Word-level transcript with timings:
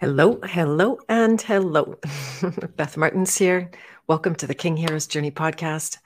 Hello, 0.00 0.38
hello, 0.44 1.00
and 1.08 1.42
hello. 1.42 1.98
Beth 2.76 2.96
Martins 2.96 3.36
here. 3.36 3.72
Welcome 4.06 4.36
to 4.36 4.46
the 4.46 4.54
King 4.54 4.76
Heroes 4.76 5.08
Journey 5.08 5.32
podcast. 5.32 5.98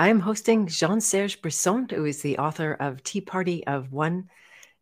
I 0.00 0.08
am 0.08 0.18
hosting 0.18 0.66
Jean 0.66 1.00
Serge 1.00 1.40
Brisson, 1.40 1.86
who 1.88 2.06
is 2.06 2.22
the 2.22 2.38
author 2.38 2.72
of 2.72 3.04
Tea 3.04 3.20
Party 3.20 3.64
of 3.68 3.92
One. 3.92 4.30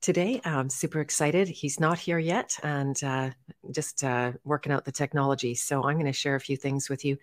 Today, 0.01 0.40
I'm 0.47 0.71
super 0.71 1.01
excited. 1.01 1.47
He's 1.47 1.79
not 1.79 1.99
here 1.99 2.19
yet 2.19 2.58
and 2.63 3.04
uh, 3.04 3.33
just 3.71 4.03
uh, 4.03 4.33
working 4.45 4.72
out 4.72 4.87
the 4.87 4.92
technology. 4.92 5.54
So, 5.54 5.85
I'm 5.85 5.96
going 5.96 6.06
to 6.06 6.15
share 6.15 6.37
a 6.37 6.40
few 6.40 6.56
things 6.56 6.88
with 6.88 7.04
you. 7.04 7.19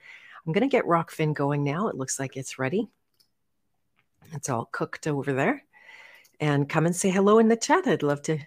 I'm 0.45 0.53
going 0.53 0.61
to 0.61 0.71
get 0.71 0.85
Rokfin 0.85 1.33
going 1.33 1.63
now. 1.63 1.87
It 1.87 1.95
looks 1.95 2.19
like 2.19 2.37
it's 2.37 2.59
ready. 2.59 2.87
It's 4.33 4.47
all 4.47 4.69
cooked 4.71 5.07
over 5.07 5.33
there. 5.33 5.63
And 6.39 6.69
come 6.69 6.85
and 6.85 6.95
say 6.95 7.09
hello 7.09 7.39
in 7.39 7.47
the 7.47 7.55
chat. 7.55 7.87
I'd 7.87 8.03
love 8.03 8.21
to 8.23 8.37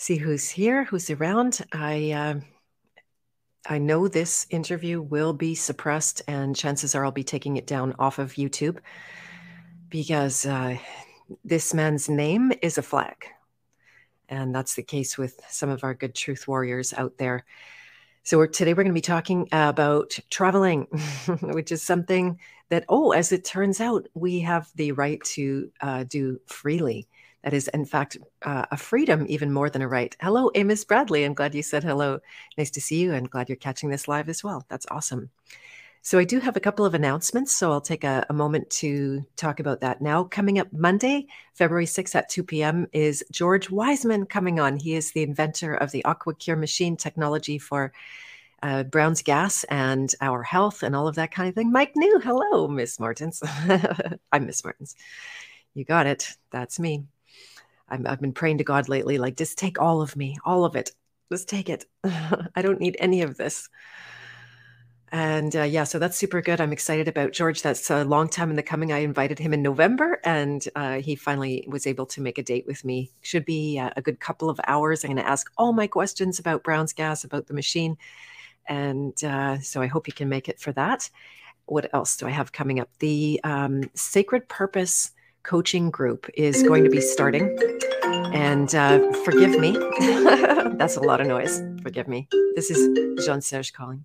see 0.00 0.16
who's 0.16 0.48
here, 0.48 0.84
who's 0.84 1.10
around. 1.10 1.60
I 1.72 2.12
uh, 2.12 2.40
I 3.68 3.76
know 3.76 4.08
this 4.08 4.46
interview 4.48 5.02
will 5.02 5.34
be 5.34 5.54
suppressed, 5.54 6.22
and 6.26 6.56
chances 6.56 6.94
are 6.94 7.04
I'll 7.04 7.12
be 7.12 7.22
taking 7.22 7.58
it 7.58 7.66
down 7.66 7.94
off 7.98 8.18
of 8.18 8.32
YouTube 8.32 8.78
because 9.90 10.46
uh, 10.46 10.78
this 11.44 11.74
man's 11.74 12.08
name 12.08 12.50
is 12.62 12.78
a 12.78 12.82
flag, 12.82 13.26
and 14.30 14.54
that's 14.54 14.74
the 14.74 14.82
case 14.82 15.18
with 15.18 15.38
some 15.50 15.68
of 15.68 15.84
our 15.84 15.92
good 15.92 16.14
truth 16.14 16.48
warriors 16.48 16.94
out 16.94 17.18
there. 17.18 17.44
So 18.22 18.38
we're, 18.38 18.46
today 18.46 18.72
we're 18.72 18.84
going 18.84 18.94
to 18.94 18.94
be 18.94 19.02
talking 19.02 19.48
about 19.52 20.18
traveling, 20.30 20.84
which 21.42 21.72
is 21.72 21.82
something 21.82 22.38
that, 22.70 22.84
oh, 22.88 23.12
as 23.12 23.32
it 23.32 23.44
turns 23.44 23.80
out, 23.80 24.08
we 24.14 24.40
have 24.40 24.70
the 24.76 24.92
right 24.92 25.22
to 25.24 25.70
uh, 25.82 26.04
do 26.04 26.40
freely. 26.46 27.06
That 27.42 27.54
is, 27.54 27.68
in 27.68 27.86
fact, 27.86 28.18
uh, 28.42 28.66
a 28.70 28.76
freedom 28.76 29.24
even 29.28 29.52
more 29.52 29.70
than 29.70 29.82
a 29.82 29.88
right. 29.88 30.14
Hello, 30.20 30.50
Amos 30.54 30.84
Bradley. 30.84 31.24
I'm 31.24 31.34
glad 31.34 31.54
you 31.54 31.62
said 31.62 31.82
hello. 31.82 32.20
Nice 32.58 32.70
to 32.72 32.80
see 32.80 33.00
you 33.00 33.14
and 33.14 33.30
glad 33.30 33.48
you're 33.48 33.56
catching 33.56 33.90
this 33.90 34.08
live 34.08 34.28
as 34.28 34.44
well. 34.44 34.64
That's 34.68 34.86
awesome. 34.90 35.30
So, 36.02 36.18
I 36.18 36.24
do 36.24 36.38
have 36.40 36.56
a 36.56 36.60
couple 36.60 36.84
of 36.84 36.94
announcements. 36.94 37.52
So, 37.56 37.72
I'll 37.72 37.80
take 37.80 38.04
a, 38.04 38.26
a 38.28 38.34
moment 38.34 38.68
to 38.70 39.24
talk 39.36 39.58
about 39.58 39.80
that 39.80 40.02
now. 40.02 40.24
Coming 40.24 40.58
up 40.58 40.70
Monday, 40.72 41.28
February 41.54 41.86
6th 41.86 42.14
at 42.14 42.28
2 42.28 42.44
p.m., 42.44 42.86
is 42.92 43.24
George 43.30 43.70
Wiseman 43.70 44.26
coming 44.26 44.60
on. 44.60 44.76
He 44.76 44.94
is 44.94 45.12
the 45.12 45.22
inventor 45.22 45.74
of 45.74 45.92
the 45.92 46.02
AquaCure 46.06 46.58
machine 46.58 46.96
technology 46.96 47.58
for 47.58 47.92
uh, 48.62 48.82
Brown's 48.82 49.22
gas 49.22 49.64
and 49.64 50.14
our 50.20 50.42
health 50.42 50.82
and 50.82 50.94
all 50.94 51.08
of 51.08 51.14
that 51.14 51.30
kind 51.30 51.48
of 51.48 51.54
thing. 51.54 51.72
Mike 51.72 51.92
New, 51.96 52.18
hello, 52.18 52.68
Miss 52.68 53.00
Martins. 53.00 53.42
I'm 54.32 54.44
Miss 54.44 54.62
Martins. 54.62 54.94
You 55.72 55.86
got 55.86 56.06
it. 56.06 56.28
That's 56.50 56.78
me 56.78 57.04
i 57.90 57.98
have 58.08 58.20
been 58.20 58.32
praying 58.32 58.58
to 58.58 58.64
God 58.64 58.88
lately, 58.88 59.18
like, 59.18 59.36
just 59.36 59.58
take 59.58 59.80
all 59.80 60.02
of 60.02 60.16
me, 60.16 60.36
all 60.44 60.64
of 60.64 60.76
it. 60.76 60.92
Just 61.30 61.48
take 61.48 61.68
it. 61.68 61.84
I 62.04 62.62
don't 62.62 62.80
need 62.80 62.96
any 62.98 63.22
of 63.22 63.36
this. 63.36 63.68
And 65.12 65.54
uh, 65.56 65.62
yeah, 65.62 65.84
so 65.84 65.98
that's 65.98 66.16
super 66.16 66.40
good. 66.40 66.60
I'm 66.60 66.72
excited 66.72 67.08
about 67.08 67.32
George. 67.32 67.62
That's 67.62 67.90
a 67.90 68.04
long 68.04 68.28
time 68.28 68.50
in 68.50 68.56
the 68.56 68.62
coming. 68.62 68.92
I 68.92 68.98
invited 68.98 69.40
him 69.40 69.52
in 69.52 69.60
November, 69.60 70.20
and 70.24 70.64
uh, 70.76 70.98
he 70.98 71.16
finally 71.16 71.64
was 71.68 71.86
able 71.86 72.06
to 72.06 72.20
make 72.20 72.38
a 72.38 72.44
date 72.44 72.64
with 72.66 72.84
me. 72.84 73.10
Should 73.20 73.44
be 73.44 73.78
uh, 73.78 73.90
a 73.96 74.02
good 74.02 74.20
couple 74.20 74.48
of 74.48 74.60
hours. 74.68 75.02
I'm 75.02 75.10
going 75.10 75.24
to 75.24 75.28
ask 75.28 75.50
all 75.58 75.72
my 75.72 75.88
questions 75.88 76.38
about 76.38 76.62
Brown's 76.62 76.92
gas, 76.92 77.24
about 77.24 77.48
the 77.48 77.54
machine, 77.54 77.98
and 78.66 79.22
uh, 79.24 79.58
so 79.58 79.82
I 79.82 79.86
hope 79.88 80.06
he 80.06 80.12
can 80.12 80.28
make 80.28 80.48
it 80.48 80.60
for 80.60 80.70
that. 80.72 81.10
What 81.66 81.92
else 81.92 82.16
do 82.16 82.28
I 82.28 82.30
have 82.30 82.52
coming 82.52 82.78
up? 82.78 82.88
The 83.00 83.40
um, 83.42 83.90
Sacred 83.94 84.48
Purpose 84.48 85.10
coaching 85.42 85.90
group 85.90 86.28
is 86.34 86.62
going 86.62 86.84
to 86.84 86.90
be 86.90 87.00
starting. 87.00 87.58
And 88.32 88.74
uh, 88.74 89.12
forgive 89.24 89.58
me, 89.58 89.72
that's 90.76 90.96
a 90.96 91.00
lot 91.00 91.20
of 91.20 91.26
noise. 91.26 91.62
Forgive 91.82 92.08
me. 92.08 92.28
This 92.54 92.70
is 92.70 93.24
Jean 93.24 93.40
Serge 93.40 93.72
calling. 93.72 94.04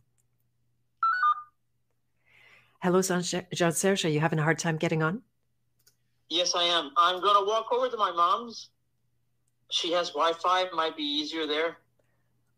Hello, 2.82 3.02
Jean 3.02 3.72
Serge. 3.72 4.06
Are 4.06 4.10
you 4.10 4.20
having 4.20 4.40
a 4.40 4.44
hard 4.44 4.60
time 4.60 4.78
getting 4.78 5.02
on? 5.02 5.22
Yes, 6.30 6.54
I 6.56 6.64
am. 6.64 6.92
I'm 6.98 7.22
going 7.22 7.36
to 7.36 7.48
walk 7.48 7.72
over 7.72 7.90
to 7.90 7.98
my 7.98 8.12
mom's. 8.12 8.70
She 9.72 9.92
has 9.94 10.10
Wi 10.10 10.34
Fi. 10.34 10.66
Might 10.74 10.96
be 10.96 11.04
easier 11.04 11.48
there. 11.48 11.78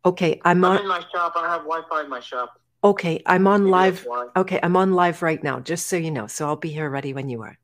Okay, 0.05 0.39
I'm, 0.45 0.63
I'm 0.63 0.77
on. 0.77 0.81
in 0.81 0.87
my 0.87 1.03
shop. 1.13 1.33
I 1.35 1.47
have 1.47 1.61
Wi 1.61 1.81
Fi 1.89 2.03
in 2.03 2.09
my 2.09 2.19
shop. 2.19 2.59
Okay, 2.83 3.21
I'm 3.25 3.47
on 3.47 3.63
Maybe 3.63 3.71
live. 3.71 4.07
Okay, 4.35 4.59
I'm 4.61 4.75
on 4.77 4.93
live 4.93 5.21
right 5.21 5.41
now, 5.41 5.59
just 5.59 5.87
so 5.87 5.95
you 5.95 6.11
know. 6.11 6.27
So 6.27 6.45
I'll 6.45 6.55
be 6.55 6.69
here 6.69 6.89
ready 6.89 7.13
when 7.13 7.29
you 7.29 7.41
are. 7.41 7.57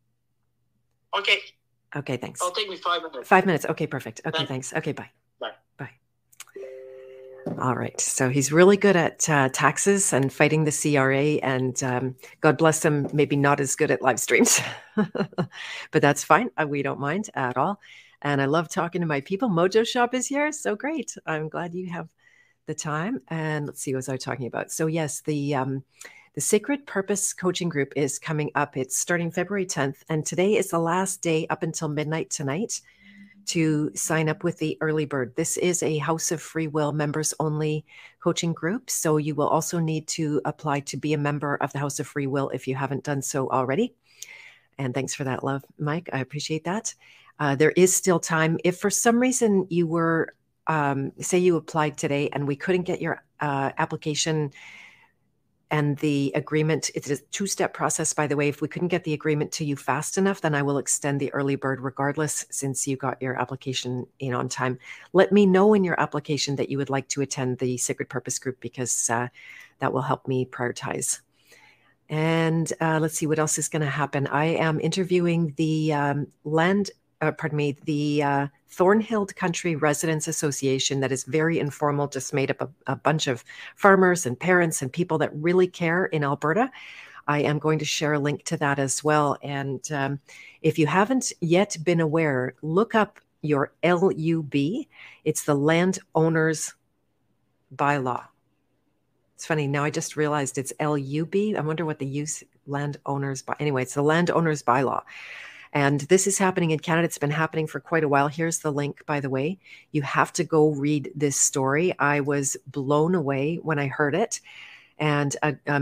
Okay. 1.18 1.40
Okay, 1.96 2.18
thanks. 2.18 2.41
It'll 2.41 2.53
take 2.53 2.69
me 2.69 2.78
five 2.78 3.01
minutes. 3.03 3.28
Five 3.28 3.46
minutes. 3.46 3.66
Okay, 3.66 3.88
perfect. 3.88 4.22
Okay, 4.25 4.46
thanks. 4.46 4.72
thanks. 4.72 4.74
Okay, 4.74 4.94
bye. 4.94 5.09
Bye. 5.40 5.51
Bye. 5.78 5.91
All 7.59 7.75
right. 7.75 8.00
So 8.00 8.29
he's 8.29 8.51
really 8.51 8.78
good 8.78 8.96
at 8.96 9.29
uh, 9.29 9.50
taxes 9.50 10.12
and 10.12 10.34
fighting 10.34 10.63
the 10.63 10.72
CRA, 10.72 11.35
and 11.47 11.81
um, 11.84 12.16
God 12.41 12.57
bless 12.57 12.84
him, 12.84 13.07
maybe 13.13 13.35
not 13.35 13.59
as 13.59 13.75
good 13.75 13.91
at 13.91 14.01
live 14.01 14.19
streams, 14.19 14.59
but 14.96 16.01
that's 16.01 16.24
fine. 16.24 16.50
Uh, 16.57 16.66
we 16.68 16.81
don't 16.81 17.00
mind 17.00 17.30
at 17.35 17.57
all. 17.57 17.80
And 18.24 18.41
I 18.41 18.45
love 18.45 18.69
talking 18.69 19.01
to 19.01 19.07
my 19.07 19.22
people. 19.22 19.50
Mojo 19.50 19.85
Shop 19.85 20.16
is 20.16 20.25
here. 20.25 20.51
So 20.51 20.75
great. 20.75 21.16
I'm 21.25 21.50
glad 21.50 21.75
you 21.75 21.91
have 21.91 22.07
the 22.66 22.74
time. 22.74 23.22
And 23.28 23.68
let's 23.68 23.81
see 23.81 23.94
what 23.94 24.07
I 24.07 24.13
was 24.13 24.24
talking 24.24 24.47
about. 24.47 24.72
So, 24.72 24.88
yes, 24.88 25.22
the. 25.22 25.56
Um, 25.56 25.84
the 26.33 26.41
Sacred 26.41 26.88
Purpose 26.88 27.31
Coaching 27.31 27.69
Group 27.69 27.94
is 27.95 28.17
coming 28.17 28.49
up. 28.55 28.75
It's 28.75 28.97
starting 28.97 29.29
February 29.29 29.67
10th, 29.67 29.97
and 30.09 30.25
today 30.25 30.55
is 30.55 30.71
the 30.71 30.79
last 30.79 31.21
day 31.21 31.45
up 31.51 31.61
until 31.61 31.88
midnight 31.88 32.31
tonight 32.31 32.81
to 33.45 33.91
sign 33.94 34.29
up 34.29 34.44
with 34.44 34.57
the 34.57 34.77
early 34.81 35.05
bird. 35.05 35.35
This 35.35 35.57
is 35.57 35.83
a 35.83 35.99
House 35.99 36.31
of 36.31 36.41
Free 36.41 36.66
Will 36.66 36.91
members 36.91 37.35
only 37.39 37.85
coaching 38.19 38.51
group. 38.51 38.89
So 38.89 39.17
you 39.17 39.35
will 39.35 39.47
also 39.47 39.77
need 39.77 40.07
to 40.07 40.41
apply 40.45 40.79
to 40.81 40.97
be 40.97 41.13
a 41.13 41.19
member 41.19 41.55
of 41.55 41.71
the 41.71 41.79
House 41.79 41.99
of 41.99 42.07
Free 42.07 42.25
Will 42.25 42.50
if 42.50 42.67
you 42.67 42.75
haven't 42.75 43.03
done 43.03 43.21
so 43.21 43.50
already. 43.51 43.94
And 44.79 44.94
thanks 44.94 45.13
for 45.13 45.25
that 45.25 45.44
love, 45.44 45.63
Mike. 45.77 46.09
I 46.13 46.19
appreciate 46.19 46.63
that. 46.63 46.95
Uh, 47.38 47.55
there 47.55 47.71
is 47.71 47.95
still 47.95 48.19
time. 48.19 48.57
If 48.63 48.79
for 48.79 48.89
some 48.89 49.19
reason 49.19 49.67
you 49.69 49.85
were, 49.85 50.33
um, 50.65 51.11
say, 51.19 51.38
you 51.38 51.57
applied 51.57 51.97
today 51.97 52.29
and 52.33 52.47
we 52.47 52.55
couldn't 52.55 52.83
get 52.83 53.01
your 53.01 53.23
uh, 53.39 53.71
application 53.77 54.51
and 55.73 55.97
the 55.97 56.31
agreement 56.35 56.91
it's 56.94 57.09
a 57.09 57.17
two-step 57.31 57.73
process 57.73 58.13
by 58.13 58.28
the 58.28 58.38
way. 58.38 58.47
If 58.47 58.61
we 58.61 58.67
couldn't 58.67 58.89
get 58.89 59.03
the 59.03 59.13
agreement 59.13 59.51
to 59.53 59.66
you 59.66 59.75
fast 59.75 60.19
enough 60.19 60.39
then 60.39 60.53
i 60.53 60.61
will 60.61 60.78
extend 60.78 61.19
the 61.19 61.34
early 61.34 61.56
bird 61.56 61.81
regardless 61.81 62.45
since 62.51 62.88
you 62.88 62.95
got 62.95 63.19
your 63.22 63.41
application 63.41 64.06
in 64.19 64.35
on 64.35 64.47
time. 64.50 64.78
Let 65.13 65.31
me 65.31 65.47
know 65.47 65.73
in 65.73 65.83
your 65.83 66.00
application 66.00 66.56
that 66.57 66.69
you 66.69 66.78
would 66.78 66.91
like 66.91 67.07
to 67.09 67.22
attend 67.22 67.57
the 67.57 67.78
sacred 67.78 68.07
purpose 68.07 68.38
group 68.38 68.59
because 68.59 69.09
uh, 69.09 69.29
that 69.79 69.91
will 69.91 70.03
help 70.03 70.28
me 70.28 70.45
prioritize. 70.45 71.22
And 72.07 72.72
uh, 72.79 73.00
let's 73.01 73.17
see 73.17 73.25
what 73.25 73.39
else 73.39 73.57
is 73.57 73.69
going 73.69 73.81
to 73.81 73.89
happen. 73.89 74.28
I 74.28 74.45
am 74.45 74.79
interviewing 74.79 75.53
the 75.57 75.94
um, 75.94 76.28
land 76.44 76.91
uh, 77.28 77.31
pardon 77.31 77.57
me, 77.57 77.78
the 77.85 78.23
uh, 78.23 78.47
Thorhild 78.69 79.35
Country 79.35 79.75
Residents 79.75 80.28
Association 80.28 81.00
that 81.00 81.11
is 81.11 81.23
very 81.23 81.59
informal, 81.59 82.07
just 82.07 82.34
made 82.34 82.51
up 82.51 82.61
a, 82.61 82.69
a, 82.91 82.95
bunch 82.95 83.28
of 83.28 83.44
farmers 83.75 84.25
and 84.25 84.39
parents 84.39 84.81
and 84.81 84.91
people 84.91 85.17
that 85.19 85.33
really 85.33 85.67
care 85.67 86.06
in 86.06 86.23
Alberta. 86.23 86.72
I 87.28 87.39
am 87.39 87.59
going 87.59 87.79
to 87.79 87.85
share 87.85 88.13
a 88.13 88.19
link 88.19 88.44
to 88.45 88.57
that 88.57 88.79
as 88.79 89.03
well. 89.03 89.38
And 89.41 89.89
um, 89.91 90.19
if 90.62 90.78
you 90.78 90.88
haven't 90.88 91.31
yet 91.39 91.78
been 91.83 92.01
aware, 92.01 92.56
look 92.62 92.95
up 92.95 93.19
your 93.41 93.72
LUB. 93.83 94.56
It's 95.23 95.44
the 95.44 95.56
Landowners 95.56 96.73
Bylaw. 97.73 98.25
It's 99.35 99.45
funny, 99.45 99.67
now 99.67 99.83
I 99.83 99.89
just 99.89 100.16
realized 100.16 100.57
it's 100.57 100.73
LUB. 100.79 101.35
I 101.57 101.62
wonder 101.62 101.85
what 101.85 102.00
the 102.00 102.06
use 102.06 102.44
landowners 102.66 103.41
by 103.41 103.56
anyway, 103.59 103.81
it's 103.81 103.95
the 103.95 104.01
landowners 104.01 104.63
bylaw. 104.63 105.01
And 105.73 106.01
this 106.01 106.28
is 106.28 106.38
happening 106.38 106.69
in 106.69 106.79
Canada. 106.79 107.06
It's 107.06 107.17
been 107.17 107.31
happening 107.31 107.66
for 107.66 107.79
quite 107.79 108.03
a 108.03 108.07
while. 108.07 108.28
Here's 108.28 108.59
the 108.59 108.72
link, 108.72 109.03
by 109.07 109.19
the 109.19 109.29
way. 109.29 109.57
You 109.91 110.03
have 110.03 110.31
to 110.34 110.44
go 110.44 110.69
read 110.69 111.12
this 111.15 111.36
story. 111.36 111.98
I 111.98 112.19
was 112.19 112.56
blown 112.68 113.15
away 113.15 113.56
when 113.56 113.80
I 113.80 113.88
heard 113.88 114.13
it. 114.13 114.39
And 115.00 115.36
a, 115.42 115.56
a, 115.65 115.81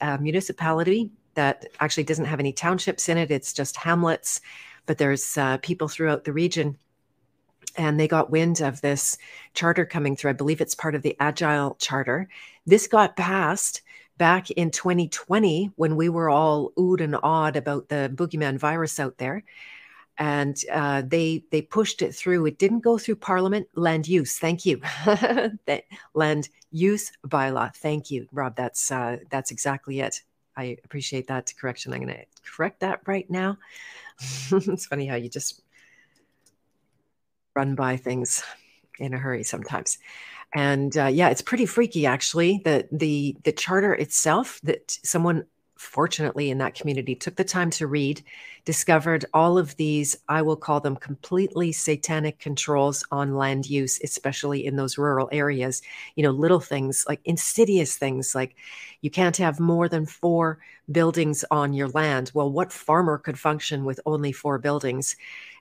a 0.00 0.18
municipality 0.18 1.10
that 1.34 1.66
actually 1.80 2.04
doesn't 2.04 2.24
have 2.26 2.38
any 2.38 2.52
townships 2.52 3.08
in 3.08 3.18
it, 3.18 3.30
it's 3.30 3.52
just 3.52 3.76
hamlets, 3.76 4.40
but 4.86 4.96
there's 4.96 5.36
uh, 5.36 5.58
people 5.58 5.88
throughout 5.88 6.24
the 6.24 6.32
region 6.32 6.78
and 7.76 8.00
they 8.00 8.08
got 8.08 8.30
wind 8.30 8.60
of 8.60 8.80
this 8.80 9.18
charter 9.52 9.84
coming 9.84 10.16
through. 10.16 10.30
I 10.30 10.34
believe 10.34 10.60
it's 10.60 10.74
part 10.74 10.94
of 10.94 11.02
the 11.02 11.16
Agile 11.20 11.76
Charter. 11.78 12.28
This 12.64 12.86
got 12.86 13.16
passed 13.16 13.82
back 14.18 14.50
in 14.50 14.70
2020 14.70 15.72
when 15.76 15.96
we 15.96 16.08
were 16.08 16.30
all 16.30 16.72
oohed 16.78 17.00
and 17.00 17.16
awed 17.22 17.56
about 17.56 17.88
the 17.88 18.10
boogeyman 18.14 18.58
virus 18.58 18.98
out 18.98 19.18
there 19.18 19.42
and 20.18 20.62
uh, 20.72 21.02
they 21.06 21.44
they 21.50 21.62
pushed 21.62 22.02
it 22.02 22.14
through. 22.14 22.46
It 22.46 22.58
didn't 22.58 22.80
go 22.80 22.98
through 22.98 23.16
Parliament. 23.16 23.68
Land 23.74 24.08
use, 24.08 24.38
thank 24.38 24.64
you. 24.64 24.80
land 26.14 26.48
use 26.70 27.12
bylaw, 27.26 27.74
thank 27.74 28.10
you, 28.10 28.26
Rob. 28.32 28.56
That's 28.56 28.90
uh, 28.90 29.18
that's 29.30 29.50
exactly 29.50 30.00
it. 30.00 30.22
I 30.56 30.78
appreciate 30.84 31.26
that 31.28 31.52
correction. 31.58 31.92
I'm 31.92 32.00
going 32.00 32.14
to 32.14 32.24
correct 32.50 32.80
that 32.80 33.00
right 33.06 33.28
now. 33.28 33.58
it's 34.50 34.86
funny 34.86 35.06
how 35.06 35.16
you 35.16 35.28
just 35.28 35.60
run 37.54 37.74
by 37.74 37.96
things 37.98 38.42
in 38.98 39.12
a 39.12 39.18
hurry 39.18 39.42
sometimes. 39.42 39.98
And 40.54 40.96
uh, 40.96 41.06
yeah, 41.06 41.28
it's 41.28 41.42
pretty 41.42 41.66
freaky 41.66 42.06
actually. 42.06 42.60
The 42.64 42.88
the 42.90 43.36
the 43.44 43.52
charter 43.52 43.94
itself 43.94 44.60
that 44.62 44.98
someone 45.04 45.44
fortunately 45.78 46.48
in 46.50 46.56
that 46.58 46.74
community 46.74 47.14
took 47.14 47.36
the 47.36 47.44
time 47.44 47.68
to 47.68 47.86
read 47.86 48.22
discovered 48.64 49.26
all 49.34 49.58
of 49.58 49.76
these 49.76 50.16
i 50.26 50.40
will 50.40 50.56
call 50.56 50.80
them 50.80 50.96
completely 50.96 51.70
satanic 51.70 52.38
controls 52.38 53.04
on 53.10 53.34
land 53.34 53.68
use 53.68 54.00
especially 54.02 54.64
in 54.64 54.76
those 54.76 54.96
rural 54.96 55.28
areas 55.32 55.82
you 56.14 56.22
know 56.22 56.30
little 56.30 56.60
things 56.60 57.04
like 57.06 57.20
insidious 57.26 57.94
things 57.94 58.34
like 58.34 58.54
you 59.02 59.10
can't 59.10 59.36
have 59.36 59.60
more 59.60 59.86
than 59.86 60.06
four 60.06 60.58
buildings 60.90 61.44
on 61.50 61.74
your 61.74 61.88
land 61.88 62.30
well 62.32 62.50
what 62.50 62.72
farmer 62.72 63.18
could 63.18 63.38
function 63.38 63.84
with 63.84 64.00
only 64.06 64.32
four 64.32 64.58
buildings 64.58 65.14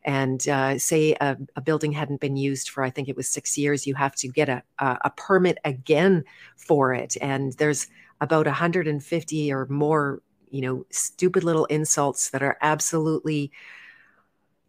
and 0.06 0.48
uh, 0.48 0.78
say 0.78 1.14
a, 1.20 1.36
a, 1.56 1.62
building 1.62 1.92
hadn't 1.92 2.22
been 2.22 2.38
used 2.38 2.70
for 2.70 2.84
i 2.84 2.90
think 2.90 3.10
it 3.10 3.18
was 3.18 3.28
six 3.28 3.58
years 3.58 3.86
you 3.86 3.96
have 3.96 4.16
to 4.16 4.28
get 4.28 4.48
a, 4.48 4.64
a, 4.80 4.98
a 5.06 5.10
permit 5.18 5.58
again 5.66 6.24
for 6.56 6.94
it 6.94 7.18
and 7.22 7.54
there's 7.54 7.88
about 8.22 8.46
150 8.46 9.54
or 9.54 9.66
more, 9.68 10.22
you 10.50 10.62
know, 10.62 10.86
stupid 10.90 11.44
little 11.44 11.66
insults 11.66 12.30
that 12.30 12.44
are 12.44 12.58
absolutely 12.62 13.52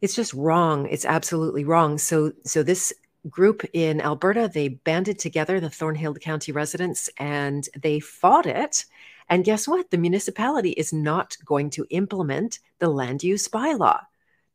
it's 0.03 0.15
just 0.15 0.35
wrong. 0.35 0.87
It's 0.88 1.06
absolutely 1.06 1.65
wrong. 1.65 1.99
So 1.99 2.33
so 2.44 2.62
this 2.62 2.93
group 3.29 3.65
in 3.73 4.00
Alberta, 4.00 4.50
they 4.53 4.69
banded 4.69 5.19
together 5.19 5.59
the 5.59 5.71
Thorhild 5.71 6.21
County 6.21 6.53
residents 6.53 7.11
and 7.19 7.69
they 7.77 7.99
fought 7.99 8.47
it. 8.47 8.85
And 9.29 9.44
guess 9.44 9.67
what? 9.67 9.91
The 9.91 9.99
municipality 9.99 10.71
is 10.71 10.93
not 10.93 11.37
going 11.44 11.71
to 11.71 11.87
implement 11.91 12.61
the 12.79 12.88
land 12.88 13.25
use 13.25 13.49
bylaw, 13.49 14.00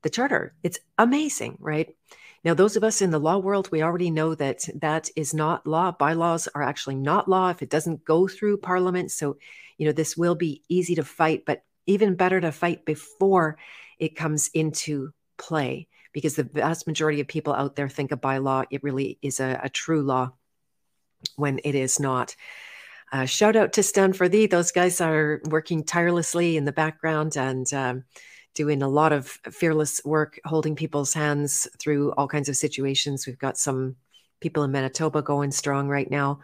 the 0.04 0.10
charter. 0.10 0.54
It's 0.64 0.80
amazing, 0.98 1.58
right? 1.60 1.96
Now, 2.44 2.56
those 2.56 2.76
of 2.76 2.84
us 2.84 3.02
in 3.02 3.12
the 3.12 3.20
law 3.20 3.38
world, 3.38 3.70
we 3.72 3.84
already 3.84 4.10
know 4.10 4.34
that 4.36 4.68
that 4.76 5.10
is 5.16 5.34
not 5.34 5.68
law. 5.68 5.92
Bylaws 5.92 6.48
are 6.56 6.64
actually 6.64 6.96
not 6.96 7.30
law 7.30 7.50
if 7.50 7.62
it 7.62 7.70
doesn't 7.70 8.04
go 8.04 8.28
through 8.28 8.58
Parliament. 8.58 9.12
So, 9.12 9.38
you 9.78 9.86
know, 9.86 9.92
this 9.92 10.18
will 10.18 10.36
be 10.36 10.64
easy 10.68 10.96
to 10.96 11.04
fight, 11.04 11.44
but 11.46 11.64
even 11.86 12.16
better 12.16 12.42
to 12.42 12.52
fight 12.52 12.84
before 12.86 13.58
it 14.00 14.16
comes 14.16 14.50
into 14.54 15.12
play 15.38 15.88
because 16.14 16.36
the 16.36 16.44
vast 16.44 16.88
majority 16.88 17.22
of 17.22 17.28
people 17.28 17.54
out 17.54 17.76
there 17.76 17.90
think 17.90 18.12
a 18.12 18.18
bylaw, 18.18 18.66
it 18.70 18.84
really 18.84 19.20
is 19.22 19.40
a, 19.40 19.60
a 19.64 19.70
true 19.70 20.02
law 20.02 20.32
when 21.36 21.60
it 21.64 21.76
is 21.76 22.00
not. 22.00 22.36
Uh, 23.12 23.26
shout 23.26 23.56
out 23.56 23.74
to 23.74 23.84
Stand 23.84 24.16
for 24.16 24.30
Thee. 24.30 24.48
Those 24.48 24.72
guys 24.72 25.02
are 25.02 25.42
working 25.50 25.84
tirelessly 25.84 26.58
in 26.58 26.66
the 26.66 26.72
background 26.72 27.38
and 27.38 27.72
um, 27.74 28.04
doing 28.54 28.82
a 28.82 28.88
lot 28.88 29.14
of 29.14 29.28
fearless 29.28 30.02
work, 30.04 30.40
holding 30.46 30.76
people's 30.76 31.14
hands 31.14 31.68
through 31.80 32.12
all 32.14 32.28
kinds 32.28 32.50
of 32.50 32.58
situations. 32.58 33.26
We've 33.26 33.38
got 33.38 33.58
some 33.58 33.96
people 34.40 34.64
in 34.64 34.72
Manitoba 34.72 35.22
going 35.22 35.52
strong 35.52 35.88
right 35.88 36.10
now. 36.10 36.40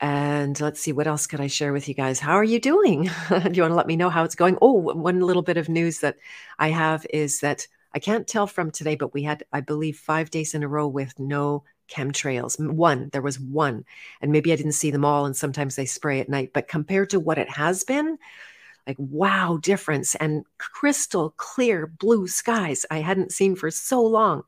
And 0.00 0.60
let's 0.60 0.80
see, 0.80 0.92
what 0.92 1.06
else 1.06 1.26
could 1.26 1.40
I 1.40 1.46
share 1.46 1.72
with 1.72 1.88
you 1.88 1.94
guys? 1.94 2.20
How 2.20 2.32
are 2.32 2.44
you 2.44 2.60
doing? 2.60 3.04
Do 3.28 3.50
you 3.52 3.62
want 3.62 3.72
to 3.72 3.74
let 3.76 3.86
me 3.86 3.96
know 3.96 4.10
how 4.10 4.24
it's 4.24 4.34
going? 4.34 4.58
Oh, 4.60 4.72
one 4.72 5.20
little 5.20 5.42
bit 5.42 5.56
of 5.56 5.68
news 5.68 6.00
that 6.00 6.16
I 6.58 6.68
have 6.68 7.06
is 7.12 7.40
that 7.40 7.66
I 7.94 7.98
can't 7.98 8.26
tell 8.26 8.46
from 8.46 8.70
today, 8.70 8.94
but 8.94 9.14
we 9.14 9.22
had, 9.22 9.44
I 9.52 9.60
believe, 9.60 9.96
five 9.96 10.30
days 10.30 10.54
in 10.54 10.62
a 10.62 10.68
row 10.68 10.86
with 10.86 11.18
no 11.18 11.64
chemtrails. 11.88 12.60
One, 12.60 13.08
there 13.12 13.22
was 13.22 13.40
one, 13.40 13.86
and 14.20 14.32
maybe 14.32 14.52
I 14.52 14.56
didn't 14.56 14.72
see 14.72 14.90
them 14.90 15.04
all, 15.04 15.24
and 15.24 15.34
sometimes 15.34 15.76
they 15.76 15.86
spray 15.86 16.20
at 16.20 16.28
night. 16.28 16.50
But 16.52 16.68
compared 16.68 17.10
to 17.10 17.20
what 17.20 17.38
it 17.38 17.48
has 17.48 17.84
been, 17.84 18.18
like 18.86 18.96
wow 18.98 19.58
difference 19.60 20.14
and 20.16 20.44
crystal 20.58 21.34
clear 21.36 21.86
blue 21.86 22.28
skies 22.28 22.86
I 22.90 22.98
hadn't 22.98 23.32
seen 23.32 23.56
for 23.56 23.70
so 23.70 24.02
long. 24.02 24.42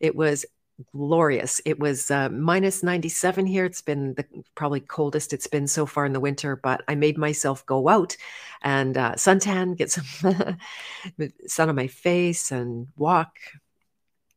It 0.00 0.14
was 0.14 0.44
glorious. 0.92 1.60
It 1.64 1.78
was 1.78 2.10
uh, 2.10 2.28
minus 2.28 2.82
97 2.82 3.46
here. 3.46 3.64
It's 3.64 3.82
been 3.82 4.14
the 4.14 4.24
probably 4.54 4.80
coldest 4.80 5.32
it's 5.32 5.46
been 5.46 5.66
so 5.66 5.86
far 5.86 6.06
in 6.06 6.12
the 6.12 6.20
winter, 6.20 6.56
but 6.56 6.82
I 6.88 6.94
made 6.94 7.18
myself 7.18 7.66
go 7.66 7.88
out 7.88 8.16
and 8.62 8.96
uh, 8.96 9.14
suntan, 9.14 9.76
get 9.76 9.90
some 9.90 10.04
sun 11.46 11.68
on 11.68 11.74
my 11.74 11.88
face 11.88 12.52
and 12.52 12.88
walk. 12.96 13.38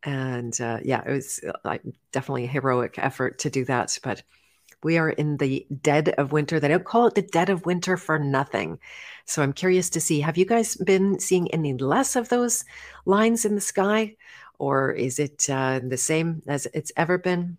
And 0.04 0.59
uh, 0.59 0.80
yeah, 0.83 1.04
it 1.06 1.12
was 1.12 1.42
like 1.63 1.83
definitely 2.12 2.45
a 2.45 2.47
heroic 2.47 2.95
effort 2.97 3.39
to 3.39 3.50
do 3.50 3.65
that. 3.65 3.97
But 4.04 4.24
we 4.83 4.98
are 4.98 5.10
in 5.10 5.38
the 5.38 5.66
dead 5.81 6.10
of 6.18 6.31
winter. 6.31 6.60
They 6.60 6.68
don't 6.68 6.83
call 6.83 7.07
it 7.07 7.16
the 7.16 7.22
dead 7.22 7.50
of 7.50 7.66
winter 7.66 7.98
for 7.98 8.18
nothing. 8.18 8.80
So 9.25 9.42
I'm 9.42 9.54
curious 9.54 9.89
to 9.92 10.01
see 10.01 10.22
have 10.22 10.38
you 10.38 10.45
guys 10.45 10.75
been 10.75 11.19
seeing 11.19 11.51
any 11.51 11.74
less 11.74 12.16
of 12.16 12.30
those 12.30 12.66
lines 13.06 13.45
in 13.45 13.56
the 13.56 13.62
sky? 13.62 14.16
Or 14.60 14.92
is 14.92 15.18
it 15.19 15.50
uh, 15.50 15.80
the 15.83 15.98
same 15.98 16.44
as 16.48 16.68
it's 16.74 16.92
ever 16.95 17.18
been? 17.18 17.57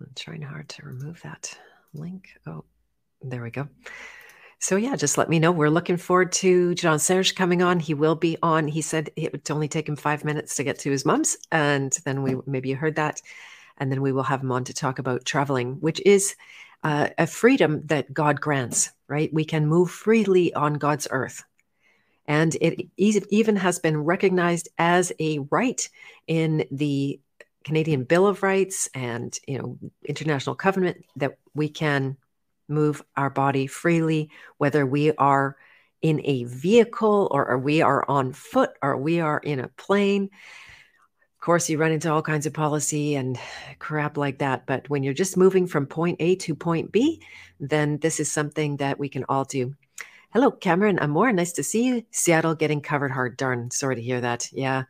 I'm 0.00 0.10
trying 0.16 0.42
hard 0.42 0.68
to 0.70 0.86
remove 0.86 1.20
that 1.22 1.56
link. 1.92 2.30
Oh, 2.46 2.64
there 3.22 3.42
we 3.42 3.50
go. 3.50 3.68
So 4.58 4.76
yeah, 4.76 4.94
just 4.96 5.16
let 5.16 5.30
me 5.30 5.38
know. 5.38 5.52
We're 5.52 5.70
looking 5.70 5.96
forward 5.96 6.32
to 6.32 6.74
Jean 6.74 6.98
Serge 6.98 7.34
coming 7.34 7.62
on. 7.62 7.80
He 7.80 7.94
will 7.94 8.14
be 8.14 8.36
on. 8.42 8.68
He 8.68 8.82
said 8.82 9.10
it 9.16 9.32
would 9.32 9.50
only 9.50 9.68
take 9.68 9.88
him 9.88 9.96
five 9.96 10.24
minutes 10.24 10.56
to 10.56 10.64
get 10.64 10.78
to 10.80 10.90
his 10.90 11.06
mom's, 11.06 11.36
and 11.50 11.96
then 12.04 12.22
we 12.22 12.36
maybe 12.46 12.68
you 12.68 12.76
heard 12.76 12.96
that 12.96 13.22
and 13.80 13.90
then 13.90 14.02
we 14.02 14.12
will 14.12 14.22
have 14.22 14.42
him 14.42 14.52
on 14.52 14.64
to 14.64 14.74
talk 14.74 14.98
about 14.98 15.24
traveling, 15.24 15.80
which 15.80 16.00
is 16.04 16.36
uh, 16.84 17.08
a 17.18 17.26
freedom 17.26 17.82
that 17.86 18.12
God 18.12 18.40
grants, 18.40 18.90
right? 19.08 19.32
We 19.32 19.44
can 19.44 19.66
move 19.66 19.90
freely 19.90 20.54
on 20.54 20.74
God's 20.74 21.08
earth. 21.10 21.42
And 22.26 22.54
it 22.60 22.86
even 22.96 23.56
has 23.56 23.80
been 23.80 24.04
recognized 24.04 24.68
as 24.78 25.12
a 25.18 25.40
right 25.50 25.88
in 26.28 26.64
the 26.70 27.18
Canadian 27.64 28.04
Bill 28.04 28.26
of 28.26 28.42
Rights 28.42 28.88
and 28.94 29.36
you 29.46 29.58
know 29.58 29.78
international 30.04 30.54
covenant 30.54 31.04
that 31.16 31.38
we 31.54 31.68
can 31.68 32.16
move 32.68 33.02
our 33.16 33.30
body 33.30 33.66
freely, 33.66 34.30
whether 34.58 34.86
we 34.86 35.12
are 35.12 35.56
in 36.02 36.20
a 36.24 36.44
vehicle 36.44 37.28
or, 37.30 37.48
or 37.50 37.58
we 37.58 37.82
are 37.82 38.08
on 38.08 38.32
foot 38.32 38.70
or 38.80 38.96
we 38.96 39.20
are 39.20 39.38
in 39.38 39.60
a 39.60 39.68
plane 39.68 40.30
of 41.40 41.44
course, 41.46 41.70
you 41.70 41.78
run 41.78 41.90
into 41.90 42.12
all 42.12 42.20
kinds 42.20 42.44
of 42.44 42.52
policy 42.52 43.14
and 43.14 43.38
crap 43.78 44.18
like 44.18 44.40
that. 44.40 44.66
But 44.66 44.90
when 44.90 45.02
you're 45.02 45.14
just 45.14 45.38
moving 45.38 45.66
from 45.66 45.86
point 45.86 46.18
A 46.20 46.36
to 46.36 46.54
point 46.54 46.92
B, 46.92 47.22
then 47.58 47.96
this 47.96 48.20
is 48.20 48.30
something 48.30 48.76
that 48.76 48.98
we 48.98 49.08
can 49.08 49.24
all 49.26 49.44
do. 49.44 49.74
Hello, 50.34 50.50
Cameron 50.50 50.98
Amore. 50.98 51.32
Nice 51.32 51.52
to 51.52 51.62
see 51.62 51.84
you. 51.84 52.04
Seattle 52.10 52.54
getting 52.54 52.82
covered 52.82 53.10
hard. 53.10 53.38
Darn, 53.38 53.70
sorry 53.70 53.96
to 53.96 54.02
hear 54.02 54.20
that. 54.20 54.52
Yeah, 54.52 54.82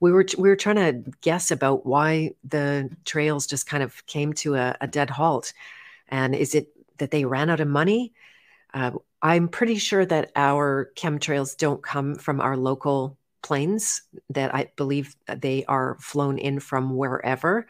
we 0.00 0.10
were 0.10 0.24
we 0.38 0.48
were 0.48 0.56
trying 0.56 0.76
to 0.76 1.12
guess 1.20 1.50
about 1.50 1.84
why 1.84 2.30
the 2.42 2.88
trails 3.04 3.46
just 3.46 3.66
kind 3.66 3.82
of 3.82 4.06
came 4.06 4.32
to 4.32 4.54
a, 4.54 4.78
a 4.80 4.86
dead 4.86 5.10
halt, 5.10 5.52
and 6.08 6.34
is 6.34 6.54
it 6.54 6.68
that 6.96 7.10
they 7.10 7.26
ran 7.26 7.50
out 7.50 7.60
of 7.60 7.68
money? 7.68 8.14
Uh, 8.72 8.92
I'm 9.20 9.46
pretty 9.46 9.76
sure 9.76 10.06
that 10.06 10.32
our 10.34 10.90
chemtrails 10.96 11.54
don't 11.54 11.82
come 11.82 12.14
from 12.14 12.40
our 12.40 12.56
local 12.56 13.17
planes 13.42 14.02
that 14.30 14.54
I 14.54 14.70
believe 14.76 15.16
they 15.26 15.64
are 15.66 15.96
flown 16.00 16.38
in 16.38 16.60
from 16.60 16.96
wherever. 16.96 17.66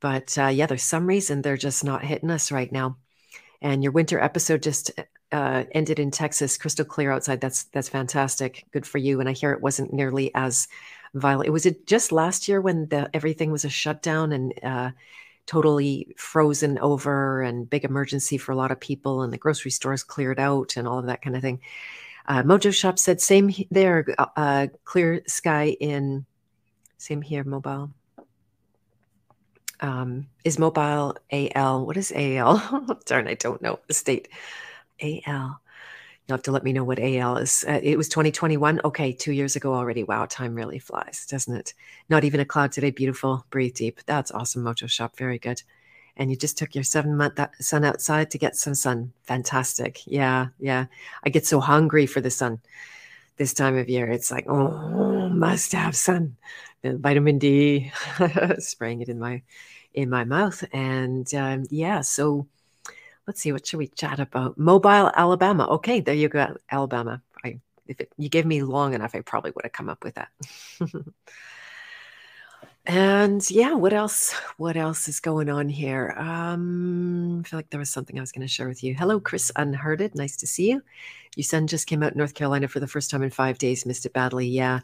But 0.00 0.36
uh, 0.38 0.46
yeah, 0.46 0.66
there's 0.66 0.82
some 0.82 1.06
reason 1.06 1.42
they're 1.42 1.56
just 1.56 1.84
not 1.84 2.04
hitting 2.04 2.30
us 2.30 2.50
right 2.52 2.70
now. 2.70 2.96
And 3.62 3.82
your 3.82 3.92
winter 3.92 4.18
episode 4.18 4.62
just 4.62 4.90
uh, 5.32 5.64
ended 5.72 5.98
in 5.98 6.10
Texas, 6.10 6.56
crystal 6.56 6.84
clear 6.84 7.12
outside. 7.12 7.40
That's 7.40 7.64
that's 7.64 7.88
fantastic. 7.88 8.66
Good 8.72 8.86
for 8.86 8.98
you. 8.98 9.20
And 9.20 9.28
I 9.28 9.32
hear 9.32 9.52
it 9.52 9.60
wasn't 9.60 9.92
nearly 9.92 10.34
as 10.34 10.66
violent. 11.14 11.48
It 11.48 11.52
was 11.52 11.66
it 11.66 11.86
just 11.86 12.12
last 12.12 12.48
year 12.48 12.60
when 12.60 12.88
the 12.88 13.10
everything 13.14 13.52
was 13.52 13.64
a 13.64 13.68
shutdown 13.68 14.32
and 14.32 14.54
uh, 14.62 14.90
totally 15.46 16.14
frozen 16.16 16.78
over 16.78 17.42
and 17.42 17.68
big 17.68 17.84
emergency 17.84 18.38
for 18.38 18.52
a 18.52 18.56
lot 18.56 18.70
of 18.70 18.80
people, 18.80 19.22
and 19.22 19.32
the 19.32 19.38
grocery 19.38 19.70
stores 19.70 20.02
cleared 20.02 20.40
out 20.40 20.76
and 20.76 20.88
all 20.88 20.98
of 20.98 21.06
that 21.06 21.22
kind 21.22 21.36
of 21.36 21.42
thing. 21.42 21.60
Uh, 22.30 22.44
Mojo 22.44 22.72
Shop 22.72 22.96
said, 22.96 23.20
same 23.20 23.52
there, 23.72 24.06
uh, 24.16 24.26
uh, 24.36 24.66
clear 24.84 25.20
sky 25.26 25.76
in, 25.80 26.24
same 26.96 27.22
here, 27.22 27.42
mobile. 27.42 27.90
Um, 29.80 30.28
is 30.44 30.56
mobile 30.56 31.16
AL? 31.32 31.84
What 31.84 31.96
is 31.96 32.12
AL? 32.14 33.00
Darn, 33.04 33.26
I 33.26 33.34
don't 33.34 33.60
know 33.60 33.80
the 33.88 33.94
state. 33.94 34.28
AL. 35.02 35.20
You'll 35.26 36.36
have 36.36 36.42
to 36.42 36.52
let 36.52 36.62
me 36.62 36.72
know 36.72 36.84
what 36.84 37.00
AL 37.00 37.38
is. 37.38 37.64
Uh, 37.66 37.80
it 37.82 37.96
was 37.96 38.08
2021. 38.08 38.80
Okay, 38.84 39.12
two 39.12 39.32
years 39.32 39.56
ago 39.56 39.74
already. 39.74 40.04
Wow, 40.04 40.26
time 40.26 40.54
really 40.54 40.78
flies, 40.78 41.26
doesn't 41.28 41.56
it? 41.56 41.74
Not 42.08 42.22
even 42.22 42.38
a 42.38 42.44
cloud 42.44 42.70
today. 42.70 42.92
Beautiful. 42.92 43.44
Breathe 43.50 43.74
deep. 43.74 44.02
That's 44.06 44.30
awesome, 44.30 44.62
Mojo 44.62 44.88
Shop. 44.88 45.16
Very 45.16 45.40
good 45.40 45.64
and 46.16 46.30
you 46.30 46.36
just 46.36 46.58
took 46.58 46.74
your 46.74 46.84
seven 46.84 47.16
month 47.16 47.40
son 47.60 47.84
outside 47.84 48.30
to 48.30 48.38
get 48.38 48.56
some 48.56 48.74
sun. 48.74 49.12
Fantastic. 49.24 50.06
Yeah, 50.06 50.48
yeah. 50.58 50.86
I 51.24 51.30
get 51.30 51.46
so 51.46 51.60
hungry 51.60 52.06
for 52.06 52.20
the 52.20 52.30
sun 52.30 52.60
this 53.36 53.54
time 53.54 53.76
of 53.78 53.88
year. 53.88 54.08
It's 54.10 54.30
like, 54.30 54.46
oh, 54.48 55.28
must 55.30 55.72
have 55.72 55.96
sun. 55.96 56.36
The 56.82 56.96
vitamin 56.96 57.38
D, 57.38 57.90
spraying 58.58 59.00
it 59.00 59.08
in 59.08 59.18
my 59.18 59.42
in 59.92 60.08
my 60.08 60.24
mouth, 60.24 60.64
and 60.72 61.32
um, 61.34 61.66
yeah. 61.70 62.00
So 62.02 62.46
let's 63.26 63.40
see, 63.40 63.52
what 63.52 63.66
should 63.66 63.78
we 63.78 63.88
chat 63.88 64.20
about? 64.20 64.58
Mobile 64.58 65.10
Alabama. 65.14 65.66
Okay, 65.70 66.00
there 66.00 66.14
you 66.14 66.28
go, 66.28 66.56
Alabama. 66.70 67.22
I 67.44 67.60
if 67.86 68.00
it, 68.00 68.12
you 68.16 68.28
gave 68.28 68.46
me 68.46 68.62
long 68.62 68.94
enough, 68.94 69.14
I 69.14 69.20
probably 69.20 69.52
would 69.52 69.64
have 69.64 69.72
come 69.72 69.88
up 69.88 70.04
with 70.04 70.14
that. 70.14 70.28
and 72.90 73.48
yeah, 73.48 73.74
what 73.74 73.92
else? 73.92 74.34
What 74.56 74.76
else 74.76 75.08
is 75.08 75.20
going 75.20 75.48
on 75.48 75.68
here? 75.68 76.14
Um, 76.18 77.40
I 77.40 77.48
feel 77.48 77.58
like 77.58 77.70
there 77.70 77.78
was 77.78 77.88
something 77.88 78.18
I 78.18 78.20
was 78.20 78.32
going 78.32 78.46
to 78.46 78.52
share 78.52 78.68
with 78.68 78.82
you. 78.84 78.94
Hello, 78.94 79.18
Chris 79.20 79.50
Unhurted. 79.56 80.14
Nice 80.14 80.36
to 80.38 80.46
see 80.46 80.70
you. 80.70 80.82
Your 81.34 81.44
son 81.44 81.66
just 81.66 81.86
came 81.86 82.02
out 82.02 82.12
in 82.12 82.18
North 82.18 82.34
Carolina 82.34 82.68
for 82.68 82.80
the 82.80 82.88
first 82.88 83.10
time 83.10 83.22
in 83.22 83.30
five 83.30 83.58
days. 83.58 83.86
Missed 83.86 84.04
it 84.04 84.12
badly. 84.12 84.46
Yeah, 84.48 84.80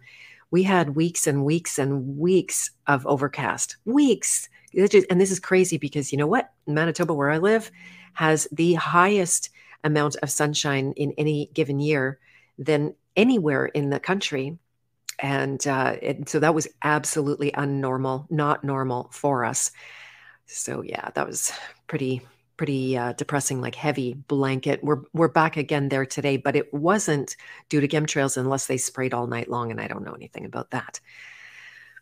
we 0.53 0.63
had 0.63 0.95
weeks 0.95 1.27
and 1.27 1.45
weeks 1.45 1.79
and 1.79 2.17
weeks 2.17 2.71
of 2.87 3.07
overcast. 3.07 3.77
Weeks. 3.85 4.49
And 4.73 5.21
this 5.21 5.33
is 5.33 5.41
crazy 5.41 5.77
because 5.77 6.13
you 6.13 6.17
know 6.17 6.29
what? 6.29 6.53
Manitoba, 6.67 7.13
where 7.13 7.31
I 7.31 7.39
live, 7.39 7.71
has 8.15 8.47
the 8.53 8.75
highest 8.75 9.51
amount 9.83 10.17
of 10.23 10.31
sunshine 10.31 10.93
in 10.97 11.13
any 11.19 11.51
given 11.55 11.81
year 11.81 12.19
than 12.57 12.95
anywhere 13.17 13.67
in 13.67 13.91
the 13.91 14.01
country 14.01 14.59
and 15.19 15.67
uh, 15.67 15.97
it, 16.03 16.29
so 16.29 16.41
that 16.41 16.55
was 16.55 16.69
absolutely 16.83 17.51
unnormal, 17.53 18.31
not 18.31 18.65
normal 18.65 19.11
for 19.13 19.45
us. 19.45 19.71
So 20.47 20.83
yeah, 20.83 21.11
that 21.15 21.27
was 21.27 21.53
pretty 21.87 22.23
pretty 22.57 22.97
uh, 22.97 23.13
depressing, 23.13 23.61
like 23.61 23.75
heavy 23.75 24.15
blanket. 24.15 24.83
We're 24.83 25.03
we're 25.13 25.29
back 25.29 25.57
again 25.57 25.89
there 25.89 26.07
today, 26.07 26.37
but 26.37 26.57
it 26.57 26.73
wasn't 26.73 27.37
due 27.69 27.81
to 27.81 27.89
chemtrails 27.89 28.37
unless 28.37 28.67
they 28.67 28.79
sprayed 28.79 29.15
all 29.15 29.27
night 29.27 29.51
long, 29.51 29.71
and 29.71 29.81
I 29.81 29.89
don't 29.89 30.05
know 30.05 30.15
anything 30.15 30.45
about 30.45 30.71
that 30.71 31.01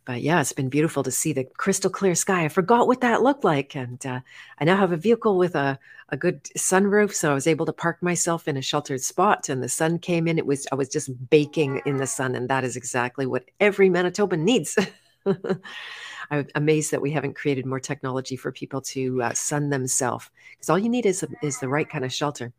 but 0.05 0.21
yeah, 0.21 0.41
it's 0.41 0.53
been 0.53 0.69
beautiful 0.69 1.03
to 1.03 1.11
see 1.11 1.33
the 1.33 1.45
crystal 1.45 1.91
clear 1.91 2.15
sky. 2.15 2.45
I 2.45 2.49
forgot 2.49 2.87
what 2.87 3.01
that 3.01 3.23
looked 3.23 3.45
like. 3.45 3.75
And 3.75 4.05
uh, 4.05 4.21
I 4.59 4.65
now 4.65 4.77
have 4.77 4.93
a 4.93 4.99
vehicle 4.99 5.39
with 5.39 5.55
a, 5.55 5.79
a 6.11 6.17
good 6.17 6.45
sunroof. 6.59 7.15
So 7.15 7.31
I 7.31 7.35
was 7.35 7.47
able 7.47 7.65
to 7.67 7.73
park 7.73 8.03
myself 8.03 8.47
in 8.47 8.57
a 8.57 8.63
sheltered 8.63 9.01
spot 9.03 9.49
and 9.49 9.63
the 9.63 9.69
sun 9.69 9.99
came 9.99 10.29
in. 10.29 10.39
It 10.39 10.47
was, 10.47 10.67
I 10.71 10.75
was 10.75 10.91
just 10.91 11.11
baking 11.31 11.81
in 11.87 11.97
the 11.97 12.07
sun. 12.07 12.35
And 12.35 12.51
that 12.51 12.65
is 12.65 12.77
exactly 12.77 13.25
what 13.25 13.47
every 13.61 13.89
Manitoban 13.89 14.41
needs. 14.41 14.77
I'm 16.31 16.47
amazed 16.55 16.91
that 16.91 17.03
we 17.03 17.11
haven't 17.11 17.37
created 17.37 17.65
more 17.65 17.81
technology 17.81 18.37
for 18.37 18.53
people 18.53 18.83
to 18.83 19.23
uh, 19.23 19.33
sun 19.33 19.71
themselves 19.71 20.31
because 20.53 20.69
all 20.69 20.79
you 20.79 20.89
need 20.89 21.07
is, 21.07 21.25
is 21.43 21.61
the 21.61 21.69
right 21.69 21.89
kind 21.89 22.05
of 22.05 22.13
shelter. 22.13 22.53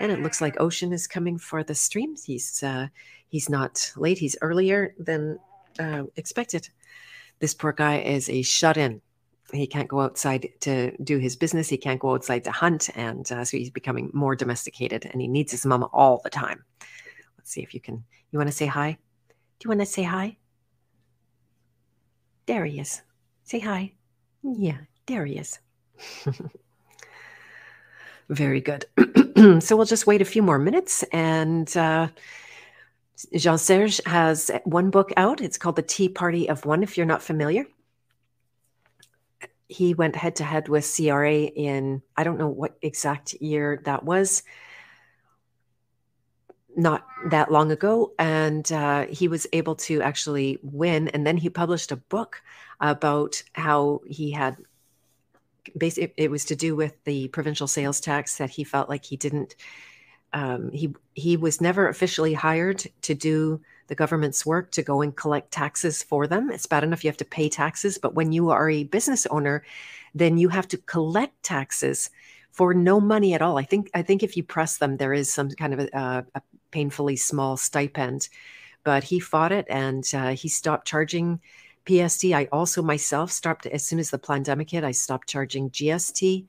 And 0.00 0.10
it 0.10 0.20
looks 0.20 0.40
like 0.40 0.60
Ocean 0.60 0.92
is 0.92 1.06
coming 1.06 1.38
for 1.38 1.62
the 1.62 1.74
stream. 1.74 2.16
He's, 2.24 2.62
uh, 2.62 2.88
he's 3.28 3.48
not 3.48 3.92
late. 3.96 4.18
He's 4.18 4.36
earlier 4.40 4.94
than 4.98 5.38
uh, 5.78 6.04
expected. 6.16 6.68
This 7.38 7.54
poor 7.54 7.72
guy 7.72 7.98
is 7.98 8.28
a 8.28 8.42
shut 8.42 8.76
in. 8.76 9.00
He 9.52 9.66
can't 9.66 9.88
go 9.88 10.00
outside 10.00 10.48
to 10.60 10.96
do 11.02 11.18
his 11.18 11.36
business. 11.36 11.68
He 11.68 11.76
can't 11.76 12.00
go 12.00 12.14
outside 12.14 12.44
to 12.44 12.52
hunt. 12.52 12.88
And 12.94 13.30
uh, 13.30 13.44
so 13.44 13.56
he's 13.56 13.70
becoming 13.70 14.10
more 14.12 14.34
domesticated 14.34 15.06
and 15.10 15.20
he 15.20 15.28
needs 15.28 15.52
his 15.52 15.66
mama 15.66 15.86
all 15.92 16.20
the 16.24 16.30
time. 16.30 16.64
Let's 17.36 17.50
see 17.50 17.62
if 17.62 17.74
you 17.74 17.80
can. 17.80 18.04
You 18.30 18.38
want 18.38 18.48
to 18.48 18.56
say 18.56 18.66
hi? 18.66 18.96
Do 19.58 19.66
you 19.66 19.68
want 19.68 19.80
to 19.80 19.86
say 19.86 20.04
hi? 20.04 20.36
There 22.46 22.64
he 22.64 22.80
is. 22.80 23.02
Say 23.44 23.60
hi. 23.60 23.92
Yeah, 24.42 24.78
there 25.06 25.26
he 25.26 25.38
is. 25.38 25.58
Very 28.28 28.60
good. 28.60 28.86
so 29.60 29.76
we'll 29.76 29.86
just 29.86 30.06
wait 30.06 30.22
a 30.22 30.24
few 30.24 30.42
more 30.42 30.58
minutes 30.58 31.02
and 31.12 31.76
uh, 31.76 32.08
Jean 33.36 33.58
Serge 33.58 34.00
has 34.06 34.50
one 34.64 34.90
book 34.90 35.12
out. 35.16 35.40
It's 35.40 35.58
called 35.58 35.76
The 35.76 35.82
Tea 35.82 36.08
Party 36.08 36.48
of 36.48 36.64
One, 36.64 36.82
if 36.82 36.96
you're 36.96 37.06
not 37.06 37.22
familiar. 37.22 37.66
He 39.68 39.94
went 39.94 40.16
head 40.16 40.36
to 40.36 40.44
head 40.44 40.68
with 40.68 40.90
CRA 40.94 41.34
in, 41.34 42.02
I 42.16 42.24
don't 42.24 42.38
know 42.38 42.48
what 42.48 42.76
exact 42.82 43.34
year 43.34 43.80
that 43.84 44.04
was, 44.04 44.42
not 46.76 47.06
that 47.30 47.50
long 47.50 47.72
ago. 47.72 48.12
And 48.18 48.70
uh, 48.70 49.06
he 49.06 49.28
was 49.28 49.46
able 49.52 49.76
to 49.76 50.02
actually 50.02 50.58
win. 50.62 51.08
And 51.08 51.26
then 51.26 51.36
he 51.36 51.48
published 51.48 51.92
a 51.92 51.96
book 51.96 52.42
about 52.80 53.42
how 53.54 54.00
he 54.06 54.30
had 54.30 54.56
basically, 55.76 56.12
it 56.16 56.30
was 56.30 56.44
to 56.46 56.56
do 56.56 56.74
with 56.74 56.94
the 57.04 57.28
provincial 57.28 57.66
sales 57.66 58.00
tax 58.00 58.38
that 58.38 58.50
he 58.50 58.64
felt 58.64 58.88
like 58.88 59.04
he 59.04 59.16
didn't 59.16 59.54
um, 60.32 60.70
he 60.70 60.94
he 61.14 61.36
was 61.36 61.60
never 61.60 61.88
officially 61.88 62.34
hired 62.34 62.86
to 63.02 63.14
do 63.14 63.60
the 63.88 63.94
government's 63.94 64.46
work 64.46 64.70
to 64.72 64.82
go 64.82 65.02
and 65.02 65.14
collect 65.14 65.50
taxes 65.50 66.02
for 66.02 66.26
them. 66.26 66.50
It's 66.50 66.66
bad 66.66 66.84
enough 66.84 67.04
you 67.04 67.10
have 67.10 67.16
to 67.18 67.24
pay 67.24 67.48
taxes, 67.48 67.98
but 67.98 68.14
when 68.14 68.32
you 68.32 68.50
are 68.50 68.70
a 68.70 68.84
business 68.84 69.26
owner, 69.26 69.64
then 70.14 70.38
you 70.38 70.48
have 70.48 70.68
to 70.68 70.78
collect 70.78 71.42
taxes 71.42 72.10
for 72.50 72.72
no 72.74 73.00
money 73.00 73.34
at 73.34 73.42
all. 73.42 73.58
I 73.58 73.64
think 73.64 73.90
I 73.94 74.02
think 74.02 74.22
if 74.22 74.36
you 74.36 74.42
press 74.42 74.78
them, 74.78 74.96
there 74.96 75.12
is 75.12 75.32
some 75.32 75.50
kind 75.50 75.74
of 75.74 75.80
a, 75.80 76.26
a 76.34 76.42
painfully 76.70 77.16
small 77.16 77.56
stipend. 77.56 78.28
But 78.84 79.04
he 79.04 79.20
fought 79.20 79.52
it, 79.52 79.66
and 79.68 80.04
uh, 80.12 80.30
he 80.30 80.48
stopped 80.48 80.88
charging 80.88 81.40
PST. 81.86 82.24
I 82.26 82.48
also 82.50 82.82
myself 82.82 83.30
stopped 83.30 83.66
as 83.66 83.84
soon 83.84 84.00
as 84.00 84.10
the 84.10 84.18
pandemic 84.18 84.70
hit. 84.70 84.82
I 84.82 84.90
stopped 84.90 85.28
charging 85.28 85.70
GST 85.70 86.46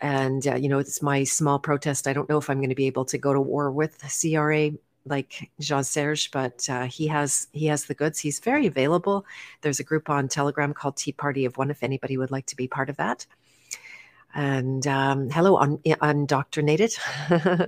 and 0.00 0.46
uh, 0.46 0.54
you 0.54 0.68
know 0.68 0.78
it's 0.78 1.02
my 1.02 1.24
small 1.24 1.58
protest. 1.58 2.06
I 2.06 2.12
don't 2.12 2.28
know 2.28 2.38
if 2.38 2.48
i'm 2.50 2.58
going 2.58 2.68
to 2.68 2.74
be 2.74 2.86
able 2.86 3.04
to 3.06 3.18
go 3.18 3.32
to 3.32 3.40
war 3.40 3.70
with 3.70 3.98
cra 3.98 4.70
like 5.06 5.50
jean 5.58 5.82
serge 5.84 6.30
but 6.30 6.68
uh, 6.68 6.84
he 6.84 7.06
has 7.06 7.48
he 7.52 7.66
has 7.66 7.86
the 7.86 7.94
goods. 7.94 8.18
He's 8.18 8.40
very 8.40 8.66
available. 8.66 9.26
There's 9.62 9.80
a 9.80 9.84
group 9.84 10.10
on 10.10 10.28
telegram 10.28 10.74
called 10.74 10.96
tea 10.96 11.12
party 11.12 11.44
of 11.44 11.56
one 11.56 11.70
if 11.70 11.82
anybody 11.82 12.16
would 12.16 12.30
like 12.30 12.46
to 12.46 12.56
be 12.56 12.68
part 12.68 12.90
of 12.90 12.96
that. 12.96 13.26
And 14.34 14.86
um, 14.86 15.30
hello 15.30 15.56
un- 15.56 15.78
undoctrinated. 15.78 16.98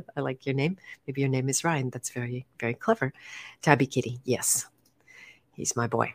I 0.17 0.21
like 0.21 0.45
your 0.45 0.55
name. 0.55 0.77
Maybe 1.07 1.23
your 1.23 1.31
name 1.31 1.49
is 1.49 1.65
ryan. 1.65 1.91
That's 1.91 2.11
very 2.11 2.47
very 2.59 2.75
clever. 2.75 3.13
Tabby 3.63 3.87
kitty 3.87 4.21
yes. 4.25 4.67
He's 5.55 5.77
my 5.77 5.87
boy 5.87 6.15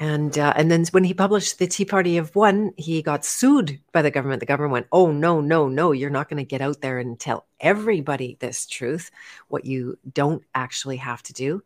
and 0.00 0.38
uh, 0.38 0.52
and 0.54 0.70
then 0.70 0.84
when 0.92 1.02
he 1.02 1.12
published 1.12 1.58
the 1.58 1.66
Tea 1.66 1.84
Party 1.84 2.18
of 2.18 2.34
One, 2.36 2.72
he 2.76 3.02
got 3.02 3.24
sued 3.24 3.80
by 3.92 4.00
the 4.00 4.12
government. 4.12 4.40
The 4.40 4.46
government 4.46 4.72
went, 4.72 4.86
"Oh 4.92 5.10
no, 5.10 5.40
no, 5.40 5.68
no! 5.68 5.90
You're 5.90 6.08
not 6.08 6.28
going 6.28 6.38
to 6.38 6.48
get 6.48 6.60
out 6.60 6.80
there 6.80 6.98
and 6.98 7.18
tell 7.18 7.46
everybody 7.58 8.36
this 8.38 8.64
truth. 8.64 9.10
What 9.48 9.64
you 9.64 9.98
don't 10.12 10.44
actually 10.54 10.98
have 10.98 11.22
to 11.24 11.32
do." 11.32 11.64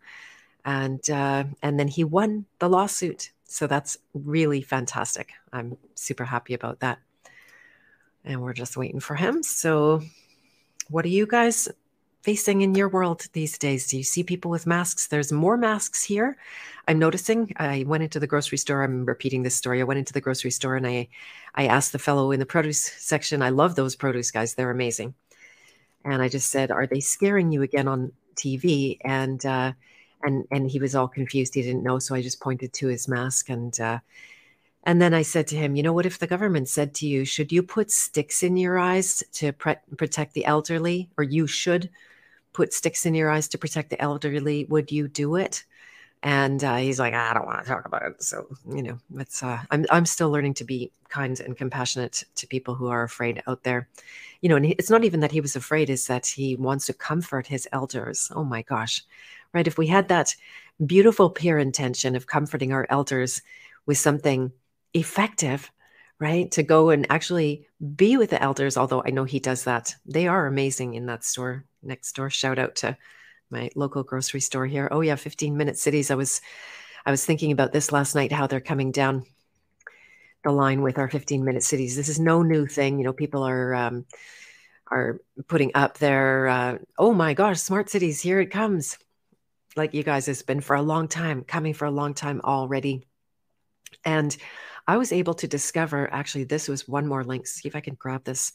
And 0.65 1.09
uh, 1.11 1.45
and 1.63 1.79
then 1.79 1.89
he 1.89 2.05
won 2.05 2.47
the 2.59 2.71
lawsuit. 2.71 3.33
So 3.45 3.67
that's 3.67 3.99
really 4.15 4.63
fantastic. 4.63 5.33
I'm 5.53 5.77
super 5.95 6.25
happy 6.25 6.55
about 6.55 6.81
that. 6.81 7.01
And 8.25 8.41
we're 8.41 8.55
just 8.55 8.79
waiting 8.79 9.01
for 9.01 9.15
him. 9.15 9.43
So, 9.43 10.01
what 10.89 11.03
do 11.03 11.11
you 11.11 11.27
guys 11.27 11.69
facing 12.23 12.63
in 12.63 12.75
your 12.75 12.89
world 12.89 13.27
these 13.33 13.59
days? 13.59 13.89
Do 13.89 13.97
you 13.97 14.05
see 14.05 14.23
people 14.23 14.51
with 14.51 14.67
masks? 14.67 15.09
There's 15.09 15.33
more 15.33 15.57
masks 15.57 16.05
here. 16.05 16.37
I'm 16.89 16.99
noticing. 16.99 17.53
I 17.57 17.85
went 17.87 18.03
into 18.03 18.21
the 18.21 18.27
grocery 18.27 18.59
store. 18.59 18.83
I'm 18.83 19.05
repeating 19.05 19.43
this 19.43 19.55
story. 19.55 19.81
I 19.81 19.85
went 19.85 19.99
into 19.99 20.13
the 20.13 20.21
grocery 20.21 20.51
store 20.51 20.77
and 20.77 20.87
I, 20.87 21.09
I 21.55 21.67
asked 21.67 21.93
the 21.93 21.99
fellow 21.99 22.31
in 22.31 22.41
the 22.41 22.47
produce 22.47 22.85
section. 22.85 23.43
I 23.43 23.51
love 23.51 23.75
those 23.75 23.97
produce 23.97 24.31
guys. 24.31 24.55
They're 24.55 24.71
amazing. 24.71 25.15
And 26.05 26.23
I 26.23 26.29
just 26.29 26.51
said, 26.51 26.71
"Are 26.73 26.87
they 26.87 27.01
scaring 27.01 27.53
you 27.53 27.63
again 27.63 27.87
on 27.87 28.13
TV?" 28.35 28.99
And 29.05 29.45
uh, 29.47 29.73
and 30.23 30.47
and 30.51 30.69
he 30.69 30.81
was 30.81 30.97
all 30.97 31.07
confused. 31.07 31.55
He 31.55 31.63
didn't 31.63 31.85
know. 31.85 32.01
So 32.01 32.15
I 32.15 32.23
just 32.23 32.41
pointed 32.41 32.73
to 32.75 32.89
his 32.89 33.09
mask 33.09 33.51
and. 33.51 33.79
Uh, 33.79 33.99
and 34.85 35.01
then 35.01 35.15
I 35.15 35.23
said 35.23 35.47
to 35.47 35.57
him, 35.57 35.77
You 35.77 35.85
know 35.85 35.93
what? 35.93 36.07
If 36.07 36.19
the 36.19 36.27
government 36.27 36.69
said 36.69 36.93
to 36.95 37.07
you, 37.07 37.25
Should 37.25 37.53
you 37.53 37.63
put 37.63 37.93
sticks 37.93 38.43
in 38.43 38.57
your 38.57 38.81
eyes 38.81 39.23
to 39.35 39.53
pre- 39.53 39.77
protect 39.97 40.35
the 40.35 40.45
elderly, 40.45 41.09
or 41.17 41.23
you 41.23 41.47
should 41.47 41.89
put 42.53 42.73
sticks 42.73 43.07
in 43.07 43.15
your 43.15 43.31
eyes 43.31 43.49
to 43.49 43.59
protect 43.59 43.91
the 43.91 44.01
elderly, 44.01 44.65
would 44.67 44.93
you 44.93 45.09
do 45.09 45.37
it? 45.37 45.65
And 46.23 46.63
uh, 46.63 46.77
he's 46.77 47.01
like, 47.01 47.15
I 47.15 47.35
don't 47.35 47.47
want 47.47 47.65
to 47.65 47.69
talk 47.69 47.85
about 47.85 48.03
it. 48.03 48.23
So 48.23 48.47
you 48.69 48.83
know, 48.83 48.99
it's 49.17 49.43
uh, 49.43 49.61
I'm 49.71 49.87
I'm 49.91 50.07
still 50.07 50.31
learning 50.31 50.55
to 50.55 50.65
be 50.65 50.93
kind 51.09 51.39
and 51.41 51.57
compassionate 51.57 52.23
to 52.37 52.47
people 52.47 52.75
who 52.75 52.89
are 52.89 53.03
afraid 53.03 53.43
out 53.49 53.65
there. 53.65 53.89
You 54.41 54.49
know, 54.49 54.57
and 54.57 54.67
it's 54.67 54.91
not 54.91 55.05
even 55.05 55.21
that 55.21 55.33
he 55.33 55.41
was 55.41 55.57
afraid; 55.57 55.91
is 55.91 56.07
that 56.07 56.27
he 56.27 56.55
wants 56.57 56.87
to 56.87 56.93
comfort 56.93 57.49
his 57.49 57.69
elders. 57.73 58.31
Oh 58.37 58.45
my 58.45 58.63
gosh, 58.63 59.03
right? 59.53 59.67
If 59.67 59.79
we 59.79 59.89
had 59.89 60.09
that 60.09 60.35
beautiful 60.87 61.29
pure 61.29 61.59
intention 61.59 62.15
of 62.15 62.27
comforting 62.29 62.73
our 62.73 62.87
elders 62.89 63.43
with 63.87 63.99
something 63.99 64.53
effective, 64.95 65.73
right? 66.21 66.51
To 66.53 66.63
go 66.63 66.91
and 66.91 67.07
actually 67.11 67.67
be 67.97 68.17
with 68.17 68.31
the 68.31 68.41
elders, 68.41 68.77
although 68.77 69.03
I 69.05 69.11
know 69.11 69.25
he 69.25 69.41
does 69.41 69.65
that. 69.65 69.97
They 70.07 70.29
are 70.29 70.47
amazing 70.47 70.95
in 70.95 71.07
that 71.07 71.25
store 71.25 71.65
next 71.83 72.15
door. 72.15 72.31
Shout 72.31 72.59
out 72.59 72.77
to 72.77 72.97
my 73.51 73.71
local 73.75 74.03
grocery 74.03 74.41
store 74.41 74.67
here. 74.67 74.89
Oh 74.91 75.01
yeah, 75.01 75.17
15 75.17 75.57
minute 75.57 75.79
cities. 75.79 76.11
I 76.11 76.15
was 76.15 76.41
I 77.05 77.11
was 77.11 77.25
thinking 77.25 77.53
about 77.53 77.73
this 77.73 77.93
last 77.93 78.15
night 78.15 78.33
how 78.33 78.47
they're 78.47 78.61
coming 78.61 78.93
down 78.93 79.25
the 80.45 80.51
line 80.51 80.83
with 80.83 80.99
our 80.99 81.09
15 81.09 81.45
minute 81.45 81.63
cities. 81.63 81.97
This 81.97 82.09
is 82.09 82.19
no 82.19 82.43
new 82.43 82.67
thing. 82.67 82.99
You 82.99 83.05
know, 83.05 83.13
people 83.13 83.43
are 83.45 83.75
um, 83.75 84.07
are 84.91 85.21
putting 85.49 85.73
up 85.75 85.99
their 85.99 86.49
uh, 86.49 86.79
oh 86.99 87.15
my 87.15 87.35
gosh, 87.35 87.61
smart 87.61 87.91
cities, 87.91 88.21
here 88.21 88.41
it 88.41 88.51
comes. 88.51 88.99
Like 89.77 89.95
you 89.95 90.03
guys, 90.03 90.29
it's 90.29 90.43
been 90.43 90.61
for 90.61 90.77
a 90.77 90.83
long 90.83 91.09
time, 91.09 91.45
coming 91.45 91.75
for 91.75 91.87
a 91.87 91.91
long 91.91 92.15
time 92.15 92.41
already. 92.45 93.07
And 94.05 94.37
I 94.87 94.97
was 94.97 95.13
able 95.13 95.35
to 95.35 95.49
discover 95.49 96.13
actually, 96.13 96.45
this 96.45 96.69
was 96.69 96.89
one 96.89 97.07
more 97.07 97.25
link. 97.25 97.47
See 97.47 97.69
if 97.69 97.77
I 97.77 97.81
can 97.81 97.95
grab 97.95 98.25
this. 98.25 98.53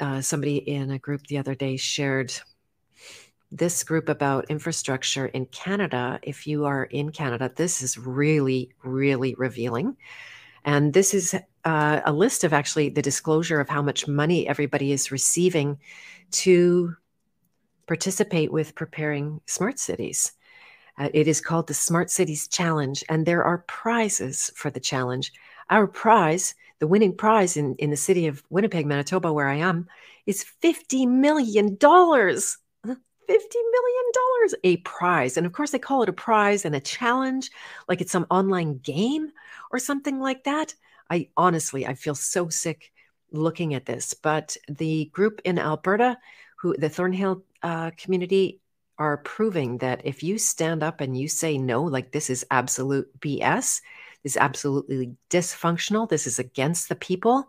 Uh, 0.00 0.20
somebody 0.20 0.56
in 0.56 0.90
a 0.90 0.98
group 0.98 1.26
the 1.26 1.38
other 1.38 1.54
day 1.54 1.76
shared 1.76 2.32
this 3.50 3.82
group 3.82 4.08
about 4.08 4.50
infrastructure 4.50 5.26
in 5.26 5.46
Canada. 5.46 6.20
If 6.22 6.46
you 6.46 6.66
are 6.66 6.84
in 6.84 7.10
Canada, 7.10 7.50
this 7.54 7.82
is 7.82 7.98
really, 7.98 8.72
really 8.84 9.34
revealing. 9.36 9.96
And 10.64 10.92
this 10.92 11.14
is 11.14 11.34
uh, 11.64 12.00
a 12.04 12.12
list 12.12 12.44
of 12.44 12.52
actually 12.52 12.90
the 12.90 13.02
disclosure 13.02 13.60
of 13.60 13.68
how 13.68 13.82
much 13.82 14.06
money 14.06 14.46
everybody 14.46 14.92
is 14.92 15.10
receiving 15.10 15.78
to 16.30 16.94
participate 17.86 18.52
with 18.52 18.74
preparing 18.74 19.40
smart 19.46 19.78
cities. 19.78 20.32
Uh, 20.98 21.08
it 21.14 21.26
is 21.26 21.40
called 21.40 21.66
the 21.66 21.74
Smart 21.74 22.10
Cities 22.10 22.48
Challenge, 22.48 23.02
and 23.08 23.24
there 23.24 23.44
are 23.44 23.64
prizes 23.66 24.50
for 24.54 24.68
the 24.70 24.80
challenge. 24.80 25.32
Our 25.70 25.86
prize, 25.86 26.54
the 26.78 26.86
winning 26.86 27.16
prize 27.16 27.56
in, 27.56 27.74
in 27.76 27.90
the 27.90 27.96
city 27.96 28.26
of 28.26 28.42
Winnipeg, 28.50 28.86
Manitoba, 28.86 29.32
where 29.32 29.48
I 29.48 29.56
am, 29.56 29.88
is 30.26 30.44
$50 30.62 31.08
million. 31.08 31.76
$50 31.76 32.14
million 33.28 34.54
a 34.64 34.76
prize. 34.78 35.36
And 35.36 35.46
of 35.46 35.52
course, 35.52 35.70
they 35.70 35.78
call 35.78 36.02
it 36.02 36.08
a 36.08 36.14
prize 36.14 36.64
and 36.64 36.74
a 36.74 36.80
challenge, 36.80 37.50
like 37.88 38.00
it's 38.00 38.12
some 38.12 38.26
online 38.30 38.78
game 38.78 39.30
or 39.70 39.78
something 39.78 40.18
like 40.20 40.44
that. 40.44 40.74
I 41.10 41.28
honestly, 41.36 41.86
I 41.86 41.94
feel 41.94 42.14
so 42.14 42.48
sick 42.48 42.92
looking 43.32 43.74
at 43.74 43.86
this. 43.86 44.14
But 44.14 44.56
the 44.68 45.06
group 45.06 45.40
in 45.44 45.58
Alberta, 45.58 46.18
who 46.56 46.76
the 46.76 46.88
Thorhild 46.88 47.42
uh, 47.62 47.90
community, 47.96 48.60
are 48.98 49.18
proving 49.18 49.78
that 49.78 50.00
if 50.04 50.22
you 50.22 50.38
stand 50.38 50.82
up 50.82 51.00
and 51.00 51.16
you 51.16 51.28
say 51.28 51.56
no, 51.56 51.84
like 51.84 52.10
this 52.10 52.30
is 52.30 52.44
absolute 52.50 53.08
BS, 53.20 53.80
this 54.22 54.32
is 54.32 54.36
absolutely 54.36 55.14
dysfunctional, 55.30 56.08
this 56.08 56.26
is 56.26 56.38
against 56.38 56.88
the 56.88 56.96
people, 56.96 57.48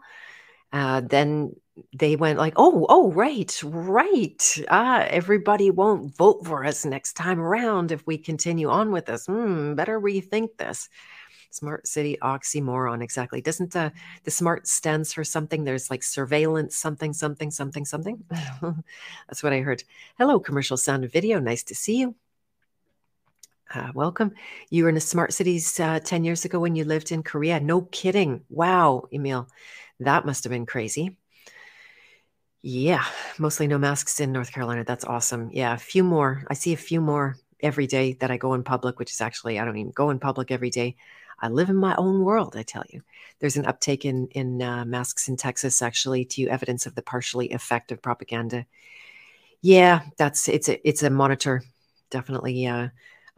uh, 0.71 1.01
then 1.01 1.55
they 1.93 2.15
went 2.15 2.37
like, 2.37 2.53
oh, 2.57 2.85
oh, 2.89 3.11
right, 3.11 3.59
right. 3.63 4.57
Ah, 4.69 5.05
everybody 5.09 5.71
won't 5.71 6.15
vote 6.15 6.45
for 6.45 6.65
us 6.65 6.85
next 6.85 7.13
time 7.13 7.39
around 7.39 7.91
if 7.91 8.05
we 8.05 8.17
continue 8.17 8.69
on 8.69 8.91
with 8.91 9.05
this. 9.05 9.25
Hmm, 9.25 9.75
better 9.75 9.99
rethink 9.99 10.57
this. 10.57 10.89
Smart 11.51 11.87
city 11.87 12.17
oxymoron, 12.21 13.01
exactly. 13.01 13.41
Doesn't 13.41 13.75
uh, 13.75 13.89
the 14.23 14.31
smart 14.31 14.67
stands 14.67 15.13
for 15.13 15.23
something? 15.23 15.63
There's 15.63 15.89
like 15.89 16.03
surveillance, 16.03 16.75
something, 16.75 17.13
something, 17.13 17.49
something, 17.49 17.85
something. 17.85 18.23
That's 19.27 19.41
what 19.41 19.53
I 19.53 19.61
heard. 19.61 19.83
Hello, 20.19 20.39
commercial 20.39 20.77
sound 20.77 21.03
and 21.03 21.11
video. 21.11 21.39
Nice 21.39 21.63
to 21.63 21.75
see 21.75 21.97
you. 21.97 22.15
Uh, 23.73 23.91
welcome. 23.93 24.31
You 24.71 24.83
were 24.83 24.89
in 24.89 24.95
the 24.95 25.01
smart 25.01 25.31
cities 25.31 25.79
uh, 25.79 25.99
10 25.99 26.23
years 26.23 26.43
ago 26.43 26.59
when 26.59 26.75
you 26.75 26.85
lived 26.85 27.11
in 27.11 27.21
Korea. 27.21 27.59
No 27.59 27.83
kidding. 27.83 28.41
Wow, 28.49 29.03
Emil. 29.13 29.47
That 29.99 30.25
must 30.25 30.43
have 30.43 30.51
been 30.51 30.65
crazy. 30.65 31.17
Yeah, 32.63 33.05
mostly 33.37 33.67
no 33.67 33.77
masks 33.77 34.19
in 34.19 34.31
North 34.31 34.51
Carolina. 34.51 34.83
That's 34.83 35.05
awesome. 35.05 35.51
Yeah, 35.53 35.73
a 35.73 35.77
few 35.77 36.03
more. 36.03 36.43
I 36.49 36.55
see 36.55 36.73
a 36.73 36.77
few 36.77 36.99
more 36.99 37.37
every 37.61 37.85
day 37.85 38.13
that 38.13 38.31
I 38.31 38.37
go 38.37 38.55
in 38.55 38.63
public, 38.63 38.97
which 38.97 39.11
is 39.11 39.21
actually, 39.21 39.59
I 39.59 39.65
don't 39.65 39.77
even 39.77 39.91
go 39.91 40.09
in 40.09 40.19
public 40.19 40.49
every 40.49 40.71
day. 40.71 40.95
I 41.39 41.49
live 41.49 41.69
in 41.69 41.75
my 41.75 41.95
own 41.95 42.23
world, 42.23 42.55
I 42.57 42.63
tell 42.63 42.83
you. 42.89 43.01
There's 43.39 43.55
an 43.55 43.65
uptake 43.67 44.03
in, 44.03 44.27
in 44.31 44.61
uh, 44.61 44.83
masks 44.83 45.29
in 45.29 45.37
Texas, 45.37 45.81
actually, 45.81 46.25
to 46.25 46.47
evidence 46.47 46.85
of 46.85 46.95
the 46.95 47.01
partially 47.01 47.51
effective 47.51 48.01
propaganda. 48.01 48.65
Yeah, 49.61 50.01
that's 50.17 50.49
it's 50.49 50.69
a 50.69 50.87
it's 50.87 51.03
a 51.03 51.09
monitor, 51.09 51.63
definitely 52.09 52.65
uh, 52.65 52.89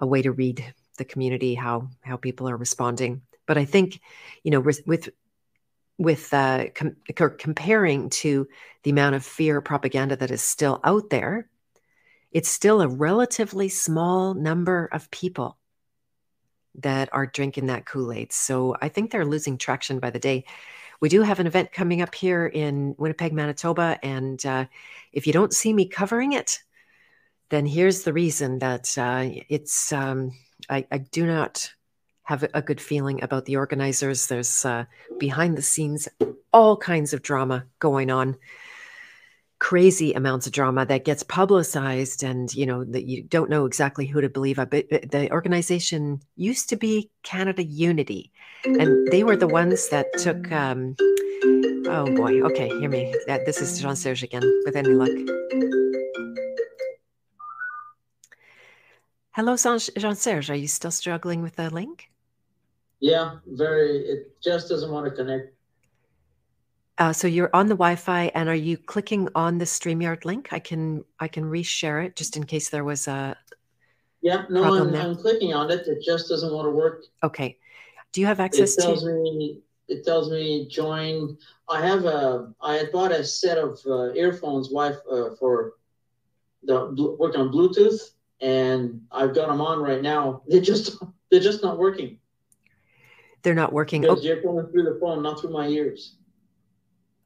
a 0.01 0.07
way 0.07 0.21
to 0.21 0.31
read 0.31 0.65
the 0.97 1.05
community 1.05 1.55
how 1.55 1.87
how 2.01 2.17
people 2.17 2.49
are 2.49 2.57
responding. 2.57 3.21
But 3.45 3.57
I 3.57 3.65
think, 3.65 4.01
you 4.43 4.51
know, 4.51 4.59
with 4.59 4.81
with 5.97 6.33
uh, 6.33 6.65
com- 6.73 6.95
comparing 7.37 8.09
to 8.09 8.47
the 8.83 8.91
amount 8.91 9.15
of 9.15 9.23
fear 9.25 9.61
propaganda 9.61 10.15
that 10.15 10.31
is 10.31 10.41
still 10.41 10.79
out 10.83 11.09
there, 11.09 11.47
it's 12.31 12.49
still 12.49 12.81
a 12.81 12.87
relatively 12.87 13.69
small 13.69 14.33
number 14.33 14.89
of 14.91 15.11
people 15.11 15.57
that 16.75 17.09
are 17.11 17.25
drinking 17.25 17.67
that 17.67 17.85
Kool 17.85 18.11
Aid. 18.11 18.31
So 18.31 18.75
I 18.81 18.89
think 18.89 19.11
they're 19.11 19.25
losing 19.25 19.57
traction 19.57 19.99
by 19.99 20.09
the 20.09 20.19
day. 20.19 20.45
We 21.01 21.09
do 21.09 21.21
have 21.21 21.39
an 21.39 21.47
event 21.47 21.71
coming 21.71 22.01
up 22.01 22.15
here 22.15 22.47
in 22.47 22.95
Winnipeg, 22.97 23.33
Manitoba. 23.33 23.99
And 24.01 24.43
uh, 24.45 24.65
if 25.11 25.27
you 25.27 25.33
don't 25.33 25.53
see 25.53 25.73
me 25.73 25.85
covering 25.85 26.33
it, 26.33 26.59
then 27.51 27.65
here's 27.65 28.03
the 28.03 28.13
reason 28.13 28.59
that 28.59 28.97
uh, 28.97 29.25
it's, 29.49 29.93
um, 29.93 30.31
I, 30.69 30.87
I, 30.91 30.99
do 30.99 31.25
not 31.25 31.69
have 32.23 32.45
a 32.53 32.61
good 32.61 32.79
feeling 32.79 33.21
about 33.21 33.45
the 33.45 33.57
organizers. 33.57 34.27
There's 34.27 34.65
uh, 34.65 34.85
behind 35.19 35.57
the 35.57 35.61
scenes 35.61 36.07
all 36.53 36.77
kinds 36.77 37.13
of 37.13 37.21
drama 37.21 37.65
going 37.79 38.09
on. 38.09 38.37
Crazy 39.59 40.13
amounts 40.13 40.47
of 40.47 40.53
drama 40.53 40.85
that 40.85 41.05
gets 41.05 41.23
publicized 41.23 42.23
and 42.23 42.51
you 42.55 42.65
know 42.65 42.83
that 42.83 43.03
you 43.03 43.21
don't 43.21 43.49
know 43.49 43.65
exactly 43.65 44.07
who 44.07 44.19
to 44.19 44.27
believe 44.27 44.55
but 44.55 44.71
the 44.71 45.29
organization 45.31 46.19
used 46.35 46.69
to 46.69 46.75
be 46.75 47.11
canada 47.21 47.63
unity 47.63 48.31
and 48.65 49.07
they 49.11 49.23
were 49.23 49.35
the 49.35 49.47
ones 49.47 49.89
that 49.89 50.07
took 50.17 50.51
um, 50.51 50.95
oh 51.85 52.11
boy. 52.15 52.41
Okay 52.41 52.69
hear 52.69 52.89
me. 52.89 53.13
This 53.45 53.61
is 53.61 53.79
jean 53.79 53.95
serge 53.95 54.23
again 54.23 54.41
with 54.65 54.75
any 54.75 54.89
luck 54.89 55.11
hello 59.33 59.55
jean 59.55 60.15
serge 60.15 60.49
are 60.49 60.55
you 60.55 60.67
still 60.67 60.91
struggling 60.91 61.41
with 61.41 61.55
the 61.55 61.69
link 61.69 62.09
yeah 62.99 63.37
very 63.47 63.97
it 63.99 64.41
just 64.41 64.67
doesn't 64.67 64.91
want 64.91 65.05
to 65.05 65.11
connect 65.11 65.53
uh, 66.97 67.11
so 67.11 67.27
you're 67.27 67.49
on 67.51 67.65
the 67.65 67.73
Wi-Fi, 67.73 68.31
and 68.35 68.47
are 68.47 68.53
you 68.53 68.77
clicking 68.77 69.27
on 69.33 69.57
the 69.57 69.65
Streamyard 69.65 70.23
link? 70.23 70.49
I 70.51 70.59
can 70.59 71.03
I 71.19 71.27
can 71.27 71.45
reshare 71.45 72.05
it 72.05 72.15
just 72.15 72.37
in 72.37 72.43
case 72.43 72.69
there 72.69 72.83
was 72.83 73.07
a. 73.07 73.35
Yeah, 74.21 74.43
no, 74.51 74.75
I'm, 74.75 74.93
I'm, 74.93 75.15
clicking 75.15 75.51
on 75.51 75.71
it. 75.71 75.87
It 75.87 76.03
just 76.03 76.29
doesn't 76.29 76.53
want 76.53 76.67
to 76.67 76.69
work. 76.69 77.05
Okay. 77.23 77.57
Do 78.11 78.21
you 78.21 78.27
have 78.27 78.39
access 78.39 78.77
it 78.77 78.81
tells 78.83 79.01
to? 79.01 79.13
Me, 79.13 79.61
it 79.87 80.05
tells 80.05 80.29
me 80.29 80.67
join. 80.69 81.39
I 81.67 81.83
have 81.83 82.05
a. 82.05 82.53
I 82.61 82.75
had 82.75 82.91
bought 82.91 83.11
a 83.11 83.23
set 83.23 83.57
of 83.57 83.79
uh, 83.87 84.13
earphones, 84.13 84.67
Wi 84.67 84.95
uh, 85.11 85.35
for 85.39 85.73
the 86.61 87.15
work 87.17 87.35
on 87.35 87.51
Bluetooth, 87.51 88.11
and 88.41 89.01
I've 89.11 89.35
got 89.35 89.47
them 89.47 89.61
on 89.61 89.79
right 89.79 90.01
now. 90.01 90.41
They're 90.47 90.61
just 90.61 90.97
they're 91.29 91.39
just 91.39 91.63
not 91.63 91.77
working. 91.77 92.19
They're 93.43 93.55
not 93.55 93.73
working. 93.73 94.01
Because 94.01 94.19
oh. 94.19 94.23
you're 94.23 94.41
going 94.41 94.67
through 94.67 94.83
the 94.83 94.99
phone, 94.99 95.23
not 95.23 95.39
through 95.39 95.51
my 95.51 95.67
ears. 95.67 96.15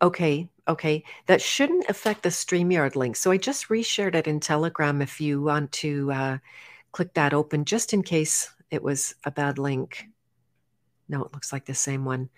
Okay, 0.01 0.49
okay. 0.67 1.03
That 1.27 1.41
shouldn't 1.41 1.89
affect 1.89 2.23
the 2.23 2.29
StreamYard 2.29 2.95
link. 2.95 3.15
So 3.15 3.31
I 3.31 3.37
just 3.37 3.69
reshared 3.69 4.15
it 4.15 4.27
in 4.27 4.39
Telegram 4.39 5.01
if 5.01 5.19
you 5.19 5.41
want 5.41 5.71
to 5.73 6.11
uh, 6.11 6.37
click 6.91 7.13
that 7.13 7.33
open, 7.33 7.65
just 7.65 7.93
in 7.93 8.03
case 8.03 8.53
it 8.71 8.83
was 8.83 9.15
a 9.23 9.31
bad 9.31 9.57
link. 9.57 10.07
No, 11.07 11.23
it 11.23 11.33
looks 11.33 11.53
like 11.53 11.65
the 11.65 11.73
same 11.73 12.05
one. 12.05 12.29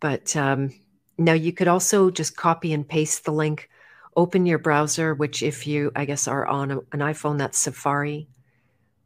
But 0.00 0.36
um, 0.36 0.74
now 1.18 1.32
you 1.32 1.52
could 1.52 1.68
also 1.68 2.10
just 2.10 2.36
copy 2.36 2.72
and 2.72 2.86
paste 2.86 3.24
the 3.24 3.32
link, 3.32 3.70
open 4.16 4.46
your 4.46 4.58
browser, 4.58 5.14
which 5.14 5.42
if 5.42 5.66
you, 5.66 5.92
I 5.94 6.04
guess, 6.04 6.26
are 6.26 6.46
on 6.46 6.70
a, 6.70 6.78
an 6.92 7.00
iPhone, 7.00 7.38
that's 7.38 7.58
Safari. 7.58 8.28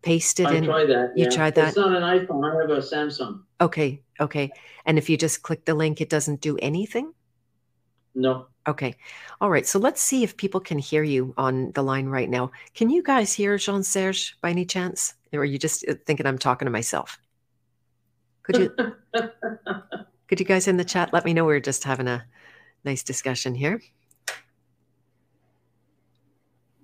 Paste 0.02 0.40
it 0.40 0.46
I 0.46 0.54
in. 0.54 0.64
tried 0.64 0.86
that. 0.86 1.12
You 1.16 1.24
yeah. 1.24 1.30
tried 1.30 1.54
that? 1.56 1.68
It's 1.68 1.76
not 1.76 1.94
an 1.94 2.02
iPhone. 2.02 2.50
I 2.50 2.60
have 2.60 2.70
a 2.70 2.80
Samsung. 2.80 3.42
Okay, 3.60 4.02
okay. 4.18 4.50
And 4.86 4.96
if 4.96 5.10
you 5.10 5.18
just 5.18 5.42
click 5.42 5.66
the 5.66 5.74
link, 5.74 6.00
it 6.00 6.08
doesn't 6.08 6.40
do 6.40 6.56
anything? 6.58 7.12
No. 8.14 8.46
Okay. 8.66 8.96
All 9.40 9.50
right. 9.50 9.66
So 9.66 9.78
let's 9.78 10.00
see 10.00 10.22
if 10.22 10.36
people 10.36 10.60
can 10.60 10.78
hear 10.78 11.02
you 11.02 11.34
on 11.36 11.72
the 11.72 11.82
line 11.82 12.06
right 12.06 12.28
now. 12.28 12.50
Can 12.74 12.90
you 12.90 13.02
guys 13.02 13.32
hear 13.32 13.56
Jean 13.58 13.82
Serge 13.82 14.36
by 14.40 14.50
any 14.50 14.64
chance? 14.64 15.14
Or 15.32 15.40
are 15.40 15.44
you 15.44 15.58
just 15.58 15.86
uh, 15.88 15.94
thinking 16.06 16.26
I'm 16.26 16.38
talking 16.38 16.66
to 16.66 16.72
myself? 16.72 17.18
Could 18.42 18.56
you 18.56 18.70
could 20.28 20.40
you 20.40 20.46
guys 20.46 20.66
in 20.66 20.76
the 20.76 20.84
chat 20.84 21.12
let 21.12 21.24
me 21.24 21.34
know 21.34 21.44
we're 21.44 21.60
just 21.60 21.84
having 21.84 22.08
a 22.08 22.24
nice 22.84 23.02
discussion 23.02 23.54
here? 23.54 23.80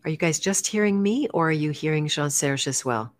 Are 0.06 0.08
you 0.08 0.16
guys 0.16 0.38
just 0.38 0.68
hearing 0.68 1.02
me 1.02 1.26
or 1.34 1.48
are 1.48 1.52
you 1.52 1.72
hearing 1.72 2.06
Jean 2.06 2.30
Serge 2.30 2.68
as 2.68 2.84
well? 2.84 3.12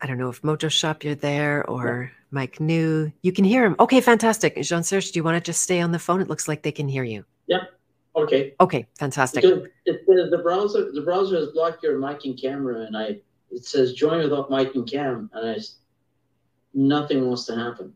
I 0.00 0.06
don't 0.06 0.16
know 0.16 0.30
if 0.30 0.40
Mojo 0.40 0.70
Shop 0.70 1.04
you're 1.04 1.14
there 1.14 1.68
or 1.68 2.10
Mike 2.30 2.60
New. 2.60 3.12
You 3.20 3.30
can 3.30 3.44
hear 3.44 3.66
him. 3.66 3.76
Okay, 3.78 4.00
fantastic. 4.00 4.56
Jean 4.62 4.82
Serge, 4.82 5.12
do 5.12 5.18
you 5.18 5.24
want 5.24 5.36
to 5.36 5.46
just 5.46 5.60
stay 5.60 5.82
on 5.82 5.92
the 5.92 5.98
phone? 5.98 6.22
It 6.22 6.28
looks 6.28 6.48
like 6.48 6.62
they 6.62 6.72
can 6.72 6.88
hear 6.88 7.04
you. 7.04 7.26
Yep. 7.48 7.60
Okay. 8.16 8.54
Okay, 8.58 8.86
fantastic. 8.98 9.44
It 9.44 9.70
the 9.84 10.40
browser 10.42 10.90
the 10.90 11.02
browser 11.02 11.36
has 11.36 11.48
blocked 11.48 11.82
your 11.82 11.98
mic 11.98 12.24
and 12.24 12.40
camera, 12.40 12.86
and 12.86 12.96
I 12.96 13.20
it 13.50 13.66
says 13.66 13.92
join 13.92 14.22
without 14.22 14.50
mic 14.50 14.74
and 14.74 14.90
cam, 14.90 15.28
and 15.34 15.50
I 15.50 15.58
nothing 16.72 17.26
wants 17.26 17.44
to 17.46 17.54
happen. 17.54 17.92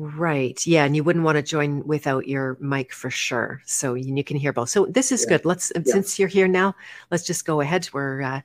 Right. 0.00 0.64
Yeah, 0.64 0.84
and 0.84 0.94
you 0.94 1.02
wouldn't 1.02 1.24
want 1.24 1.36
to 1.36 1.42
join 1.42 1.84
without 1.84 2.28
your 2.28 2.56
mic 2.60 2.92
for 2.92 3.10
sure. 3.10 3.60
So 3.66 3.94
you 3.94 4.22
can 4.22 4.36
hear 4.36 4.52
both. 4.52 4.70
So 4.70 4.86
this 4.86 5.10
is 5.10 5.22
yeah. 5.22 5.36
good. 5.36 5.44
Let's 5.44 5.72
yeah. 5.74 5.82
since 5.86 6.20
you're 6.20 6.28
here 6.28 6.46
now, 6.46 6.76
let's 7.10 7.24
just 7.24 7.44
go 7.44 7.60
ahead. 7.60 7.88
We're 7.92 8.22
uh, 8.22 8.40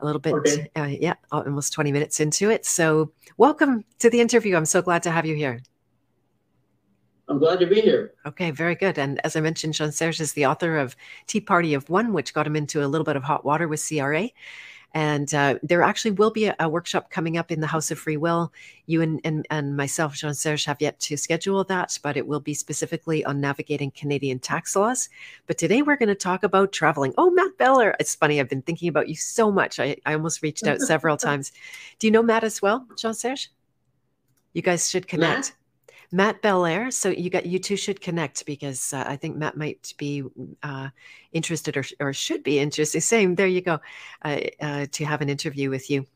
a 0.00 0.04
little 0.04 0.20
bit, 0.20 0.34
okay. 0.34 0.68
uh, 0.74 0.86
yeah, 0.86 1.14
almost 1.30 1.72
20 1.72 1.92
minutes 1.92 2.18
into 2.18 2.50
it. 2.50 2.66
So, 2.66 3.12
welcome 3.36 3.84
to 4.00 4.10
the 4.10 4.20
interview. 4.20 4.56
I'm 4.56 4.64
so 4.64 4.82
glad 4.82 5.04
to 5.04 5.12
have 5.12 5.24
you 5.24 5.36
here. 5.36 5.60
I'm 7.28 7.38
glad 7.38 7.60
to 7.60 7.66
be 7.66 7.80
here. 7.80 8.14
Okay, 8.26 8.50
very 8.50 8.74
good. 8.74 8.98
And 8.98 9.20
as 9.24 9.36
I 9.36 9.40
mentioned, 9.40 9.74
Jean 9.74 9.92
Serge 9.92 10.20
is 10.20 10.32
the 10.32 10.46
author 10.46 10.78
of 10.78 10.96
Tea 11.28 11.40
Party 11.40 11.74
of 11.74 11.88
One, 11.88 12.12
which 12.12 12.34
got 12.34 12.46
him 12.46 12.56
into 12.56 12.84
a 12.84 12.88
little 12.88 13.04
bit 13.04 13.14
of 13.14 13.22
hot 13.22 13.44
water 13.44 13.68
with 13.68 13.86
CRA. 13.86 14.30
And 14.94 15.32
uh, 15.34 15.58
there 15.62 15.82
actually 15.82 16.12
will 16.12 16.30
be 16.30 16.46
a, 16.46 16.56
a, 16.58 16.68
workshop 16.68 17.10
coming 17.10 17.36
up 17.36 17.52
in 17.52 17.60
the 17.60 17.66
House 17.66 17.90
of 17.90 17.98
Free 17.98 18.16
Will. 18.16 18.52
You 18.86 19.02
and, 19.02 19.20
and, 19.22 19.46
and 19.50 19.76
myself, 19.76 20.14
Jean 20.14 20.32
Serge, 20.32 20.64
have 20.64 20.80
yet 20.80 20.98
to 21.00 21.16
schedule 21.16 21.62
that, 21.64 21.98
but 22.02 22.16
it 22.16 22.26
will 22.26 22.40
be 22.40 22.54
specifically 22.54 23.24
on 23.24 23.40
navigating 23.40 23.90
Canadian 23.90 24.38
tax 24.38 24.74
laws. 24.74 25.10
But 25.46 25.58
today 25.58 25.82
we're 25.82 25.96
going 25.96 26.08
to 26.08 26.14
talk 26.14 26.42
about 26.42 26.72
traveling. 26.72 27.12
Oh, 27.18 27.30
Matt 27.30 27.58
Belair. 27.58 27.96
It's 28.00 28.14
funny. 28.14 28.40
I've 28.40 28.48
been 28.48 28.62
thinking 28.62 28.88
about 28.88 29.08
you 29.08 29.14
so 29.14 29.52
much. 29.52 29.78
I, 29.78 29.96
I 30.06 30.14
almost 30.14 30.42
reached 30.42 30.66
out 30.66 30.80
several 30.80 31.16
times. 31.18 31.52
Do 31.98 32.06
you 32.06 32.10
know 32.10 32.22
Matt 32.22 32.44
as 32.44 32.62
well, 32.62 32.86
Jean 32.96 33.14
Serge? 33.14 33.50
You 34.54 34.62
guys 34.62 34.88
should 34.88 35.06
connect. 35.06 35.36
Matt? 35.36 35.52
Matt 36.10 36.40
Belair. 36.42 36.90
So 36.90 37.10
you 37.10 37.30
got 37.30 37.46
you 37.46 37.58
two 37.58 37.76
should 37.76 38.00
connect 38.00 38.46
because 38.46 38.92
uh, 38.92 39.04
I 39.06 39.16
think 39.16 39.36
Matt 39.36 39.56
might 39.56 39.94
be 39.98 40.24
uh, 40.62 40.88
interested 41.32 41.76
or, 41.76 41.84
or 42.00 42.12
should 42.12 42.42
be 42.42 42.58
interested. 42.58 43.00
Same. 43.02 43.34
There 43.34 43.46
you 43.46 43.60
go. 43.60 43.80
Uh, 44.22 44.40
uh, 44.60 44.86
to 44.92 45.04
have 45.04 45.20
an 45.20 45.28
interview 45.28 45.70
with 45.70 45.90
you. 45.90 46.06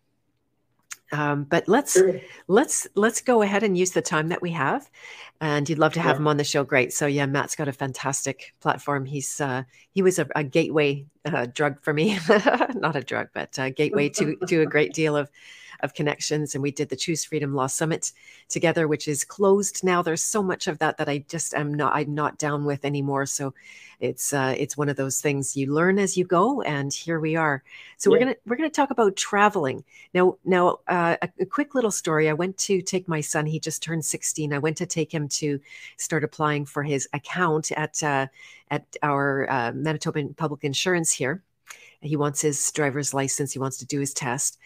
Um, 1.12 1.44
but 1.44 1.68
let's 1.68 1.92
sure. 1.92 2.20
let's 2.48 2.86
let's 2.94 3.20
go 3.20 3.42
ahead 3.42 3.62
and 3.62 3.76
use 3.76 3.90
the 3.90 4.00
time 4.00 4.28
that 4.28 4.40
we 4.40 4.50
have. 4.52 4.88
And 5.42 5.68
you'd 5.68 5.78
love 5.78 5.92
to 5.94 6.00
have 6.00 6.16
yeah. 6.16 6.20
him 6.20 6.28
on 6.28 6.38
the 6.38 6.44
show. 6.44 6.64
Great. 6.64 6.92
So 6.92 7.06
yeah, 7.06 7.26
Matt's 7.26 7.54
got 7.54 7.68
a 7.68 7.72
fantastic 7.72 8.54
platform. 8.60 9.04
He's 9.04 9.40
uh, 9.40 9.64
he 9.90 10.00
was 10.00 10.18
a, 10.18 10.26
a 10.34 10.42
gateway 10.42 11.04
uh, 11.26 11.46
drug 11.52 11.82
for 11.82 11.92
me, 11.92 12.18
not 12.74 12.96
a 12.96 13.02
drug, 13.02 13.28
but 13.34 13.58
a 13.58 13.70
gateway 13.70 14.08
to 14.10 14.36
to 14.48 14.62
a 14.62 14.66
great 14.66 14.94
deal 14.94 15.14
of 15.14 15.30
of 15.82 15.94
connections. 15.94 16.54
And 16.54 16.62
we 16.62 16.70
did 16.70 16.88
the 16.88 16.96
Choose 16.96 17.24
Freedom 17.24 17.54
Law 17.54 17.66
Summit 17.66 18.12
together, 18.48 18.88
which 18.88 19.08
is 19.08 19.24
closed 19.24 19.84
now. 19.84 20.02
There's 20.02 20.22
so 20.22 20.42
much 20.42 20.66
of 20.66 20.78
that 20.78 20.96
that 20.98 21.08
I 21.08 21.18
just 21.28 21.54
am 21.54 21.74
not 21.74 21.94
I'm 21.94 22.14
not 22.14 22.38
down 22.38 22.64
with 22.64 22.84
anymore. 22.84 23.26
So 23.26 23.54
it's 24.00 24.32
uh, 24.32 24.54
it's 24.58 24.76
one 24.76 24.88
of 24.88 24.96
those 24.96 25.20
things 25.20 25.56
you 25.56 25.72
learn 25.72 25.98
as 25.98 26.16
you 26.16 26.24
go, 26.24 26.60
and 26.62 26.92
here 26.92 27.20
we 27.20 27.36
are. 27.36 27.62
So 27.98 28.10
yeah. 28.10 28.12
we're 28.12 28.24
gonna 28.24 28.36
we're 28.46 28.56
gonna 28.56 28.70
talk 28.70 28.90
about 28.90 29.16
traveling 29.16 29.84
now. 30.12 30.36
Now 30.44 30.80
uh, 30.88 31.16
a, 31.22 31.28
a 31.40 31.46
quick 31.46 31.74
little 31.74 31.90
story. 31.90 32.28
I 32.28 32.32
went 32.32 32.58
to 32.58 32.82
take 32.82 33.06
my 33.06 33.20
son. 33.20 33.46
He 33.46 33.60
just 33.60 33.82
turned 33.82 34.04
16. 34.04 34.52
I 34.52 34.58
went 34.58 34.76
to 34.78 34.86
take 34.86 35.12
him 35.12 35.28
to 35.28 35.60
start 35.98 36.24
applying 36.24 36.64
for 36.64 36.82
his 36.82 37.08
account 37.12 37.70
at 37.72 38.02
uh, 38.02 38.26
at 38.70 38.84
our 39.02 39.48
uh, 39.48 39.72
Manitoban 39.72 40.36
Public 40.36 40.64
Insurance 40.64 41.12
here. 41.12 41.42
He 42.00 42.16
wants 42.16 42.40
his 42.40 42.72
driver's 42.72 43.14
license. 43.14 43.52
He 43.52 43.60
wants 43.60 43.76
to 43.78 43.86
do 43.86 44.00
his 44.00 44.12
test 44.12 44.58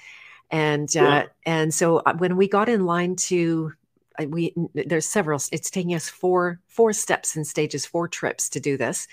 and 0.51 0.95
yeah. 0.95 1.09
uh, 1.09 1.27
and 1.45 1.75
so 1.75 1.99
uh, 1.99 2.15
when 2.15 2.37
we 2.37 2.49
got 2.49 2.69
in 2.69 2.87
line 2.87 3.17
to 3.17 3.73
uh, 4.19 4.27
we 4.29 4.55
there's 4.75 5.09
several 5.09 5.41
it's 5.53 5.71
taking 5.71 5.95
us 5.95 6.09
four 6.09 6.61
four 6.69 6.93
steps 6.93 7.37
and 7.37 7.47
stages 7.47 7.87
four 7.87 8.09
trips 8.09 8.49
to 8.51 8.61
do 8.61 8.77
this. 8.77 9.09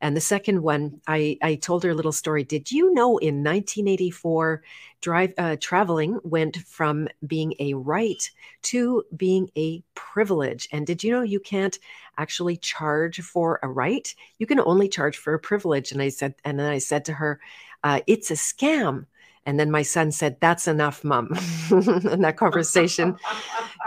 And 0.00 0.16
the 0.16 0.20
second 0.20 0.62
one 0.62 1.00
i 1.06 1.38
i 1.42 1.54
told 1.54 1.84
her 1.84 1.90
a 1.90 1.94
little 1.94 2.12
story. 2.12 2.42
Did 2.44 2.72
you 2.72 2.92
know 2.92 3.18
in 3.18 3.44
1984 3.44 4.62
drive 5.00 5.34
uh, 5.38 5.56
traveling 5.60 6.18
went 6.24 6.56
from 6.58 7.08
being 7.26 7.54
a 7.60 7.74
right 7.74 8.28
to 8.62 9.04
being 9.16 9.50
a 9.56 9.82
privilege? 9.94 10.68
And 10.72 10.86
did 10.86 11.04
you 11.04 11.12
know 11.12 11.22
you 11.22 11.40
can't 11.40 11.78
actually 12.18 12.56
charge 12.56 13.20
for 13.20 13.60
a 13.62 13.68
right? 13.68 14.12
You 14.38 14.46
can 14.46 14.60
only 14.60 14.88
charge 14.88 15.16
for 15.16 15.34
a 15.34 15.38
privilege. 15.38 15.92
And 15.92 16.02
i 16.02 16.08
said 16.08 16.34
and 16.44 16.58
then 16.58 16.66
i 16.66 16.78
said 16.78 17.04
to 17.04 17.12
her 17.12 17.40
uh, 17.84 18.00
it's 18.06 18.30
a 18.30 18.34
scam 18.34 19.06
and 19.44 19.58
then 19.58 19.70
my 19.70 19.82
son 19.82 20.12
said, 20.12 20.36
That's 20.40 20.68
enough, 20.68 21.02
mom. 21.02 21.28
and 21.70 22.24
that 22.24 22.36
conversation, 22.36 23.16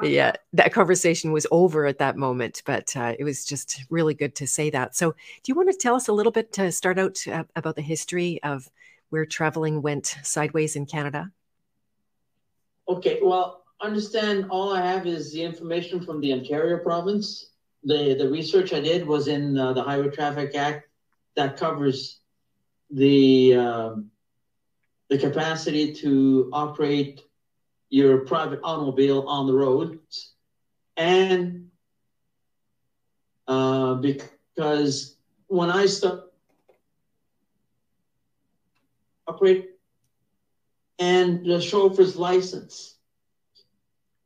yeah, 0.02 0.34
that 0.54 0.74
conversation 0.74 1.32
was 1.32 1.48
over 1.50 1.86
at 1.86 2.00
that 2.00 2.18
moment. 2.18 2.62
But 2.65 2.96
uh, 2.96 3.13
it 3.18 3.24
was 3.24 3.46
just 3.46 3.84
really 3.89 4.13
good 4.13 4.36
to 4.36 4.48
say 4.48 4.70
that. 4.72 4.96
So, 4.96 5.12
do 5.12 5.52
you 5.52 5.56
want 5.56 5.72
to 5.72 5.78
tell 5.78 5.96
us 5.96 6.08
a 6.08 6.13
little 6.13 6.32
bit 6.32 6.52
to 6.54 6.72
start 6.72 7.00
out 7.00 7.26
uh, 7.28 7.46
about 7.56 7.76
the 7.76 7.82
history 7.82 8.41
of 8.44 8.70
where 9.10 9.26
traveling 9.26 9.82
went 9.82 10.18
sideways 10.24 10.76
in 10.76 10.86
Canada? 10.86 11.32
Okay, 12.89 13.20
well, 13.24 13.63
understand 13.82 14.48
all 14.50 14.74
I 14.74 14.82
have 14.86 15.08
is 15.08 15.32
the 15.32 15.41
information 15.41 16.02
from 16.06 16.20
the 16.20 16.34
Ontario 16.34 16.78
province. 16.80 17.52
The, 17.84 18.15
the 18.15 18.30
research 18.30 18.74
I 18.74 18.82
did 18.82 19.08
was 19.08 19.28
in 19.28 19.58
uh, 19.58 19.74
the 19.74 19.84
Highway 19.84 20.10
Traffic 20.10 20.54
Act 20.56 20.89
that 21.38 21.56
covers 21.56 22.20
the. 22.89 23.56
Um, 23.56 24.12
the 25.10 25.18
capacity 25.18 25.94
to 25.94 26.50
operate 26.54 27.22
your 27.89 28.20
private 28.26 28.60
automobile 28.63 29.28
on 29.28 29.48
the 29.48 29.54
road. 29.54 30.00
And 30.98 31.70
uh, 33.48 33.96
because 33.96 35.18
when 35.48 35.70
I 35.70 35.86
start 35.86 36.22
operate 39.28 39.72
and 41.00 41.46
the 41.46 41.60
chauffeur's 41.62 42.15
license, 42.15 42.98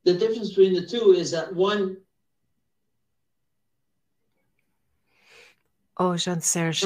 the 0.06 0.14
difference 0.14 0.50
between 0.50 0.74
the 0.74 0.86
two 0.86 1.12
is 1.12 1.32
that 1.32 1.54
one 1.54 1.98
Oh, 6.02 6.16
Jean 6.16 6.40
Serge. 6.40 6.84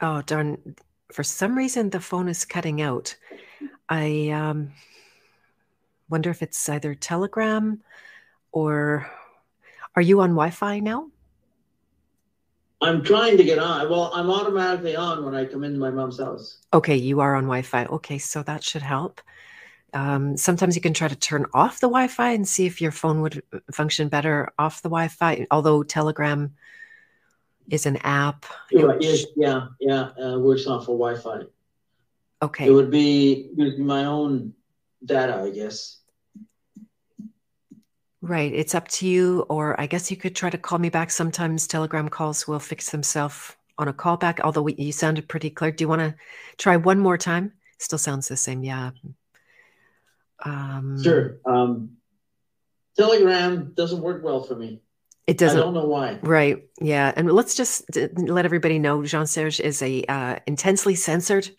Oh, 0.00 0.22
darn 0.22 0.76
for 1.12 1.22
some 1.22 1.56
reason 1.56 1.90
the 1.90 2.00
phone 2.00 2.28
is 2.28 2.44
cutting 2.44 2.80
out. 2.82 3.16
I 3.88 4.30
um, 4.30 4.72
wonder 6.08 6.30
if 6.30 6.42
it's 6.42 6.68
either 6.68 6.94
Telegram 6.94 7.82
or 8.52 9.10
are 9.94 10.02
you 10.02 10.20
on 10.20 10.30
Wi-Fi 10.30 10.80
now? 10.80 11.08
I'm 12.82 13.02
trying 13.02 13.36
to 13.38 13.44
get 13.44 13.58
on. 13.58 13.88
Well, 13.88 14.10
I'm 14.14 14.30
automatically 14.30 14.96
on 14.96 15.24
when 15.24 15.34
I 15.34 15.46
come 15.46 15.64
into 15.64 15.78
my 15.78 15.90
mom's 15.90 16.18
house. 16.18 16.58
Okay, 16.74 16.96
you 16.96 17.20
are 17.20 17.34
on 17.34 17.44
Wi-Fi. 17.44 17.86
Okay, 17.86 18.18
so 18.18 18.42
that 18.42 18.62
should 18.62 18.82
help. 18.82 19.20
Um, 19.94 20.36
sometimes 20.36 20.76
you 20.76 20.82
can 20.82 20.92
try 20.92 21.08
to 21.08 21.16
turn 21.16 21.46
off 21.54 21.80
the 21.80 21.88
Wi-Fi 21.88 22.32
and 22.32 22.46
see 22.46 22.66
if 22.66 22.82
your 22.82 22.92
phone 22.92 23.22
would 23.22 23.42
function 23.72 24.08
better 24.08 24.52
off 24.58 24.82
the 24.82 24.90
Wi-Fi. 24.90 25.46
Although 25.50 25.84
Telegram 25.84 26.54
is 27.70 27.86
an 27.86 27.96
app. 27.98 28.46
yeah, 28.70 29.66
yeah, 29.80 30.10
uh, 30.22 30.38
works 30.38 30.66
off 30.66 30.82
of 30.82 30.98
Wi-Fi. 30.98 31.42
Okay. 32.42 32.66
It 32.66 32.70
would 32.70 32.90
be 32.90 33.50
my 33.78 34.04
own 34.04 34.52
data, 35.04 35.40
I 35.42 35.50
guess. 35.50 35.98
Right. 38.20 38.52
It's 38.52 38.74
up 38.74 38.88
to 38.88 39.06
you, 39.06 39.46
or 39.48 39.80
I 39.80 39.86
guess 39.86 40.10
you 40.10 40.16
could 40.16 40.34
try 40.34 40.50
to 40.50 40.58
call 40.58 40.78
me 40.78 40.88
back. 40.88 41.10
Sometimes 41.10 41.66
Telegram 41.66 42.08
calls 42.08 42.48
will 42.48 42.58
fix 42.58 42.90
themselves 42.90 43.54
on 43.78 43.88
a 43.88 43.92
callback. 43.92 44.40
Although 44.40 44.62
we, 44.62 44.74
you 44.74 44.92
sounded 44.92 45.28
pretty 45.28 45.50
clear. 45.50 45.70
Do 45.70 45.84
you 45.84 45.88
want 45.88 46.00
to 46.00 46.14
try 46.58 46.76
one 46.76 46.98
more 46.98 47.16
time? 47.16 47.52
Still 47.78 47.98
sounds 47.98 48.28
the 48.28 48.36
same. 48.36 48.64
Yeah. 48.64 48.90
Um, 50.44 51.02
sure. 51.02 51.38
Um, 51.46 51.96
Telegram 52.96 53.72
doesn't 53.74 54.00
work 54.00 54.24
well 54.24 54.42
for 54.42 54.56
me. 54.56 54.80
It 55.26 55.38
doesn't. 55.38 55.58
I 55.58 55.62
don't 55.62 55.74
know 55.74 55.86
why. 55.86 56.18
Right. 56.22 56.64
Yeah. 56.80 57.12
And 57.16 57.30
let's 57.30 57.56
just 57.56 57.84
let 58.16 58.44
everybody 58.44 58.78
know 58.78 59.02
Jean 59.02 59.26
Serge 59.26 59.58
is 59.58 59.82
a 59.82 60.04
uh, 60.04 60.36
intensely 60.46 60.94
censored 60.94 61.50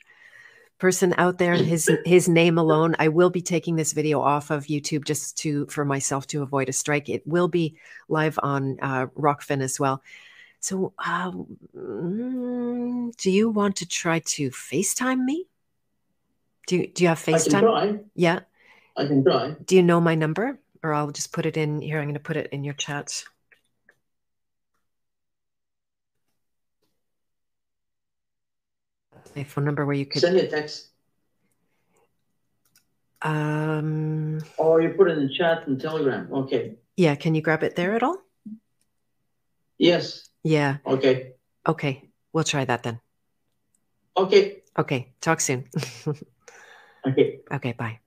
person 0.77 1.13
out 1.17 1.37
there. 1.37 1.55
His 1.55 1.91
his 2.05 2.29
name 2.29 2.57
alone. 2.57 2.95
I 2.97 3.09
will 3.09 3.29
be 3.29 3.41
taking 3.41 3.75
this 3.75 3.91
video 3.91 4.21
off 4.21 4.51
of 4.51 4.65
YouTube 4.65 5.03
just 5.03 5.37
to 5.39 5.65
for 5.67 5.83
myself 5.83 6.27
to 6.27 6.43
avoid 6.43 6.69
a 6.69 6.73
strike. 6.73 7.09
It 7.09 7.27
will 7.27 7.49
be 7.49 7.77
live 8.07 8.39
on 8.41 8.77
uh, 8.81 9.07
Rokfin 9.17 9.61
as 9.61 9.79
well. 9.79 10.01
So, 10.59 10.93
uh, 10.97 11.31
do 11.71 13.31
you 13.31 13.49
want 13.49 13.75
to 13.77 13.87
try 13.87 14.19
to 14.19 14.49
FaceTime 14.49 15.23
me? 15.23 15.45
Do 16.67 16.77
you, 16.77 16.87
do 16.87 17.03
you 17.03 17.09
have 17.09 17.19
FaceTime? 17.19 17.55
I 17.55 17.59
can 17.59 17.61
try. 17.61 17.99
Yeah. 18.15 18.39
I 18.97 19.05
can 19.05 19.23
try. 19.23 19.55
Do 19.63 19.75
you 19.75 19.83
know 19.83 20.01
my 20.01 20.15
number? 20.15 20.59
Or 20.83 20.93
I'll 20.93 21.11
just 21.11 21.31
put 21.31 21.45
it 21.45 21.57
in 21.57 21.81
here. 21.81 21.99
I'm 21.99 22.05
going 22.05 22.15
to 22.15 22.19
put 22.19 22.37
it 22.37 22.49
in 22.51 22.63
your 22.63 22.73
chat. 22.73 23.23
My 29.35 29.43
phone 29.43 29.65
number 29.65 29.85
where 29.85 29.95
you 29.95 30.05
could 30.05 30.21
send 30.21 30.35
me 30.35 30.41
a 30.41 30.49
text. 30.49 30.89
Um. 33.21 34.41
Oh, 34.59 34.77
you 34.77 34.89
put 34.89 35.09
it 35.09 35.17
in 35.17 35.27
the 35.27 35.33
chat 35.33 35.67
and 35.67 35.79
Telegram. 35.79 36.31
Okay. 36.31 36.75
Yeah. 36.95 37.15
Can 37.15 37.35
you 37.35 37.41
grab 37.41 37.63
it 37.63 37.75
there 37.75 37.95
at 37.95 38.03
all? 38.03 38.17
Yes. 39.77 40.29
Yeah. 40.43 40.77
Okay. 40.85 41.33
Okay. 41.67 42.09
We'll 42.33 42.43
try 42.43 42.65
that 42.65 42.83
then. 42.83 42.99
Okay. 44.15 44.63
Okay. 44.77 45.13
Talk 45.21 45.41
soon. 45.41 45.65
okay. 47.07 47.39
Okay. 47.51 47.71
Bye. 47.73 47.99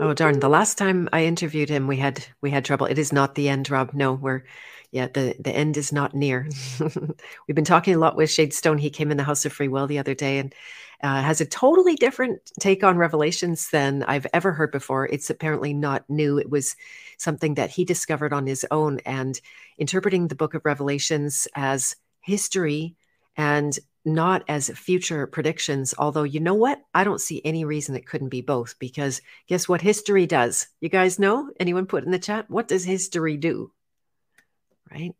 Oh 0.00 0.14
darn! 0.14 0.38
The 0.38 0.48
last 0.48 0.78
time 0.78 1.08
I 1.12 1.24
interviewed 1.24 1.68
him, 1.68 1.88
we 1.88 1.96
had 1.96 2.24
we 2.40 2.50
had 2.50 2.64
trouble. 2.64 2.86
It 2.86 2.98
is 2.98 3.12
not 3.12 3.34
the 3.34 3.48
end, 3.48 3.68
Rob. 3.68 3.94
No, 3.94 4.12
we're 4.12 4.44
yeah, 4.92 5.08
the 5.08 5.34
the 5.40 5.50
end 5.50 5.76
is 5.76 5.92
not 5.92 6.14
near. 6.14 6.48
We've 6.80 7.54
been 7.54 7.64
talking 7.64 7.94
a 7.94 7.98
lot 7.98 8.16
with 8.16 8.30
Shade 8.30 8.54
Stone. 8.54 8.78
He 8.78 8.90
came 8.90 9.10
in 9.10 9.16
the 9.16 9.24
House 9.24 9.44
of 9.44 9.52
Free 9.52 9.68
Will 9.68 9.88
the 9.88 9.98
other 9.98 10.14
day 10.14 10.38
and 10.38 10.54
uh, 11.02 11.22
has 11.22 11.40
a 11.40 11.46
totally 11.46 11.96
different 11.96 12.40
take 12.60 12.84
on 12.84 12.96
Revelations 12.96 13.70
than 13.70 14.04
I've 14.04 14.26
ever 14.32 14.52
heard 14.52 14.70
before. 14.70 15.06
It's 15.06 15.30
apparently 15.30 15.74
not 15.74 16.08
new. 16.08 16.38
It 16.38 16.50
was 16.50 16.76
something 17.16 17.54
that 17.54 17.70
he 17.70 17.84
discovered 17.84 18.32
on 18.32 18.46
his 18.46 18.64
own 18.70 19.00
and 19.04 19.40
interpreting 19.78 20.28
the 20.28 20.36
Book 20.36 20.54
of 20.54 20.64
Revelations 20.64 21.48
as 21.54 21.96
history 22.20 22.96
and 23.38 23.78
not 24.04 24.42
as 24.48 24.68
future 24.70 25.26
predictions. 25.26 25.94
Although, 25.96 26.24
you 26.24 26.40
know 26.40 26.54
what? 26.54 26.82
I 26.92 27.04
don't 27.04 27.20
see 27.20 27.40
any 27.44 27.64
reason 27.64 27.94
it 27.94 28.06
couldn't 28.06 28.28
be 28.28 28.42
both 28.42 28.78
because 28.78 29.22
guess 29.46 29.68
what 29.68 29.80
history 29.80 30.26
does? 30.26 30.66
You 30.80 30.88
guys 30.88 31.18
know? 31.18 31.50
Anyone 31.58 31.86
put 31.86 32.04
in 32.04 32.10
the 32.10 32.18
chat? 32.18 32.50
What 32.50 32.68
does 32.68 32.84
history 32.84 33.36
do? 33.36 33.72
Right? 34.90 35.14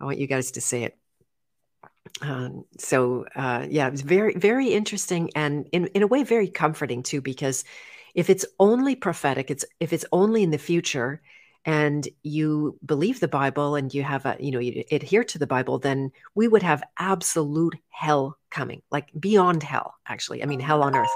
I 0.00 0.04
want 0.04 0.18
you 0.18 0.26
guys 0.26 0.50
to 0.52 0.60
say 0.60 0.84
it. 0.84 0.98
Um, 2.20 2.64
so, 2.78 3.26
uh, 3.36 3.66
yeah, 3.70 3.86
it 3.86 3.92
was 3.92 4.02
very, 4.02 4.34
very 4.34 4.68
interesting 4.68 5.30
and 5.36 5.68
in, 5.72 5.86
in 5.88 6.02
a 6.02 6.06
way 6.06 6.24
very 6.24 6.48
comforting 6.48 7.02
too, 7.02 7.20
because 7.20 7.64
if 8.14 8.28
it's 8.28 8.44
only 8.58 8.96
prophetic, 8.96 9.50
it's 9.50 9.64
if 9.80 9.92
it's 9.92 10.04
only 10.12 10.42
in 10.42 10.50
the 10.50 10.58
future, 10.58 11.22
and 11.64 12.08
you 12.22 12.78
believe 12.84 13.20
the 13.20 13.28
Bible 13.28 13.76
and 13.76 13.92
you 13.94 14.02
have 14.02 14.26
a, 14.26 14.36
you 14.40 14.50
know, 14.50 14.58
you 14.58 14.84
adhere 14.90 15.24
to 15.24 15.38
the 15.38 15.46
Bible, 15.46 15.78
then 15.78 16.10
we 16.34 16.48
would 16.48 16.62
have 16.62 16.82
absolute 16.98 17.76
hell 17.90 18.36
coming, 18.50 18.82
like 18.90 19.08
beyond 19.18 19.62
hell, 19.62 19.94
actually. 20.06 20.42
I 20.42 20.46
mean, 20.46 20.60
hell 20.60 20.82
on 20.82 20.96
earth. 20.96 21.10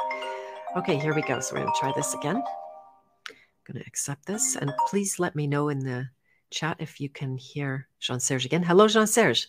Okay, 0.76 0.98
here 0.98 1.14
we 1.14 1.22
go. 1.22 1.40
So 1.40 1.54
we're 1.54 1.62
going 1.62 1.72
to 1.72 1.80
try 1.80 1.92
this 1.96 2.14
again. 2.14 2.37
I'm 2.37 3.72
going 3.72 3.82
to 3.82 3.87
accept 3.88 4.26
this. 4.26 4.56
And 4.56 4.72
please 4.88 5.18
let 5.18 5.35
me 5.35 5.46
know 5.46 5.68
in 5.68 5.80
the 5.80 6.09
chat 6.50 6.76
if 6.78 7.00
you 7.00 7.09
can 7.09 7.37
hear 7.37 7.88
Jean 7.98 8.20
Serge 8.20 8.44
again. 8.44 8.62
Hello, 8.62 8.87
Jean 8.87 9.06
Serge. 9.06 9.48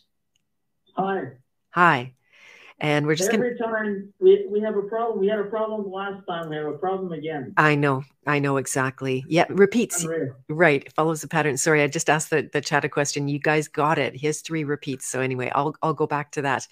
Hi. 0.95 1.33
Hi. 1.71 2.13
And 2.79 3.07
we're 3.07 3.15
just 3.15 3.33
Every 3.33 3.57
gonna 3.57 3.73
time 3.73 4.13
we, 4.19 4.45
we 4.49 4.59
have 4.61 4.77
a 4.77 4.83
problem, 4.83 5.19
we 5.19 5.27
had 5.27 5.39
a 5.39 5.45
problem 5.45 5.91
last 5.91 6.25
time, 6.27 6.49
we 6.49 6.55
have 6.57 6.67
a 6.67 6.77
problem 6.77 7.11
again. 7.11 7.53
I 7.57 7.73
know, 7.73 8.03
I 8.27 8.37
know 8.37 8.57
exactly. 8.57 9.25
Yeah, 9.27 9.45
repeats. 9.49 10.03
Unreal. 10.03 10.35
Right. 10.47 10.93
Follows 10.93 11.21
the 11.21 11.27
pattern. 11.27 11.57
Sorry, 11.57 11.81
I 11.81 11.87
just 11.87 12.09
asked 12.09 12.29
the, 12.29 12.47
the 12.53 12.61
chat 12.61 12.85
a 12.85 12.89
question. 12.89 13.27
You 13.27 13.39
guys 13.39 13.67
got 13.67 13.97
it. 13.97 14.15
History 14.15 14.63
repeats. 14.63 15.07
So 15.07 15.21
anyway, 15.21 15.51
I'll 15.55 15.75
I'll 15.81 15.95
go 15.95 16.05
back 16.07 16.31
to 16.33 16.43
that 16.43 16.67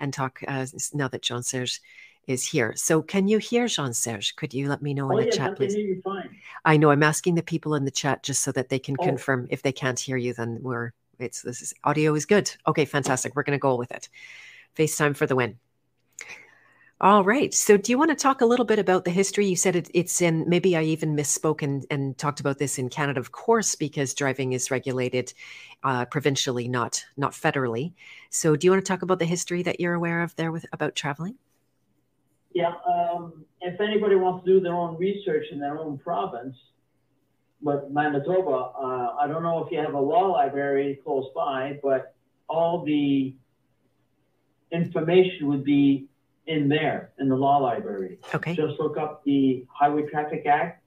and 0.00 0.12
talk 0.12 0.40
uh, 0.48 0.66
now 0.92 1.08
that 1.08 1.22
Jean 1.22 1.42
Serge 1.42 1.80
is 2.26 2.44
here. 2.46 2.74
So 2.76 3.00
can 3.02 3.28
you 3.28 3.38
hear 3.38 3.68
Jean 3.68 3.92
Serge? 3.94 4.34
Could 4.34 4.54
you 4.54 4.68
let 4.68 4.82
me 4.82 4.92
know 4.92 5.10
in 5.10 5.16
Oh, 5.16 5.20
the 5.20 5.26
yes, 5.26 5.36
chat, 5.36 5.56
please? 5.56 5.74
hear 5.74 5.86
you 5.86 6.02
fine. 6.02 6.30
I 6.64 6.76
know 6.78 6.90
I'm 6.90 7.02
asking 7.02 7.36
the 7.36 7.42
people 7.42 7.74
in 7.76 7.84
the 7.84 7.90
chat 7.90 8.22
just 8.22 8.42
so 8.42 8.50
that 8.52 8.70
they 8.70 8.78
can 8.78 8.96
Oh. 8.98 9.04
confirm. 9.04 9.46
If 9.50 9.62
they 9.62 9.72
can't 9.72 10.00
hear 10.00 10.16
you, 10.16 10.34
then 10.34 10.58
we're 10.62 10.92
it's 11.20 11.42
this 11.42 11.62
is 11.62 11.74
audio 11.84 12.14
is 12.14 12.26
good. 12.26 12.50
Okay, 12.66 12.84
fantastic. 12.86 13.36
We're 13.36 13.44
gonna 13.44 13.58
go 13.58 13.76
with 13.76 13.92
it. 13.92 14.08
FaceTime 14.76 15.16
for 15.16 15.26
the 15.26 15.36
win. 15.36 15.58
All 17.00 17.24
right. 17.24 17.52
So, 17.52 17.76
do 17.76 17.90
you 17.92 17.98
want 17.98 18.12
to 18.12 18.14
talk 18.14 18.40
a 18.40 18.46
little 18.46 18.64
bit 18.64 18.78
about 18.78 19.04
the 19.04 19.10
history? 19.10 19.46
You 19.46 19.56
said 19.56 19.74
it, 19.76 19.90
it's 19.92 20.22
in, 20.22 20.48
maybe 20.48 20.76
I 20.76 20.82
even 20.84 21.16
misspoke 21.16 21.60
and, 21.60 21.84
and 21.90 22.16
talked 22.16 22.40
about 22.40 22.58
this 22.58 22.78
in 22.78 22.88
Canada, 22.88 23.18
of 23.20 23.32
course, 23.32 23.74
because 23.74 24.14
driving 24.14 24.52
is 24.52 24.70
regulated 24.70 25.34
uh, 25.82 26.04
provincially, 26.06 26.68
not 26.68 27.04
not 27.16 27.32
federally. 27.32 27.92
So, 28.30 28.54
do 28.54 28.66
you 28.66 28.70
want 28.70 28.84
to 28.84 28.88
talk 28.88 29.02
about 29.02 29.18
the 29.18 29.24
history 29.24 29.62
that 29.64 29.80
you're 29.80 29.94
aware 29.94 30.22
of 30.22 30.34
there 30.36 30.52
with 30.52 30.66
about 30.72 30.94
traveling? 30.94 31.34
Yeah, 32.52 32.72
um, 32.86 33.44
if 33.60 33.80
anybody 33.80 34.14
wants 34.14 34.46
to 34.46 34.52
do 34.52 34.60
their 34.60 34.74
own 34.74 34.96
research 34.96 35.46
in 35.50 35.58
their 35.58 35.78
own 35.78 35.98
province, 35.98 36.56
but 37.60 37.92
Manitoba, 37.92 38.50
uh, 38.50 39.16
I 39.20 39.26
don't 39.26 39.42
know 39.42 39.64
if 39.64 39.72
you 39.72 39.78
have 39.78 39.94
a 39.94 40.00
law 40.00 40.28
library 40.28 41.00
close 41.04 41.26
by, 41.34 41.80
but 41.82 42.14
all 42.48 42.84
the 42.84 43.34
information 44.74 45.46
would 45.48 45.64
be 45.64 46.06
in 46.46 46.68
there 46.68 47.12
in 47.18 47.28
the 47.28 47.36
law 47.36 47.58
library. 47.58 48.18
Okay. 48.34 48.54
Just 48.54 48.78
look 48.78 48.96
up 48.98 49.24
the 49.24 49.64
Highway 49.70 50.02
Traffic 50.10 50.44
Act, 50.46 50.82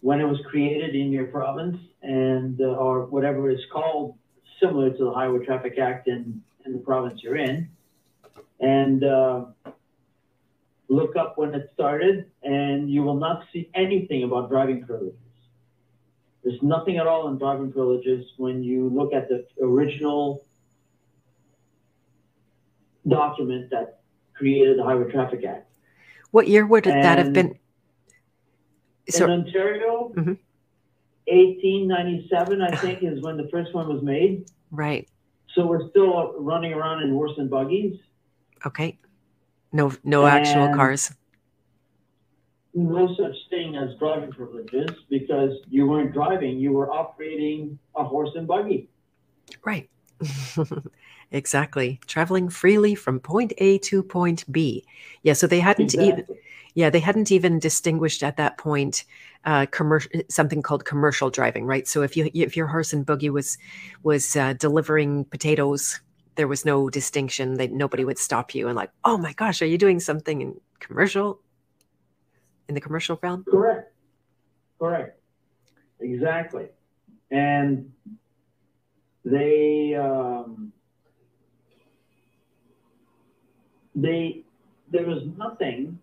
when 0.00 0.20
it 0.20 0.24
was 0.24 0.40
created 0.50 0.96
in 0.96 1.12
your 1.12 1.26
province, 1.26 1.78
and 2.02 2.60
uh, 2.60 2.84
or 2.84 3.06
whatever 3.06 3.50
it's 3.50 3.62
called, 3.70 4.16
similar 4.60 4.90
to 4.90 5.04
the 5.04 5.12
Highway 5.12 5.44
Traffic 5.44 5.78
Act 5.78 6.08
in, 6.08 6.42
in 6.66 6.72
the 6.72 6.78
province 6.78 7.20
you're 7.22 7.36
in, 7.36 7.68
and 8.58 9.04
uh, 9.04 9.44
look 10.88 11.14
up 11.16 11.38
when 11.38 11.54
it 11.54 11.70
started, 11.74 12.30
and 12.42 12.90
you 12.90 13.02
will 13.02 13.20
not 13.26 13.44
see 13.52 13.70
anything 13.74 14.24
about 14.24 14.48
driving 14.48 14.84
privileges. 14.84 15.18
There's 16.42 16.60
nothing 16.62 16.96
at 16.96 17.06
all 17.06 17.28
in 17.28 17.38
driving 17.38 17.70
privileges 17.72 18.26
when 18.36 18.64
you 18.64 18.88
look 18.88 19.12
at 19.12 19.28
the 19.28 19.46
original 19.62 20.44
document 23.08 23.70
that 23.70 24.00
created 24.34 24.78
the 24.78 24.84
Highway 24.84 25.10
Traffic 25.10 25.44
Act. 25.44 25.70
What 26.30 26.48
year 26.48 26.66
would 26.66 26.84
that 26.84 27.18
have 27.18 27.26
And- 27.26 27.34
been? 27.34 27.46
in 29.06 29.12
So, 29.12 29.28
Ontario, 29.28 30.12
Mhm. 30.14 30.38
1897, 31.26 32.62
I 32.62 32.70
think, 32.76 33.02
is 33.02 33.20
when 33.22 33.36
the 33.36 33.48
first 33.48 33.74
one 33.74 33.88
was 33.88 34.02
made. 34.02 34.46
right. 34.70 35.08
So 35.54 35.66
we're 35.66 35.90
still 35.90 36.32
running 36.38 36.72
around 36.72 37.02
in 37.02 37.10
horse 37.10 37.36
and 37.36 37.50
buggies. 37.50 38.00
Okay. 38.64 38.98
No, 39.70 39.92
no 40.02 40.24
actual 40.24 40.62
And- 40.64 40.74
cars. 40.74 41.14
No 42.74 43.14
such 43.16 43.36
thing 43.50 43.76
as 43.76 43.94
driving 43.98 44.30
privileges 44.32 44.88
because 45.10 45.58
you 45.68 45.86
weren't 45.86 46.14
driving, 46.14 46.58
you 46.58 46.72
were 46.72 46.90
operating 46.90 47.78
a 47.94 48.02
horse 48.02 48.30
and 48.34 48.46
buggy. 48.48 48.88
Right. 49.62 49.90
exactly. 51.32 52.00
Traveling 52.06 52.48
freely 52.48 52.94
from 52.94 53.18
point 53.18 53.52
A 53.58 53.78
to 53.78 54.02
point 54.02 54.44
B. 54.52 54.84
Yeah. 55.22 55.32
So 55.32 55.46
they 55.46 55.60
hadn't 55.60 55.94
even. 55.94 56.26
Yeah, 56.74 56.88
they 56.88 57.00
hadn't 57.00 57.30
even 57.30 57.58
distinguished 57.58 58.22
at 58.22 58.38
that 58.38 58.56
point 58.56 59.04
uh, 59.44 59.66
commercial 59.70 60.10
something 60.28 60.62
called 60.62 60.84
commercial 60.84 61.28
driving, 61.30 61.66
right? 61.66 61.86
So 61.86 62.02
if 62.02 62.16
you 62.16 62.30
if 62.32 62.56
your 62.56 62.66
horse 62.66 62.92
and 62.92 63.04
buggy 63.04 63.28
was 63.28 63.58
was 64.02 64.36
uh, 64.36 64.54
delivering 64.54 65.26
potatoes, 65.26 66.00
there 66.36 66.48
was 66.48 66.64
no 66.64 66.88
distinction. 66.88 67.54
That 67.58 67.72
nobody 67.72 68.04
would 68.04 68.18
stop 68.18 68.54
you 68.54 68.68
and 68.68 68.76
like, 68.76 68.90
oh 69.04 69.18
my 69.18 69.32
gosh, 69.34 69.60
are 69.60 69.66
you 69.66 69.76
doing 69.76 70.00
something 70.00 70.40
in 70.40 70.60
commercial? 70.78 71.40
In 72.68 72.74
the 72.74 72.80
commercial 72.80 73.18
realm? 73.22 73.44
Correct. 73.44 73.92
Correct. 74.78 75.20
Exactly. 76.00 76.68
And 77.30 77.92
they 79.24 79.94
um, 79.94 80.72
they 83.94 84.42
there 84.90 85.06
was 85.06 85.22
nothing. 85.38 85.98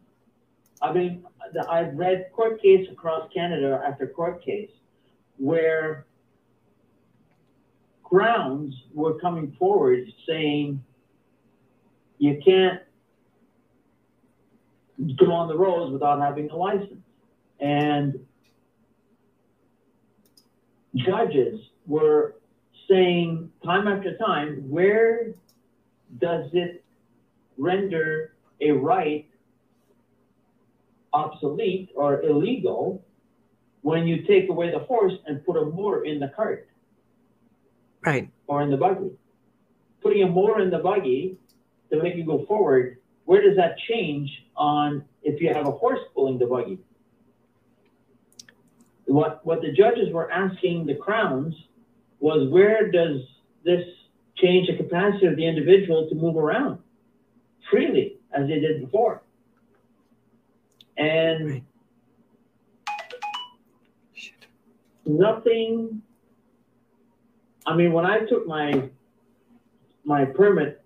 I 0.81 0.93
mean, 0.93 1.25
I've 1.69 1.93
read 1.95 2.27
court 2.33 2.61
case 2.61 2.87
across 2.91 3.29
Canada 3.33 3.81
after 3.85 4.07
court 4.07 4.43
case 4.43 4.71
where 5.37 6.05
grounds 8.03 8.75
were 8.93 9.19
coming 9.19 9.55
forward 9.59 10.11
saying 10.27 10.83
you 12.17 12.39
can't 12.43 12.81
go 15.17 15.31
on 15.31 15.47
the 15.47 15.57
roads 15.57 15.91
without 15.91 16.19
having 16.19 16.49
a 16.49 16.55
license. 16.55 17.03
And 17.59 18.19
judges 20.95 21.59
were 21.85 22.35
saying 22.89 23.51
time 23.63 23.87
after 23.87 24.17
time, 24.17 24.69
where 24.69 25.33
does 26.19 26.49
it 26.53 26.78
render 27.59 28.33
a 28.61 28.71
right 28.71 29.27
obsolete 31.13 31.89
or 31.95 32.21
illegal 32.23 33.03
when 33.81 34.07
you 34.07 34.23
take 34.27 34.49
away 34.49 34.71
the 34.71 34.79
horse 34.79 35.13
and 35.25 35.45
put 35.45 35.57
a 35.57 35.65
moor 35.65 36.05
in 36.05 36.19
the 36.19 36.29
cart 36.35 36.67
Right. 38.05 38.29
or 38.47 38.61
in 38.61 38.71
the 38.71 38.77
buggy? 38.77 39.11
Putting 40.01 40.23
a 40.23 40.27
moor 40.27 40.61
in 40.61 40.69
the 40.69 40.79
buggy 40.79 41.37
to 41.91 42.01
make 42.01 42.15
you 42.15 42.25
go 42.25 42.45
forward, 42.45 42.97
where 43.25 43.41
does 43.41 43.57
that 43.57 43.77
change 43.89 44.29
on 44.55 45.03
if 45.23 45.41
you 45.41 45.53
have 45.53 45.67
a 45.67 45.71
horse 45.71 45.99
pulling 46.13 46.37
the 46.39 46.45
buggy? 46.45 46.79
What, 49.05 49.45
what 49.45 49.61
the 49.61 49.71
judges 49.71 50.13
were 50.13 50.31
asking 50.31 50.85
the 50.85 50.95
crowns 50.95 51.55
was 52.19 52.49
where 52.49 52.91
does 52.91 53.21
this 53.65 53.83
change 54.35 54.67
the 54.67 54.77
capacity 54.77 55.25
of 55.25 55.35
the 55.35 55.45
individual 55.45 56.07
to 56.09 56.15
move 56.15 56.37
around 56.37 56.79
freely 57.69 58.17
as 58.33 58.47
they 58.47 58.59
did 58.59 58.81
before? 58.81 59.21
And 60.97 61.49
Right. 61.49 61.63
Nothing. 65.05 66.03
I 67.65 67.75
mean, 67.75 67.93
when 67.93 68.05
I 68.05 68.19
took 68.25 68.45
my 68.45 68.89
my 70.03 70.25
permit 70.25 70.83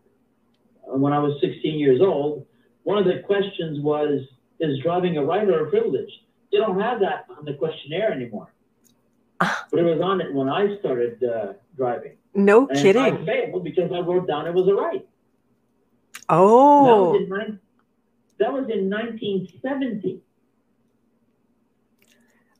uh, 0.88 0.97
when 0.97 1.12
I 1.13 1.19
was 1.19 1.39
16 1.41 1.77
years 1.77 1.99
old, 2.01 2.45
one 2.83 2.97
of 2.97 3.05
the 3.05 3.21
questions 3.25 3.81
was, 3.81 4.21
"Is 4.59 4.79
driving 4.79 5.17
a 5.17 5.25
right 5.25 5.47
or 5.47 5.67
a 5.67 5.69
privilege?" 5.69 6.09
they 6.53 6.59
don't 6.59 6.79
have 6.79 6.99
that 6.99 7.25
on 7.38 7.43
the 7.45 7.53
questionnaire 7.55 8.13
anymore. 8.13 8.53
but 9.39 9.79
it 9.79 9.83
was 9.83 9.99
on 10.01 10.21
it 10.21 10.33
when 10.33 10.47
I 10.47 10.77
started 10.79 11.21
uh, 11.23 11.53
driving. 11.75 12.13
No 12.36 12.67
and 12.67 12.77
kidding. 12.77 13.01
I 13.01 13.25
failed 13.25 13.63
because 13.63 13.91
I 13.91 13.99
wrote 13.99 14.27
down 14.27 14.47
it 14.47 14.53
was 14.53 14.67
a 14.69 14.73
right. 14.73 15.05
Oh. 16.29 17.13
That 17.13 17.29
was 17.29 17.47
in, 17.47 17.59
that 18.39 18.53
was 18.53 18.69
in 18.69 18.89
1970. 18.89 20.21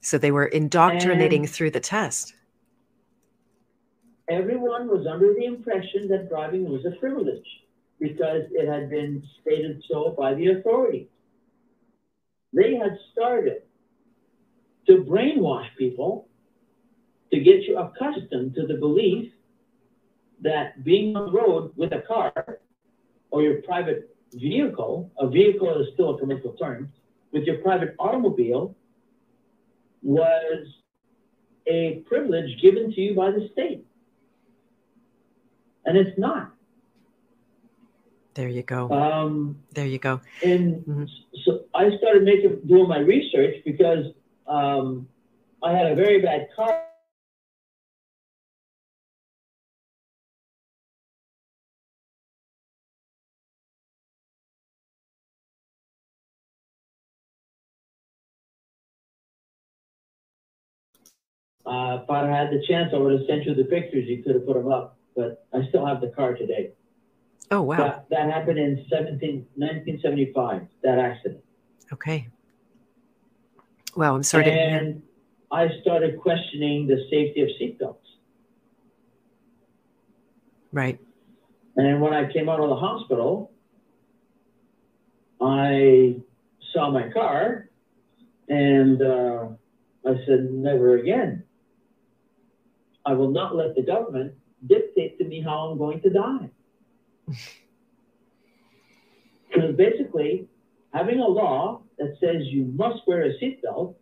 So 0.02 0.18
they 0.18 0.32
were 0.32 0.46
indoctrinating 0.46 1.44
And- 1.44 1.50
through 1.50 1.72
the 1.72 1.80
test. 1.80 2.36
Everyone 4.30 4.88
was 4.88 5.06
under 5.06 5.34
the 5.34 5.46
impression 5.46 6.08
that 6.10 6.30
driving 6.30 6.70
was 6.70 6.86
a 6.86 6.92
privilege 6.92 7.46
because 8.00 8.44
it 8.52 8.68
had 8.68 8.90
been 8.90 9.24
stated 9.42 9.84
so 9.90 10.16
by 10.18 10.34
the 10.34 10.48
authorities. 10.52 11.08
They 12.54 12.76
had 12.76 12.98
started 13.12 13.64
to 14.88 15.04
brainwash 15.04 15.68
people 15.78 16.28
to 17.32 17.40
get 17.40 17.64
you 17.64 17.78
accustomed 17.78 18.56
to 18.56 18.68
the 18.68 18.76
belief 18.76 19.32
that 20.42 20.84
being 20.84 21.16
on 21.16 21.26
the 21.28 21.32
road 21.32 21.72
with 21.76 21.92
a 21.94 22.02
car 22.02 22.60
or 23.34 23.42
your 23.42 23.62
private 23.64 24.16
vehicle, 24.36 25.12
a 25.18 25.28
vehicle 25.28 25.70
is 25.82 25.88
still 25.96 26.10
a 26.16 26.20
commercial 26.20 26.54
term, 26.54 26.92
with 27.34 27.44
your 27.50 27.58
private 27.68 27.96
automobile 27.98 28.76
was 30.04 30.68
a 31.68 32.04
privilege 32.06 32.52
given 32.62 32.92
to 32.94 33.02
you 33.02 33.16
by 33.16 33.32
the 33.32 33.50
state. 33.54 33.84
And 35.86 35.98
it's 35.98 36.18
not. 36.18 36.54
There 38.36 38.50
you 38.50 38.64
go. 38.64 38.90
Um, 38.92 39.58
There 39.74 39.88
you 39.88 39.98
go. 39.98 40.22
and 40.44 40.86
Mhm. 40.86 41.08
so 41.44 41.50
I 41.74 41.98
started 41.98 42.24
making 42.24 42.54
doing 42.68 42.88
my 42.88 43.00
research 43.00 43.56
because 43.66 44.06
um, 44.48 45.08
I 45.64 45.72
had 45.78 45.88
a 45.92 45.96
very 45.96 46.22
bad 46.22 46.42
car. 46.56 46.74
Uh, 61.66 62.00
if 62.04 62.10
I 62.10 62.28
had 62.28 62.52
the 62.52 62.64
chance, 62.68 62.92
I 62.94 62.98
would 62.98 63.14
have 63.14 63.28
sent 63.28 63.46
you 63.46 63.54
the 63.56 63.64
pictures. 63.64 64.06
You 64.08 64.22
could 64.22 64.36
have 64.36 64.46
put 64.46 64.56
them 64.56 64.72
up, 64.72 64.98
but 65.16 65.46
I 65.54 65.66
still 65.70 65.86
have 65.86 66.02
the 66.02 66.10
car 66.10 66.34
today. 66.36 66.72
Oh, 67.52 67.62
wow. 67.62 67.78
That, 67.78 68.06
that 68.10 68.32
happened 68.32 68.60
in 68.60 68.86
17, 68.90 69.48
1975, 69.56 70.68
that 70.84 71.00
accident. 71.00 71.44
Okay. 71.92 72.28
Well, 73.96 74.16
I'm 74.16 74.24
sorry 74.24 74.46
to 74.46 74.52
and 74.52 75.04
I 75.52 75.68
started 75.82 76.20
questioning 76.20 76.88
the 76.88 76.98
safety 77.12 77.42
of 77.42 77.50
seatbelts. 77.62 77.98
Right. 80.72 81.00
And 81.76 82.02
when 82.02 82.14
I 82.14 82.32
came 82.34 82.50
out 82.50 82.60
of 82.60 82.70
the 82.70 82.76
hospital, 82.76 83.52
I 85.40 86.16
saw 86.74 86.90
my 86.90 87.10
car 87.10 87.70
and 88.50 89.02
uh, 89.02 89.48
I 90.06 90.16
said, 90.26 90.52
never 90.52 90.98
again. 90.98 91.44
I 93.06 93.14
will 93.14 93.32
not 93.32 93.56
let 93.56 93.76
the 93.76 93.82
government 93.84 94.34
dictate 94.66 95.18
to 95.18 95.26
me 95.26 95.42
how 95.42 95.70
I'm 95.70 95.78
going 95.78 96.02
to 96.02 96.10
die. 96.10 96.50
Because 99.54 99.76
basically, 99.76 100.48
having 100.94 101.20
a 101.20 101.28
law 101.28 101.82
that 102.00 102.16
says 102.20 102.48
you 102.48 102.66
must 102.76 103.06
wear 103.06 103.22
a 103.24 103.34
seatbelt 103.40 103.94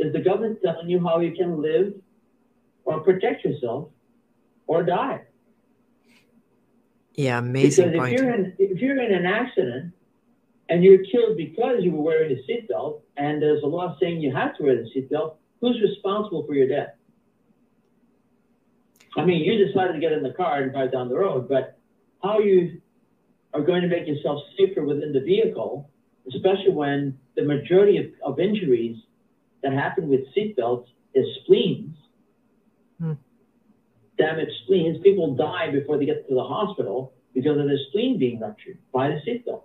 is 0.00 0.12
the 0.12 0.20
government 0.20 0.58
telling 0.62 0.88
you 0.88 1.00
how 1.00 1.20
you 1.20 1.36
can 1.36 1.62
live 1.62 1.94
or 2.84 3.00
protect 3.00 3.44
yourself 3.44 3.90
or 4.66 4.82
die. 4.82 5.22
Yeah, 7.14 7.38
amazing 7.38 7.92
Because 7.92 7.94
if 7.94 8.00
point. 8.00 8.12
you're 8.12 8.34
in 8.34 8.52
if 8.58 8.80
you're 8.80 9.00
in 9.00 9.12
an 9.12 9.26
accident 9.26 9.92
and 10.68 10.84
you're 10.84 11.04
killed 11.04 11.36
because 11.36 11.76
you 11.80 11.92
were 11.92 12.02
wearing 12.02 12.36
a 12.36 12.40
seatbelt, 12.50 13.00
and 13.16 13.42
there's 13.42 13.62
a 13.62 13.66
law 13.66 13.96
saying 14.00 14.20
you 14.20 14.34
have 14.34 14.56
to 14.56 14.62
wear 14.62 14.76
the 14.76 14.88
seatbelt, 14.94 15.36
who's 15.60 15.80
responsible 15.80 16.46
for 16.46 16.54
your 16.54 16.68
death? 16.68 16.94
I 19.18 19.24
mean, 19.24 19.44
you 19.44 19.66
decided 19.66 19.94
to 19.94 20.00
get 20.00 20.12
in 20.12 20.22
the 20.22 20.32
car 20.32 20.62
and 20.62 20.72
drive 20.72 20.92
down 20.92 21.08
the 21.08 21.18
road, 21.18 21.48
but 21.48 21.78
how 22.22 22.38
you 22.38 22.80
are 23.52 23.62
going 23.62 23.82
to 23.82 23.88
make 23.88 24.06
yourself 24.06 24.42
safer 24.56 24.84
within 24.84 25.12
the 25.12 25.20
vehicle, 25.20 25.90
especially 26.32 26.72
when 26.72 27.18
the 27.34 27.42
majority 27.42 27.96
of, 27.98 28.32
of 28.32 28.38
injuries 28.38 28.96
that 29.62 29.72
happen 29.72 30.08
with 30.08 30.20
seatbelts 30.36 30.86
is 31.14 31.26
spleens. 31.42 31.96
Hmm. 33.00 33.14
Damaged 34.16 34.52
spleens. 34.64 34.98
People 35.02 35.34
die 35.34 35.70
before 35.72 35.98
they 35.98 36.06
get 36.06 36.28
to 36.28 36.34
the 36.34 36.44
hospital 36.44 37.12
because 37.34 37.58
of 37.58 37.66
their 37.66 37.78
spleen 37.88 38.18
being 38.18 38.40
ruptured 38.40 38.78
by 38.92 39.08
the 39.08 39.20
seatbelt. 39.26 39.62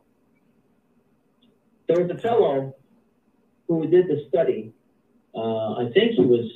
There 1.87 2.03
was 2.03 2.09
a 2.09 2.19
fellow 2.19 2.75
who 3.67 3.87
did 3.87 4.07
the 4.07 4.25
study. 4.29 4.73
Uh, 5.35 5.73
I 5.73 5.91
think 5.93 6.13
he 6.13 6.21
was 6.21 6.49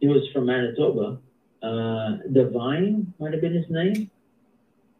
he 0.00 0.06
was 0.06 0.22
from 0.32 0.46
Manitoba. 0.46 1.18
Uh, 1.62 2.18
Divine 2.32 3.12
might 3.18 3.32
have 3.32 3.40
been 3.40 3.54
his 3.54 3.68
name. 3.68 4.10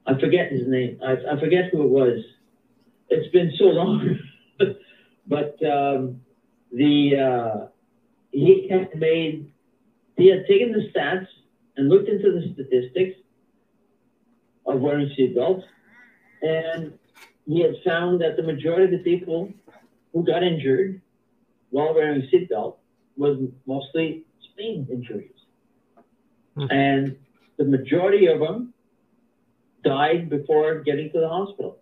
I 0.06 0.18
forget 0.18 0.50
his 0.50 0.66
name. 0.66 0.98
I, 1.04 1.16
I 1.32 1.40
forget 1.40 1.70
who 1.70 1.82
it 1.82 1.88
was. 1.88 2.24
It's 3.08 3.30
been 3.32 3.52
so 3.58 3.64
long. 3.64 4.18
but 5.26 5.62
um, 5.64 6.20
the 6.72 7.16
uh, 7.16 7.66
he 8.32 8.68
had 8.70 8.98
made 8.98 9.52
he 10.16 10.28
had 10.28 10.46
taken 10.48 10.72
the 10.72 10.88
stats 10.92 11.26
and 11.76 11.88
looked 11.88 12.08
into 12.08 12.32
the 12.32 12.52
statistics 12.54 13.18
of 14.66 14.80
wearing 14.80 15.10
seatbelts, 15.18 15.62
and 16.42 16.98
he 17.46 17.62
had 17.62 17.74
found 17.84 18.20
that 18.20 18.36
the 18.36 18.42
majority 18.42 18.84
of 18.84 18.90
the 18.90 19.10
people 19.10 19.52
who 20.12 20.24
got 20.24 20.42
injured 20.42 21.00
while 21.70 21.94
wearing 21.94 22.28
seatbelt 22.32 22.76
was 23.16 23.38
mostly 23.66 24.24
injuries. 24.58 25.30
Hmm. 26.56 26.66
And 26.70 27.16
the 27.56 27.64
majority 27.64 28.26
of 28.26 28.40
them 28.40 28.74
died 29.84 30.28
before 30.28 30.80
getting 30.82 31.10
to 31.12 31.20
the 31.20 31.28
hospital. 31.28 31.78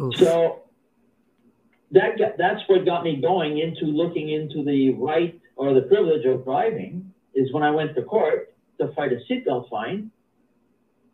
Oof. 0.00 0.16
So 0.16 0.62
that 1.92 2.18
got, 2.18 2.38
that's 2.38 2.62
what 2.68 2.84
got 2.84 3.04
me 3.04 3.20
going 3.20 3.58
into 3.58 3.84
looking 3.84 4.30
into 4.30 4.64
the 4.64 4.94
right 4.94 5.38
or 5.56 5.74
the 5.74 5.82
privilege 5.82 6.24
of 6.24 6.44
driving 6.44 7.12
is 7.34 7.52
when 7.52 7.62
I 7.62 7.70
went 7.70 7.94
to 7.96 8.02
court 8.02 8.54
to 8.80 8.88
fight 8.94 9.12
a 9.12 9.20
seatbelt 9.30 9.68
fine. 9.68 10.10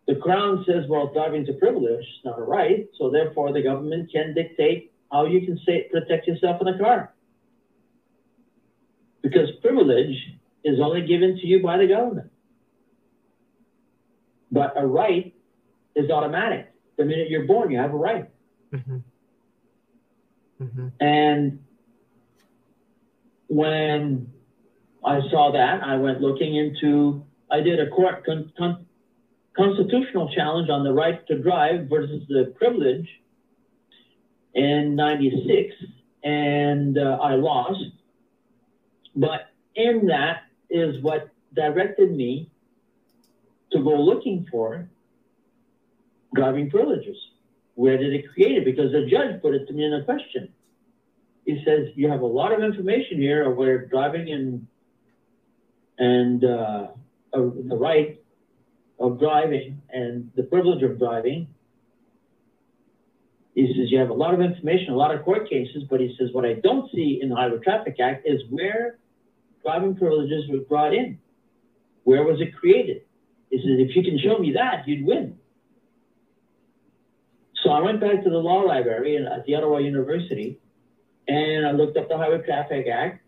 The 0.06 0.14
Crown 0.14 0.64
says, 0.66 0.84
well, 0.88 1.12
driving's 1.12 1.48
a 1.48 1.54
privilege, 1.54 1.98
it's 1.98 2.24
not 2.24 2.38
a 2.38 2.42
right, 2.42 2.86
so 2.96 3.10
therefore 3.10 3.52
the 3.52 3.62
government 3.62 4.12
can 4.12 4.34
dictate 4.34 4.92
how 5.10 5.26
you 5.26 5.44
can 5.44 5.58
say, 5.66 5.88
protect 5.90 6.28
yourself 6.28 6.60
in 6.60 6.68
a 6.68 6.78
car. 6.78 7.12
Because 9.26 9.50
privilege 9.60 10.16
is 10.62 10.78
only 10.80 11.04
given 11.04 11.36
to 11.36 11.46
you 11.46 11.60
by 11.60 11.78
the 11.78 11.88
government. 11.88 12.30
But 14.52 14.74
a 14.76 14.86
right 14.86 15.34
is 15.96 16.08
automatic. 16.10 16.72
The 16.96 17.04
minute 17.04 17.28
you're 17.28 17.44
born, 17.44 17.72
you 17.72 17.78
have 17.78 17.92
a 17.92 17.96
right. 17.96 18.28
Mhm. 18.72 19.02
Mhm. 20.60 20.92
And 21.00 21.58
when 23.48 24.32
I 25.04 25.20
saw 25.30 25.50
that, 25.52 25.82
I 25.82 25.96
went 25.96 26.20
looking 26.20 26.54
into, 26.54 27.24
I 27.50 27.60
did 27.62 27.80
a 27.80 27.88
court 27.90 28.24
con, 28.24 28.52
con, 28.56 28.86
constitutional 29.56 30.28
challenge 30.36 30.70
on 30.70 30.84
the 30.84 30.92
right 30.92 31.26
to 31.26 31.42
drive 31.42 31.88
versus 31.88 32.22
the 32.28 32.54
privilege 32.56 33.08
in 34.54 34.94
96, 34.94 35.74
and 36.22 36.96
uh, 36.96 37.18
I 37.20 37.34
lost. 37.34 37.95
But 39.16 39.50
in 39.74 40.06
that 40.06 40.42
is 40.68 41.02
what 41.02 41.30
directed 41.54 42.14
me 42.14 42.50
to 43.72 43.82
go 43.82 44.00
looking 44.00 44.46
for 44.50 44.88
driving 46.34 46.70
privileges. 46.70 47.16
Where 47.74 47.96
did 47.96 48.12
it 48.12 48.32
create 48.32 48.58
it? 48.58 48.64
Because 48.64 48.92
the 48.92 49.06
judge 49.06 49.40
put 49.40 49.54
it 49.54 49.66
to 49.66 49.72
me 49.72 49.84
in 49.84 49.94
a 49.94 50.04
question. 50.04 50.52
He 51.44 51.62
says, 51.64 51.88
you 51.94 52.10
have 52.10 52.20
a 52.20 52.26
lot 52.26 52.52
of 52.52 52.62
information 52.62 53.18
here 53.18 53.50
of 53.50 53.56
where 53.56 53.86
driving 53.86 54.30
and, 54.30 54.66
and 55.98 56.44
uh, 56.44 56.88
the 57.32 57.76
right 57.76 58.20
of 58.98 59.18
driving 59.18 59.80
and 59.90 60.30
the 60.36 60.42
privilege 60.42 60.82
of 60.82 60.98
driving. 60.98 61.48
He 63.54 63.66
says, 63.68 63.90
you 63.90 63.98
have 63.98 64.10
a 64.10 64.14
lot 64.14 64.34
of 64.34 64.40
information, 64.40 64.92
a 64.92 64.96
lot 64.96 65.14
of 65.14 65.24
court 65.24 65.48
cases, 65.48 65.84
but 65.88 66.00
he 66.00 66.14
says, 66.18 66.28
what 66.32 66.44
I 66.44 66.54
don't 66.54 66.90
see 66.92 67.20
in 67.22 67.30
the 67.30 67.36
Highway 67.36 67.58
Traffic 67.62 67.96
Act 68.00 68.26
is 68.26 68.42
where 68.50 68.98
driving 69.66 69.96
privileges 69.96 70.44
were 70.48 70.60
brought 70.60 70.94
in. 70.94 71.18
Where 72.04 72.22
was 72.22 72.40
it 72.40 72.54
created? 72.54 73.02
He 73.50 73.58
said, 73.58 73.80
if 73.80 73.96
you 73.96 74.02
can 74.02 74.18
show 74.18 74.38
me 74.38 74.52
that, 74.52 74.86
you'd 74.86 75.04
win. 75.04 75.38
So 77.62 77.70
I 77.70 77.80
went 77.80 78.00
back 78.00 78.22
to 78.22 78.30
the 78.30 78.38
law 78.38 78.60
library 78.60 79.16
at 79.16 79.44
the 79.44 79.56
Ottawa 79.56 79.78
University 79.78 80.60
and 81.26 81.66
I 81.66 81.72
looked 81.72 81.96
up 81.96 82.08
the 82.08 82.16
Highway 82.16 82.42
Traffic 82.46 82.86
Act 82.86 83.24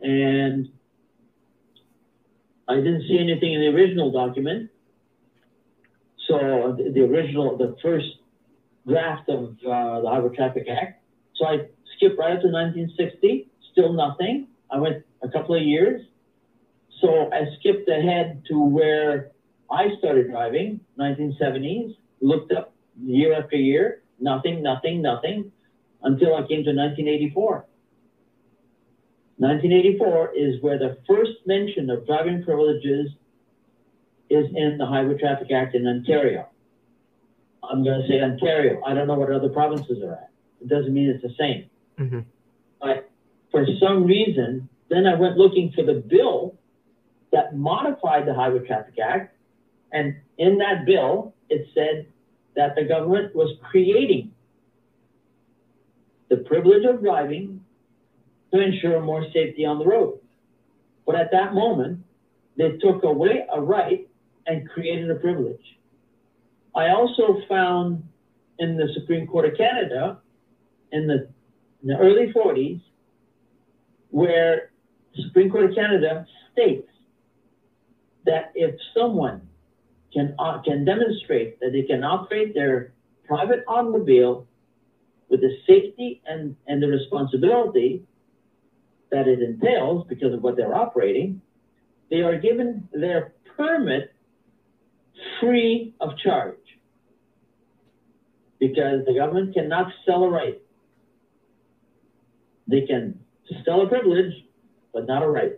and 0.00 0.68
I 2.68 2.76
didn't 2.76 3.02
see 3.08 3.18
anything 3.18 3.52
in 3.54 3.60
the 3.60 3.76
original 3.76 4.12
document. 4.12 4.70
So 6.28 6.76
the, 6.78 6.92
the 6.92 7.00
original, 7.00 7.58
the 7.58 7.74
first 7.82 8.06
draft 8.86 9.28
of 9.28 9.56
uh, 9.66 10.00
the 10.00 10.08
Highway 10.08 10.36
Traffic 10.36 10.68
Act. 10.70 11.02
So 11.34 11.46
I 11.46 11.66
skipped 11.96 12.18
right 12.18 12.36
up 12.36 12.42
to 12.42 12.48
1960, 12.48 13.50
still 13.72 13.92
nothing. 13.94 14.46
I 14.72 14.78
went 14.78 15.04
a 15.22 15.28
couple 15.28 15.54
of 15.54 15.62
years. 15.62 16.02
So 17.00 17.30
I 17.32 17.44
skipped 17.58 17.88
ahead 17.88 18.42
to 18.48 18.58
where 18.64 19.32
I 19.70 19.88
started 19.98 20.30
driving, 20.30 20.80
1970s, 20.98 21.96
looked 22.20 22.52
up 22.52 22.72
year 23.02 23.34
after 23.34 23.56
year, 23.56 24.02
nothing, 24.18 24.62
nothing, 24.62 25.02
nothing, 25.02 25.52
until 26.02 26.34
I 26.34 26.40
came 26.40 26.64
to 26.64 26.72
1984. 26.72 27.66
1984 29.38 30.32
is 30.36 30.62
where 30.62 30.78
the 30.78 30.98
first 31.08 31.32
mention 31.46 31.90
of 31.90 32.06
driving 32.06 32.44
privileges 32.44 33.10
is 34.30 34.46
in 34.54 34.76
the 34.78 34.86
Highway 34.86 35.18
Traffic 35.18 35.50
Act 35.50 35.74
in 35.74 35.86
Ontario. 35.86 36.48
I'm 37.62 37.82
going 37.84 38.00
to 38.02 38.08
say 38.08 38.20
Ontario. 38.20 38.82
I 38.84 38.94
don't 38.94 39.06
know 39.06 39.14
what 39.14 39.30
other 39.30 39.48
provinces 39.48 40.02
are 40.02 40.12
at. 40.12 40.30
It 40.60 40.68
doesn't 40.68 40.92
mean 40.92 41.10
it's 41.10 41.22
the 41.22 41.34
same. 41.38 41.70
Mm-hmm. 41.98 42.20
But 42.80 43.10
for 43.52 43.64
some 43.78 44.04
reason, 44.04 44.68
then 44.88 45.06
I 45.06 45.14
went 45.14 45.36
looking 45.36 45.70
for 45.72 45.84
the 45.84 45.94
bill 45.94 46.58
that 47.30 47.54
modified 47.54 48.26
the 48.26 48.34
Highway 48.34 48.66
Traffic 48.66 48.94
Act. 48.98 49.36
And 49.92 50.16
in 50.38 50.58
that 50.58 50.86
bill, 50.86 51.34
it 51.48 51.68
said 51.74 52.06
that 52.56 52.74
the 52.74 52.84
government 52.84 53.36
was 53.36 53.56
creating 53.62 54.32
the 56.30 56.38
privilege 56.38 56.84
of 56.86 57.02
driving 57.02 57.62
to 58.52 58.60
ensure 58.60 59.00
more 59.00 59.24
safety 59.32 59.64
on 59.64 59.78
the 59.78 59.86
road. 59.86 60.18
But 61.06 61.16
at 61.16 61.30
that 61.32 61.54
moment, 61.54 62.00
they 62.56 62.76
took 62.78 63.02
away 63.04 63.46
a 63.52 63.60
right 63.60 64.08
and 64.46 64.68
created 64.68 65.10
a 65.10 65.16
privilege. 65.16 65.78
I 66.74 66.88
also 66.88 67.38
found 67.48 68.02
in 68.58 68.76
the 68.76 68.88
Supreme 68.94 69.26
Court 69.26 69.46
of 69.46 69.56
Canada 69.58 70.18
in 70.90 71.06
the, 71.06 71.28
in 71.82 71.88
the 71.88 71.96
early 71.98 72.32
40s 72.32 72.80
where 74.12 74.70
Supreme 75.26 75.50
Court 75.50 75.70
of 75.70 75.74
Canada 75.74 76.26
states 76.52 76.88
that 78.24 78.52
if 78.54 78.74
someone 78.96 79.48
can, 80.12 80.34
uh, 80.38 80.60
can 80.62 80.84
demonstrate 80.84 81.58
that 81.60 81.72
they 81.72 81.82
can 81.82 82.04
operate 82.04 82.54
their 82.54 82.92
private 83.24 83.64
automobile 83.66 84.46
with 85.28 85.40
the 85.40 85.56
safety 85.66 86.22
and, 86.26 86.54
and 86.66 86.82
the 86.82 86.86
responsibility 86.86 88.02
that 89.10 89.26
it 89.26 89.40
entails 89.40 90.06
because 90.08 90.32
of 90.34 90.42
what 90.42 90.56
they're 90.56 90.74
operating, 90.74 91.40
they 92.10 92.20
are 92.20 92.38
given 92.38 92.86
their 92.92 93.32
permit 93.56 94.12
free 95.40 95.94
of 96.00 96.10
charge 96.18 96.56
because 98.60 99.04
the 99.06 99.14
government 99.14 99.54
cannot 99.54 99.90
sell 100.04 100.24
a 100.24 100.30
right. 100.30 100.60
They 102.68 102.82
can 102.82 103.18
sell 103.64 103.82
a 103.82 103.88
privilege, 103.88 104.32
but 104.92 105.06
not 105.06 105.22
a 105.22 105.28
right. 105.28 105.52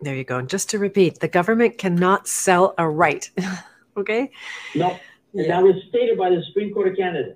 There 0.00 0.14
you 0.14 0.24
go. 0.24 0.38
And 0.38 0.48
just 0.48 0.70
to 0.70 0.78
repeat, 0.78 1.20
the 1.20 1.28
government 1.28 1.78
cannot 1.78 2.28
sell 2.28 2.74
a 2.78 2.88
right. 2.88 3.30
okay? 3.96 4.30
No. 4.74 4.90
And 5.32 5.46
yeah. 5.46 5.48
that 5.48 5.62
was 5.62 5.74
stated 5.88 6.18
by 6.18 6.30
the 6.30 6.42
Supreme 6.48 6.72
Court 6.72 6.88
of 6.88 6.96
Canada. 6.96 7.34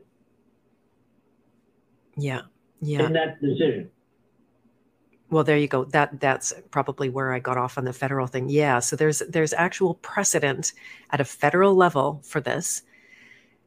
Yeah. 2.17 2.43
Yeah. 2.81 3.07
In 3.07 3.13
that 3.15 3.41
decision. 3.41 3.91
Well, 5.31 5.45
there 5.45 5.57
you 5.57 5.69
go. 5.69 5.85
That 5.85 6.19
that's 6.19 6.53
probably 6.71 7.09
where 7.09 7.33
I 7.33 7.39
got 7.39 7.57
off 7.57 7.79
on 7.79 7.85
the 7.85 7.93
federal 7.93 8.27
thing. 8.27 8.49
Yeah. 8.49 8.81
So 8.81 8.97
there's 8.97 9.21
there's 9.29 9.53
actual 9.53 9.95
precedent 9.95 10.73
at 11.11 11.21
a 11.21 11.25
federal 11.25 11.75
level 11.75 12.21
for 12.25 12.41
this. 12.41 12.83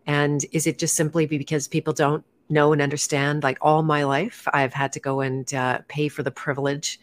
And 0.06 0.46
is 0.52 0.68
it 0.68 0.78
just 0.78 0.96
simply 0.96 1.26
because 1.26 1.68
people 1.68 1.94
don't 1.94 2.26
know 2.50 2.74
and 2.74 2.82
understand? 2.82 3.44
Like 3.44 3.58
all 3.62 3.84
my 3.84 4.04
life, 4.04 4.48
I've 4.54 4.74
had 4.74 4.94
to 4.94 5.00
go 5.00 5.22
and 5.22 5.52
uh, 5.54 5.80
pay 5.88 6.08
for 6.08 6.24
the 6.24 6.32
privilege 6.32 7.00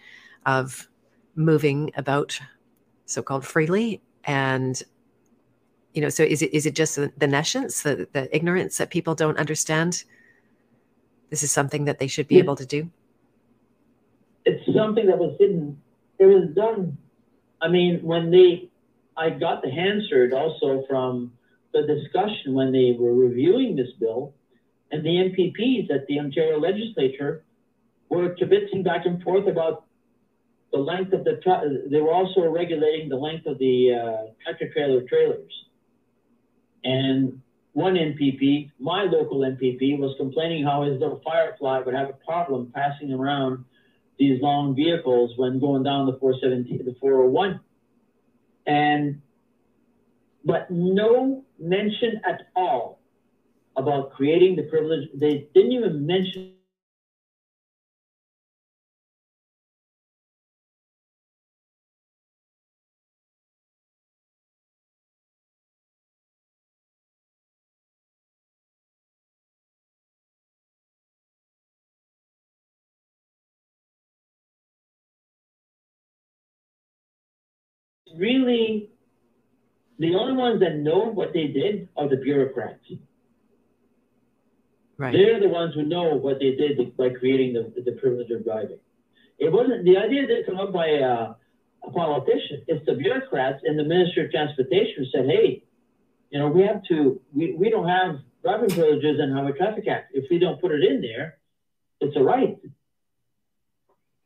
of 0.47 0.89
moving 1.35 1.91
about 1.97 2.39
so-called 3.07 3.47
freely. 3.47 4.01
And 4.25 4.83
you 5.95 6.01
know 6.01 6.09
so 6.09 6.23
is 6.23 6.41
it 6.41 6.55
is 6.55 6.67
it 6.67 6.75
just 6.77 6.95
the, 6.95 7.13
the 7.19 7.27
nescience 7.27 7.83
the, 7.83 8.07
the 8.13 8.35
ignorance 8.35 8.79
that 8.79 8.91
people 8.91 9.15
don't 9.15 9.39
understand? 9.39 10.05
This 11.31 11.43
is 11.43 11.53
something 11.53 11.85
that 11.85 11.99
they 11.99 12.07
should 12.07 12.29
be 12.29 12.39
able 12.39 12.57
to 12.57 12.67
do? 12.67 12.91
It's 14.45 14.65
something 14.75 15.07
that 15.07 15.19
was 15.19 15.37
hidden. 15.39 15.81
It 16.19 16.27
was 16.27 16.49
done. 16.55 16.99
I 17.61 17.69
mean 17.69 18.01
when 18.03 18.31
they 18.31 18.69
i 19.17 19.31
got 19.31 19.63
the 19.63 19.69
answer 19.69 20.31
also 20.35 20.85
from 20.89 21.33
the 21.73 21.83
discussion 21.83 22.55
when 22.55 22.73
they 22.73 22.97
were 22.99 23.15
reviewing 23.15 23.77
this 23.77 23.93
bill 23.99 24.35
and 24.91 25.05
the 25.05 25.09
MPPs 25.09 25.91
at 25.95 26.07
the 26.07 26.19
Ontario 26.19 26.59
legislature 26.59 27.45
were 28.09 28.35
kibitzing 28.35 28.85
back 28.85 29.07
and 29.07 29.23
forth 29.23 29.47
about 29.47 29.85
the 30.73 30.79
length 30.79 31.13
of 31.13 31.25
the, 31.25 31.41
tra- 31.43 31.69
they 31.91 32.01
were 32.01 32.13
also 32.13 32.49
regulating 32.49 33.09
the 33.09 33.17
length 33.17 33.47
of 33.47 33.59
the 33.59 33.93
uh, 33.93 34.33
tractor 34.45 34.73
trailer 34.73 35.03
trailers. 35.03 35.53
And 36.85 37.41
one 37.73 37.95
MPP, 37.95 38.71
my 38.79 39.05
local 39.05 39.41
MPP, 39.41 39.99
was 39.99 40.15
complaining 40.19 40.65
how 40.65 40.83
his 40.83 41.01
little 41.01 41.21
Firefly 41.25 41.81
would 41.81 41.95
have 41.95 42.09
a 42.09 42.13
problem 42.25 42.73
passing 42.75 43.13
around 43.13 43.65
these 44.19 44.41
long 44.43 44.75
vehicles 44.75 45.33
when 45.37 45.61
going 45.61 45.83
down 45.83 46.07
the 46.07 46.19
417, 46.19 46.85
the 46.85 46.97
401. 47.01 47.61
And, 48.67 49.23
but 50.45 50.71
no 50.71 51.45
mention 51.59 52.21
at 52.29 52.49
all 52.55 53.00
about 53.77 54.11
creating 54.11 54.57
the 54.57 54.63
privilege. 54.65 55.09
They 55.15 55.45
didn't 55.55 55.73
even 55.73 56.07
mention 56.07 56.55
really 78.17 78.89
the 79.99 80.15
only 80.15 80.33
ones 80.35 80.61
that 80.61 80.75
know 80.75 81.11
what 81.11 81.33
they 81.33 81.47
did 81.47 81.89
are 81.97 82.09
the 82.09 82.17
bureaucrats. 82.17 82.79
Right. 85.01 85.15
They're 85.15 85.41
the 85.41 85.49
ones 85.49 85.75
who 85.75 85.83
know 85.83 86.15
what 86.15 86.39
they 86.41 86.55
did 86.57 86.95
by 86.95 87.09
creating 87.09 87.55
the, 87.55 87.73
the 87.81 87.93
privilege 87.93 88.31
of 88.31 88.45
driving. 88.45 88.77
It 89.39 89.51
wasn't 89.51 89.87
the 89.87 89.97
idea 89.97 90.27
didn't 90.27 90.45
come 90.45 90.61
up 90.61 90.75
by 90.75 90.89
a, 90.89 91.33
a 91.83 91.91
politician. 91.91 92.63
It's 92.69 92.85
the 92.85 92.93
bureaucrats 92.93 93.63
and 93.65 93.79
the 93.79 93.85
Ministry 93.85 94.27
of 94.27 94.31
Transportation 94.31 94.93
who 94.99 95.05
said, 95.07 95.25
"Hey, 95.25 95.63
you 96.29 96.39
know, 96.39 96.49
we 96.49 96.61
have 96.65 96.83
to. 96.91 97.19
We, 97.35 97.55
we 97.55 97.71
don't 97.71 97.89
have 97.89 98.17
driving 98.43 98.69
privileges 98.69 99.19
in 99.19 99.33
Highway 99.33 99.53
Traffic 99.57 99.89
Act. 99.89 100.11
If 100.13 100.27
we 100.31 100.39
don't 100.39 100.61
put 100.61 100.71
it 100.71 100.85
in 100.85 101.01
there, 101.01 101.39
it's 102.03 102.15
a 102.19 102.23
right. 102.23 102.59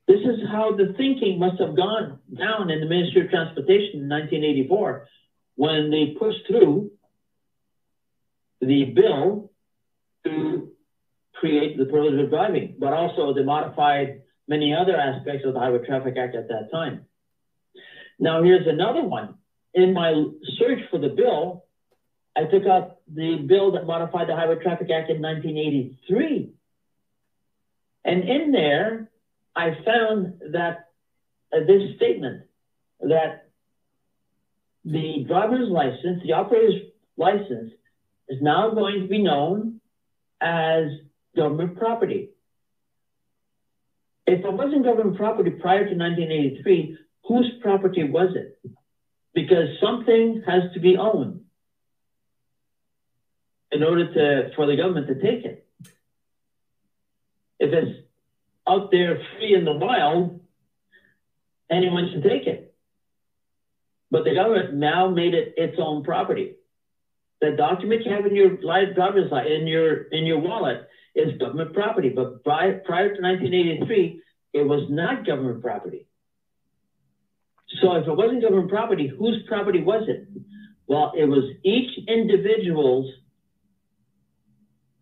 This 0.09 0.23
is 0.23 0.41
how 0.51 0.75
the 0.75 0.93
thinking 0.97 1.39
must 1.39 1.61
have 1.61 1.77
gone 1.77 2.19
down 2.37 2.69
in 2.71 2.81
the 2.81 2.87
Ministry 2.87 3.27
of 3.27 3.31
Transportation 3.31 4.01
in 4.01 4.09
1984 4.09 5.07
when 5.55 5.93
they 5.93 6.17
pushed 6.19 6.49
through 6.49 6.91
the 8.61 8.87
bill 8.87 9.53
create 11.45 11.77
the 11.77 11.85
privilege 11.85 12.19
of 12.19 12.31
driving, 12.31 12.75
but 12.79 12.95
also 12.95 13.35
they 13.35 13.43
modified 13.43 14.23
many 14.49 14.75
other 14.75 14.97
aspects 14.97 15.45
of 15.45 15.53
the 15.53 15.61
Highway 15.61 15.85
Traffic 15.87 16.17
Act 16.17 16.35
at 16.35 16.49
that 16.49 16.71
time. 16.73 17.05
Now, 18.19 18.43
here's 18.43 18.67
another 18.67 19.03
one. 19.03 19.35
In 19.75 19.93
my 19.93 20.25
search 20.59 20.79
for 20.91 20.99
the 20.99 21.11
bill, 21.11 21.67
I 22.35 22.45
took 22.45 22.67
out 22.67 22.97
the 23.13 23.45
bill 23.47 23.73
that 23.73 23.85
modified 23.85 24.27
the 24.27 24.35
Highway 24.35 24.55
Traffic 24.63 24.89
Act 24.91 25.11
in 25.11 25.21
1983. 25.21 26.55
And 28.07 28.25
in 28.27 28.51
there, 28.51 29.11
I 29.55 29.77
found 29.85 30.41
that 30.53 30.89
uh, 31.55 31.59
this 31.67 31.95
statement 31.97 32.45
that 33.01 33.51
the 34.87 35.25
driver's 35.29 35.69
license, 35.69 36.23
the 36.25 36.33
operator's 36.33 36.81
license, 37.19 37.73
is 38.31 38.41
now 38.41 38.71
going 38.71 39.03
to 39.03 39.09
be 39.09 39.23
known 39.23 39.83
as 40.41 40.85
government 41.37 41.77
property. 41.77 42.31
If 44.27 44.45
it 44.45 44.53
wasn't 44.53 44.85
government 44.85 45.17
property 45.17 45.51
prior 45.51 45.85
to 45.89 45.95
1983, 45.95 46.99
whose 47.29 47.51
property 47.61 48.05
was 48.05 48.35
it? 48.37 48.59
Because 49.35 49.69
something 49.81 50.43
has 50.47 50.73
to 50.75 50.81
be 50.81 50.97
owned. 50.97 51.41
in 53.75 53.83
order 53.83 54.07
to 54.15 54.55
for 54.55 54.67
the 54.67 54.77
government 54.77 55.09
to 55.09 55.15
take 55.17 55.45
it. 55.45 55.67
If 57.59 57.73
it's 57.73 57.99
out 58.69 58.91
there 58.91 59.21
free 59.37 59.55
in 59.55 59.65
the 59.65 59.73
wild, 59.73 60.41
anyone 61.71 62.11
can 62.13 62.23
take 62.23 62.47
it. 62.47 62.75
But 64.11 64.25
the 64.25 64.35
government 64.35 64.75
now 64.75 65.09
made 65.09 65.35
it 65.35 65.55
its 65.57 65.77
own 65.79 66.05
property. 66.05 66.57
The 67.41 67.53
document 67.57 68.03
you 68.05 68.13
have 68.13 68.27
in 68.27 68.37
your 68.37 68.57
driver's 68.95 69.31
license 69.31 69.61
in 69.61 69.67
your 69.67 70.03
in 70.05 70.25
your 70.25 70.39
wallet 70.39 70.89
is 71.15 71.39
government 71.39 71.73
property. 71.73 72.09
But 72.09 72.43
prior, 72.45 72.81
prior 72.81 73.15
to 73.15 73.23
1983, 73.23 74.21
it 74.53 74.67
was 74.67 74.87
not 74.91 75.27
government 75.27 75.63
property. 75.63 76.07
So 77.81 77.95
if 77.95 78.07
it 78.07 78.17
wasn't 78.17 78.43
government 78.43 78.71
property, 78.71 79.09
whose 79.09 79.43
property 79.49 79.83
was 79.83 80.05
it? 80.09 80.29
Well, 80.87 81.13
it 81.17 81.25
was 81.25 81.45
each 81.65 81.91
individual's 82.09 83.11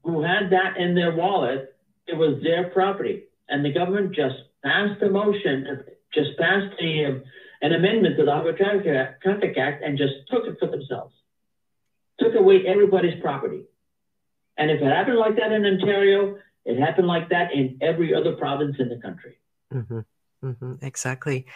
who 0.05 0.23
had 0.23 0.51
that 0.51 0.77
in 0.79 0.95
their 0.95 1.15
wallet, 1.15 1.77
it 2.07 2.17
was 2.17 2.43
their 2.43 2.71
property. 2.71 3.25
And 3.49 3.65
the 3.65 3.73
government 3.73 4.15
just 4.15 4.35
passed 4.65 5.03
a 5.03 5.11
motion, 5.11 5.85
just 6.15 6.37
passed 6.39 6.75
a, 6.81 7.07
um, 7.07 7.23
an 7.61 7.73
amendment 7.73 8.17
to 8.17 8.25
the 8.25 8.33
Highway 8.33 8.53
Traffic 8.53 9.59
Act 9.59 9.85
and 9.85 9.99
just 9.99 10.15
took 10.31 10.47
it 10.47 10.57
for 10.59 10.69
themselves. 10.69 11.15
Took 12.19 12.35
away 12.35 12.65
everybody's 12.67 13.21
property. 13.21 13.65
And 14.57 14.71
if 14.71 14.81
it 14.81 14.85
happened 14.85 15.19
like 15.19 15.37
that 15.37 15.53
in 15.53 15.65
Ontario, 15.65 16.37
it 16.65 16.79
happened 16.79 17.07
like 17.07 17.29
that 17.31 17.53
in 17.53 17.79
every 17.81 18.15
other 18.15 18.33
province 18.33 18.77
in 18.79 18.89
the 18.89 18.97
country. 18.97 19.39
Mm-hmm. 19.73 20.01
Mm-hmm. 20.45 20.85
Exactly. 20.85 21.47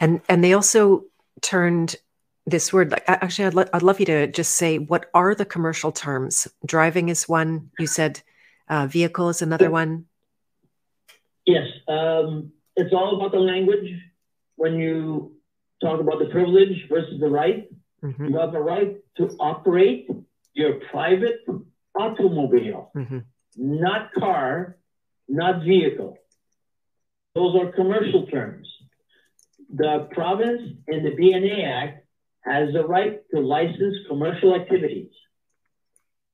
And 0.00 0.20
and 0.28 0.42
they 0.42 0.52
also 0.52 1.04
turned 1.40 1.96
this 2.46 2.72
word 2.72 2.90
like 2.90 3.04
actually 3.06 3.46
I'd, 3.46 3.54
lo- 3.54 3.68
I'd 3.72 3.82
love 3.82 4.00
you 4.00 4.06
to 4.06 4.26
just 4.26 4.52
say 4.52 4.78
what 4.78 5.06
are 5.14 5.34
the 5.34 5.44
commercial 5.44 5.92
terms 5.92 6.46
driving 6.66 7.08
is 7.08 7.28
one 7.28 7.70
you 7.78 7.86
said 7.86 8.22
uh, 8.68 8.86
vehicle 8.86 9.28
is 9.30 9.40
another 9.40 9.70
one 9.70 10.04
yes 11.46 11.66
um, 11.88 12.52
it's 12.76 12.92
all 12.92 13.16
about 13.16 13.32
the 13.32 13.38
language 13.38 13.90
when 14.56 14.74
you 14.74 15.36
talk 15.80 16.00
about 16.00 16.18
the 16.18 16.26
privilege 16.26 16.86
versus 16.88 17.18
the 17.18 17.28
right 17.28 17.68
mm-hmm. 18.02 18.26
you 18.26 18.38
have 18.38 18.54
a 18.54 18.60
right 18.60 18.98
to 19.16 19.28
operate 19.40 20.08
your 20.52 20.74
private 20.90 21.40
automobile 21.94 22.90
mm-hmm. 22.96 23.18
not 23.56 24.12
car 24.12 24.76
not 25.28 25.64
vehicle 25.64 26.16
those 27.34 27.56
are 27.60 27.72
commercial 27.72 28.26
terms 28.26 28.68
the 29.74 30.08
province 30.12 30.62
in 30.86 31.02
the 31.02 31.10
BNA 31.10 31.66
Act 31.66 32.04
has 32.44 32.72
the 32.72 32.86
right 32.86 33.20
to 33.34 33.40
license 33.40 33.96
commercial 34.08 34.54
activities. 34.54 35.10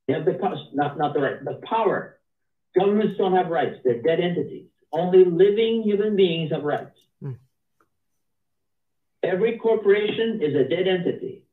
They 0.07 0.13
have 0.13 0.25
the 0.25 0.37
not 0.73 0.97
not 0.97 1.13
the 1.13 1.21
right, 1.21 1.43
the 1.43 1.59
power. 1.67 2.19
Governments 2.77 3.17
don't 3.17 3.35
have 3.35 3.47
rights; 3.47 3.77
they're 3.83 4.01
dead 4.01 4.19
entities. 4.19 4.67
Only 4.91 5.25
living 5.25 5.83
human 5.83 6.15
beings 6.15 6.51
have 6.51 6.63
rights. 6.63 6.97
Mm. 7.23 7.37
Every 9.23 9.57
corporation 9.57 10.41
is 10.41 10.55
a 10.55 10.67
dead 10.67 10.87
entity. 10.87 11.45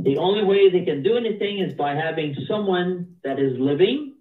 The 0.00 0.16
only 0.18 0.44
way 0.44 0.70
they 0.70 0.84
can 0.84 1.02
do 1.02 1.16
anything 1.16 1.58
is 1.58 1.74
by 1.74 1.94
having 1.94 2.36
someone 2.46 3.16
that 3.24 3.40
is 3.40 3.58
living, 3.58 4.14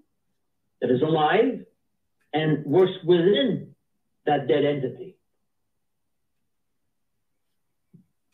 that 0.82 0.90
is 0.90 1.04
alive, 1.04 1.66
and 2.34 2.66
works 2.66 2.94
within 3.06 3.76
that 4.26 4.48
dead 4.48 4.66
entity. 4.66 5.18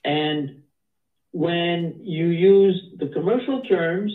And 0.06 0.64
when 1.32 2.00
you 2.02 2.28
use 2.28 2.82
the 2.98 3.08
commercial 3.08 3.62
terms, 3.64 4.14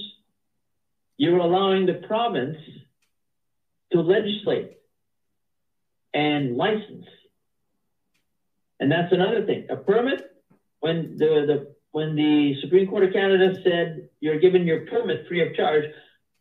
you're 1.19 1.39
allowing 1.39 1.85
the 1.85 1.95
province 2.07 2.57
to 3.93 4.01
legislate 4.01 4.79
and 6.15 6.57
license. 6.57 7.05
And 8.81 8.91
that's 8.91 9.13
another 9.13 9.45
thing. 9.45 9.67
A 9.69 9.77
permit, 9.77 10.23
when 10.81 11.17
the, 11.17 11.45
the 11.47 11.78
when 11.99 12.15
the 12.15 12.55
Supreme 12.61 12.87
Court 12.87 13.03
of 13.03 13.13
Canada 13.13 13.55
said 13.65 14.09
you're 14.21 14.39
given 14.39 14.69
your 14.69 14.87
permit 14.87 15.27
free 15.27 15.43
of 15.45 15.53
charge, 15.57 15.83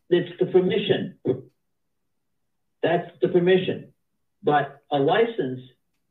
it's 0.08 0.30
the 0.38 0.46
permission. 0.46 1.18
That's 2.80 3.10
the 3.20 3.26
permission. 3.26 3.92
But 4.40 4.80
a 4.92 4.98
license 5.00 5.58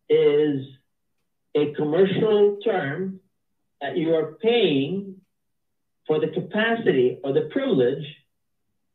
is 0.09 0.65
a 1.55 1.73
commercial 1.77 2.57
term 2.61 3.21
that 3.79 3.95
you 3.95 4.15
are 4.15 4.33
paying 4.33 5.21
for 6.07 6.19
the 6.19 6.27
capacity 6.27 7.19
or 7.23 7.31
the 7.31 7.47
privilege 7.49 8.05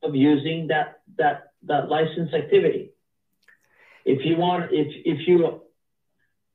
of 0.03 0.15
using 0.15 0.67
that 0.67 1.01
that 1.17 1.53
that 1.63 1.89
license 1.89 2.35
activity. 2.35 2.91
If 4.05 4.27
you 4.27 4.37
want, 4.37 4.65
if 4.71 4.89
if 5.07 5.27
you 5.27 5.63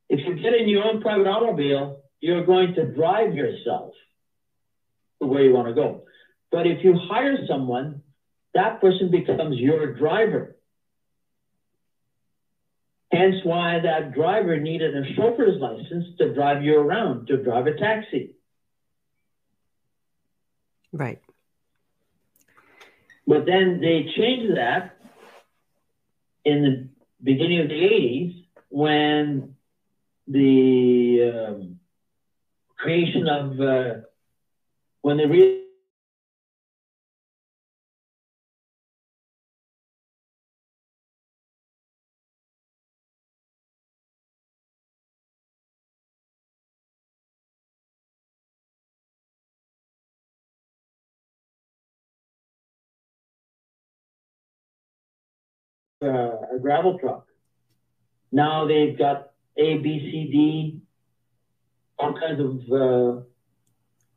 if 0.08 0.20
you 0.24 0.36
get 0.36 0.54
in 0.54 0.70
your 0.70 0.84
own 0.84 1.02
private 1.02 1.26
automobile, 1.26 2.04
you're 2.20 2.46
going 2.46 2.74
to 2.76 2.86
drive 2.94 3.34
yourself 3.34 3.94
to 5.22 5.28
where 5.28 5.44
you 5.44 5.54
want 5.54 5.68
to 5.68 5.74
go. 5.74 6.04
But 6.52 6.68
if 6.68 6.84
you 6.84 6.96
hire 6.96 7.46
someone, 7.48 8.02
that 8.54 8.82
person 8.82 9.12
becomes 9.12 9.58
your 9.58 9.94
driver. 9.94 10.56
Hence 13.12 13.36
why 13.44 13.80
that 13.80 14.14
driver 14.14 14.60
needed 14.60 14.96
a 14.96 15.14
chauffeur's 15.14 15.62
license 15.62 16.06
to 16.18 16.34
drive 16.34 16.64
you 16.64 16.78
around, 16.80 17.28
to 17.28 17.42
drive 17.42 17.68
a 17.68 17.78
taxi. 17.78 18.36
Right. 20.92 21.22
But 23.26 23.46
then 23.46 23.80
they 23.82 24.12
changed 24.16 24.58
that 24.58 24.98
in 26.46 26.64
the 26.64 26.90
beginning 27.22 27.60
of 27.60 27.68
the 27.68 27.76
80s 27.76 28.46
when 28.70 29.56
the 30.28 31.48
um, 31.50 31.77
creation 32.78 33.28
of, 33.28 33.60
uh, 33.60 33.94
when 35.02 35.18
they 35.18 35.26
re- 35.26 35.64
uh, 56.04 56.56
a 56.56 56.60
gravel 56.62 56.98
truck. 57.00 57.26
Now 58.32 58.68
they've 58.68 58.98
got 58.98 59.32
A, 59.58 59.78
B, 59.78 60.00
C, 60.12 60.32
D, 60.32 60.82
all 62.00 62.14
kinds 62.20 62.40
of 62.40 62.72
uh, 62.72 63.22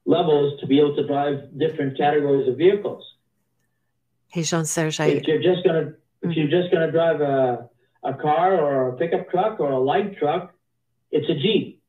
levels 0.04 0.60
to 0.60 0.66
be 0.66 0.78
able 0.78 0.94
to 0.96 1.06
drive 1.06 1.58
different 1.58 1.96
categories 1.96 2.48
of 2.48 2.56
vehicles. 2.56 3.04
Hey, 4.28 4.42
Jean 4.42 4.64
Serge, 4.64 5.00
I... 5.00 5.06
if 5.06 5.24
you're 5.26 5.42
just 5.42 5.64
gonna 5.64 5.82
mm-hmm. 5.82 6.30
if 6.30 6.36
you're 6.36 6.48
just 6.48 6.72
gonna 6.72 6.90
drive 6.92 7.20
a 7.20 7.68
a 8.02 8.14
car 8.14 8.58
or 8.58 8.90
a 8.90 8.96
pickup 8.96 9.30
truck 9.30 9.60
or 9.60 9.70
a 9.70 9.78
light 9.78 10.18
truck, 10.18 10.54
it's 11.10 11.28
a 11.28 11.34
Jeep. 11.34 11.82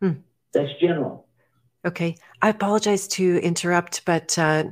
Hmm. 0.00 0.12
That's 0.52 0.70
general. 0.80 1.26
Okay. 1.84 2.16
I 2.42 2.50
apologize 2.50 3.06
to 3.08 3.38
interrupt, 3.42 4.04
but 4.04 4.38
uh, 4.38 4.64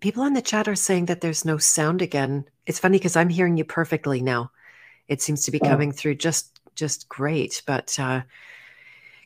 people 0.00 0.22
on 0.22 0.32
the 0.32 0.42
chat 0.42 0.66
are 0.66 0.74
saying 0.74 1.06
that 1.06 1.20
there's 1.20 1.44
no 1.44 1.58
sound 1.58 2.02
again. 2.02 2.44
It's 2.66 2.78
funny 2.78 2.98
because 2.98 3.16
I'm 3.16 3.28
hearing 3.28 3.56
you 3.56 3.64
perfectly 3.64 4.20
now. 4.20 4.50
It 5.06 5.22
seems 5.22 5.44
to 5.44 5.50
be 5.50 5.60
oh. 5.60 5.68
coming 5.68 5.92
through 5.92 6.16
just 6.16 6.60
just 6.74 7.08
great. 7.08 7.62
But 7.66 7.96
uh, 7.98 8.22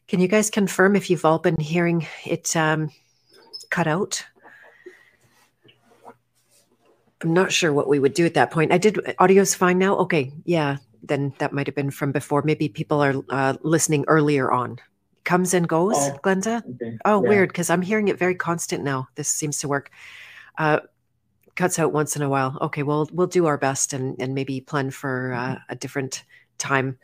can 0.09 0.21
you 0.21 0.29
guys 0.29 0.51
confirm 0.51 0.97
if 0.97 1.11
you've 1.11 1.25
all 1.25 1.39
been 1.39 1.59
hearing 1.59 2.07
it 2.25 2.55
um, 2.57 2.91
cut 3.71 3.87
out? 3.87 4.25
I'm 7.23 7.33
not 7.33 7.53
sure 7.53 7.73
what 7.73 7.89
we 7.89 7.99
would 7.99 8.15
do 8.15 8.27
at 8.27 8.35
that 8.35 8.51
point. 8.51 8.73
I 8.73 8.79
did 8.79 8.99
audio's 9.19 9.55
fine 9.55 9.79
now. 9.79 9.97
Okay, 9.99 10.33
yeah. 10.45 10.77
Then 11.03 11.35
that 11.39 11.53
might 11.53 11.67
have 11.67 11.75
been 11.75 11.91
from 11.91 12.13
before. 12.13 12.43
Maybe 12.43 12.69
people 12.69 13.03
are 13.03 13.15
uh, 13.31 13.55
listening 13.63 14.05
earlier 14.09 14.51
on 14.51 14.79
comes 15.25 15.55
and 15.55 15.67
goes, 15.67 15.97
oh, 15.97 16.19
Glenda? 16.23 16.63
Okay. 16.75 16.99
Oh, 17.05 17.23
yeah. 17.23 17.29
weird, 17.29 17.49
because 17.49 17.71
I'm 17.71 17.83
hearing 17.83 18.09
it 18.09 18.19
very 18.19 18.35
constant 18.35 18.85
now. 18.85 19.09
This 19.15 19.29
seems 19.29 19.59
to 19.61 19.69
work. 19.69 19.91
Uh, 20.57 20.81
cuts 21.57 21.79
out 21.79 21.93
once 21.93 22.17
in 22.17 22.23
a 22.23 22.29
while. 22.29 22.59
Okay, 22.61 22.83
well, 22.83 23.09
we'll 23.13 23.27
do 23.27 23.47
our 23.47 23.59
best 23.59 23.93
and, 23.93 24.21
and 24.21 24.35
maybe 24.35 24.61
plan 24.61 24.91
for 24.91 25.33
uh, 25.33 25.57
a 25.69 25.77
different 25.77 26.25
time 26.59 26.99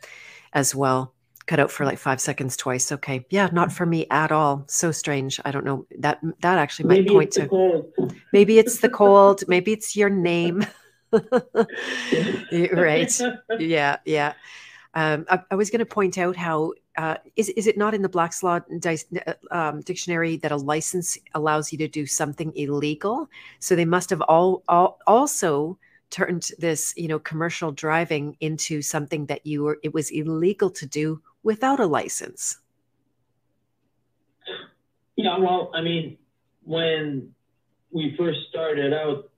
as 0.53 0.75
well. 0.75 1.13
Cut 1.51 1.59
out 1.59 1.69
for 1.69 1.85
like 1.85 1.97
five 1.97 2.21
seconds 2.21 2.55
twice. 2.55 2.93
Okay, 2.93 3.25
yeah, 3.29 3.49
not 3.51 3.73
for 3.73 3.85
me 3.85 4.07
at 4.09 4.31
all. 4.31 4.63
So 4.69 4.93
strange. 4.93 5.37
I 5.43 5.51
don't 5.51 5.65
know. 5.65 5.85
That 5.99 6.21
that 6.39 6.57
actually 6.57 6.87
might 6.87 6.99
maybe 6.99 7.09
point 7.09 7.31
to 7.33 7.83
maybe 8.31 8.57
it's 8.57 8.79
the 8.79 8.87
cold. 8.87 9.43
maybe 9.49 9.73
it's 9.73 9.93
your 9.93 10.09
name. 10.09 10.65
right. 11.11 13.21
Yeah, 13.59 13.97
yeah. 14.05 14.33
Um, 14.93 15.25
I, 15.29 15.41
I 15.51 15.55
was 15.55 15.69
going 15.69 15.79
to 15.79 15.85
point 15.85 16.17
out 16.17 16.37
how 16.37 16.71
uh, 16.95 17.17
is 17.35 17.49
is 17.49 17.67
it 17.67 17.77
not 17.77 17.93
in 17.93 18.01
the 18.01 18.07
Black's 18.07 18.43
Law 18.43 18.61
uh, 18.85 19.33
um, 19.51 19.81
dictionary 19.81 20.37
that 20.37 20.53
a 20.53 20.55
license 20.55 21.17
allows 21.33 21.73
you 21.73 21.77
to 21.79 21.87
do 21.89 22.05
something 22.05 22.53
illegal? 22.55 23.29
So 23.59 23.75
they 23.75 23.83
must 23.83 24.09
have 24.11 24.21
all, 24.21 24.63
all 24.69 24.99
also 25.05 25.77
turned 26.11 26.51
this, 26.59 26.93
you 26.95 27.07
know, 27.07 27.19
commercial 27.19 27.71
driving 27.71 28.37
into 28.39 28.81
something 28.81 29.25
that 29.27 29.45
you 29.45 29.63
were 29.63 29.79
it 29.83 29.93
was 29.93 30.11
illegal 30.11 30.69
to 30.69 30.85
do 30.85 31.21
without 31.43 31.79
a 31.79 31.85
license. 31.85 32.57
Yeah, 35.15 35.37
well, 35.37 35.71
I 35.73 35.81
mean, 35.81 36.17
when 36.63 37.33
we 37.91 38.15
first 38.17 38.39
started 38.49 38.93
out 38.93 39.29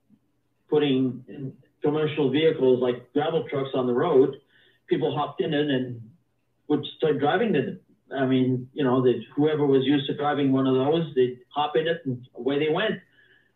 putting 0.68 1.52
commercial 1.82 2.30
vehicles 2.30 2.80
like 2.80 3.12
gravel 3.12 3.44
trucks 3.48 3.70
on 3.74 3.86
the 3.86 3.92
road, 3.92 4.36
people 4.86 5.14
hopped 5.14 5.40
in 5.40 5.52
it 5.52 5.68
and 5.68 6.00
would 6.68 6.84
start 6.96 7.18
driving 7.18 7.52
them. 7.52 7.80
I 8.16 8.26
mean, 8.26 8.68
you 8.72 8.84
know, 8.84 9.04
whoever 9.34 9.66
was 9.66 9.84
used 9.84 10.06
to 10.06 10.16
driving 10.16 10.52
one 10.52 10.66
of 10.66 10.74
those, 10.74 11.14
they'd 11.14 11.40
hop 11.48 11.76
in 11.76 11.86
it 11.86 12.02
and 12.04 12.26
away 12.34 12.58
they 12.58 12.72
went 12.72 13.00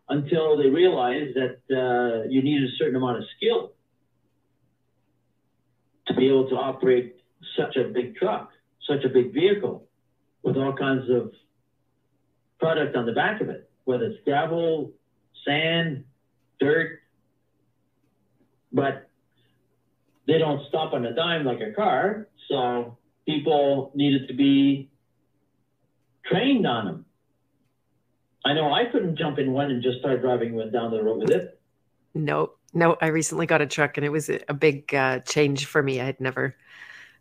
until 0.09 0.57
they 0.57 0.67
realized 0.67 1.35
that 1.35 1.59
uh, 1.71 2.27
you 2.27 2.41
needed 2.41 2.67
a 2.67 2.75
certain 2.77 2.95
amount 2.95 3.17
of 3.17 3.23
skill 3.37 3.73
to 6.07 6.13
be 6.15 6.27
able 6.27 6.49
to 6.49 6.55
operate 6.55 7.17
such 7.55 7.75
a 7.75 7.83
big 7.89 8.15
truck, 8.15 8.49
such 8.87 9.03
a 9.03 9.09
big 9.09 9.33
vehicle 9.33 9.87
with 10.43 10.57
all 10.57 10.73
kinds 10.73 11.09
of 11.09 11.31
product 12.59 12.95
on 12.95 13.05
the 13.05 13.11
back 13.11 13.39
of 13.41 13.49
it, 13.49 13.69
whether 13.85 14.05
it's 14.05 14.23
gravel, 14.25 14.91
sand, 15.45 16.03
dirt. 16.59 16.99
But 18.71 19.09
they 20.27 20.37
don't 20.37 20.67
stop 20.67 20.93
on 20.93 21.05
a 21.05 21.13
dime 21.13 21.45
like 21.45 21.61
a 21.61 21.71
car. 21.71 22.27
So 22.49 22.97
people 23.27 23.91
needed 23.93 24.27
to 24.27 24.33
be 24.33 24.89
trained 26.25 26.65
on 26.65 26.85
them. 26.85 27.05
I 28.45 28.53
know 28.53 28.73
I 28.73 28.85
couldn't 28.85 29.17
jump 29.17 29.37
in 29.37 29.51
one 29.51 29.71
and 29.71 29.83
just 29.83 29.99
start 29.99 30.21
driving 30.21 30.55
went 30.55 30.71
down 30.71 30.91
the 30.91 31.03
road 31.03 31.19
with 31.19 31.31
it. 31.31 31.59
No, 32.13 32.53
no. 32.73 32.97
I 33.01 33.07
recently 33.07 33.45
got 33.45 33.61
a 33.61 33.67
truck, 33.67 33.97
and 33.97 34.05
it 34.05 34.09
was 34.09 34.29
a 34.29 34.53
big 34.53 34.93
uh, 34.95 35.19
change 35.19 35.65
for 35.65 35.83
me. 35.83 35.99
I 35.99 36.05
had 36.05 36.19
never, 36.19 36.55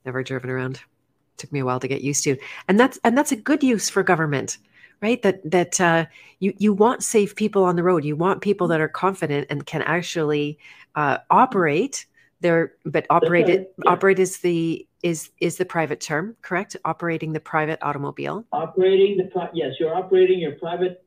never 0.04 0.22
driven 0.22 0.48
around. 0.50 0.76
It 0.76 1.38
took 1.38 1.52
me 1.52 1.60
a 1.60 1.64
while 1.64 1.80
to 1.80 1.88
get 1.88 2.02
used 2.02 2.24
to, 2.24 2.36
and 2.68 2.78
that's 2.78 2.98
and 3.04 3.18
that's 3.18 3.32
a 3.32 3.36
good 3.36 3.62
use 3.62 3.90
for 3.90 4.02
government, 4.02 4.58
right? 5.02 5.20
That 5.22 5.48
that 5.50 5.80
uh, 5.80 6.06
you 6.38 6.54
you 6.56 6.72
want 6.72 7.02
safe 7.02 7.34
people 7.34 7.64
on 7.64 7.76
the 7.76 7.82
road. 7.82 8.04
You 8.04 8.16
want 8.16 8.40
people 8.40 8.68
that 8.68 8.80
are 8.80 8.88
confident 8.88 9.48
and 9.50 9.66
can 9.66 9.82
actually 9.82 10.58
uh, 10.94 11.18
operate 11.30 12.06
there. 12.40 12.74
But 12.84 13.06
operate 13.10 13.48
it 13.48 13.74
yeah. 13.84 13.90
operate 13.90 14.18
is 14.18 14.38
the 14.38 14.86
is 15.02 15.30
is 15.40 15.56
the 15.56 15.64
private 15.64 16.00
term 16.00 16.36
correct? 16.42 16.76
Operating 16.84 17.32
the 17.32 17.40
private 17.40 17.78
automobile. 17.82 18.44
Operating 18.52 19.18
the 19.18 19.24
pri- 19.24 19.50
yes, 19.52 19.74
you're 19.78 19.94
operating 19.94 20.38
your 20.38 20.52
private 20.52 21.04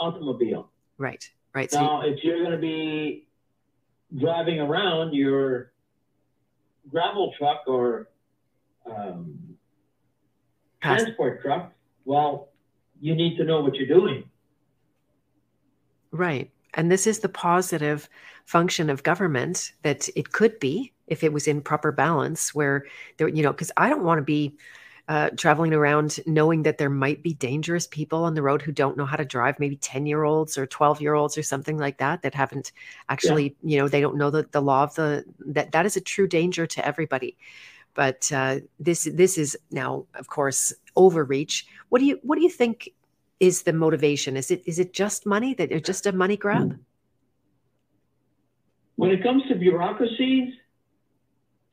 automobile. 0.00 0.70
Right, 0.98 1.28
right. 1.54 1.70
Now, 1.72 2.00
so 2.00 2.06
you, 2.06 2.14
if 2.14 2.24
you're 2.24 2.38
going 2.38 2.50
to 2.52 2.58
be 2.58 3.28
driving 4.18 4.60
around 4.60 5.12
your 5.12 5.72
gravel 6.90 7.32
truck 7.38 7.62
or 7.66 8.08
um, 8.90 9.56
transport 10.82 11.42
truck, 11.42 11.72
well, 12.04 12.48
you 13.00 13.14
need 13.14 13.36
to 13.36 13.44
know 13.44 13.60
what 13.60 13.76
you're 13.76 13.86
doing. 13.86 14.24
Right. 16.10 16.50
And 16.74 16.90
this 16.90 17.06
is 17.06 17.20
the 17.20 17.28
positive 17.28 18.08
function 18.44 18.90
of 18.90 19.02
government 19.02 19.72
that 19.82 20.08
it 20.16 20.32
could 20.32 20.58
be 20.60 20.92
if 21.06 21.24
it 21.24 21.32
was 21.32 21.48
in 21.48 21.60
proper 21.60 21.90
balance, 21.90 22.54
where 22.54 22.86
there, 23.16 23.28
you 23.28 23.42
know, 23.42 23.52
because 23.52 23.72
I 23.76 23.88
don't 23.88 24.04
want 24.04 24.18
to 24.18 24.24
be 24.24 24.56
uh, 25.10 25.28
traveling 25.30 25.74
around 25.74 26.20
knowing 26.24 26.62
that 26.62 26.78
there 26.78 26.88
might 26.88 27.20
be 27.20 27.34
dangerous 27.34 27.84
people 27.88 28.22
on 28.22 28.34
the 28.34 28.42
road 28.42 28.62
who 28.62 28.70
don't 28.70 28.96
know 28.96 29.04
how 29.04 29.16
to 29.16 29.24
drive, 29.24 29.58
maybe 29.58 29.74
10 29.74 30.06
year 30.06 30.22
olds 30.22 30.56
or 30.56 30.68
12 30.68 31.00
year 31.00 31.14
olds 31.14 31.36
or 31.36 31.42
something 31.42 31.76
like 31.76 31.98
that, 31.98 32.22
that 32.22 32.32
haven't 32.32 32.70
actually, 33.08 33.56
yeah. 33.60 33.72
you 33.72 33.78
know, 33.80 33.88
they 33.88 34.00
don't 34.00 34.16
know 34.16 34.30
the, 34.30 34.46
the 34.52 34.62
law 34.62 34.84
of 34.84 34.94
the, 34.94 35.24
that 35.40 35.72
that 35.72 35.84
is 35.84 35.96
a 35.96 36.00
true 36.00 36.28
danger 36.28 36.64
to 36.64 36.86
everybody. 36.86 37.36
But 37.94 38.30
uh, 38.30 38.60
this, 38.78 39.08
this 39.12 39.36
is 39.36 39.58
now, 39.72 40.06
of 40.14 40.28
course, 40.28 40.72
overreach. 40.94 41.66
What 41.88 41.98
do 41.98 42.04
you, 42.04 42.20
what 42.22 42.36
do 42.36 42.42
you 42.42 42.48
think 42.48 42.90
is 43.40 43.62
the 43.62 43.72
motivation? 43.72 44.36
Is 44.36 44.52
it, 44.52 44.62
is 44.64 44.78
it 44.78 44.92
just 44.92 45.26
money 45.26 45.54
that 45.54 45.72
it's 45.72 45.88
just 45.88 46.06
a 46.06 46.12
money 46.12 46.36
grab? 46.36 46.78
When 48.94 49.10
it 49.10 49.24
comes 49.24 49.42
to 49.48 49.56
bureaucracies, 49.56 50.54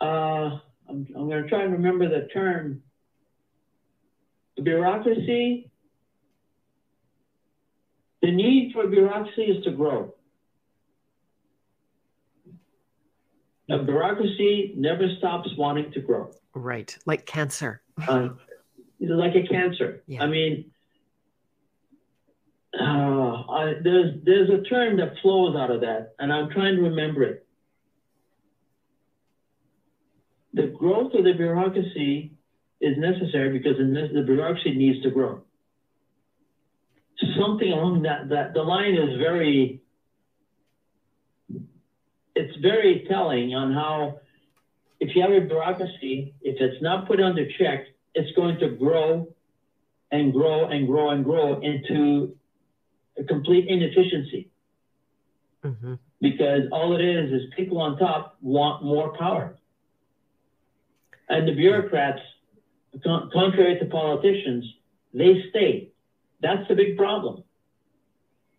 uh, 0.01 0.57
I'm, 0.89 1.07
I'm 1.15 1.29
going 1.29 1.43
to 1.43 1.47
try 1.47 1.61
and 1.61 1.73
remember 1.73 2.09
the 2.09 2.29
term 2.29 2.81
bureaucracy, 4.63 5.69
the 8.21 8.31
need 8.31 8.73
for 8.73 8.87
bureaucracy 8.87 9.43
is 9.43 9.63
to 9.63 9.71
grow. 9.71 10.13
A 13.69 13.83
bureaucracy 13.83 14.73
never 14.77 15.07
stops 15.17 15.49
wanting 15.57 15.91
to 15.91 15.99
grow. 15.99 16.31
Right, 16.53 16.97
like 17.05 17.25
cancer. 17.25 17.81
uh, 18.07 18.29
like 18.99 19.35
a 19.35 19.45
cancer. 19.47 20.03
Yeah. 20.07 20.23
I 20.23 20.27
mean, 20.27 20.71
uh, 22.79 22.83
I, 22.83 23.73
there's 23.83 24.15
there's 24.23 24.49
a 24.49 24.63
term 24.63 24.97
that 24.97 25.13
flows 25.21 25.55
out 25.55 25.69
of 25.69 25.81
that, 25.81 26.13
and 26.19 26.31
I'm 26.31 26.49
trying 26.49 26.77
to 26.77 26.81
remember 26.81 27.23
it. 27.23 27.45
The 30.53 30.67
growth 30.67 31.13
of 31.13 31.23
the 31.23 31.33
bureaucracy 31.33 32.36
is 32.79 32.97
necessary 32.97 33.57
because 33.57 33.77
the 33.77 34.23
bureaucracy 34.25 34.75
needs 34.75 35.01
to 35.03 35.09
grow. 35.09 35.41
Something 37.39 37.71
along 37.71 38.03
that, 38.03 38.29
that 38.29 38.53
the 38.53 38.61
line 38.61 38.95
is 38.95 39.17
very, 39.17 39.81
it's 42.35 42.55
very 42.57 43.05
telling 43.09 43.55
on 43.55 43.73
how 43.73 44.19
if 44.99 45.15
you 45.15 45.21
have 45.21 45.31
a 45.31 45.41
bureaucracy, 45.41 46.33
if 46.41 46.59
it's 46.59 46.81
not 46.81 47.07
put 47.07 47.19
under 47.19 47.47
check, 47.57 47.87
it's 48.13 48.35
going 48.35 48.59
to 48.59 48.69
grow 48.69 49.33
and 50.11 50.31
grow 50.31 50.67
and 50.67 50.87
grow 50.87 51.09
and 51.09 51.23
grow 51.23 51.59
into 51.59 52.35
a 53.17 53.23
complete 53.23 53.67
inefficiency. 53.67 54.49
Mm-hmm. 55.63 55.95
Because 56.21 56.61
all 56.71 56.95
it 56.95 57.03
is 57.03 57.31
is 57.31 57.41
people 57.55 57.79
on 57.79 57.97
top 57.97 58.37
want 58.41 58.83
more 58.83 59.15
power. 59.17 59.57
And 61.29 61.47
the 61.47 61.53
bureaucrats 61.53 62.21
contrary 63.03 63.79
to 63.79 63.85
politicians, 63.85 64.65
they 65.13 65.43
stay. 65.49 65.91
That's 66.41 66.67
the 66.67 66.75
big 66.75 66.97
problem. 66.97 67.43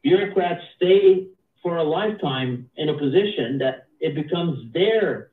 Bureaucrats 0.03 0.62
stay 0.76 1.28
for 1.62 1.76
a 1.76 1.84
lifetime 1.84 2.70
in 2.76 2.89
a 2.89 2.97
position 2.97 3.59
that 3.59 3.86
it 4.01 4.14
becomes 4.14 4.72
their 4.72 5.30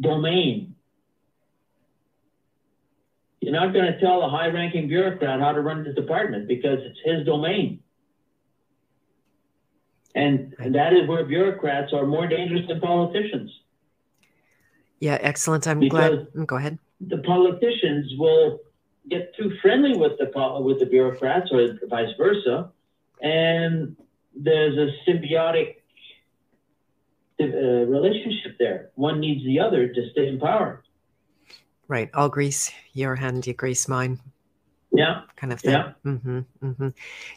domain. 0.00 0.74
You're 3.40 3.52
not 3.52 3.72
going 3.72 3.86
to 3.92 3.98
tell 4.00 4.22
a 4.22 4.28
high 4.28 4.48
ranking 4.48 4.88
bureaucrat 4.88 5.40
how 5.40 5.52
to 5.52 5.60
run 5.60 5.84
the 5.84 5.92
department 5.92 6.48
because 6.48 6.78
it's 6.82 6.98
his 7.04 7.24
domain. 7.24 7.80
And, 10.14 10.54
and 10.58 10.74
that 10.74 10.92
is 10.92 11.08
where 11.08 11.24
bureaucrats 11.24 11.92
are 11.92 12.06
more 12.06 12.26
dangerous 12.26 12.66
than 12.68 12.80
politicians. 12.80 13.50
Yeah, 15.00 15.18
excellent. 15.20 15.66
I'm 15.66 15.78
because 15.78 16.26
glad. 16.34 16.46
Go 16.46 16.56
ahead 16.56 16.78
the 17.00 17.18
politicians 17.18 18.12
will 18.18 18.60
get 19.08 19.34
too 19.36 19.52
friendly 19.62 19.96
with 19.96 20.12
the 20.18 20.30
with 20.60 20.78
the 20.80 20.86
bureaucrats 20.86 21.50
or 21.52 21.78
vice 21.88 22.14
versa, 22.16 22.70
and 23.22 23.96
there's 24.34 24.76
a 24.76 25.10
symbiotic 25.10 25.76
uh, 27.40 27.44
relationship 27.44 28.56
there. 28.58 28.90
One 28.94 29.20
needs 29.20 29.44
the 29.44 29.60
other 29.60 29.88
to 29.88 30.10
stay 30.10 30.28
in 30.28 30.38
power. 30.38 30.82
Right. 31.86 32.10
I'll 32.12 32.28
grease 32.28 32.70
your 32.92 33.16
hand, 33.16 33.46
you 33.46 33.54
grease 33.54 33.88
mine 33.88 34.20
yeah. 34.92 35.22
Kind 35.36 35.52
of 35.52 35.60
thing. 35.60 35.72
Yeah. 35.72 35.92
Mm-hmm, 36.04 36.40
mm-hmm. 36.62 36.88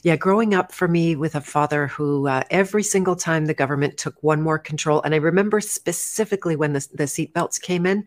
yeah 0.04 0.16
growing 0.16 0.54
up 0.54 0.72
for 0.72 0.88
me 0.88 1.16
with 1.16 1.36
a 1.36 1.42
father 1.42 1.88
who 1.88 2.28
uh, 2.28 2.44
every 2.50 2.84
single 2.84 3.16
time 3.16 3.46
the 3.46 3.54
government 3.54 3.98
took 3.98 4.16
one 4.24 4.42
more 4.42 4.58
control 4.58 5.02
and 5.02 5.14
i 5.14 5.18
remember 5.18 5.60
specifically 5.60 6.56
when 6.56 6.74
the, 6.74 6.88
the 6.94 7.08
seat 7.08 7.34
belts 7.34 7.60
came 7.60 7.86
in 7.86 8.06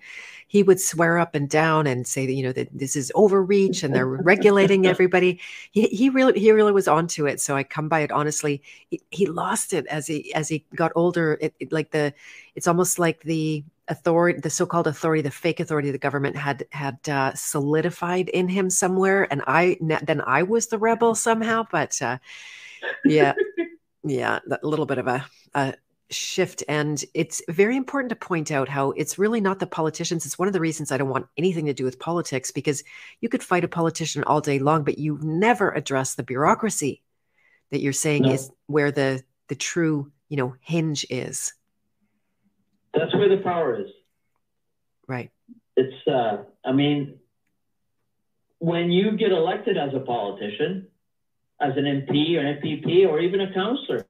he 0.54 0.62
would 0.62 0.80
swear 0.80 1.18
up 1.18 1.34
and 1.34 1.48
down 1.48 1.86
and 1.86 2.06
say 2.06 2.26
that 2.26 2.32
you 2.32 2.42
know 2.42 2.52
that 2.52 2.68
this 2.72 2.94
is 2.94 3.10
overreach 3.16 3.82
and 3.82 3.92
they're 3.92 4.06
regulating 4.06 4.86
everybody. 4.94 5.40
He, 5.72 5.88
he 5.88 6.10
really 6.10 6.38
he 6.38 6.52
really 6.52 6.70
was 6.70 6.86
onto 6.86 7.26
it 7.26 7.40
so 7.40 7.56
i 7.56 7.64
come 7.64 7.88
by 7.88 8.00
it 8.00 8.12
honestly. 8.12 8.62
He, 8.88 9.00
he 9.10 9.26
lost 9.26 9.72
it 9.72 9.84
as 9.86 10.06
he 10.06 10.32
as 10.34 10.48
he 10.48 10.64
got 10.76 10.92
older. 10.94 11.38
It, 11.40 11.54
it 11.58 11.72
like 11.72 11.90
the 11.90 12.14
it's 12.54 12.68
almost 12.68 13.00
like 13.00 13.22
the 13.22 13.64
authority, 13.88 14.40
the 14.40 14.50
so-called 14.50 14.86
authority, 14.86 15.22
the 15.22 15.30
fake 15.30 15.60
authority 15.60 15.88
of 15.88 15.92
the 15.92 15.98
government 15.98 16.36
had 16.36 16.66
had 16.70 16.98
uh, 17.08 17.34
solidified 17.34 18.28
in 18.28 18.48
him 18.48 18.70
somewhere, 18.70 19.26
and 19.30 19.42
I 19.46 19.76
then 19.80 20.22
I 20.26 20.42
was 20.42 20.68
the 20.68 20.78
rebel 20.78 21.14
somehow. 21.14 21.66
But 21.70 22.00
uh, 22.00 22.18
yeah, 23.04 23.34
yeah, 24.04 24.40
a 24.50 24.66
little 24.66 24.86
bit 24.86 24.98
of 24.98 25.06
a, 25.06 25.26
a 25.54 25.74
shift. 26.10 26.62
And 26.68 27.02
it's 27.14 27.42
very 27.48 27.76
important 27.76 28.10
to 28.10 28.16
point 28.16 28.50
out 28.50 28.68
how 28.68 28.90
it's 28.92 29.18
really 29.18 29.40
not 29.40 29.58
the 29.58 29.66
politicians. 29.66 30.26
It's 30.26 30.38
one 30.38 30.48
of 30.48 30.54
the 30.54 30.60
reasons 30.60 30.92
I 30.92 30.96
don't 30.96 31.08
want 31.08 31.26
anything 31.36 31.66
to 31.66 31.74
do 31.74 31.84
with 31.84 31.98
politics 31.98 32.50
because 32.50 32.84
you 33.20 33.28
could 33.28 33.42
fight 33.42 33.64
a 33.64 33.68
politician 33.68 34.24
all 34.24 34.40
day 34.40 34.58
long, 34.58 34.84
but 34.84 34.98
you 34.98 35.18
never 35.22 35.70
address 35.72 36.14
the 36.14 36.22
bureaucracy 36.22 37.02
that 37.70 37.80
you're 37.80 37.92
saying 37.92 38.22
no. 38.22 38.32
is 38.32 38.50
where 38.66 38.92
the 38.92 39.22
the 39.48 39.56
true 39.56 40.10
you 40.28 40.36
know 40.36 40.54
hinge 40.60 41.06
is. 41.10 41.54
That's 42.94 43.14
where 43.14 43.28
the 43.28 43.42
power 43.42 43.80
is. 43.80 43.90
Right. 45.08 45.30
It's. 45.76 46.06
uh 46.06 46.44
I 46.64 46.72
mean, 46.72 47.18
when 48.58 48.90
you 48.90 49.16
get 49.16 49.32
elected 49.32 49.76
as 49.76 49.90
a 49.94 50.00
politician, 50.00 50.88
as 51.60 51.72
an 51.76 51.84
MP 51.84 52.36
or 52.36 52.40
an 52.40 52.60
MPP 52.60 53.06
or 53.08 53.20
even 53.20 53.40
a 53.40 53.52
councillor, 53.52 54.06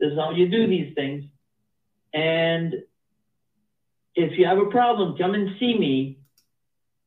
This 0.00 0.12
is 0.12 0.18
how 0.18 0.32
you 0.32 0.48
do 0.50 0.66
these 0.66 0.94
things. 0.94 1.24
And 2.12 2.74
if 4.14 4.38
you 4.38 4.46
have 4.46 4.58
a 4.58 4.66
problem, 4.66 5.16
come 5.16 5.34
and 5.34 5.50
see 5.58 5.76
me 5.78 6.18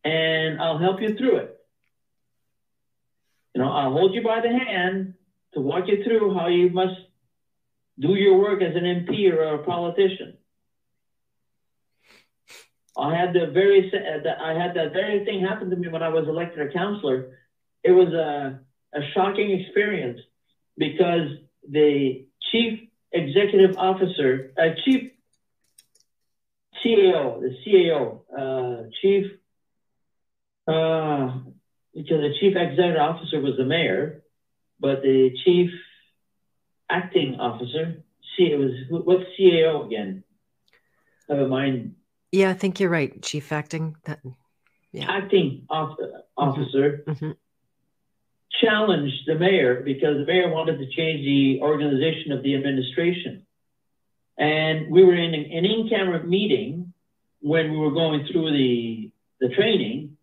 and 0.03 0.61
I'll 0.61 0.77
help 0.77 1.01
you 1.01 1.15
through 1.15 1.37
it. 1.37 1.57
You 3.53 3.61
know, 3.61 3.69
I'll 3.69 3.91
hold 3.91 4.13
you 4.13 4.21
by 4.21 4.41
the 4.41 4.49
hand 4.49 5.15
to 5.53 5.61
walk 5.61 5.87
you 5.87 6.03
through 6.03 6.33
how 6.33 6.47
you 6.47 6.69
must 6.69 6.93
do 7.99 8.15
your 8.15 8.37
work 8.37 8.61
as 8.61 8.75
an 8.75 8.83
MP 8.83 9.31
or 9.31 9.55
a 9.55 9.63
politician. 9.63 10.37
I 12.97 13.15
had 13.15 13.33
the 13.33 13.47
very 13.51 13.91
I 14.41 14.53
had 14.53 14.75
that 14.75 14.93
very 14.93 15.23
thing 15.23 15.41
happen 15.41 15.69
to 15.69 15.75
me 15.75 15.87
when 15.87 16.01
I 16.01 16.09
was 16.09 16.27
elected 16.27 16.67
a 16.67 16.71
councillor. 16.71 17.37
It 17.83 17.91
was 17.91 18.11
a, 18.13 18.59
a 18.93 19.01
shocking 19.13 19.51
experience 19.51 20.19
because 20.77 21.29
the 21.69 22.25
chief 22.51 22.79
executive 23.11 23.77
officer, 23.77 24.53
uh, 24.57 24.69
chief 24.83 25.11
CAO, 26.83 27.41
the 27.41 27.55
CAO, 27.65 28.21
uh, 28.37 28.89
chief, 29.01 29.31
uh, 30.67 31.39
because 31.93 32.21
the 32.21 32.33
chief 32.39 32.55
executive 32.55 32.97
officer 32.97 33.39
was 33.39 33.57
the 33.57 33.65
mayor, 33.65 34.23
but 34.79 35.01
the 35.01 35.31
chief 35.43 35.71
acting 36.89 37.35
officer, 37.39 38.03
see, 38.35 38.51
it 38.51 38.57
was 38.57 38.71
what's 38.89 39.25
CAO 39.39 39.85
again? 39.85 40.23
A 41.29 41.35
mind. 41.35 41.95
Yeah, 42.31 42.49
I 42.49 42.53
think 42.53 42.79
you're 42.79 42.89
right. 42.89 43.21
Chief 43.21 43.51
acting. 43.51 43.97
That, 44.05 44.19
yeah. 44.91 45.05
Acting 45.09 45.65
officer. 45.69 47.03
Mm 47.05 47.15
-hmm 47.15 47.35
challenged 48.61 49.23
the 49.25 49.35
mayor 49.35 49.81
because 49.81 50.17
the 50.17 50.25
mayor 50.25 50.49
wanted 50.49 50.77
to 50.79 50.87
change 50.87 51.23
the 51.25 51.59
organization 51.61 52.31
of 52.31 52.43
the 52.43 52.55
administration. 52.55 53.45
And 54.37 54.91
we 54.91 55.03
were 55.03 55.15
in 55.15 55.33
an 55.33 55.65
in-camera 55.65 56.23
meeting 56.23 56.93
when 57.41 57.71
we 57.71 57.77
were 57.77 57.91
going 57.91 58.27
through 58.31 58.51
the, 58.51 59.11
the 59.39 59.49
training, 59.49 60.17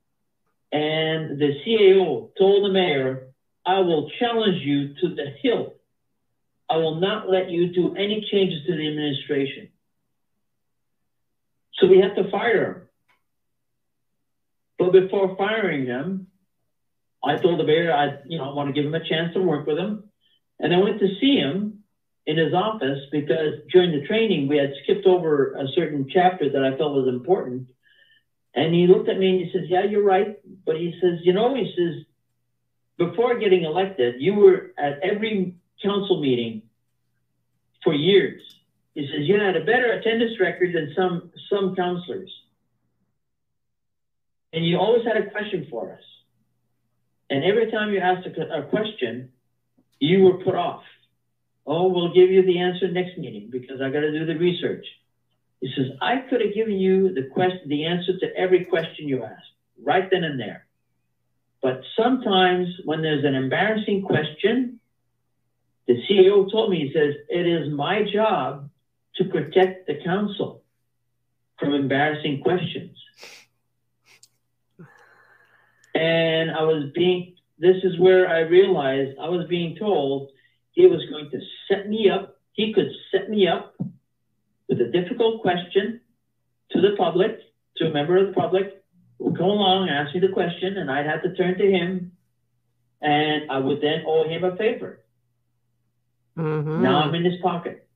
and 0.72 1.38
the 1.38 1.54
CAO 1.64 2.30
told 2.36 2.64
the 2.64 2.72
mayor, 2.72 3.28
I 3.64 3.80
will 3.80 4.10
challenge 4.18 4.60
you 4.62 4.94
to 5.00 5.14
the 5.14 5.26
hilt. 5.42 5.76
I 6.68 6.76
will 6.78 6.96
not 6.96 7.30
let 7.30 7.50
you 7.50 7.72
do 7.72 7.94
any 7.94 8.26
changes 8.30 8.66
to 8.66 8.76
the 8.76 8.88
administration. 8.88 9.68
So 11.74 11.86
we 11.86 11.98
had 11.98 12.14
to 12.16 12.30
fire 12.30 12.64
him. 12.64 12.82
But 14.78 14.92
before 14.92 15.36
firing 15.36 15.86
him, 15.86 16.26
I 17.22 17.36
told 17.36 17.60
the 17.60 17.64
mayor 17.64 17.92
I, 17.92 18.18
you 18.26 18.38
know, 18.38 18.54
want 18.54 18.68
to 18.68 18.72
give 18.72 18.86
him 18.86 18.94
a 18.94 19.08
chance 19.08 19.34
to 19.34 19.40
work 19.40 19.66
with 19.66 19.78
him. 19.78 20.04
And 20.58 20.74
I 20.74 20.78
went 20.78 21.00
to 21.00 21.08
see 21.20 21.36
him 21.36 21.83
in 22.26 22.38
his 22.38 22.54
office 22.54 23.00
because 23.12 23.54
during 23.70 23.92
the 23.92 24.06
training 24.06 24.48
we 24.48 24.56
had 24.56 24.72
skipped 24.82 25.06
over 25.06 25.52
a 25.54 25.68
certain 25.74 26.08
chapter 26.10 26.50
that 26.50 26.64
I 26.64 26.76
felt 26.76 26.94
was 26.94 27.08
important. 27.08 27.68
And 28.54 28.74
he 28.74 28.86
looked 28.86 29.08
at 29.08 29.18
me 29.18 29.30
and 29.30 29.46
he 29.46 29.52
says, 29.52 29.68
Yeah, 29.68 29.84
you're 29.84 30.04
right. 30.04 30.38
But 30.64 30.76
he 30.76 30.94
says, 31.00 31.20
you 31.22 31.32
know, 31.32 31.54
he 31.54 31.72
says, 31.76 32.04
before 32.96 33.38
getting 33.38 33.64
elected, 33.64 34.20
you 34.20 34.34
were 34.34 34.72
at 34.78 35.00
every 35.02 35.56
council 35.82 36.20
meeting 36.20 36.62
for 37.82 37.92
years. 37.92 38.40
He 38.94 39.06
says, 39.08 39.26
you 39.26 39.40
had 39.40 39.56
a 39.56 39.64
better 39.64 39.92
attendance 39.92 40.38
record 40.38 40.72
than 40.72 40.92
some 40.96 41.32
some 41.50 41.74
councillors. 41.74 42.30
And 44.52 44.64
you 44.64 44.78
always 44.78 45.04
had 45.04 45.16
a 45.16 45.30
question 45.30 45.66
for 45.68 45.92
us. 45.92 46.02
And 47.28 47.42
every 47.42 47.72
time 47.72 47.92
you 47.92 47.98
asked 47.98 48.26
a, 48.26 48.58
a 48.58 48.62
question, 48.62 49.30
you 49.98 50.22
were 50.22 50.44
put 50.44 50.54
off. 50.54 50.84
Oh, 51.66 51.88
we'll 51.88 52.12
give 52.12 52.30
you 52.30 52.42
the 52.42 52.58
answer 52.58 52.90
next 52.90 53.16
meeting 53.16 53.48
because 53.50 53.80
I 53.80 53.90
got 53.90 54.00
to 54.00 54.12
do 54.12 54.26
the 54.26 54.38
research. 54.38 54.84
He 55.60 55.72
says, 55.74 55.86
I 56.02 56.18
could 56.28 56.42
have 56.42 56.54
given 56.54 56.74
you 56.74 57.14
the 57.14 57.28
question, 57.32 57.68
the 57.68 57.86
answer 57.86 58.18
to 58.18 58.36
every 58.36 58.66
question 58.66 59.08
you 59.08 59.24
asked 59.24 59.52
right 59.82 60.08
then 60.10 60.24
and 60.24 60.38
there. 60.38 60.66
But 61.62 61.80
sometimes 61.98 62.68
when 62.84 63.00
there's 63.00 63.24
an 63.24 63.34
embarrassing 63.34 64.02
question, 64.02 64.78
the 65.86 65.94
CEO 66.08 66.50
told 66.50 66.70
me, 66.70 66.86
he 66.86 66.92
says, 66.92 67.14
it 67.30 67.46
is 67.46 67.72
my 67.72 68.02
job 68.12 68.68
to 69.16 69.24
protect 69.24 69.86
the 69.86 69.98
council 70.04 70.62
from 71.58 71.72
embarrassing 71.72 72.42
questions. 72.42 72.96
And 75.94 76.50
I 76.50 76.62
was 76.62 76.90
being, 76.94 77.36
this 77.58 77.76
is 77.84 77.98
where 77.98 78.28
I 78.28 78.40
realized 78.40 79.16
I 79.18 79.28
was 79.28 79.46
being 79.48 79.76
told 79.76 80.30
he 80.74 80.86
was 80.86 81.02
going 81.10 81.30
to 81.30 81.40
set 81.68 81.88
me 81.88 82.10
up. 82.10 82.36
He 82.52 82.72
could 82.72 82.90
set 83.10 83.30
me 83.30 83.48
up 83.48 83.74
with 84.68 84.80
a 84.80 84.90
difficult 84.90 85.42
question 85.42 86.00
to 86.70 86.80
the 86.80 86.94
public, 86.96 87.38
to 87.76 87.86
a 87.86 87.92
member 87.92 88.16
of 88.16 88.28
the 88.28 88.32
public, 88.32 88.82
would 89.18 89.36
come 89.36 89.46
along, 89.46 89.88
and 89.88 89.96
ask 89.96 90.14
me 90.14 90.20
the 90.20 90.32
question, 90.32 90.76
and 90.76 90.90
I'd 90.90 91.06
have 91.06 91.22
to 91.22 91.34
turn 91.34 91.56
to 91.58 91.70
him, 91.70 92.12
and 93.00 93.50
I 93.50 93.58
would 93.58 93.80
then 93.80 94.04
owe 94.06 94.28
him 94.28 94.44
a 94.44 94.56
favor. 94.56 95.00
Mm-hmm. 96.36 96.82
Now 96.82 97.02
I'm 97.02 97.14
in 97.14 97.24
his 97.24 97.40
pocket. 97.40 97.86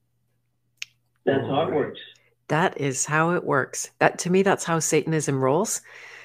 That's 1.24 1.46
how 1.46 1.68
it 1.68 1.74
works. 1.74 1.98
That 2.48 2.80
is 2.80 3.04
how 3.04 3.32
it 3.32 3.44
works. 3.44 3.90
That 3.98 4.18
to 4.20 4.30
me, 4.30 4.42
that's 4.42 4.64
how 4.64 4.78
Satanism 4.78 5.40
rolls 5.40 5.82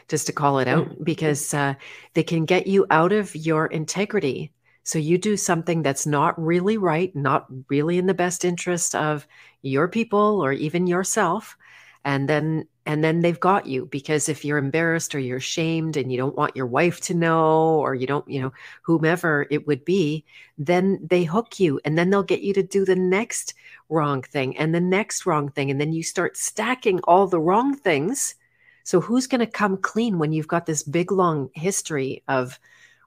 just 0.08 0.28
to 0.28 0.34
call 0.34 0.60
it 0.60 0.68
out, 0.68 0.90
mm-hmm. 0.90 1.04
because 1.04 1.54
uh, 1.54 1.74
they 2.14 2.24
can 2.24 2.46
get 2.46 2.68
you 2.68 2.86
out 2.90 3.12
of 3.12 3.36
your 3.36 3.66
integrity. 3.68 4.52
So 4.84 5.00
you 5.00 5.18
do 5.18 5.38
something 5.38 5.82
that's 5.82 6.06
not 6.06 6.42
really 6.42 6.78
right, 6.78 7.16
not 7.16 7.48
really 7.70 7.98
in 7.98 8.06
the 8.06 8.14
best 8.14 8.44
interest 8.46 8.96
of 8.96 9.28
your 9.62 9.88
people 9.88 10.42
or 10.44 10.52
even 10.52 10.88
yourself, 10.88 11.58
and 12.06 12.28
then 12.28 12.68
and 12.86 13.02
then 13.02 13.22
they've 13.22 13.40
got 13.40 13.66
you 13.66 13.86
because 13.86 14.28
if 14.28 14.44
you're 14.44 14.58
embarrassed 14.58 15.16
or 15.16 15.20
you're 15.20 15.40
shamed 15.40 15.96
and 15.96 16.12
you 16.12 16.18
don't 16.18 16.36
want 16.36 16.56
your 16.56 16.66
wife 16.66 17.00
to 17.00 17.14
know 17.14 17.80
or 17.80 17.96
you 17.96 18.06
don't 18.06 18.28
you 18.30 18.42
know 18.42 18.52
whomever 18.82 19.48
it 19.50 19.66
would 19.68 19.86
be 19.86 20.26
then 20.58 21.00
they 21.02 21.24
hook 21.24 21.62
you 21.62 21.80
and 21.86 21.98
then 21.98 22.10
they'll 22.10 22.24
get 22.24 22.42
you 22.42 22.54
to 22.54 22.62
do 22.62 22.84
the 22.84 22.96
next 22.96 23.54
wrong 23.88 24.22
thing 24.22 24.58
and 24.58 24.76
the 24.76 24.82
next 24.82 25.26
wrong 25.26 25.50
thing 25.50 25.72
and 25.72 25.80
then 25.80 25.94
you 25.94 26.04
start 26.04 26.36
stacking 26.36 27.00
all 27.06 27.26
the 27.26 27.40
wrong 27.40 27.74
things 27.74 28.36
so 28.84 29.00
who's 29.00 29.28
going 29.28 29.40
to 29.40 29.48
come 29.48 29.78
clean 29.78 30.20
when 30.20 30.34
you've 30.34 30.48
got 30.48 30.66
this 30.66 30.84
big 30.84 31.12
long 31.12 31.50
history 31.54 32.24
of 32.28 32.60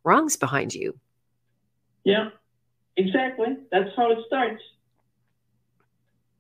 wrongs 0.04 0.36
behind 0.36 0.74
you? 0.74 0.98
Yeah, 2.06 2.28
exactly. 2.96 3.48
That's 3.72 3.90
how 3.96 4.12
it 4.12 4.18
starts. 4.28 4.62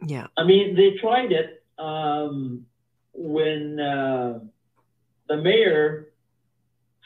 Yeah. 0.00 0.28
I 0.36 0.44
mean, 0.44 0.76
they 0.76 0.92
tried 1.00 1.32
it 1.32 1.64
um, 1.76 2.66
when 3.12 3.80
uh, 3.80 4.38
the 5.28 5.36
mayor 5.38 6.12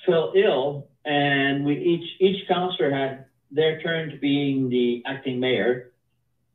fell 0.04 0.34
ill, 0.36 0.88
and 1.06 1.64
we 1.64 1.78
each 1.78 2.20
each 2.20 2.46
councillor 2.48 2.90
had 2.90 3.24
their 3.50 3.80
turn 3.80 4.10
to 4.10 4.18
being 4.18 4.68
the 4.68 5.02
acting 5.06 5.40
mayor. 5.40 5.92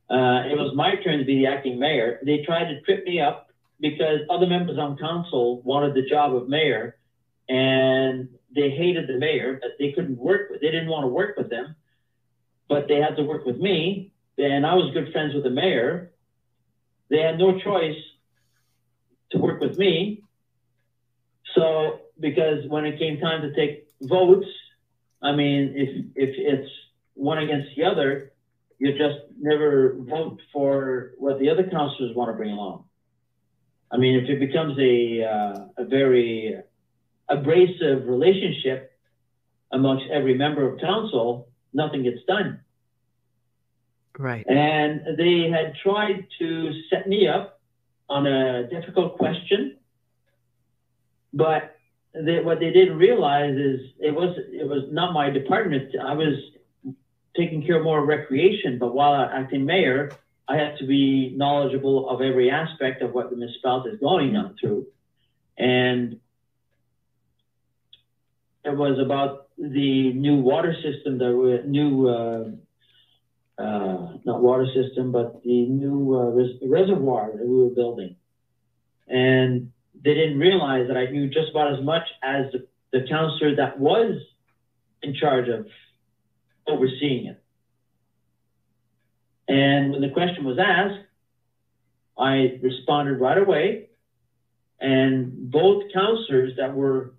Uh, 0.08 0.46
it 0.46 0.56
was 0.56 0.76
my 0.76 0.94
turn 1.04 1.18
to 1.18 1.26
be 1.26 1.40
the 1.40 1.48
acting 1.48 1.80
mayor. 1.80 2.20
They 2.24 2.44
tried 2.46 2.66
to 2.66 2.82
trip 2.82 3.04
me 3.06 3.20
up 3.20 3.50
because 3.82 4.20
other 4.30 4.46
members 4.46 4.78
on 4.78 4.96
council 4.98 5.60
wanted 5.64 5.96
the 5.96 6.08
job 6.08 6.36
of 6.36 6.48
mayor 6.48 6.98
and 7.50 8.30
they 8.56 8.70
hated 8.70 9.08
the 9.08 9.18
mayor 9.18 9.60
but 9.62 9.72
they 9.80 9.92
couldn't 9.92 10.18
work 10.18 10.50
with 10.50 10.62
they 10.62 10.72
didn't 10.72 10.88
want 10.88 11.04
to 11.04 11.08
work 11.08 11.36
with 11.38 11.50
them 11.50 11.76
but 12.68 12.88
they 12.88 12.98
had 12.98 13.16
to 13.18 13.24
work 13.24 13.46
with 13.46 13.58
me 13.58 14.12
and 14.38 14.66
i 14.66 14.74
was 14.74 14.94
good 14.94 15.12
friends 15.12 15.34
with 15.34 15.44
the 15.44 15.50
mayor. 15.50 16.12
They 17.10 17.20
had 17.20 17.38
no 17.38 17.60
choice 17.60 18.02
to 19.32 19.38
work 19.38 19.62
with 19.62 19.78
me. 19.78 20.24
So 21.54 22.00
because 22.20 22.68
when 22.68 22.86
it 22.86 22.98
came 22.98 23.20
time 23.20 23.42
to 23.42 23.54
take 23.56 23.88
votes 24.02 24.48
i 25.22 25.32
mean 25.32 25.74
if 25.76 25.90
if 26.16 26.36
it's 26.38 26.72
one 27.14 27.38
against 27.38 27.70
the 27.76 27.84
other 27.86 28.34
you 28.80 28.92
just 28.92 29.20
never 29.40 29.96
vote 30.00 30.40
for 30.52 31.12
what 31.18 31.40
the 31.40 31.50
other 31.50 31.64
councillors 31.64 32.16
want 32.16 32.30
to 32.30 32.34
bring 32.34 32.52
along. 32.52 32.86
I 33.92 33.98
mean, 33.98 34.16
if 34.16 34.30
it 34.30 34.40
becomes 34.40 34.78
a, 34.80 35.24
uh, 35.24 35.84
a 35.84 35.86
very 35.86 36.58
abrasive 37.30 38.08
relationship 38.08 38.92
amongst 39.72 40.06
every 40.12 40.34
member 40.38 40.70
of 40.70 40.80
council, 40.80 41.48
nothing 41.76 42.04
gets 42.04 42.24
done. 42.28 42.62
Right. 44.18 44.46
And 44.48 45.18
they 45.18 45.50
had 45.50 45.76
tried 45.84 46.28
to 46.40 46.72
set 46.90 47.08
me 47.08 47.28
up 47.28 47.60
on 48.10 48.26
a 48.26 48.68
difficult 48.68 49.18
question, 49.18 49.78
but 51.34 51.76
they, 52.14 52.40
what 52.40 52.60
they 52.60 52.72
didn't 52.72 52.98
realize 52.98 53.56
is 53.56 53.82
it 54.00 54.16
was 54.16 54.38
it 54.38 54.68
was 54.68 54.84
not 54.92 55.14
my 55.14 55.30
department. 55.30 55.94
I 56.02 56.14
was 56.14 56.36
taking 57.36 57.66
care 57.66 57.78
of 57.78 57.84
more 57.84 58.06
recreation, 58.06 58.80
but 58.80 58.96
while 58.96 59.14
acting 59.14 59.66
mayor, 59.66 60.12
I 60.48 60.56
had 60.56 60.78
to 60.78 60.86
be 60.86 61.34
knowledgeable 61.36 62.10
of 62.10 62.22
every 62.22 62.50
aspect 62.50 63.02
of 63.02 63.14
what 63.14 63.30
the 63.30 63.36
municipality 63.36 63.90
is 63.90 64.00
going 64.00 64.38
on 64.38 64.56
through. 64.60 64.88
And 65.58 66.22
it 68.66 68.76
was 68.76 69.00
about 69.00 69.48
the 69.58 70.14
new 70.14 70.38
water 70.38 70.74
system, 70.74 71.18
the 71.18 71.64
new, 71.66 72.08
uh, 72.08 73.62
uh, 73.62 74.18
not 74.26 74.42
water 74.42 74.68
system, 74.74 75.12
but 75.12 75.42
the 75.44 75.68
new 75.68 76.16
uh, 76.16 76.30
res 76.32 76.58
reservoir 76.64 77.32
that 77.36 77.46
we 77.46 77.64
were 77.64 77.70
building. 77.70 78.16
And 79.08 79.72
they 80.04 80.14
didn't 80.14 80.40
realize 80.40 80.88
that 80.88 80.98
I 80.98 81.06
knew 81.06 81.28
just 81.28 81.52
about 81.52 81.74
as 81.74 81.84
much 81.84 82.04
as 82.22 82.52
the, 82.52 82.68
the 82.92 83.08
councillor 83.08 83.56
that 83.58 83.80
was 83.80 84.20
in 85.02 85.14
charge 85.14 85.48
of 85.48 85.68
overseeing 86.68 87.28
it. 87.28 87.42
And 89.48 89.92
when 89.92 90.02
the 90.02 90.10
question 90.10 90.44
was 90.44 90.58
asked, 90.60 91.06
I 92.18 92.60
responded 92.62 93.20
right 93.20 93.38
away. 93.38 93.90
And 94.80 95.52
both 95.52 95.84
councillors 95.94 96.54
that 96.58 96.74
were 96.76 97.15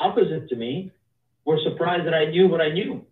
opposite 0.00 0.48
to 0.48 0.56
me 0.56 0.90
were 1.44 1.58
surprised 1.62 2.06
that 2.06 2.14
I 2.14 2.26
knew 2.26 2.48
what 2.48 2.60
I 2.60 2.70
knew 2.70 3.04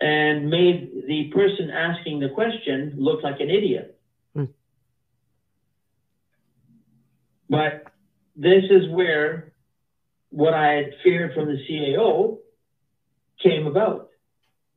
and 0.00 0.48
made 0.48 1.04
the 1.06 1.30
person 1.34 1.70
asking 1.70 2.20
the 2.20 2.28
question 2.28 2.94
look 2.96 3.22
like 3.22 3.40
an 3.40 3.50
idiot. 3.50 3.98
Hmm. 4.34 4.44
But 7.48 7.84
this 8.36 8.64
is 8.70 8.88
where 8.90 9.52
what 10.30 10.54
I 10.54 10.72
had 10.74 10.94
feared 11.02 11.34
from 11.34 11.46
the 11.46 11.58
CAO 11.68 12.38
came 13.42 13.66
about 13.66 14.08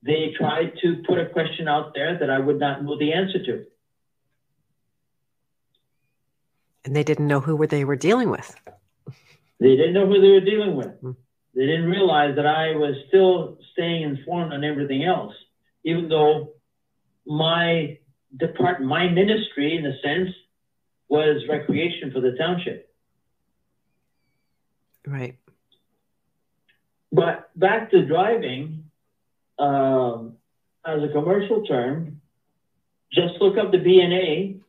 they 0.04 0.34
tried 0.38 0.74
to 0.82 1.04
put 1.08 1.20
a 1.20 1.28
question 1.28 1.68
out 1.68 1.94
there 1.94 2.18
that 2.18 2.30
I 2.30 2.40
would 2.40 2.60
not 2.60 2.84
know 2.84 2.98
the 2.98 3.14
answer 3.14 3.44
to. 3.46 3.66
And 6.84 6.96
they 6.96 7.04
didn't 7.04 7.28
know 7.28 7.40
who 7.40 7.68
they 7.68 7.86
were 7.86 7.96
dealing 7.96 8.32
with. 8.32 8.56
They 9.62 9.76
didn't 9.76 9.94
know 9.94 10.08
who 10.08 10.20
they 10.20 10.30
were 10.30 10.42
dealing 10.42 10.76
with. 10.76 11.00
Hmm. 11.00 11.12
They 11.54 11.68
didn't 11.68 11.86
realize 11.86 12.36
that 12.36 12.48
I 12.48 12.76
was 12.76 12.96
still 13.08 13.60
staying 13.74 14.02
informed 14.02 14.54
on 14.54 14.64
everything 14.64 15.04
else, 15.04 15.34
even 15.84 16.10
though 16.10 16.54
my 17.28 18.00
department, 18.36 18.90
my 18.90 19.08
ministry, 19.08 19.78
in 19.78 19.86
a 19.86 19.94
sense, 20.02 20.36
was 21.10 21.44
recreation 21.48 22.12
for 22.12 22.22
the 22.22 22.32
township. 22.32 22.92
Right. 25.06 25.38
But 27.12 27.52
back 27.56 27.92
to 27.92 28.06
driving, 28.06 28.86
um, 29.60 30.38
as 30.84 31.04
a 31.04 31.10
commercial 31.12 31.66
term, 31.66 32.22
just 33.14 33.36
look 33.40 33.58
up 33.58 33.72
the 33.72 33.78
BNA 33.78 34.62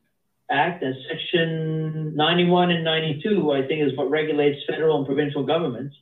Act 0.52 0.82
and 0.82 0.94
Section 1.08 2.14
91 2.14 2.70
and 2.70 2.84
92, 2.84 3.52
I 3.52 3.66
think 3.66 3.82
is 3.82 3.96
what 3.96 4.10
regulates 4.10 4.58
federal 4.68 4.98
and 4.98 5.06
provincial 5.06 5.44
governments. 5.44 5.96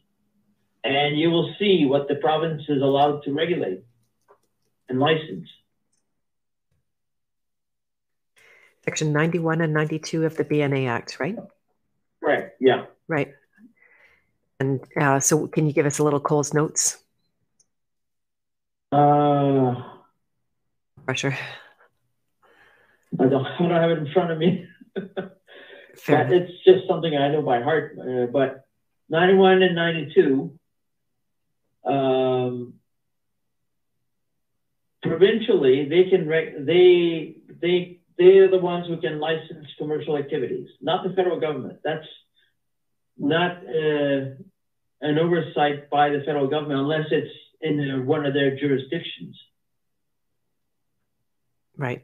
And 0.83 1.19
you 1.19 1.31
will 1.31 1.55
see 1.59 1.87
what 1.87 2.09
the 2.09 2.17
province 2.17 2.63
is 2.69 2.83
allowed 2.83 3.23
to 3.25 3.33
regulate 3.33 3.85
and 4.89 4.99
license. 4.99 5.49
Section 8.85 9.13
91 9.13 9.61
and 9.61 9.73
92 9.73 10.25
of 10.25 10.37
the 10.37 10.45
BNA 10.45 10.89
Act, 10.89 11.21
right? 11.21 11.37
Right, 12.21 12.49
yeah. 12.59 12.87
Right. 13.07 13.35
And 14.59 14.81
uh, 15.01 15.21
so, 15.21 15.47
can 15.47 15.67
you 15.67 15.73
give 15.73 15.87
us 15.87 15.99
a 15.99 16.05
little 16.05 16.21
Coles 16.21 16.53
notes? 16.53 16.99
Uh, 18.93 19.75
Pressure. 21.07 21.37
I 23.19 23.27
don't, 23.27 23.47
I 23.47 23.59
don't 23.59 23.71
have 23.71 23.91
it 23.91 23.99
in 23.99 24.13
front 24.13 24.31
of 24.33 24.39
me. 24.39 24.67
It's 26.33 26.65
just 26.65 26.89
something 26.89 27.15
I 27.17 27.29
know 27.29 27.43
by 27.43 27.63
heart. 27.63 27.97
Uh, 27.99 28.27
but 28.27 28.65
91 29.09 29.63
and 29.63 29.75
92, 29.75 30.59
um, 31.85 32.75
provincially, 35.03 35.89
they 35.89 36.09
can 36.11 36.29
rec- 36.29 36.65
they 36.65 37.37
they 37.61 38.01
they 38.19 38.39
are 38.39 38.51
the 38.51 38.59
ones 38.59 38.87
who 38.87 38.99
can 38.99 39.19
license 39.19 39.67
commercial 39.79 40.17
activities, 40.17 40.69
not 40.81 41.07
the 41.07 41.15
federal 41.15 41.41
government. 41.41 41.81
That's 41.83 42.07
not 43.19 43.59
uh, 43.67 44.37
an 45.01 45.19
oversight 45.19 45.91
by 45.91 46.11
the 46.11 46.23
federal 46.25 46.49
government 46.49 46.81
unless 46.81 47.07
it's 47.11 47.35
in 47.61 48.07
one 48.07 48.27
of 48.27 48.35
their 48.35 48.57
jurisdictions. 48.57 49.39
Right. 51.77 52.03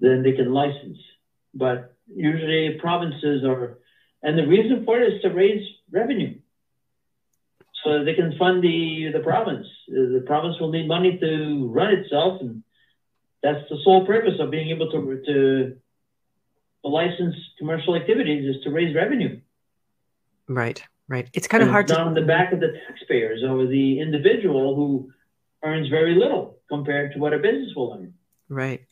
Then 0.00 0.22
they 0.22 0.32
can 0.32 0.52
license. 0.52 0.98
But 1.54 1.96
usually 2.06 2.78
provinces 2.80 3.44
are, 3.44 3.78
and 4.22 4.38
the 4.38 4.46
reason 4.46 4.84
for 4.84 5.00
it 5.00 5.14
is 5.14 5.22
to 5.22 5.30
raise 5.30 5.66
revenue. 5.90 6.38
So 7.84 8.04
they 8.04 8.14
can 8.14 8.36
fund 8.38 8.62
the, 8.62 9.10
the 9.12 9.20
province. 9.20 9.66
The 9.88 10.24
province 10.26 10.56
will 10.60 10.70
need 10.70 10.88
money 10.88 11.18
to 11.18 11.68
run 11.72 11.94
itself, 11.94 12.40
and 12.40 12.62
that's 13.42 13.68
the 13.70 13.78
sole 13.84 14.04
purpose 14.04 14.34
of 14.40 14.50
being 14.50 14.70
able 14.70 14.90
to, 14.90 15.22
to, 15.26 15.76
license 16.84 17.34
commercial 17.58 17.94
activities 17.94 18.56
is 18.56 18.62
to 18.64 18.70
raise 18.70 18.94
revenue. 18.94 19.40
Right. 20.48 20.82
Right. 21.08 21.28
It's 21.32 21.48
kind 21.48 21.62
of 21.62 21.70
hard 21.70 21.88
to 21.88 21.98
on 21.98 22.14
the 22.14 22.22
back 22.22 22.52
of 22.52 22.60
the 22.60 22.72
taxpayers 22.86 23.42
or 23.42 23.66
the 23.66 24.00
individual 24.00 24.74
who 24.74 25.10
earns 25.64 25.88
very 25.88 26.14
little 26.14 26.58
compared 26.68 27.12
to 27.12 27.18
what 27.18 27.32
a 27.32 27.38
business 27.38 27.72
will 27.74 27.96
earn. 27.98 28.14
Right. 28.48 28.86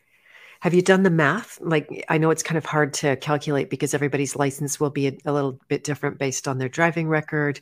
Have 0.60 0.74
you 0.74 0.82
done 0.82 1.02
the 1.02 1.10
math? 1.10 1.58
Like, 1.60 2.04
I 2.08 2.18
know 2.18 2.30
it's 2.30 2.42
kind 2.42 2.58
of 2.58 2.64
hard 2.64 2.94
to 2.94 3.16
calculate 3.16 3.70
because 3.70 3.94
everybody's 3.94 4.36
license 4.36 4.80
will 4.80 4.90
be 4.90 5.08
a, 5.08 5.12
a 5.24 5.32
little 5.32 5.58
bit 5.68 5.84
different 5.84 6.18
based 6.18 6.48
on 6.48 6.58
their 6.58 6.68
driving 6.68 7.08
record. 7.08 7.60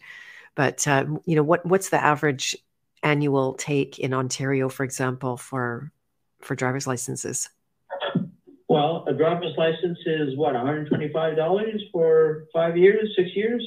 But 0.54 0.86
uh, 0.86 1.06
you 1.24 1.36
know, 1.36 1.42
what 1.42 1.66
what's 1.66 1.88
the 1.88 2.02
average 2.02 2.56
annual 3.02 3.54
take 3.54 3.98
in 3.98 4.14
Ontario, 4.14 4.68
for 4.68 4.84
example, 4.84 5.36
for 5.36 5.90
for 6.40 6.54
driver's 6.54 6.86
licenses? 6.86 7.48
Well, 8.68 9.04
a 9.06 9.12
driver's 9.12 9.54
license 9.56 9.98
is 10.06 10.36
what, 10.36 10.54
$125 10.54 11.78
for 11.92 12.46
five 12.52 12.76
years, 12.76 13.12
six 13.16 13.30
years? 13.34 13.64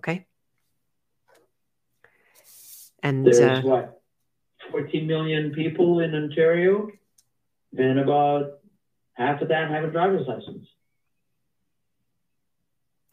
Okay. 0.00 0.26
And 3.02 3.26
there's 3.26 3.38
uh, 3.38 3.60
what, 3.62 4.02
14 4.70 5.06
million 5.06 5.52
people 5.52 6.00
in 6.00 6.14
Ontario, 6.14 6.88
and 7.76 7.98
about 7.98 8.58
half 9.14 9.40
of 9.40 9.48
that 9.48 9.70
have 9.70 9.84
a 9.84 9.90
driver's 9.90 10.26
license. 10.26 10.66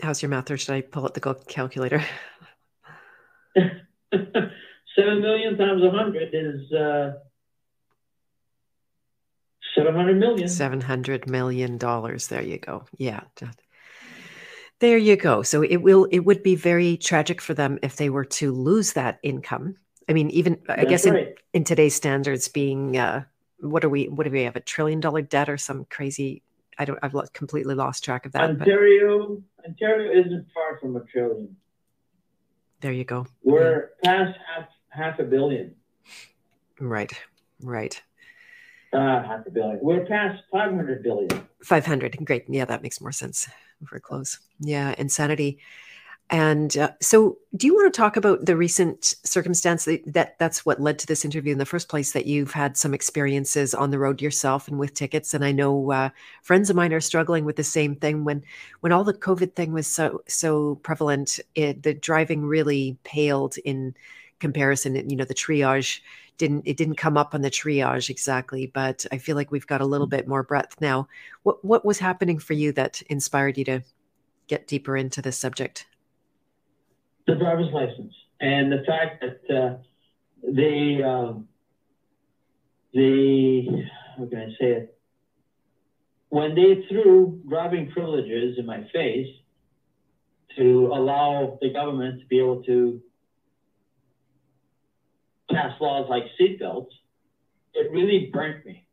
How's 0.01 0.21
your 0.21 0.29
math, 0.29 0.49
or 0.49 0.57
should 0.57 0.73
I 0.73 0.81
pull 0.81 1.03
out 1.03 1.13
the 1.13 1.35
calculator? 1.47 2.03
Seven 4.95 5.21
million 5.21 5.57
times 5.57 5.83
a 5.83 5.91
hundred 5.91 6.29
is 6.33 6.71
uh, 6.71 7.13
seven 9.75 9.95
hundred 9.95 10.17
million. 10.17 10.47
Seven 10.47 10.81
hundred 10.81 11.29
million 11.29 11.77
dollars. 11.77 12.27
There 12.27 12.41
you 12.41 12.57
go. 12.57 12.85
Yeah, 12.97 13.21
there 14.79 14.97
you 14.97 15.15
go. 15.15 15.43
So 15.43 15.61
it 15.61 15.77
will 15.77 16.05
it 16.11 16.19
would 16.19 16.43
be 16.43 16.55
very 16.55 16.97
tragic 16.97 17.39
for 17.39 17.53
them 17.53 17.79
if 17.83 17.97
they 17.97 18.09
were 18.09 18.25
to 18.25 18.51
lose 18.51 18.93
that 18.93 19.19
income. 19.21 19.75
I 20.09 20.13
mean, 20.13 20.31
even 20.31 20.59
I 20.67 20.85
guess 20.85 21.05
right. 21.05 21.27
in, 21.27 21.35
in 21.53 21.63
today's 21.63 21.95
standards, 21.95 22.47
being 22.47 22.97
uh, 22.97 23.25
what 23.61 23.83
are 23.83 23.89
we? 23.89 24.07
What 24.07 24.25
do 24.25 24.31
we 24.31 24.43
have? 24.43 24.55
A 24.55 24.61
trillion 24.61 24.99
dollar 24.99 25.21
debt 25.21 25.49
or 25.49 25.57
some 25.57 25.85
crazy? 25.89 26.41
I 26.77 26.85
don't. 26.85 26.99
I've 27.01 27.13
completely 27.33 27.75
lost 27.75 28.03
track 28.03 28.25
of 28.25 28.31
that. 28.33 28.49
Ontario, 28.49 29.41
but. 29.57 29.69
Ontario 29.69 30.11
isn't 30.25 30.47
far 30.53 30.79
from 30.79 30.95
a 30.95 31.01
trillion. 31.05 31.55
There 32.81 32.93
you 32.93 33.03
go. 33.03 33.27
We're 33.43 33.91
yeah. 34.03 34.25
past 34.25 34.39
half 34.55 34.67
half 34.89 35.19
a 35.19 35.23
billion. 35.23 35.75
Right. 36.79 37.11
Right. 37.61 38.01
Uh, 38.93 39.21
half 39.23 39.45
a 39.45 39.51
billion. 39.51 39.79
We're 39.81 40.05
past 40.05 40.41
five 40.51 40.71
hundred 40.71 41.03
billion. 41.03 41.29
Five 41.63 41.85
hundred. 41.85 42.17
Great. 42.23 42.45
Yeah, 42.47 42.65
that 42.65 42.81
makes 42.81 43.01
more 43.01 43.11
sense. 43.11 43.47
We're 43.91 43.99
close. 43.99 44.39
Yeah, 44.59 44.95
insanity. 44.97 45.59
And 46.31 46.77
uh, 46.77 46.91
so, 47.01 47.39
do 47.55 47.65
you 47.65 47.73
want 47.73 47.91
to 47.91 47.97
talk 47.97 48.15
about 48.15 48.45
the 48.45 48.55
recent 48.55 49.15
circumstance 49.23 49.85
that, 49.85 50.01
that, 50.13 50.37
that's 50.37 50.63
what 50.63 50.79
led 50.79 50.99
to 50.99 51.07
this 51.07 51.25
interview 51.25 51.51
in 51.51 51.57
the 51.57 51.65
first 51.65 51.89
place? 51.89 52.11
That 52.11 52.27
you've 52.27 52.51
had 52.51 52.77
some 52.77 52.93
experiences 52.93 53.73
on 53.73 53.89
the 53.89 53.97
road 53.97 54.21
yourself 54.21 54.67
and 54.67 54.77
with 54.77 54.93
tickets, 54.93 55.33
and 55.33 55.43
I 55.43 55.51
know 55.51 55.91
uh, 55.91 56.09
friends 56.43 56.69
of 56.69 56.75
mine 56.75 56.93
are 56.93 56.99
struggling 56.99 57.45
with 57.45 57.55
the 57.55 57.63
same 57.63 57.95
thing. 57.95 58.25
When 58.25 58.43
when 58.81 58.91
all 58.91 59.03
the 59.03 59.13
COVID 59.13 59.55
thing 59.55 59.73
was 59.73 59.87
so 59.87 60.21
so 60.27 60.75
prevalent, 60.75 61.39
it, 61.55 61.81
the 61.81 61.95
driving 61.95 62.45
really 62.45 62.97
paled 63.03 63.57
in 63.65 63.95
comparison. 64.39 65.09
You 65.09 65.15
know, 65.15 65.25
the 65.25 65.33
triage 65.33 66.01
didn't 66.37 66.63
it 66.65 66.77
didn't 66.77 66.95
come 66.95 67.17
up 67.17 67.33
on 67.33 67.41
the 67.41 67.49
triage 67.51 68.09
exactly, 68.11 68.67
but 68.67 69.05
I 69.11 69.17
feel 69.17 69.35
like 69.35 69.51
we've 69.51 69.65
got 69.65 69.81
a 69.81 69.85
little 69.85 70.07
bit 70.07 70.27
more 70.27 70.43
breadth 70.43 70.79
now. 70.79 71.07
What 71.41 71.65
what 71.65 71.85
was 71.85 71.97
happening 71.97 72.37
for 72.37 72.53
you 72.53 72.71
that 72.73 73.01
inspired 73.03 73.57
you 73.57 73.65
to 73.65 73.81
get 74.47 74.67
deeper 74.67 74.95
into 74.95 75.23
this 75.23 75.37
subject? 75.37 75.87
The 77.29 77.35
driver's 77.35 77.71
license 77.71 78.13
and 78.41 78.71
the 78.71 78.83
fact 78.85 79.23
that 79.23 79.55
uh, 79.55 79.77
they 80.43 81.03
um, 81.03 81.47
they 82.93 83.67
how 84.17 84.25
can 84.25 84.39
I 84.39 84.49
say 84.59 84.71
it 84.71 84.99
when 86.29 86.55
they 86.55 86.85
threw 86.89 87.41
driving 87.47 87.91
privileges 87.91 88.57
in 88.57 88.65
my 88.65 88.87
face 88.93 89.27
to 90.57 90.91
allow 90.93 91.57
the 91.61 91.71
government 91.71 92.21
to 92.21 92.27
be 92.27 92.39
able 92.39 92.63
to 92.63 93.01
pass 95.51 95.73
laws 95.81 96.07
like 96.09 96.23
seatbelts, 96.39 96.91
it 97.73 97.91
really 97.91 98.29
burnt 98.31 98.65
me. 98.65 98.87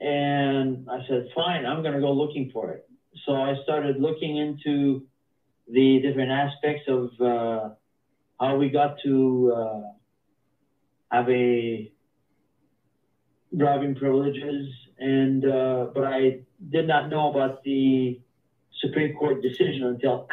And 0.00 0.88
I 0.90 1.06
said, 1.08 1.28
fine, 1.34 1.64
I'm 1.64 1.82
going 1.82 1.94
to 1.94 2.00
go 2.00 2.12
looking 2.12 2.50
for 2.52 2.72
it. 2.72 2.88
So 3.26 3.34
I 3.34 3.54
started 3.62 4.00
looking 4.00 4.36
into 4.36 5.06
the 5.68 6.00
different 6.00 6.30
aspects 6.30 6.84
of 6.88 7.10
uh, 7.20 7.70
how 8.40 8.56
we 8.56 8.68
got 8.68 8.96
to 9.04 9.52
uh, 9.56 9.80
have 11.10 11.28
a 11.28 11.92
driving 13.56 13.94
privileges, 13.94 14.66
and 14.98 15.44
uh, 15.44 15.86
but 15.94 16.04
I 16.04 16.40
did 16.70 16.86
not 16.86 17.10
know 17.10 17.30
about 17.30 17.62
the 17.64 18.20
Supreme 18.80 19.14
Court 19.14 19.42
decision 19.42 19.84
until 19.84 20.26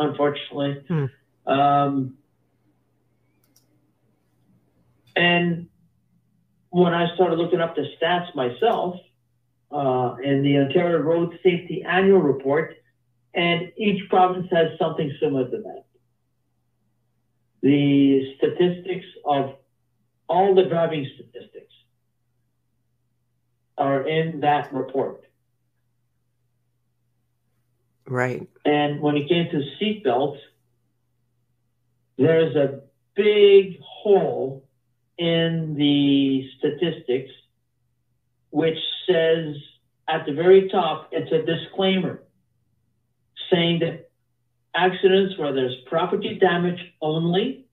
unfortunately. 0.00 0.82
Hmm. 0.88 1.52
Um, 1.52 2.16
and 5.16 5.68
when 6.70 6.94
I 6.94 7.14
started 7.14 7.38
looking 7.38 7.60
up 7.60 7.74
the 7.76 7.86
stats 8.00 8.34
myself 8.34 8.96
uh, 9.70 10.16
in 10.22 10.42
the 10.42 10.58
Ontario 10.58 10.98
Road 10.98 11.38
Safety 11.42 11.84
Annual 11.86 12.20
Report, 12.20 12.74
and 13.34 13.72
each 13.76 14.08
province 14.08 14.48
has 14.50 14.78
something 14.78 15.12
similar 15.20 15.44
to 15.44 15.58
that. 15.58 15.84
The 17.62 18.34
statistics 18.36 19.06
of 19.24 19.56
all 20.28 20.54
the 20.54 20.64
driving 20.64 21.06
statistics 21.14 21.72
are 23.76 24.06
in 24.08 24.40
that 24.40 24.72
report. 24.72 25.24
Right. 28.10 28.48
And 28.64 29.00
when 29.00 29.16
it 29.16 29.28
came 29.28 29.48
to 29.50 29.62
seatbelts, 29.80 30.38
there's 32.18 32.56
a 32.56 32.80
big 33.14 33.80
hole 33.80 34.68
in 35.16 35.74
the 35.78 36.44
statistics 36.58 37.30
which 38.50 38.78
says 39.08 39.54
at 40.08 40.26
the 40.26 40.32
very 40.32 40.68
top, 40.68 41.10
it's 41.12 41.30
a 41.30 41.42
disclaimer 41.42 42.22
saying 43.48 43.78
that 43.80 44.10
accidents 44.74 45.38
where 45.38 45.52
there's 45.52 45.76
property 45.86 46.36
damage 46.36 46.80
only, 47.00 47.66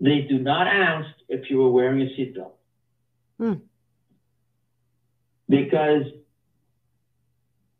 they 0.00 0.22
do 0.28 0.40
not 0.40 0.66
ask 0.66 1.08
if 1.28 1.48
you 1.48 1.58
were 1.58 1.70
wearing 1.70 2.02
a 2.02 2.06
seatbelt. 2.06 2.52
Hmm. 3.38 3.54
Because 5.48 6.06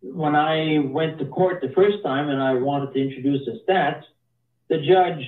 when 0.03 0.34
I 0.34 0.78
went 0.80 1.18
to 1.20 1.26
court 1.26 1.61
the 1.62 1.72
first 1.74 2.03
time 2.03 2.28
and 2.28 2.42
I 2.42 2.55
wanted 2.55 2.92
to 2.92 3.00
introduce 3.00 3.46
the 3.46 3.61
stats, 3.66 4.03
the 4.68 4.78
judge 4.78 5.24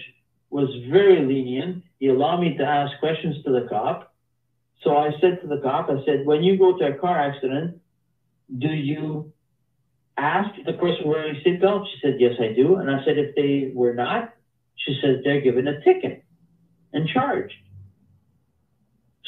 was 0.51 0.69
very 0.91 1.25
lenient. 1.25 1.85
He 1.99 2.09
allowed 2.09 2.41
me 2.41 2.57
to 2.57 2.65
ask 2.65 2.99
questions 2.99 3.43
to 3.45 3.53
the 3.53 3.67
cop. 3.69 4.13
So 4.83 4.97
I 4.97 5.11
said 5.21 5.41
to 5.43 5.47
the 5.47 5.61
cop, 5.63 5.89
I 5.89 6.05
said, 6.05 6.27
when 6.27 6.43
you 6.43 6.59
go 6.59 6.77
to 6.77 6.85
a 6.87 6.99
car 6.99 7.19
accident, 7.19 7.81
do 8.59 8.69
you 8.69 9.33
ask 10.17 10.51
the 10.67 10.75
person 10.75 11.07
wearing 11.07 11.37
a 11.37 11.49
seatbelt? 11.49 11.87
She 11.87 12.01
said, 12.03 12.17
yes, 12.19 12.35
I 12.41 12.53
do. 12.53 12.77
And 12.77 12.91
I 12.91 13.05
said, 13.05 13.17
if 13.17 13.35
they 13.35 13.73
were 13.75 13.95
not, 13.95 14.35
she 14.77 14.99
said, 15.01 15.23
they're 15.25 15.41
given 15.41 15.67
a 15.67 15.83
ticket 15.83 16.25
and 16.93 17.09
charged. 17.09 17.55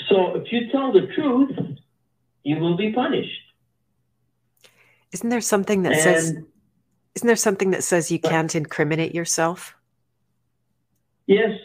So 0.09 0.37
if 0.37 0.53
you 0.53 0.71
tell 0.71 0.93
the 0.93 1.09
truth, 1.15 1.51
you 2.43 2.59
will 2.59 2.77
be 2.77 2.93
punished. 2.93 3.46
Isn't 5.17 5.31
there 5.31 5.41
something 5.41 5.83
that 5.85 5.93
and, 5.93 6.03
says 6.03 6.25
isn't 7.15 7.27
there 7.27 7.37
something 7.37 7.71
that 7.71 7.83
says 7.83 8.13
you 8.13 8.19
can't 8.19 8.55
incriminate 8.55 9.15
yourself? 9.15 9.75
Yes. 11.27 11.59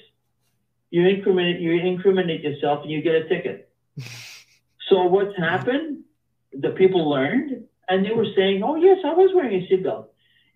You 0.89 1.05
incriminate 1.05 1.59
you 1.59 1.73
incriminate 1.73 2.43
yourself 2.43 2.83
and 2.83 2.91
you 2.91 3.01
get 3.01 3.15
a 3.15 3.27
ticket. 3.27 3.69
so 4.87 5.03
what's 5.03 5.37
happened? 5.37 6.05
The 6.53 6.69
people 6.69 7.09
learned 7.09 7.65
and 7.89 8.05
they 8.05 8.11
were 8.11 8.27
saying, 8.37 8.63
Oh 8.63 8.75
yes, 8.75 8.99
I 9.03 9.11
was 9.11 9.31
wearing 9.35 9.61
a 9.61 9.67
seatbelt. 9.67 10.05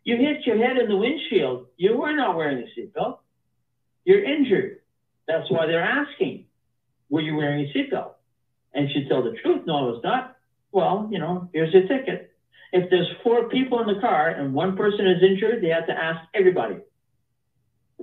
You 0.06 0.16
hit 0.16 0.46
your 0.46 0.58
head 0.58 0.78
in 0.78 0.88
the 0.88 0.96
windshield. 0.96 1.66
You 1.76 1.98
were 1.98 2.14
not 2.14 2.38
wearing 2.38 2.60
a 2.60 2.80
seatbelt. 2.80 3.18
You're 4.06 4.24
injured. 4.24 4.80
That's 5.28 5.52
why 5.52 5.66
they're 5.66 5.84
asking, 5.84 6.46
were 7.10 7.20
you 7.20 7.36
wearing 7.36 7.66
a 7.66 7.74
seatbelt? 7.78 8.12
And 8.74 8.88
she 8.94 9.06
tell 9.10 9.22
the 9.22 9.36
truth. 9.44 9.64
No, 9.66 9.80
I 9.80 9.82
was 9.82 10.02
not. 10.02 10.38
Well, 10.72 11.10
you 11.12 11.20
know, 11.20 11.50
here's 11.52 11.74
your 11.74 11.90
ticket 11.90 12.35
if 12.72 12.90
there's 12.90 13.08
four 13.24 13.48
people 13.50 13.80
in 13.80 13.88
the 13.88 14.02
car 14.02 14.30
and 14.30 14.54
one 14.54 14.76
person 14.76 15.08
is 15.08 15.24
injured, 15.24 15.64
they 15.64 15.70
have 15.70 15.88
to 15.88 15.94
ask 15.94 16.20
everybody. 16.34 16.78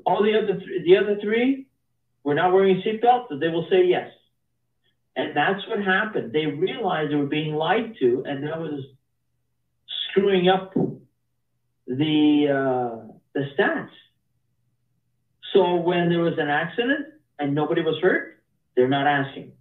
All 0.06 0.22
the 0.22 0.34
other 0.38 0.58
th- 0.58 0.84
the 0.84 0.96
other 0.96 1.18
three 1.20 1.66
were 2.24 2.34
not 2.34 2.52
wearing 2.52 2.82
seatbelts, 2.82 3.28
so 3.28 3.38
they 3.38 3.48
will 3.48 3.66
say 3.70 3.84
yes. 3.84 4.10
And 5.14 5.36
that's 5.36 5.66
what 5.68 5.84
happened. 5.84 6.32
They 6.32 6.46
realized 6.46 7.12
they 7.12 7.16
were 7.16 7.26
being 7.26 7.54
lied 7.54 7.94
to, 8.00 8.24
and 8.26 8.44
that 8.44 8.58
was 8.58 8.80
screwing 10.08 10.48
up 10.48 10.72
the 11.86 12.48
uh, 12.48 13.12
the 13.34 13.44
stats. 13.54 13.90
So 15.52 15.76
when 15.76 16.08
there 16.08 16.20
was 16.20 16.38
an 16.38 16.48
accident 16.48 17.06
and 17.38 17.54
nobody 17.54 17.82
was 17.82 17.96
hurt, 18.00 18.42
they're 18.74 18.88
not 18.88 19.06
asking. 19.06 19.52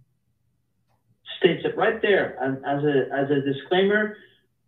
States 1.38 1.62
it 1.64 1.76
right 1.76 2.00
there 2.00 2.38
as 2.42 2.82
a 2.84 3.14
as 3.14 3.30
a 3.30 3.40
disclaimer 3.42 4.16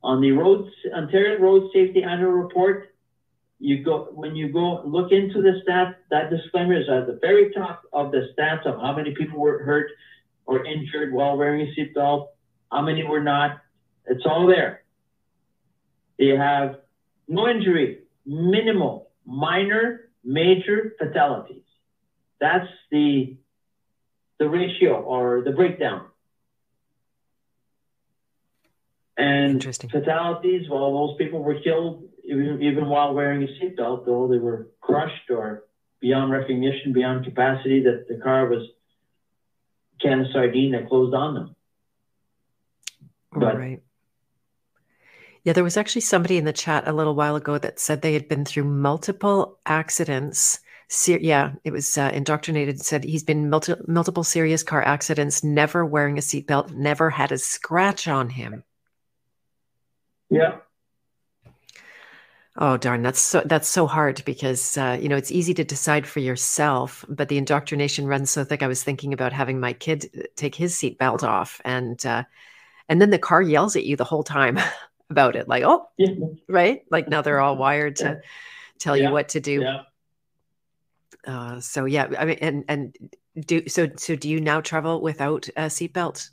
on 0.04 0.20
the 0.20 0.32
road, 0.32 0.70
Ontario 0.94 1.40
Road 1.40 1.70
Safety 1.72 2.02
Annual 2.02 2.30
Report, 2.32 2.94
you 3.58 3.82
go 3.82 4.08
when 4.12 4.36
you 4.36 4.52
go 4.52 4.82
look 4.84 5.10
into 5.12 5.40
the 5.40 5.62
stats. 5.66 5.94
That 6.10 6.28
disclaimer 6.28 6.78
is 6.78 6.88
at 6.90 7.06
the 7.06 7.18
very 7.22 7.52
top 7.54 7.82
of 7.92 8.12
the 8.12 8.28
stats 8.36 8.66
of 8.66 8.78
how 8.80 8.94
many 8.94 9.14
people 9.14 9.40
were 9.40 9.62
hurt 9.64 9.90
or 10.44 10.66
injured 10.66 11.14
while 11.14 11.38
wearing 11.38 11.66
a 11.66 11.72
seatbelt, 11.74 12.28
how 12.70 12.82
many 12.82 13.02
were 13.02 13.22
not. 13.22 13.62
It's 14.04 14.26
all 14.26 14.46
there. 14.46 14.82
You 16.18 16.36
have 16.36 16.80
no 17.26 17.48
injury, 17.48 18.00
minimal, 18.26 19.10
minor, 19.24 20.10
major 20.22 20.94
fatalities. 20.98 21.64
That's 22.40 22.68
the 22.90 23.38
the 24.38 24.50
ratio 24.50 25.00
or 25.00 25.42
the 25.42 25.52
breakdown. 25.52 26.06
And 29.16 29.62
fatalities, 29.62 30.68
well, 30.68 30.90
most 30.90 31.18
people 31.18 31.42
were 31.42 31.60
killed 31.60 32.08
even, 32.24 32.62
even 32.62 32.88
while 32.88 33.14
wearing 33.14 33.42
a 33.42 33.46
seatbelt, 33.46 34.06
though 34.06 34.28
they 34.28 34.38
were 34.38 34.70
crushed 34.80 35.30
or 35.30 35.64
beyond 36.00 36.32
recognition, 36.32 36.92
beyond 36.92 37.24
capacity, 37.24 37.82
that 37.82 38.06
the 38.08 38.16
car 38.22 38.48
was 38.48 38.66
can 40.00 40.20
of 40.20 40.26
sardine 40.32 40.72
that 40.72 40.88
closed 40.88 41.14
on 41.14 41.34
them. 41.34 41.56
But, 43.32 43.56
right. 43.56 43.82
Yeah, 45.44 45.52
there 45.52 45.64
was 45.64 45.76
actually 45.76 46.00
somebody 46.02 46.38
in 46.38 46.44
the 46.46 46.52
chat 46.52 46.88
a 46.88 46.92
little 46.92 47.14
while 47.14 47.36
ago 47.36 47.58
that 47.58 47.78
said 47.78 48.00
they 48.00 48.14
had 48.14 48.28
been 48.28 48.44
through 48.44 48.64
multiple 48.64 49.58
accidents. 49.66 50.60
Ser- 50.88 51.18
yeah, 51.18 51.52
it 51.64 51.70
was 51.70 51.98
uh, 51.98 52.10
indoctrinated. 52.14 52.80
Said 52.80 53.04
he's 53.04 53.22
been 53.22 53.50
multi- 53.50 53.74
multiple 53.86 54.24
serious 54.24 54.62
car 54.62 54.82
accidents, 54.82 55.44
never 55.44 55.84
wearing 55.84 56.16
a 56.16 56.22
seatbelt, 56.22 56.72
never 56.72 57.10
had 57.10 57.30
a 57.30 57.38
scratch 57.38 58.08
on 58.08 58.30
him. 58.30 58.64
Yeah. 60.30 60.58
Oh 62.56 62.76
darn, 62.76 63.02
that's 63.02 63.18
so 63.18 63.42
that's 63.44 63.68
so 63.68 63.88
hard 63.88 64.24
because 64.24 64.78
uh, 64.78 64.96
you 65.00 65.08
know 65.08 65.16
it's 65.16 65.32
easy 65.32 65.54
to 65.54 65.64
decide 65.64 66.06
for 66.06 66.20
yourself, 66.20 67.04
but 67.08 67.28
the 67.28 67.36
indoctrination 67.36 68.06
runs 68.06 68.30
so 68.30 68.44
thick. 68.44 68.62
I 68.62 68.68
was 68.68 68.82
thinking 68.84 69.12
about 69.12 69.32
having 69.32 69.58
my 69.58 69.72
kid 69.72 70.28
take 70.36 70.54
his 70.54 70.72
seatbelt 70.74 71.24
off, 71.24 71.60
and 71.64 72.04
uh, 72.06 72.22
and 72.88 73.00
then 73.00 73.10
the 73.10 73.18
car 73.18 73.42
yells 73.42 73.74
at 73.74 73.84
you 73.84 73.96
the 73.96 74.04
whole 74.04 74.22
time 74.22 74.60
about 75.10 75.34
it, 75.34 75.48
like 75.48 75.64
oh, 75.64 75.88
yeah. 75.98 76.14
right, 76.48 76.82
like 76.92 77.08
now 77.08 77.22
they're 77.22 77.40
all 77.40 77.56
wired 77.56 77.96
to 77.96 78.20
tell 78.78 78.96
yeah. 78.96 79.08
you 79.08 79.12
what 79.12 79.30
to 79.30 79.40
do. 79.40 79.60
Yeah. 79.62 79.80
Uh, 81.26 81.58
so 81.58 81.86
yeah, 81.86 82.06
I 82.16 82.24
mean, 82.24 82.38
and 82.40 82.64
and 82.68 82.96
do 83.46 83.66
so. 83.66 83.88
So 83.96 84.14
do 84.14 84.28
you 84.28 84.40
now 84.40 84.60
travel 84.60 85.00
without 85.00 85.48
a 85.56 85.62
seatbelt? 85.62 86.30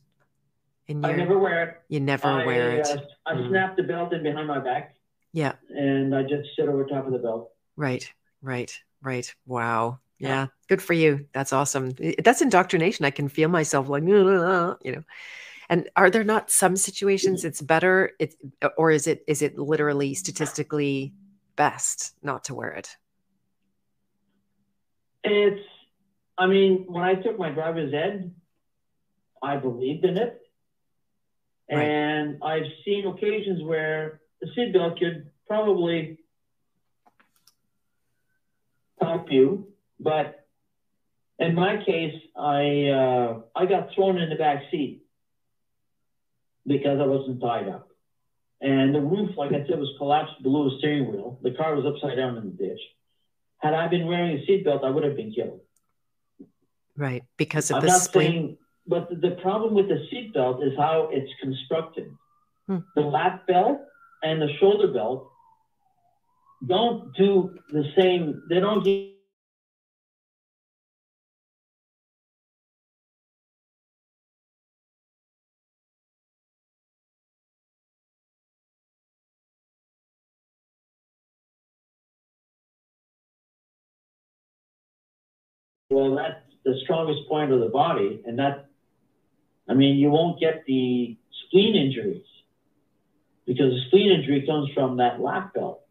Your, 0.87 1.05
I 1.05 1.15
never 1.15 1.37
wear 1.37 1.63
it. 1.63 1.81
You 1.87 1.99
never 1.99 2.27
I, 2.27 2.45
wear 2.45 2.71
it. 2.71 2.87
Uh, 2.87 2.97
I 3.25 3.33
mm. 3.33 3.49
snap 3.49 3.77
the 3.77 3.83
belt 3.83 4.13
in 4.13 4.23
behind 4.23 4.47
my 4.47 4.59
back. 4.59 4.95
Yeah. 5.33 5.53
And 5.69 6.13
I 6.13 6.23
just 6.23 6.49
sit 6.55 6.67
over 6.67 6.85
top 6.85 7.05
of 7.05 7.13
the 7.13 7.19
belt. 7.19 7.51
Right, 7.77 8.11
right, 8.41 8.77
right. 9.01 9.33
Wow. 9.45 9.99
Yeah. 10.19 10.27
yeah. 10.27 10.47
Good 10.67 10.81
for 10.81 10.93
you. 10.93 11.27
That's 11.33 11.53
awesome. 11.53 11.93
That's 12.23 12.41
indoctrination. 12.41 13.05
I 13.05 13.11
can 13.11 13.29
feel 13.29 13.49
myself 13.49 13.87
like, 13.89 14.03
you 14.03 14.91
know. 14.91 15.03
And 15.69 15.89
are 15.95 16.09
there 16.09 16.25
not 16.25 16.51
some 16.51 16.75
situations 16.75 17.45
it's 17.45 17.61
better 17.61 18.11
it 18.19 18.35
or 18.75 18.91
is 18.91 19.07
it 19.07 19.23
is 19.25 19.41
it 19.41 19.57
literally 19.57 20.13
statistically 20.15 21.13
best 21.55 22.13
not 22.21 22.43
to 22.45 22.53
wear 22.53 22.71
it? 22.71 22.97
It's 25.23 25.65
I 26.37 26.47
mean, 26.47 26.85
when 26.87 27.03
I 27.03 27.15
took 27.15 27.39
my 27.39 27.51
driver's 27.51 27.93
ed, 27.93 28.33
I 29.41 29.55
believed 29.55 30.03
in 30.03 30.17
it. 30.17 30.40
Right. 31.71 31.83
And 31.83 32.43
I've 32.43 32.65
seen 32.83 33.07
occasions 33.07 33.63
where 33.63 34.19
the 34.41 34.47
seatbelt 34.57 34.99
could 34.99 35.29
probably 35.47 36.17
help 38.99 39.31
you, 39.31 39.67
but 39.99 40.45
in 41.39 41.55
my 41.55 41.83
case, 41.83 42.13
I 42.37 42.87
uh, 42.87 43.39
I 43.55 43.65
got 43.65 43.89
thrown 43.95 44.17
in 44.17 44.29
the 44.29 44.35
back 44.35 44.63
seat 44.69 45.03
because 46.67 46.99
I 46.99 47.05
wasn't 47.05 47.41
tied 47.41 47.67
up, 47.67 47.89
and 48.61 48.93
the 48.93 49.01
roof, 49.01 49.31
like 49.37 49.51
I 49.51 49.65
said, 49.67 49.79
was 49.79 49.89
collapsed 49.97 50.43
below 50.43 50.69
the 50.69 50.77
steering 50.77 51.11
wheel. 51.11 51.39
The 51.41 51.51
car 51.51 51.75
was 51.75 51.85
upside 51.85 52.17
down 52.17 52.37
in 52.37 52.43
the 52.45 52.51
ditch. 52.51 52.79
Had 53.57 53.73
I 53.73 53.87
been 53.87 54.07
wearing 54.07 54.37
a 54.37 54.45
seatbelt, 54.45 54.83
I 54.83 54.89
would 54.89 55.03
have 55.03 55.15
been 55.15 55.31
killed. 55.31 55.61
Right, 56.97 57.23
because 57.37 57.71
of 57.71 57.77
I'm 57.77 57.81
the 57.81 57.87
not 57.87 58.01
spring. 58.01 58.31
Saying, 58.31 58.57
but 58.87 59.09
the 59.21 59.37
problem 59.41 59.73
with 59.73 59.87
the 59.87 60.05
seatbelt 60.11 60.65
is 60.65 60.73
how 60.77 61.09
it's 61.11 61.31
constructed. 61.41 62.15
Hmm. 62.67 62.79
The 62.95 63.01
lap 63.01 63.47
belt 63.47 63.79
and 64.23 64.41
the 64.41 64.49
shoulder 64.59 64.87
belt 64.87 65.29
don't 66.65 67.15
do 67.15 67.57
the 67.69 67.85
same. 67.95 68.43
They 68.49 68.59
don't 68.59 68.83
give 68.83 69.11
Well, 85.91 86.15
that's 86.15 86.39
the 86.63 86.79
strongest 86.83 87.27
point 87.27 87.51
of 87.51 87.59
the 87.59 87.67
body, 87.67 88.21
and 88.25 88.39
that, 88.39 88.70
I 89.71 89.73
mean, 89.73 89.95
you 89.95 90.09
won't 90.09 90.37
get 90.37 90.65
the 90.67 91.15
spleen 91.47 91.77
injuries 91.77 92.25
because 93.45 93.71
the 93.71 93.81
spleen 93.87 94.11
injury 94.11 94.45
comes 94.45 94.69
from 94.73 94.97
that 94.97 95.21
lap 95.21 95.53
belt. 95.53 95.81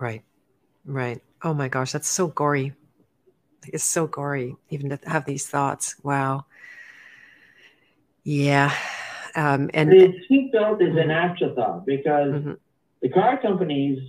Right, 0.00 0.24
right. 0.84 1.22
Oh 1.44 1.54
my 1.54 1.68
gosh, 1.68 1.92
that's 1.92 2.08
so 2.08 2.26
gory. 2.26 2.72
It's 3.68 3.84
so 3.84 4.08
gory, 4.08 4.56
even 4.70 4.90
to 4.90 4.98
have 5.06 5.26
these 5.26 5.46
thoughts. 5.46 5.94
Wow. 6.02 6.46
Yeah. 8.24 8.74
Um, 9.36 9.70
and 9.72 9.92
the 9.92 10.12
seatbelt 10.28 10.82
is 10.82 10.96
an 10.96 11.12
afterthought 11.12 11.86
because 11.86 12.32
mm-hmm. 12.32 12.52
the 13.00 13.10
car 13.10 13.40
companies, 13.40 14.00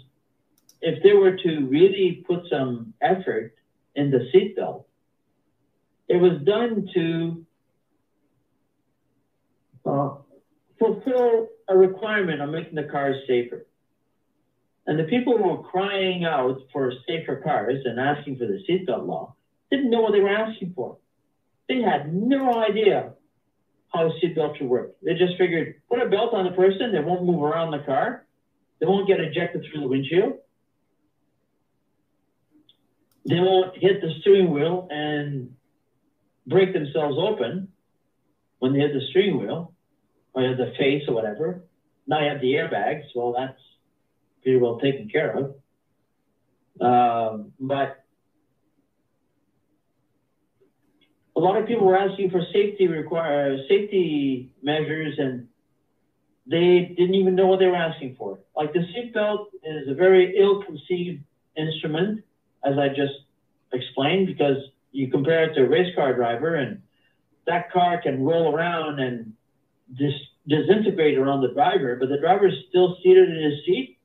if 0.82 1.04
they 1.04 1.14
were 1.14 1.38
to 1.38 1.60
really 1.68 2.24
put 2.26 2.50
some 2.50 2.96
effort 3.04 3.54
in 3.94 4.10
the 4.10 4.28
seatbelt, 4.34 4.86
it 6.12 6.20
was 6.20 6.42
done 6.44 6.90
to 6.94 7.46
uh, 9.86 10.10
fulfill 10.78 11.48
a 11.70 11.78
requirement 11.78 12.42
on 12.42 12.52
making 12.52 12.76
the 12.76 12.84
cars 12.84 13.16
safer. 13.28 13.66
And 14.88 15.00
the 15.00 15.06
people 15.06 15.38
who 15.38 15.44
were 15.44 15.64
crying 15.64 16.26
out 16.26 16.58
for 16.74 16.92
safer 17.08 17.38
cars 17.38 17.80
and 17.86 17.98
asking 17.98 18.38
for 18.40 18.46
the 18.46 18.60
seatbelt 18.70 19.08
law 19.08 19.36
didn't 19.70 19.90
know 19.90 20.02
what 20.02 20.12
they 20.12 20.20
were 20.20 20.28
asking 20.28 20.74
for. 20.76 20.98
They 21.70 21.82
had 21.82 22.14
no 22.14 22.62
idea 22.62 23.14
how 23.94 24.08
a 24.08 24.12
seatbelt 24.20 24.58
should 24.58 24.68
work. 24.68 24.92
They 25.02 25.14
just 25.14 25.38
figured, 25.38 25.76
put 25.88 26.02
a 26.02 26.10
belt 26.10 26.34
on 26.34 26.44
the 26.44 26.52
person, 26.52 26.92
they 26.92 27.00
won't 27.00 27.24
move 27.24 27.42
around 27.42 27.72
the 27.72 27.86
car, 27.86 28.26
they 28.82 28.86
won't 28.86 29.08
get 29.08 29.22
ejected 29.22 29.64
through 29.64 29.80
the 29.80 29.88
windshield, 29.88 30.40
they 33.26 33.40
won't 33.40 33.78
hit 33.78 34.02
the 34.02 34.12
steering 34.20 34.52
wheel 34.52 34.90
and 34.92 35.56
break 36.48 36.74
themselves 36.74 37.18
open 37.20 37.70
when 38.60 38.74
they 38.74 38.80
hit 38.80 38.94
the 38.94 39.02
steering 39.10 39.40
wheel 39.40 39.74
or 40.34 40.44
the 40.56 40.74
face 40.78 41.04
or 41.08 41.14
whatever. 41.14 41.64
Now 42.08 42.24
you 42.24 42.30
have 42.30 42.42
the 42.42 42.54
airbags. 42.54 43.04
Well, 43.16 43.34
that's 43.38 43.60
pretty 44.44 44.58
well 44.58 44.80
taken 44.80 45.10
care 45.10 45.38
of. 45.38 45.56
Um, 46.80 47.54
but 47.60 48.04
a 51.36 51.40
lot 51.40 51.58
of 51.58 51.68
people 51.68 51.86
were 51.86 51.98
asking 51.98 52.32
for 52.32 52.42
safety 52.54 52.88
require 52.88 53.58
safety 53.68 54.54
measures, 54.62 55.16
and 55.18 55.48
they 56.48 56.94
didn't 56.98 57.16
even 57.16 57.36
know 57.36 57.48
what 57.48 57.60
they 57.60 57.68
were 57.68 57.76
asking 57.76 58.16
for. 58.18 58.40
Like 58.56 58.74
the 58.74 58.80
seatbelt 58.80 59.48
is 59.64 59.88
a 59.88 59.94
very 59.94 60.38
ill-conceived 60.40 61.24
instrument, 61.56 62.24
as 62.66 62.78
I 62.78 62.90
just 62.90 63.14
explained, 63.74 64.28
because 64.28 64.58
you 64.92 65.10
compare 65.10 65.50
it 65.50 65.56
to 65.56 65.64
a 65.64 65.70
race 65.70 65.94
car 65.96 66.14
driver, 66.14 66.56
and 66.56 66.82
that 67.48 67.72
car 67.72 68.02
can 68.02 68.24
roll 68.24 68.54
around 68.54 69.00
and 69.00 69.34
dis- 69.98 70.14
disintegrate 70.48 71.18
around 71.18 71.42
the 71.42 71.54
driver, 71.54 71.96
but 71.96 72.10
the 72.10 72.18
driver 72.18 72.48
is 72.48 72.54
still 72.70 72.98
seated 73.04 73.30
in 73.30 73.44
his 73.44 73.66
seat, 73.66 73.98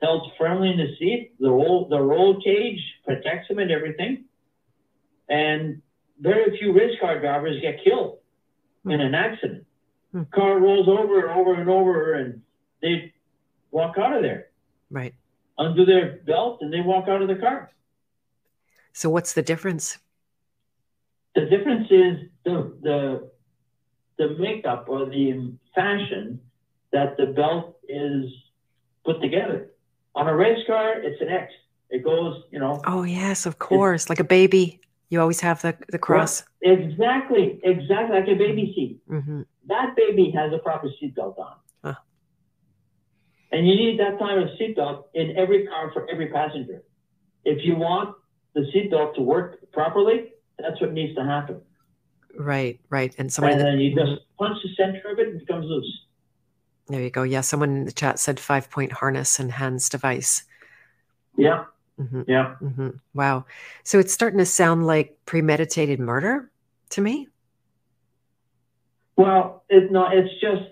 held 0.00 0.30
firmly 0.38 0.70
in 0.70 0.78
the 0.78 0.94
seat. 0.98 1.32
The 1.38 1.50
roll, 1.50 1.88
the 1.88 2.00
roll 2.00 2.40
cage 2.40 2.80
protects 3.04 3.48
him 3.48 3.58
and 3.58 3.70
everything. 3.70 4.24
And 5.28 5.80
very 6.20 6.56
few 6.58 6.72
race 6.72 6.98
car 7.00 7.20
drivers 7.20 7.60
get 7.60 7.82
killed 7.84 8.18
in 8.84 9.00
an 9.00 9.14
accident. 9.14 9.66
Hmm. 10.12 10.22
Car 10.34 10.58
rolls 10.58 10.88
over 10.88 11.28
and 11.28 11.38
over 11.38 11.54
and 11.54 11.70
over, 11.70 12.14
and 12.14 12.42
they 12.80 13.14
walk 13.70 13.96
out 13.98 14.14
of 14.14 14.22
there. 14.22 14.48
Right. 14.90 15.14
Undo 15.58 15.84
their 15.84 16.18
belt, 16.26 16.58
and 16.60 16.72
they 16.72 16.80
walk 16.80 17.08
out 17.08 17.22
of 17.22 17.28
the 17.28 17.36
car. 17.36 17.70
So, 18.92 19.08
what's 19.08 19.32
the 19.32 19.42
difference? 19.42 19.98
The 21.34 21.46
difference 21.46 21.88
is 21.90 22.28
the 22.44 22.76
the 22.82 23.30
the 24.18 24.36
makeup 24.38 24.86
or 24.88 25.06
the 25.06 25.54
fashion 25.74 26.40
that 26.92 27.16
the 27.16 27.26
belt 27.26 27.76
is 27.88 28.24
put 29.04 29.20
together. 29.22 29.70
On 30.14 30.28
a 30.28 30.34
race 30.34 30.62
car, 30.66 31.00
it's 31.00 31.20
an 31.22 31.28
X. 31.28 31.52
It 31.88 32.04
goes, 32.04 32.42
you 32.50 32.58
know. 32.58 32.80
Oh 32.86 33.02
yes, 33.02 33.46
of 33.46 33.58
course, 33.58 34.08
like 34.10 34.20
a 34.20 34.24
baby. 34.24 34.80
You 35.08 35.20
always 35.20 35.40
have 35.40 35.62
the 35.62 35.76
the 35.88 35.98
cross. 35.98 36.44
Exactly, 36.62 37.60
exactly 37.64 38.18
like 38.18 38.28
a 38.28 38.34
baby 38.34 38.72
seat. 38.74 39.00
hmm 39.08 39.42
That 39.68 39.96
baby 39.96 40.30
has 40.36 40.52
a 40.52 40.58
proper 40.58 40.88
seatbelt 40.88 41.38
on. 41.38 41.56
Huh. 41.84 41.94
And 43.50 43.66
you 43.68 43.74
need 43.76 43.98
that 44.00 44.18
type 44.18 44.38
of 44.38 44.48
seatbelt 44.58 45.04
in 45.14 45.36
every 45.36 45.66
car 45.66 45.90
for 45.92 46.08
every 46.10 46.28
passenger. 46.28 46.82
If 47.44 47.64
you 47.64 47.76
want 47.76 48.16
the 48.54 48.62
seatbelt 48.72 49.14
to 49.16 49.22
work 49.22 49.58
properly, 49.72 50.31
that's 50.58 50.80
what 50.80 50.92
needs 50.92 51.14
to 51.16 51.24
happen. 51.24 51.60
Right, 52.36 52.80
right. 52.90 53.14
And 53.18 53.32
someone 53.32 53.52
And 53.52 53.60
then 53.60 53.78
you 53.78 53.94
just 53.94 54.22
punch 54.38 54.56
the 54.62 54.70
center 54.76 55.02
of 55.10 55.18
it, 55.18 55.28
it 55.28 55.38
becomes 55.40 55.66
loose. 55.66 56.00
there 56.88 57.02
you 57.02 57.10
go. 57.10 57.22
Yeah, 57.22 57.42
someone 57.42 57.76
in 57.76 57.84
the 57.84 57.92
chat 57.92 58.18
said 58.18 58.40
five 58.40 58.70
point 58.70 58.92
harness 58.92 59.38
and 59.38 59.52
hands 59.52 59.88
device. 59.88 60.44
Yeah, 61.36 61.64
hmm 61.98 62.22
yeah. 62.26 62.54
hmm 62.56 62.90
Wow. 63.14 63.46
So 63.84 63.98
it's 63.98 64.12
starting 64.12 64.38
to 64.38 64.46
sound 64.46 64.86
like 64.86 65.16
premeditated 65.26 66.00
murder 66.00 66.50
to 66.90 67.00
me. 67.00 67.28
Well, 69.16 69.64
it's 69.68 69.92
not. 69.92 70.16
It's 70.16 70.32
just 70.40 70.62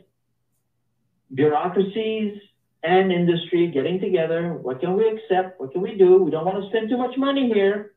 bureaucracies 1.35 2.39
and 2.83 3.13
industry 3.13 3.71
getting 3.71 4.01
together. 4.01 4.55
What 4.55 4.81
can 4.81 4.97
we 4.97 5.09
accept? 5.09 5.61
What 5.61 5.73
can 5.73 5.83
we 5.83 5.97
do? 5.97 6.23
We 6.23 6.31
don't 6.31 6.45
want 6.47 6.63
to 6.63 6.69
spend 6.71 6.89
too 6.89 6.97
much 6.99 7.17
money 7.17 7.51
here. 7.53 7.93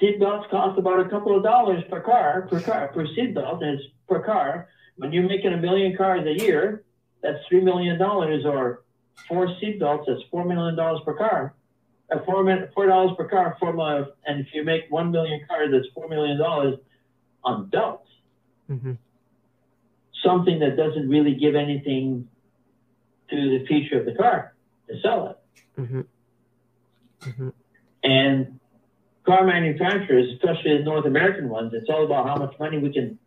Seatbelts 0.00 0.50
cost 0.50 0.78
about 0.78 1.00
a 1.00 1.08
couple 1.08 1.36
of 1.36 1.42
dollars 1.42 1.82
per 1.88 2.00
car, 2.00 2.46
per 2.50 2.60
car, 2.60 2.88
per 2.88 3.06
seatbelt, 3.06 3.62
and 3.62 3.78
it's 3.78 3.84
per 4.08 4.20
car. 4.20 4.68
When 4.96 5.12
you're 5.12 5.28
making 5.28 5.52
a 5.52 5.56
million 5.56 5.96
cars 5.96 6.26
a 6.26 6.32
year, 6.44 6.84
that's 7.22 7.38
three 7.48 7.60
million 7.60 7.98
dollars, 7.98 8.44
or 8.44 8.82
four 9.28 9.46
seatbelts, 9.62 10.04
that's 10.06 10.22
four 10.30 10.44
million 10.44 10.76
dollars 10.76 11.00
per 11.04 11.14
car. 11.14 11.54
Uh, 12.10 12.18
four 12.26 12.44
min- 12.44 12.68
four 12.74 12.86
dollars 12.86 13.12
per 13.16 13.28
car, 13.28 13.56
four 13.58 13.72
million, 13.72 14.06
and 14.26 14.40
if 14.40 14.48
you 14.52 14.64
make 14.64 14.82
one 14.90 15.10
million 15.10 15.40
cars, 15.48 15.70
that's 15.72 15.86
four 15.94 16.08
million 16.08 16.38
dollars 16.38 16.78
on 17.44 17.66
belts 17.68 18.08
hmm 18.66 18.92
something 20.24 20.58
that 20.60 20.76
doesn't 20.76 21.08
really 21.08 21.34
give 21.34 21.54
anything 21.54 22.26
to 23.28 23.36
the 23.36 23.66
future 23.66 24.00
of 24.00 24.06
the 24.06 24.14
car 24.14 24.54
to 24.88 24.94
sell 25.02 25.28
it. 25.28 25.38
hmm 25.76 26.00
hmm 27.22 27.48
And 28.02 28.58
car 29.24 29.44
manufacturers, 29.44 30.32
especially 30.34 30.78
the 30.78 30.84
North 30.84 31.06
American 31.06 31.48
ones, 31.48 31.72
it's 31.74 31.88
all 31.88 32.04
about 32.04 32.26
how 32.26 32.36
much 32.36 32.54
money 32.58 32.78
we 32.78 32.92
can 32.92 33.18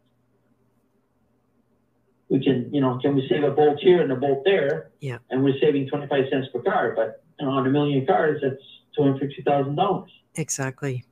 we 2.29 2.43
can, 2.43 2.69
you 2.73 2.81
know, 2.81 2.99
can 3.01 3.15
we 3.15 3.25
save 3.29 3.43
a 3.43 3.51
bolt 3.51 3.79
here 3.79 4.01
and 4.01 4.11
a 4.11 4.15
bolt 4.15 4.43
there? 4.43 4.91
Yeah. 4.99 5.19
And 5.29 5.43
we're 5.43 5.57
saving 5.61 5.87
25 5.87 6.25
cents 6.29 6.47
per 6.53 6.61
car, 6.61 6.93
but 6.95 7.23
you 7.39 7.45
know, 7.45 7.53
on 7.53 7.65
a 7.65 7.69
million 7.69 8.05
cars, 8.05 8.41
that's 8.41 8.61
$250,000. 8.99 10.07
Exactly. 10.35 11.05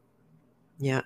Yeah. 0.77 1.01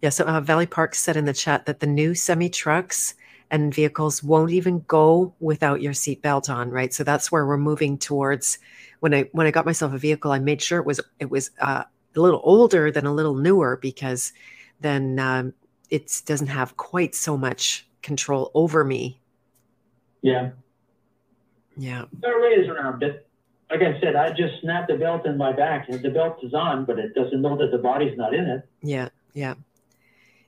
Yeah. 0.00 0.08
So 0.08 0.24
uh, 0.24 0.40
Valley 0.40 0.66
Park 0.66 0.94
said 0.94 1.16
in 1.16 1.26
the 1.26 1.34
chat 1.34 1.66
that 1.66 1.80
the 1.80 1.86
new 1.86 2.14
semi 2.14 2.48
trucks 2.48 3.14
and 3.50 3.74
vehicles 3.74 4.22
won't 4.22 4.52
even 4.52 4.84
go 4.88 5.34
without 5.38 5.80
your 5.80 5.92
seatbelt 5.92 6.48
on, 6.48 6.70
right? 6.70 6.92
So 6.92 7.04
that's 7.04 7.30
where 7.30 7.46
we're 7.46 7.56
moving 7.56 7.98
towards. 7.98 8.58
When 9.00 9.14
I 9.14 9.22
when 9.32 9.46
I 9.46 9.50
got 9.50 9.66
myself 9.66 9.92
a 9.92 9.98
vehicle, 9.98 10.32
I 10.32 10.38
made 10.38 10.62
sure 10.62 10.78
it 10.78 10.86
was 10.86 11.00
it 11.20 11.30
was 11.30 11.50
uh, 11.60 11.84
a 12.16 12.20
little 12.20 12.40
older 12.44 12.90
than 12.90 13.06
a 13.06 13.12
little 13.12 13.34
newer 13.34 13.78
because 13.80 14.32
then 14.80 15.18
um, 15.18 15.54
it 15.90 16.22
doesn't 16.26 16.48
have 16.48 16.76
quite 16.76 17.14
so 17.14 17.36
much 17.36 17.86
control 18.02 18.50
over 18.54 18.84
me. 18.84 19.20
Yeah. 20.22 20.50
Yeah. 21.76 22.04
Ways 22.22 22.68
around 22.68 23.02
it. 23.02 23.26
Like 23.70 23.82
I 23.82 24.00
said, 24.00 24.14
I 24.14 24.30
just 24.30 24.60
snapped 24.60 24.88
the 24.88 24.96
belt 24.96 25.26
in 25.26 25.36
my 25.36 25.52
back 25.52 25.88
and 25.88 26.00
the 26.00 26.10
belt 26.10 26.38
is 26.42 26.54
on, 26.54 26.84
but 26.84 26.98
it 26.98 27.14
doesn't 27.14 27.42
know 27.42 27.56
that 27.56 27.72
the 27.72 27.78
body's 27.78 28.16
not 28.16 28.32
in 28.32 28.44
it. 28.44 28.68
Yeah, 28.80 29.08
yeah, 29.34 29.54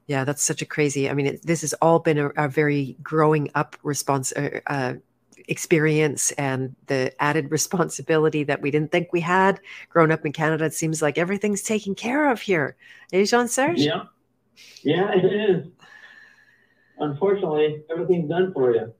yeah. 0.06 0.22
That's 0.22 0.42
such 0.42 0.62
a 0.62 0.64
crazy. 0.64 1.10
I 1.10 1.14
mean, 1.14 1.26
it, 1.26 1.42
this 1.44 1.62
has 1.62 1.74
all 1.74 1.98
been 1.98 2.18
a, 2.18 2.28
a 2.36 2.48
very 2.48 2.96
growing 3.02 3.50
up 3.56 3.76
response 3.82 4.32
uh, 4.32 4.60
uh, 4.68 4.94
experience, 5.48 6.30
and 6.32 6.76
the 6.86 7.12
added 7.20 7.50
responsibility 7.50 8.44
that 8.44 8.62
we 8.62 8.70
didn't 8.70 8.92
think 8.92 9.12
we 9.12 9.20
had. 9.20 9.60
Growing 9.88 10.12
up 10.12 10.24
in 10.24 10.32
Canada, 10.32 10.66
it 10.66 10.74
seems 10.74 11.02
like 11.02 11.18
everything's 11.18 11.62
taken 11.62 11.94
care 11.94 12.30
of 12.30 12.40
here. 12.40 12.76
Eh, 13.12 13.24
Jean 13.24 13.48
Serge? 13.48 13.80
Yeah. 13.80 14.04
Yeah, 14.82 15.12
it 15.12 15.24
is. 15.24 15.66
Unfortunately, 16.98 17.82
everything's 17.90 18.28
done 18.28 18.52
for 18.52 18.74
you. 18.74 18.92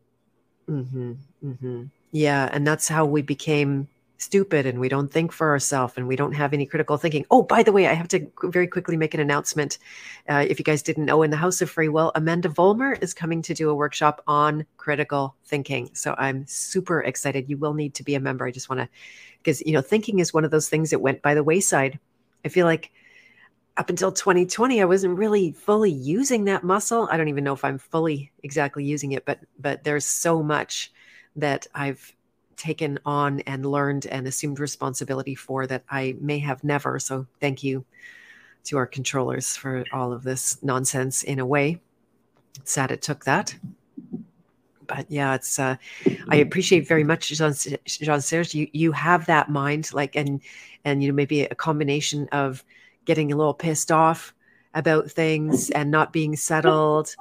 Mm-hmm, 0.69 1.13
mm-hmm. 1.45 1.85
Yeah, 2.11 2.49
and 2.53 2.67
that's 2.67 2.89
how 2.89 3.05
we 3.05 3.23
became 3.23 3.89
stupid 4.19 4.67
and 4.67 4.81
we 4.81 4.89
don't 4.89 5.11
think 5.11 5.33
for 5.33 5.49
ourselves 5.49 5.95
and 5.97 6.07
we 6.07 6.17
don't 6.17 6.33
have 6.33 6.53
any 6.53 6.67
critical 6.67 6.99
thinking. 6.99 7.25
Oh, 7.31 7.43
by 7.43 7.63
the 7.63 7.73
way, 7.73 7.87
I 7.87 7.95
have 7.95 8.09
to 8.09 8.31
very 8.43 8.67
quickly 8.67 8.97
make 8.97 9.15
an 9.15 9.21
announcement. 9.21 9.79
Uh, 10.29 10.45
if 10.49 10.59
you 10.59 10.65
guys 10.65 10.83
didn't 10.83 11.07
know, 11.07 11.23
in 11.23 11.31
the 11.31 11.37
House 11.37 11.63
of 11.63 11.71
Free 11.71 11.89
Will, 11.89 12.13
Amanda 12.15 12.49
Vollmer 12.49 13.01
is 13.03 13.15
coming 13.15 13.41
to 13.43 13.55
do 13.55 13.71
a 13.71 13.75
workshop 13.75 14.23
on 14.27 14.67
critical 14.77 15.37
thinking. 15.45 15.91
So 15.95 16.15
I'm 16.19 16.47
super 16.47 17.01
excited. 17.01 17.49
You 17.49 17.57
will 17.57 17.75
need 17.75 17.95
to 17.95 18.03
be 18.03 18.17
a 18.17 18.21
member. 18.21 18.45
I 18.45 18.51
just 18.51 18.69
want 18.69 18.81
to, 18.81 18.89
because, 19.39 19.61
you 19.63 19.73
know, 19.73 19.81
thinking 19.81 20.19
is 20.19 20.35
one 20.35 20.45
of 20.45 20.51
those 20.51 20.69
things 20.69 20.91
that 20.91 20.99
went 20.99 21.23
by 21.23 21.35
the 21.35 21.45
wayside. 21.45 21.99
I 22.45 22.49
feel 22.49 22.67
like 22.67 22.91
up 23.77 23.91
until 23.91 24.11
2020 24.11 24.83
i 24.83 24.85
wasn't 24.85 25.17
really 25.17 25.53
fully 25.53 25.93
using 25.93 26.47
that 26.47 26.65
muscle 26.65 27.09
i 27.13 27.17
don't 27.17 27.29
even 27.29 27.45
know 27.45 27.53
if 27.53 27.65
i'm 27.65 27.79
fully 27.79 28.33
exactly 28.43 28.85
using 28.85 29.13
it 29.13 29.25
but 29.25 29.39
but 29.57 29.85
there's 29.85 30.05
so 30.05 30.43
much 30.43 30.91
that 31.37 31.65
i've 31.77 32.13
taken 32.59 32.99
on 33.07 33.41
and 33.41 33.65
learned 33.65 34.07
and 34.07 34.27
assumed 34.27 34.61
responsibility 34.61 35.35
for 35.35 35.67
that 35.67 35.85
i 35.91 36.15
may 36.21 36.39
have 36.39 36.63
never. 36.63 36.99
So 36.99 37.27
thank 37.41 37.63
you 37.63 37.85
to 38.65 38.77
our 38.77 38.87
controllers 38.87 39.57
for 39.57 39.85
all 39.93 40.13
of 40.13 40.25
this 40.25 40.63
nonsense 40.63 41.23
in 41.23 41.39
a 41.39 41.47
way. 41.47 41.81
Sad 42.65 42.91
it 42.91 43.01
took 43.01 43.25
that. 43.25 43.57
But 44.87 45.07
yeah 45.11 45.35
it's 45.35 45.59
uh 45.59 45.77
i 46.29 46.37
appreciate 46.37 46.89
very 46.89 47.05
much 47.05 47.29
jean 47.29 48.21
serge. 48.21 48.55
You 48.55 48.69
you 48.73 48.93
have 48.93 49.27
that 49.27 49.49
mind 49.51 49.93
like 49.93 50.17
and 50.17 50.41
and 50.85 51.03
you 51.03 51.09
know 51.09 51.15
maybe 51.15 51.43
a 51.43 51.55
combination 51.55 52.29
of 52.33 52.65
getting 53.05 53.33
a 53.33 53.37
little 53.37 53.55
pissed 53.55 53.93
off 53.93 54.35
about 54.75 55.11
things 55.11 55.71
and 55.71 55.91
not 55.91 56.13
being 56.13 56.37
settled 56.37 57.15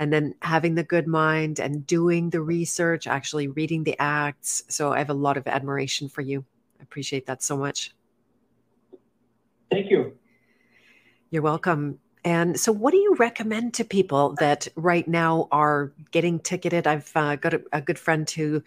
and 0.00 0.10
then 0.10 0.34
having 0.40 0.74
the 0.74 0.82
good 0.82 1.06
mind 1.06 1.60
and 1.60 1.86
doing 1.86 2.30
the 2.30 2.40
research 2.40 3.06
actually 3.06 3.48
reading 3.48 3.84
the 3.84 4.00
acts. 4.00 4.64
So 4.68 4.92
i 4.92 4.98
have 4.98 5.10
a 5.10 5.14
lot 5.14 5.36
of 5.36 5.46
admiration 5.46 6.08
for 6.08 6.22
you. 6.22 6.42
I 6.80 6.82
appreciate 6.82 7.26
that 7.26 7.42
so 7.42 7.56
much. 7.56 7.94
Thank 9.70 9.90
you. 9.90 10.16
you're 11.30 11.42
welcome. 11.42 12.00
And 12.24 12.58
so 12.58 12.72
what 12.72 12.92
do 12.92 12.96
you 12.96 13.14
recommend 13.16 13.74
to 13.74 13.84
people 13.84 14.34
that 14.40 14.66
right 14.74 15.06
now 15.06 15.48
are 15.52 15.92
getting 16.10 16.40
ticketed? 16.40 16.86
I've 16.86 17.12
uh, 17.14 17.36
got 17.36 17.54
a, 17.54 17.62
a 17.74 17.82
good 17.82 17.98
friend 17.98 18.28
who 18.28 18.62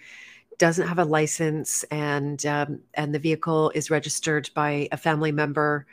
doesn't 0.60 0.88
have 0.88 0.99
a 0.99 1.05
license 1.05 1.84
and 1.85 2.45
um, 2.45 2.80
and 2.93 3.14
the 3.14 3.19
vehicle 3.19 3.72
is 3.73 3.89
registered 3.89 4.51
by 4.53 4.88
a 4.91 4.97
family 4.97 5.31
member 5.31 5.88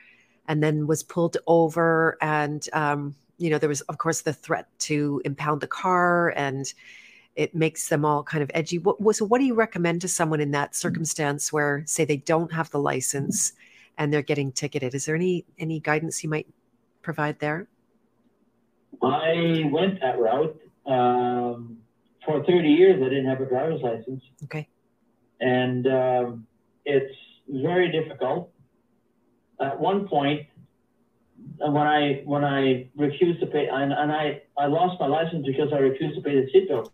and 0.49 0.63
then 0.63 0.87
was 0.87 1.03
pulled 1.03 1.39
over 1.47 2.19
and 2.21 2.69
um, 2.75 3.15
you 3.41 3.51
know 3.51 3.59
there 3.59 3.69
was 3.69 3.81
of 3.83 3.99
course 3.99 4.21
the 4.23 4.33
threat 4.33 4.67
to 4.79 5.21
impound 5.25 5.61
the 5.61 5.67
car 5.67 6.33
and 6.37 6.73
it 7.37 7.55
makes 7.55 7.89
them 7.89 8.05
all 8.05 8.23
kind 8.23 8.43
of 8.43 8.51
edgy 8.55 8.79
what, 8.79 9.17
so 9.17 9.25
what 9.25 9.39
do 9.39 9.45
you 9.45 9.55
recommend 9.55 10.01
to 10.01 10.09
someone 10.09 10.41
in 10.41 10.51
that 10.51 10.75
circumstance 10.75 11.53
where 11.53 11.83
say 11.87 12.05
they 12.05 12.17
don't 12.17 12.53
have 12.53 12.71
the 12.71 12.79
license 12.79 13.53
and 13.99 14.13
they're 14.13 14.23
getting 14.23 14.53
ticketed 14.53 14.95
is 14.95 15.07
there 15.07 15.17
any 15.17 15.45
any 15.59 15.81
guidance 15.81 16.23
you 16.23 16.31
might 16.31 16.47
provide 17.03 17.39
there 17.41 17.67
I 19.03 19.65
went 19.71 20.01
that 20.01 20.19
route. 20.19 20.59
Um, 20.87 21.79
for 22.25 22.45
30 22.45 22.69
years, 22.69 23.03
I 23.03 23.09
didn't 23.09 23.27
have 23.27 23.41
a 23.41 23.47
driver's 23.47 23.81
license. 23.83 24.23
okay 24.45 24.69
And 25.41 25.87
um, 25.87 26.47
it's 26.85 27.15
very 27.49 27.91
difficult. 27.91 28.51
At 29.61 29.79
one 29.79 30.09
point, 30.09 30.47
when 31.61 31.87
I 31.87 32.23
when 32.25 32.45
I 32.45 32.89
refused 32.97 33.41
to 33.41 33.47
pay, 33.47 33.69
and, 33.71 33.93
and 33.93 34.11
I, 34.11 34.43
I 34.59 34.67
lost 34.67 35.01
my 35.01 35.07
license 35.07 35.47
because 35.47 35.73
I 35.73 35.79
refused 35.79 36.17
to 36.17 36.23
pay 36.23 36.35
the 36.35 36.47
seatbelt. 36.53 36.91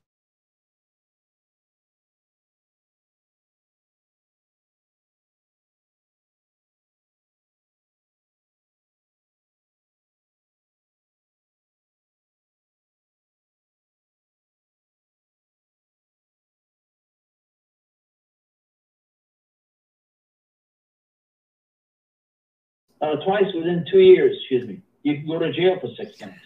Uh, 23.00 23.16
twice 23.16 23.52
within 23.54 23.84
two 23.90 24.00
years, 24.00 24.36
excuse 24.40 24.66
me. 24.66 24.80
You 25.02 25.16
can 25.16 25.26
go 25.26 25.38
to 25.38 25.52
jail 25.52 25.78
for 25.80 25.88
six 25.96 26.20
months. 26.20 26.38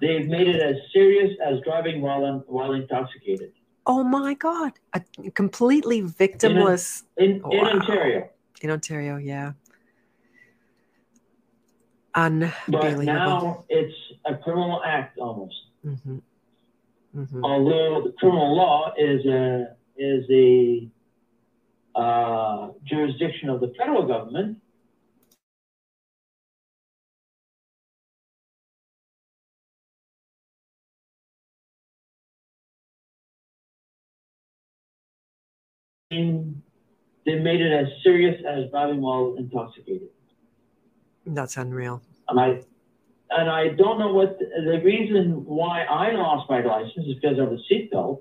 They've 0.00 0.26
made 0.26 0.48
it 0.48 0.60
as 0.60 0.76
serious 0.92 1.36
as 1.44 1.60
driving 1.60 2.00
while 2.02 2.24
un- 2.24 2.44
while 2.46 2.72
intoxicated 2.72 3.52
oh 3.86 4.02
my 4.02 4.32
god 4.34 4.72
a 4.94 5.00
completely 5.34 6.02
victimless 6.02 7.02
in 7.16 7.30
in 7.32 7.42
Wow. 7.42 7.70
Ontario. 7.74 8.28
in 8.62 8.70
Ontario. 8.70 9.16
Yeah. 9.18 9.52
But 12.14 12.98
now 13.04 13.64
it's 13.68 13.94
a 14.24 14.36
criminal 14.36 14.80
act 14.84 15.18
almost. 15.18 15.56
hmm 15.82 16.18
hmm 17.12 17.44
Although 17.44 18.02
the 18.06 18.12
criminal 18.18 18.56
law 18.56 18.92
is 18.96 19.24
a 19.26 19.76
is 19.96 20.24
a 20.30 20.88
uh, 21.94 22.70
jurisdiction 22.84 23.48
of 23.48 23.60
the 23.60 23.72
federal 23.78 24.06
government, 24.06 24.58
and 36.16 36.62
they 37.26 37.36
made 37.36 37.60
it 37.60 37.72
as 37.72 37.88
serious 38.02 38.42
as 38.46 38.70
driving 38.70 39.00
while 39.00 39.34
intoxicated. 39.38 40.08
That's 41.26 41.56
unreal. 41.56 42.02
And 42.28 42.38
I 42.38 42.60
and 43.30 43.50
I 43.50 43.68
don't 43.68 43.98
know 43.98 44.12
what 44.12 44.38
the, 44.38 44.46
the 44.64 44.82
reason 44.84 45.44
why 45.44 45.84
I 45.84 46.12
lost 46.12 46.48
my 46.48 46.62
license 46.62 47.06
is 47.06 47.14
because 47.14 47.38
of 47.38 47.50
the 47.50 47.58
seatbelt. 47.70 48.20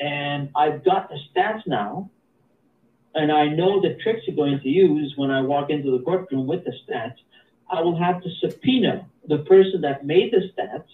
And 0.00 0.50
I've 0.56 0.84
got 0.84 1.08
the 1.08 1.18
stats 1.30 1.62
now, 1.66 2.10
and 3.14 3.32
I 3.32 3.48
know 3.48 3.80
the 3.80 3.96
tricks 4.02 4.22
you're 4.26 4.36
going 4.36 4.60
to 4.60 4.68
use 4.68 5.14
when 5.16 5.30
I 5.30 5.40
walk 5.42 5.70
into 5.70 5.96
the 5.96 6.02
courtroom 6.04 6.46
with 6.46 6.64
the 6.64 6.72
stats. 6.86 7.16
I 7.70 7.80
will 7.80 7.98
have 7.98 8.22
to 8.22 8.28
subpoena 8.40 9.06
the 9.26 9.38
person 9.38 9.80
that 9.82 10.04
made 10.04 10.32
the 10.32 10.50
stats 10.52 10.88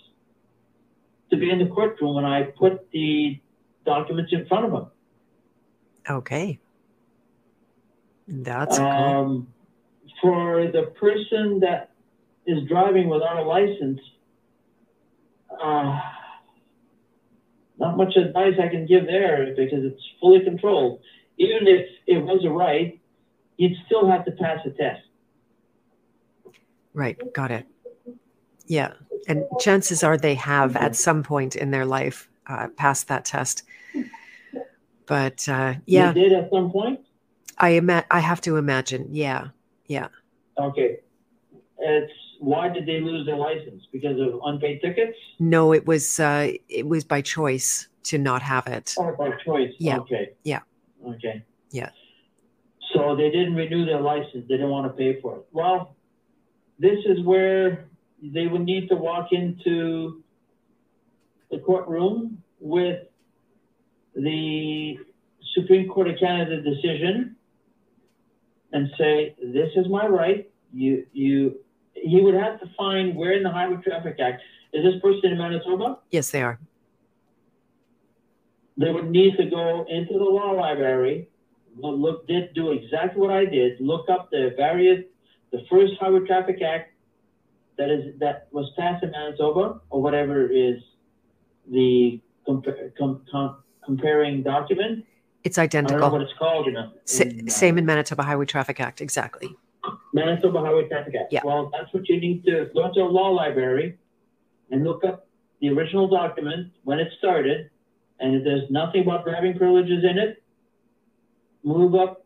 to 1.31 1.37
be 1.37 1.51
in 1.51 1.59
the 1.59 1.67
courtroom 1.67 2.15
when 2.15 2.25
I 2.25 2.45
put 2.45 2.91
the 2.93 3.41
documents 3.85 4.33
in 4.33 4.47
front 4.47 4.67
of 4.67 4.73
them. 4.73 4.87
Okay. 6.09 6.59
That's 8.29 8.79
cool. 8.79 8.87
Um, 8.87 9.49
for 10.21 10.71
the 10.71 10.93
person 10.99 11.61
that 11.61 11.91
is 12.47 12.67
driving 12.69 13.09
without 13.09 13.39
a 13.39 13.43
license, 13.43 14.01
uh, 15.63 15.99
not 17.79 17.97
much 17.97 18.17
advice 18.17 18.55
I 18.63 18.69
can 18.69 18.87
give 18.87 19.07
there 19.07 19.55
because 19.57 19.85
it's 19.85 20.03
fully 20.21 20.41
controlled. 20.45 21.01
Even 21.39 21.67
if 21.67 21.87
it 22.07 22.19
was 22.19 22.45
a 22.45 22.51
right, 22.51 23.01
you'd 23.57 23.77
still 23.87 24.09
have 24.09 24.25
to 24.25 24.33
pass 24.33 24.61
a 24.65 24.71
test. 24.71 25.03
Right. 26.95 27.19
Got 27.33 27.51
it. 27.51 27.67
Yeah. 28.67 28.93
And 29.29 29.45
chances 29.61 30.03
are 30.03 30.17
they 30.17 30.35
have 30.35 30.77
at 30.77 30.97
some 30.97 31.23
point 31.23 31.57
in 31.57 31.71
their 31.71 31.87
life 31.87 32.29
uh, 32.47 32.69
passed 32.77 33.09
that 33.09 33.25
test. 33.25 33.63
But 35.07 35.49
uh, 35.49 35.75
yeah, 35.87 36.09
You 36.09 36.15
did 36.15 36.33
at 36.33 36.51
some 36.51 36.71
point? 36.71 37.01
I 37.59 37.71
ima- 37.71 38.05
I 38.11 38.21
have 38.21 38.41
to 38.43 38.57
imagine. 38.57 39.09
Yeah. 39.11 39.49
Yeah. 39.87 40.09
Okay. 40.59 40.99
It's 41.79 42.13
why 42.39 42.69
did 42.69 42.87
they 42.87 43.01
lose 43.01 43.27
their 43.27 43.37
license? 43.37 43.83
Because 43.93 44.19
of 44.21 44.41
unpaid 44.45 44.81
tickets? 44.81 45.17
No, 45.39 45.73
it 45.73 45.87
was 45.87 46.19
uh, 46.21 46.53
it 46.69 46.87
was 46.87 47.05
by 47.05 47.21
choice 47.21 47.89
to 48.05 48.19
not 48.19 48.43
have 48.43 48.67
it. 48.67 48.95
Or 48.97 49.17
by 49.17 49.31
choice? 49.45 49.73
Yeah. 49.79 49.99
Okay. 49.99 50.31
Yeah. 50.45 50.61
Okay. 51.07 51.45
Yeah. 51.71 51.91
So 52.95 53.17
they 53.17 53.31
didn't 53.31 53.55
renew 53.55 53.85
their 53.87 54.01
license. 54.01 54.47
They 54.49 54.57
didn't 54.57 54.71
want 54.71 54.87
to 54.87 54.97
pay 54.97 55.21
for 55.21 55.37
it. 55.39 55.47
Well, 55.53 55.97
this 56.79 56.99
is 57.07 57.25
where 57.25 57.89
they 58.23 58.47
would 58.47 58.63
need 58.63 58.89
to 58.89 58.97
walk 58.97 59.29
into 59.33 60.23
the 61.51 61.59
courtroom 61.59 62.43
with 62.61 63.01
the 64.15 64.97
Supreme 65.55 65.89
Court 65.89 66.09
of 66.09 66.19
Canada 66.19 66.63
decision 66.63 67.37
and 68.73 68.89
say, 68.99 69.35
"This 69.43 69.71
is 69.77 69.89
my 69.89 70.07
right." 70.07 70.49
You, 70.73 71.07
you, 71.13 71.61
he 71.95 72.21
would 72.23 72.35
have 72.35 72.59
to 72.61 72.67
find 72.79 73.15
where 73.15 73.33
in 73.33 73.43
the 73.43 73.51
Highway 73.51 73.77
Traffic 73.85 74.19
Act 74.19 74.43
is 74.73 74.83
this 74.85 75.01
person 75.03 75.33
in 75.33 75.39
Manitoba? 75.39 75.99
Yes, 76.11 76.31
they 76.31 76.43
are. 76.43 76.59
they 78.79 78.91
would 78.91 79.11
need 79.11 79.37
to 79.37 79.45
go 79.51 79.85
into 79.89 80.15
the 80.15 80.25
law 80.25 80.53
library, 80.53 81.29
look, 81.77 82.27
did 82.27 82.55
do 82.55 82.73
exactly 82.73 83.21
what 83.21 83.31
I 83.31 83.45
did, 83.45 83.81
look 83.81 84.09
up 84.09 84.31
the 84.31 84.55
various, 84.57 85.05
the 85.53 85.61
first 85.71 85.93
Highway 86.01 86.21
Traffic 86.27 86.63
Act 86.63 86.95
that 87.77 87.91
is 87.91 88.19
that 88.21 88.49
was 88.51 88.71
passed 88.79 89.03
in 89.05 89.11
Manitoba 89.11 89.81
or 89.91 90.03
whatever 90.03 90.47
is 90.51 90.77
the 91.71 92.21
compa- 92.49 92.97
com, 92.97 93.23
com, 93.31 93.63
comparing 93.85 94.43
document. 94.43 95.05
It's 95.45 95.59
I 95.59 95.67
don't 95.67 95.85
know 95.85 95.97
identical. 95.97 96.11
what 96.13 96.23
it's 96.23 96.33
called, 96.39 96.67
you 96.67 96.73
know. 96.73 96.93
Sa- 97.05 97.25
in, 97.25 97.49
uh, 97.49 97.51
same 97.51 97.79
in 97.79 97.87
Manitoba 97.87 98.23
Highway 98.23 98.47
Traffic 98.47 98.79
Act. 98.81 99.01
Exactly. 99.01 99.55
Manitoba 100.13 100.61
Highway 100.61 100.89
Traffic 100.89 101.15
Act. 101.21 101.33
Yeah. 101.33 101.41
Well, 101.45 101.71
that's 101.73 101.93
what 101.93 102.09
you 102.09 102.21
need 102.21 102.45
to 102.45 102.71
go 102.75 102.93
to 102.93 103.01
a 103.01 103.05
law 103.05 103.31
library 103.31 103.99
and 104.71 104.85
look 104.85 105.05
up 105.05 105.27
the 105.61 105.69
original 105.71 106.09
document 106.09 106.73
when 106.85 106.99
it 106.99 107.09
started, 107.19 107.71
and 108.21 108.37
if 108.37 108.45
there's 108.45 108.71
nothing 108.71 109.03
about 109.03 109.25
driving 109.25 109.57
privileges 109.57 110.05
in 110.09 110.19
it, 110.19 110.43
move 111.65 111.95
up 111.95 112.25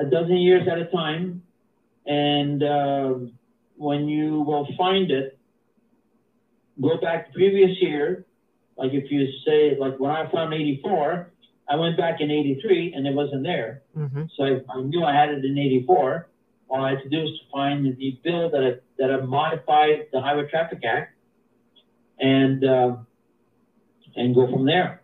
a 0.00 0.04
dozen 0.04 0.36
years 0.36 0.66
at 0.70 0.78
a 0.78 0.86
time, 0.86 1.42
and 2.06 2.62
um, 2.62 3.32
when 3.76 4.08
you 4.08 4.40
will 4.42 4.66
find 4.76 5.10
it, 5.10 5.38
go 6.80 6.96
back 6.98 7.26
to 7.28 7.32
previous 7.32 7.76
year. 7.80 8.24
Like 8.78 8.92
if 8.92 9.10
you 9.10 9.26
say, 9.44 9.76
like 9.78 9.98
when 9.98 10.12
I 10.12 10.30
found 10.30 10.54
84, 10.54 11.32
I 11.68 11.76
went 11.76 11.96
back 11.96 12.20
in 12.20 12.30
83 12.30 12.94
and 12.94 13.06
it 13.06 13.12
wasn't 13.12 13.42
there. 13.42 13.82
hmm 13.94 14.24
So 14.36 14.44
I, 14.44 14.60
I 14.72 14.80
knew 14.82 15.04
I 15.04 15.14
had 15.14 15.30
it 15.30 15.44
in 15.44 15.58
84. 15.58 16.28
All 16.70 16.84
I 16.84 16.90
had 16.90 17.02
to 17.02 17.08
do 17.08 17.18
was 17.18 17.30
to 17.40 17.50
find 17.52 17.84
the 17.84 18.20
bill 18.22 18.50
that 18.50 18.62
had, 18.62 18.80
that 18.98 19.10
had 19.10 19.28
modified 19.28 20.06
the 20.12 20.20
Highway 20.20 20.48
Traffic 20.48 20.84
Act 20.84 21.14
and, 22.20 22.64
uh, 22.64 22.96
and 24.16 24.34
go 24.34 24.46
from 24.50 24.64
there. 24.64 25.02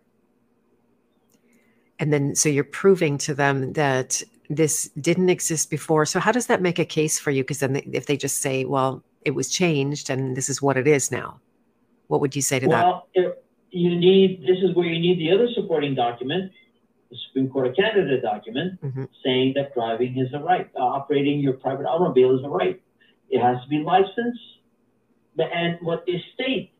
And 1.99 2.13
then, 2.13 2.35
so 2.35 2.49
you're 2.49 2.63
proving 2.63 3.17
to 3.19 3.33
them 3.33 3.73
that 3.73 4.21
this 4.49 4.89
didn't 4.99 5.29
exist 5.29 5.69
before. 5.69 6.05
So 6.05 6.19
how 6.19 6.31
does 6.31 6.47
that 6.47 6.61
make 6.61 6.77
a 6.77 6.85
case 6.85 7.19
for 7.19 7.31
you? 7.31 7.43
Because 7.43 7.59
then, 7.59 7.73
they, 7.73 7.87
if 7.91 8.05
they 8.05 8.17
just 8.17 8.41
say, 8.41 8.65
"Well, 8.65 9.01
it 9.21 9.31
was 9.31 9.49
changed, 9.49 10.09
and 10.09 10.35
this 10.35 10.49
is 10.49 10.61
what 10.61 10.75
it 10.75 10.87
is 10.87 11.09
now," 11.09 11.39
what 12.07 12.19
would 12.19 12.35
you 12.35 12.41
say 12.41 12.59
to 12.59 12.67
that? 12.67 12.85
Well, 12.85 13.07
you 13.71 13.95
need, 13.95 14.41
this 14.41 14.57
is 14.63 14.75
where 14.75 14.87
you 14.87 14.99
need 14.99 15.19
the 15.19 15.31
other 15.31 15.47
supporting 15.53 15.95
document, 15.95 16.51
the 17.09 17.17
Supreme 17.27 17.49
Court 17.49 17.67
of 17.67 17.75
Canada 17.75 18.19
document, 18.21 18.81
Mhm. 18.81 19.09
saying 19.23 19.53
that 19.55 19.73
driving 19.73 20.17
is 20.17 20.33
a 20.33 20.39
right, 20.39 20.69
uh, 20.75 20.79
operating 20.79 21.39
your 21.39 21.53
private 21.53 21.85
automobile 21.85 22.37
is 22.37 22.43
a 22.43 22.49
right. 22.49 22.81
It 23.29 23.41
has 23.41 23.61
to 23.63 23.69
be 23.69 23.79
licensed. 23.79 24.41
But- 25.35 25.51
And 25.51 25.77
what 25.81 26.05
the 26.05 26.21
state, 26.33 26.71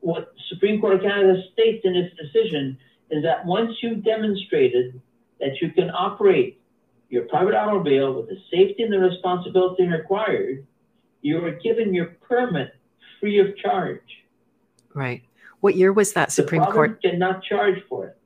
what 0.00 0.32
Supreme 0.48 0.80
Court 0.80 0.94
of 0.94 1.02
Canada 1.02 1.42
states 1.52 1.84
in 1.84 1.96
its 1.96 2.14
decision 2.16 2.78
is 3.10 3.22
that 3.22 3.46
once 3.46 3.82
you've 3.82 4.04
demonstrated 4.04 5.00
that 5.40 5.60
you 5.60 5.70
can 5.70 5.90
operate 5.90 6.60
your 7.08 7.22
private 7.24 7.54
automobile 7.54 8.14
with 8.14 8.28
the 8.28 8.38
safety 8.50 8.82
and 8.82 8.92
the 8.92 8.98
responsibility 8.98 9.86
required, 9.86 10.66
you 11.22 11.42
are 11.44 11.52
given 11.52 11.94
your 11.94 12.16
permit 12.20 12.74
free 13.20 13.38
of 13.38 13.56
charge. 13.56 14.24
Right. 14.94 15.22
What 15.64 15.76
year 15.76 15.94
was 15.94 16.12
that 16.12 16.30
Supreme 16.30 16.60
the 16.60 16.66
Court? 16.66 17.00
province 17.00 17.00
cannot 17.00 17.42
charge 17.42 17.82
for 17.88 18.08
it. 18.08 18.18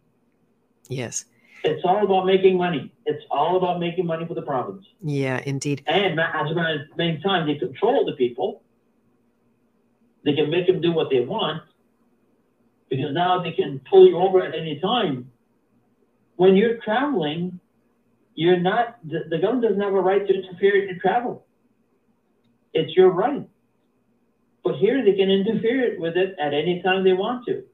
Yes. 0.88 1.24
It's 1.62 1.84
all 1.84 2.04
about 2.04 2.26
making 2.26 2.56
money. 2.56 2.92
It's 3.06 3.22
all 3.30 3.56
about 3.56 3.78
making 3.78 4.06
money 4.06 4.26
for 4.26 4.34
the 4.34 4.42
province. 4.42 4.84
Yeah, 5.04 5.40
indeed. 5.46 5.84
And 5.86 6.18
as 6.18 6.50
a 6.50 6.54
matter 6.56 6.80
of 6.82 6.88
the 6.88 6.96
same 6.96 7.20
time, 7.20 7.46
they 7.46 7.54
control 7.54 8.04
the 8.04 8.14
people. 8.14 8.64
They 10.24 10.34
can 10.34 10.50
make 10.50 10.66
them 10.66 10.80
do 10.80 10.90
what 10.90 11.10
they 11.10 11.20
want 11.20 11.62
because 12.90 13.14
now 13.14 13.40
they 13.40 13.52
can 13.52 13.82
pull 13.88 14.08
you 14.08 14.18
over 14.18 14.42
at 14.42 14.52
any 14.56 14.80
time. 14.80 15.30
When 16.34 16.56
you're 16.56 16.78
traveling, 16.78 17.60
you're 18.34 18.58
not, 18.58 18.98
the, 19.04 19.26
the 19.30 19.38
government 19.38 19.62
doesn't 19.62 19.80
have 19.80 19.94
a 19.94 20.00
right 20.00 20.26
to 20.26 20.34
interfere 20.34 20.82
in 20.82 20.88
your 20.88 20.98
travel. 20.98 21.46
It's 22.72 22.96
your 22.96 23.10
right. 23.10 23.48
But 24.64 24.76
here 24.76 25.04
they 25.04 25.14
can 25.14 25.30
interfere 25.30 25.98
with 25.98 26.16
it 26.16 26.36
at 26.38 26.52
any 26.52 26.82
time 26.82 27.04
they 27.04 27.12
want 27.12 27.46
to 27.46 27.64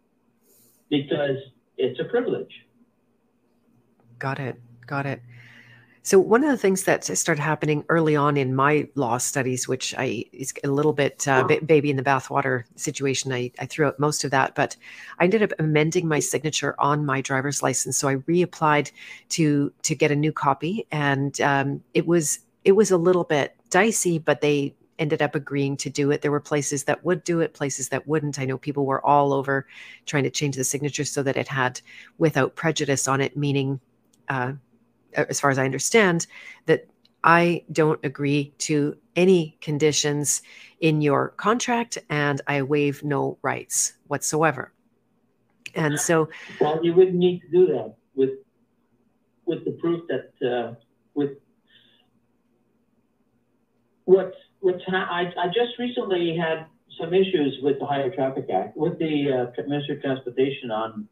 because 0.90 1.39
it's 1.77 1.98
a 1.98 2.05
privilege. 2.05 2.66
Got 4.19 4.39
it. 4.39 4.61
Got 4.86 5.06
it. 5.06 5.23
So 6.05 6.19
one 6.19 6.44
of 6.44 6.51
the 6.51 6.59
things 6.59 6.85
that 6.85 7.02
started 7.02 7.40
happening 7.40 7.82
early 7.89 8.15
on 8.15 8.36
in 8.36 8.55
my 8.55 8.86
law 8.94 9.16
studies, 9.16 9.66
which 9.66 9.94
I 9.97 10.27
is 10.32 10.52
a 10.62 10.69
little 10.69 10.93
bit 10.93 11.27
uh, 11.27 11.44
ba- 11.44 11.65
baby 11.65 11.89
in 11.89 11.97
the 11.97 12.02
bathwater 12.02 12.65
situation, 12.77 13.32
I, 13.32 13.51
I 13.59 13.65
threw 13.65 13.86
out 13.86 13.98
most 13.98 14.23
of 14.23 14.31
that, 14.31 14.55
but 14.55 14.77
I 15.19 15.24
ended 15.24 15.43
up 15.43 15.52
amending 15.59 16.06
my 16.06 16.19
signature 16.19 16.74
on 16.78 17.06
my 17.06 17.23
driver's 17.23 17.62
license. 17.62 17.97
So 17.97 18.09
I 18.09 18.16
reapplied 18.16 18.93
to 19.31 19.73
to 19.82 19.94
get 19.94 20.11
a 20.11 20.16
new 20.16 20.31
copy, 20.31 20.86
and 20.93 21.40
um, 21.40 21.82
it 21.94 22.06
was 22.06 22.40
it 22.65 22.73
was 22.73 22.90
a 22.90 22.98
little 22.98 23.24
bit 23.24 23.56
dicey, 23.70 24.19
but 24.19 24.43
they 24.43 24.74
ended 24.98 25.22
up 25.22 25.34
agreeing 25.34 25.76
to 25.78 25.90
do 25.90 26.10
it. 26.10 26.22
There 26.22 26.30
were 26.30 26.40
places 26.40 26.84
that 26.84 27.04
would 27.04 27.24
do 27.24 27.40
it, 27.40 27.54
places 27.54 27.88
that 27.88 28.06
wouldn't. 28.06 28.38
I 28.38 28.44
know 28.44 28.58
people 28.58 28.86
were 28.86 29.04
all 29.04 29.32
over 29.32 29.66
trying 30.06 30.24
to 30.24 30.30
change 30.30 30.56
the 30.56 30.64
signature 30.64 31.04
so 31.04 31.22
that 31.22 31.36
it 31.36 31.48
had 31.48 31.80
without 32.18 32.54
prejudice 32.54 33.08
on 33.08 33.20
it, 33.20 33.36
meaning 33.36 33.80
uh, 34.28 34.52
as 35.14 35.40
far 35.40 35.50
as 35.50 35.58
I 35.58 35.64
understand, 35.64 36.26
that 36.66 36.86
I 37.22 37.64
don't 37.72 38.04
agree 38.04 38.52
to 38.58 38.96
any 39.16 39.56
conditions 39.60 40.42
in 40.80 41.00
your 41.00 41.30
contract 41.30 41.98
and 42.10 42.40
I 42.46 42.62
waive 42.62 43.02
no 43.02 43.38
rights 43.42 43.94
whatsoever. 44.08 44.72
And 45.74 45.98
so, 45.98 46.28
well, 46.60 46.78
you 46.84 46.94
wouldn't 46.94 47.16
need 47.16 47.40
to 47.40 47.48
do 47.48 47.66
that 47.66 47.94
with 48.14 48.30
with 49.46 49.64
the 49.64 49.72
proof 49.72 50.02
that 50.08 50.48
uh, 50.48 50.74
with 51.14 51.38
what 54.04 54.34
what's 54.34 54.36
ha- 54.36 54.43
I, 54.66 55.32
I 55.38 55.46
just 55.48 55.78
recently 55.78 56.36
had 56.36 56.66
some 57.00 57.12
issues 57.12 57.58
with 57.62 57.78
the 57.78 57.86
Highway 57.86 58.14
Traffic 58.14 58.46
Act 58.52 58.76
with 58.76 58.98
the 58.98 59.52
uh, 59.58 59.62
Ministry 59.66 59.96
of 59.96 60.02
Transportation 60.02 60.70
on 60.70 61.08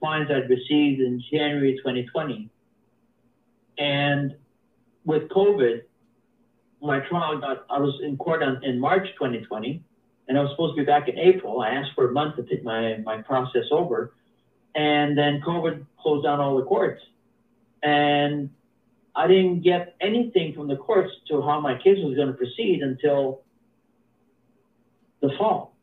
fines 0.00 0.28
I'd 0.30 0.48
received 0.48 1.00
in 1.00 1.22
January 1.30 1.76
2020, 1.76 2.50
and 3.78 4.34
with 5.04 5.28
COVID, 5.28 5.82
my 6.80 7.00
trial 7.00 7.38
got 7.38 7.66
I 7.70 7.78
was 7.78 8.00
in 8.02 8.16
court 8.16 8.42
on, 8.42 8.62
in 8.64 8.78
March 8.78 9.06
2020 9.18 9.82
and 10.28 10.36
I 10.36 10.42
was 10.42 10.50
supposed 10.52 10.76
to 10.76 10.82
be 10.82 10.86
back 10.86 11.08
in 11.08 11.18
April. 11.18 11.60
I 11.60 11.70
asked 11.70 11.92
for 11.94 12.08
a 12.08 12.12
month 12.12 12.36
to 12.36 12.42
take 12.42 12.62
my, 12.62 12.98
my 12.98 13.22
process 13.22 13.64
over. 13.70 14.12
And 14.74 15.16
then 15.16 15.40
COVID 15.40 15.86
closed 16.00 16.24
down 16.24 16.38
all 16.38 16.56
the 16.58 16.64
courts. 16.64 17.00
And 17.82 18.50
I 19.18 19.26
didn't 19.26 19.62
get 19.62 19.96
anything 20.00 20.54
from 20.54 20.68
the 20.68 20.76
courts 20.76 21.10
to 21.28 21.42
how 21.42 21.58
my 21.60 21.74
case 21.74 21.98
was 21.98 22.14
going 22.14 22.28
to 22.28 22.34
proceed 22.34 22.82
until 22.82 23.42
the 25.20 25.30
fall. 25.36 25.74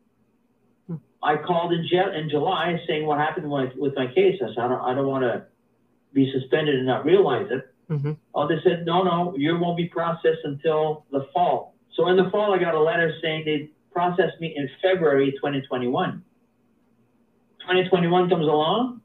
Hmm. 0.87 0.95
I 1.21 1.35
called 1.35 1.73
in, 1.73 1.85
in 2.15 2.29
July 2.29 2.79
saying 2.87 3.05
what 3.05 3.17
happened 3.17 3.51
with, 3.51 3.73
with 3.75 3.93
my 3.93 4.07
case. 4.07 4.39
I 4.41 4.47
said, 4.55 4.59
I 4.59 4.67
don't, 4.69 4.81
I 4.81 4.93
don't 4.95 5.07
want 5.07 5.23
to 5.23 5.43
be 6.13 6.31
suspended 6.31 6.75
and 6.75 6.85
not 6.85 7.03
realize 7.03 7.47
it. 7.51 7.75
Mm-hmm. 7.91 8.13
Oh, 8.33 8.47
they 8.47 8.55
said, 8.63 8.85
no, 8.85 9.03
no, 9.03 9.35
you 9.35 9.59
won't 9.59 9.75
be 9.75 9.89
processed 9.89 10.45
until 10.45 11.05
the 11.11 11.27
fall. 11.33 11.75
So 11.97 12.07
in 12.07 12.15
the 12.15 12.29
fall, 12.31 12.53
I 12.53 12.57
got 12.57 12.73
a 12.73 12.81
letter 12.81 13.13
saying 13.21 13.43
they 13.43 13.69
processed 13.91 14.39
me 14.39 14.53
in 14.55 14.69
February 14.81 15.33
2021. 15.33 16.23
2021 17.59 18.29
comes 18.29 18.47
along. 18.47 19.01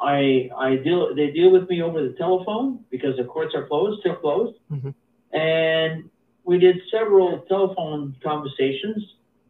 I 0.00 0.50
I 0.56 0.76
deal 0.76 1.14
they 1.14 1.30
deal 1.30 1.50
with 1.50 1.68
me 1.68 1.82
over 1.82 2.02
the 2.02 2.14
telephone 2.14 2.84
because 2.90 3.16
the 3.16 3.24
courts 3.24 3.54
are 3.54 3.66
closed, 3.66 4.00
still 4.00 4.16
closed, 4.16 4.58
mm-hmm. 4.72 4.90
and 5.36 6.08
we 6.44 6.58
did 6.58 6.76
several 6.90 7.40
telephone 7.48 8.16
conversations. 8.22 9.04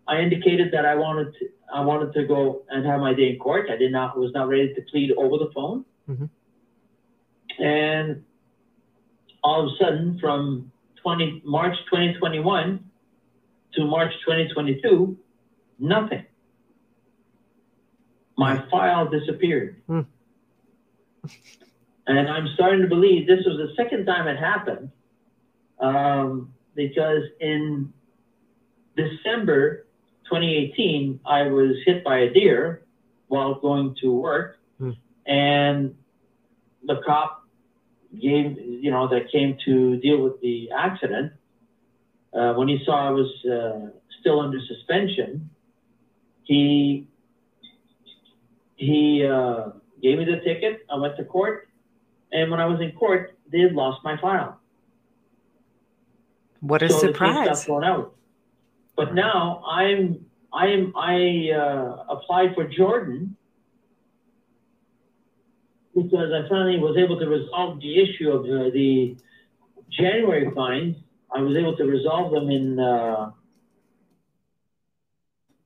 I 0.09 0.21
indicated 0.21 0.73
that 0.73 0.85
I 0.85 0.97
wanted 0.97 1.35
to 1.39 1.49
I 1.73 1.81
wanted 1.83 2.13
to 2.15 2.27
go 2.27 2.63
and 2.69 2.85
have 2.85 3.01
my 3.01 3.15
day 3.15 3.31
in 3.31 3.39
court. 3.39 3.71
I 3.71 3.77
did 3.77 3.93
not 3.93 4.19
was 4.19 4.33
not 4.35 4.49
ready 4.49 4.75
to 4.75 4.83
plead 4.91 5.13
over 5.13 5.39
the 5.39 5.51
phone, 5.55 5.85
mm-hmm. 6.09 7.63
and 7.63 8.25
all 9.43 9.67
of 9.67 9.73
a 9.73 9.85
sudden, 9.85 10.19
from 10.21 10.73
20 11.03 11.43
March 11.45 11.77
2021 11.91 12.85
to 13.75 13.85
March 13.85 14.13
2022, 14.27 15.17
nothing. 15.79 16.25
My 18.37 18.65
file 18.71 19.09
disappeared. 19.09 19.83
Hmm. 19.87 20.01
And 22.07 22.29
I'm 22.29 22.49
starting 22.55 22.83
to 22.83 22.89
believe 22.89 23.27
this 23.27 23.45
was 23.47 23.57
the 23.57 23.75
second 23.77 24.07
time 24.07 24.27
it 24.29 24.39
happened 24.39 24.91
um, 25.79 26.53
because 26.75 27.23
in 27.41 27.93
December 28.97 29.87
2018, 30.25 31.21
I 31.27 31.43
was 31.45 31.77
hit 31.85 32.05
by 32.05 32.19
a 32.21 32.33
deer 32.33 32.83
while 33.29 33.55
going 33.55 33.97
to 34.03 34.13
work, 34.13 34.59
hmm. 34.79 34.93
and 35.27 35.95
the 36.85 37.01
cop 37.07 37.47
gave, 38.21 38.59
you 38.59 38.91
know, 38.91 39.09
that 39.09 39.31
came 39.31 39.57
to 39.65 39.97
deal 39.99 40.23
with 40.23 40.41
the 40.41 40.71
accident 40.77 41.33
uh, 42.33 42.53
when 42.55 42.69
he 42.69 42.81
saw 42.85 43.09
I 43.09 43.11
was 43.11 43.45
uh, 43.45 43.91
still 44.21 44.41
under 44.41 44.59
suspension, 44.67 45.51
he 46.45 47.07
he 48.77 49.27
uh, 49.27 49.71
gave 50.03 50.19
me 50.19 50.25
the 50.25 50.41
ticket. 50.45 50.81
I 50.91 50.97
went 50.97 51.17
to 51.17 51.25
court, 51.25 51.69
and 52.33 52.51
when 52.51 52.61
I 52.61 52.67
was 52.67 52.81
in 52.81 52.93
court, 52.93 53.37
they 53.51 53.61
had 53.61 53.73
lost 53.73 54.05
my 54.05 54.21
file. 54.21 54.61
What 56.61 56.83
a 56.83 56.89
so 56.89 56.99
surprise! 56.99 57.45
The 57.45 57.55
got 57.55 57.59
thrown 57.59 57.85
out. 57.85 58.15
But 58.97 59.15
now 59.15 59.63
I'm 59.67 60.25
I 60.53 60.67
am 60.69 60.93
I 60.97 61.51
uh, 61.55 62.05
applied 62.09 62.55
for 62.55 62.67
Jordan 62.67 63.37
because 65.95 66.31
I 66.33 66.49
finally 66.49 66.79
was 66.79 66.97
able 66.97 67.19
to 67.19 67.27
resolve 67.27 67.81
the 67.81 68.01
issue 68.03 68.31
of 68.31 68.45
uh, 68.45 68.71
the 68.71 69.17
January 69.91 70.51
fines 70.55 70.97
I 71.33 71.41
was 71.41 71.57
able 71.57 71.77
to 71.77 71.85
resolve 71.85 72.33
them 72.33 72.51
in 72.51 72.79
uh, 72.79 73.31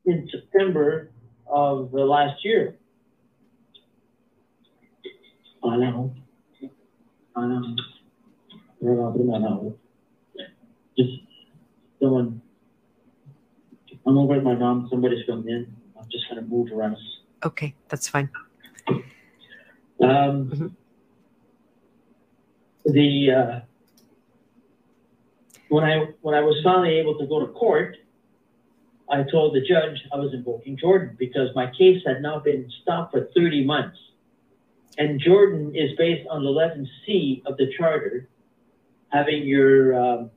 in 0.04 0.28
September 0.30 1.10
of 1.46 1.90
the 1.90 2.04
last 2.04 2.44
year. 2.44 2.76
Just 10.96 11.10
someone. 12.00 12.42
I'm 14.06 14.18
over 14.18 14.34
at 14.34 14.44
my 14.44 14.54
mom. 14.54 14.88
Somebody's 14.90 15.24
coming 15.26 15.48
in. 15.48 15.74
I'm 15.98 16.04
just 16.12 16.28
gonna 16.28 16.42
move 16.42 16.70
around. 16.72 16.98
Okay, 17.44 17.74
that's 17.88 18.08
fine. 18.08 18.28
Um, 18.88 20.50
mm-hmm. 20.50 20.66
The 22.84 23.30
uh, 23.30 23.60
when 25.68 25.84
I 25.84 26.06
when 26.20 26.34
I 26.34 26.40
was 26.40 26.60
finally 26.62 26.98
able 26.98 27.18
to 27.18 27.26
go 27.26 27.40
to 27.44 27.52
court, 27.52 27.96
I 29.10 29.22
told 29.30 29.54
the 29.54 29.60
judge 29.60 29.98
I 30.12 30.16
was 30.16 30.32
invoking 30.34 30.76
Jordan 30.76 31.16
because 31.18 31.48
my 31.54 31.70
case 31.70 32.02
had 32.06 32.22
now 32.22 32.38
been 32.38 32.70
stopped 32.82 33.12
for 33.12 33.28
30 33.34 33.64
months. 33.64 33.98
And 34.96 35.20
Jordan 35.20 35.74
is 35.74 35.96
based 35.98 36.26
on 36.30 36.42
11C 36.42 37.42
of 37.46 37.56
the 37.56 37.72
charter, 37.76 38.28
having 39.08 39.44
your 39.44 39.98
um, 39.98 40.30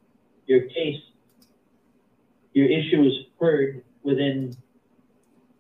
your 0.46 0.62
case, 0.62 1.02
your 2.54 2.66
issues 2.66 3.26
heard 3.40 3.84
within 4.04 4.56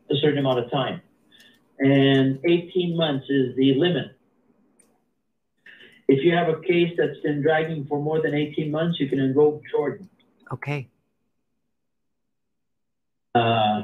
a 0.10 0.15
certain 0.15 0.40
amount 0.40 0.60
of 0.60 0.72
time. 0.72 1.02
And 1.80 2.40
18 2.44 2.98
months 2.98 3.26
is 3.30 3.56
the 3.56 3.76
limit 3.76 4.18
if 6.07 6.24
you 6.24 6.34
have 6.34 6.48
a 6.48 6.60
case 6.61 6.94
that's 6.98 7.19
been 7.19 7.41
dragging 7.41 7.86
for 7.86 8.02
more 8.02 8.22
than 8.22 8.34
18 8.34 8.72
months, 8.72 8.99
you 8.99 9.10
can 9.10 9.19
invoke 9.19 9.61
Jordan. 9.69 10.10
Okay. 10.52 10.88
Uh, 13.36 13.84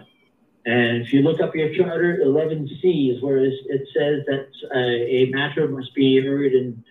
and 0.66 1.02
if 1.02 1.12
you 1.12 1.22
look 1.22 1.42
up 1.42 1.56
your 1.56 1.74
charter, 1.76 2.22
11C 2.24 3.16
is 3.16 3.22
where 3.22 3.44
it 3.44 3.54
says 3.94 4.24
that 4.28 4.48
uh, 4.74 4.78
a 4.78 5.30
matter 5.32 5.68
must 5.68 5.94
be 5.94 6.22
heard 6.22 6.54
in, 6.54 6.84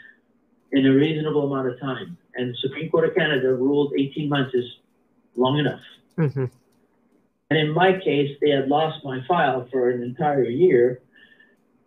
in 0.72 0.86
a 0.86 0.92
reasonable 0.92 1.50
amount 1.50 1.68
of 1.68 1.80
time. 1.80 2.18
And 2.34 2.50
the 2.50 2.56
Supreme 2.58 2.90
Court 2.90 3.08
of 3.08 3.14
Canada 3.14 3.54
ruled 3.54 3.94
18 3.98 4.28
months 4.28 4.54
is 4.54 4.64
long 5.36 5.58
enough. 5.58 5.80
Mm-hmm. 6.18 6.44
And 7.50 7.58
in 7.58 7.72
my 7.72 7.98
case, 7.98 8.36
they 8.42 8.50
had 8.50 8.68
lost 8.68 9.04
my 9.04 9.20
file 9.26 9.66
for 9.70 9.90
an 9.90 10.02
entire 10.02 10.44
year 10.44 11.02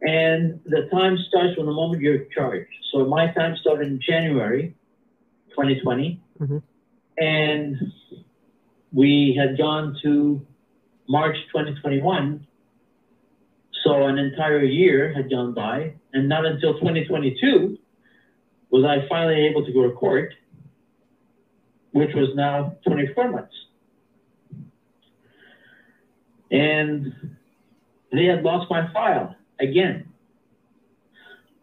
and 0.02 0.62
the 0.66 0.88
time 0.91 1.18
starts 1.30 1.56
from 1.56 1.66
the 1.66 1.72
moment 1.72 2.02
you're 2.02 2.26
charged. 2.26 2.70
So 2.91 3.06
my 3.06 3.32
time 3.32 3.57
started 3.57 3.88
in 3.88 3.99
January 3.99 4.76
2020. 5.49 6.22
Mm-hmm. 6.40 6.57
And 7.18 7.94
we 8.91 9.36
had 9.40 9.57
gone 9.57 9.98
to 10.03 10.45
March 11.07 11.36
2021. 11.48 12.45
So 13.84 14.07
an 14.07 14.18
entire 14.18 14.64
year 14.64 15.14
had 15.14 15.30
gone 15.30 15.53
by. 15.53 15.94
And 16.14 16.27
not 16.27 16.45
until 16.45 16.73
2022 16.73 17.77
was 18.69 18.84
I 18.84 19.07
finally 19.07 19.45
able 19.48 19.65
to 19.65 19.72
go 19.72 19.84
to 19.84 19.91
court, 19.91 20.34
which 21.91 22.14
was 22.14 22.30
now 22.36 22.77
24 22.88 23.32
months. 23.32 23.53
And 26.52 27.36
they 28.11 28.26
had 28.26 28.44
lost 28.44 28.69
my 28.69 28.91
file 28.94 29.36
again. 29.60 30.10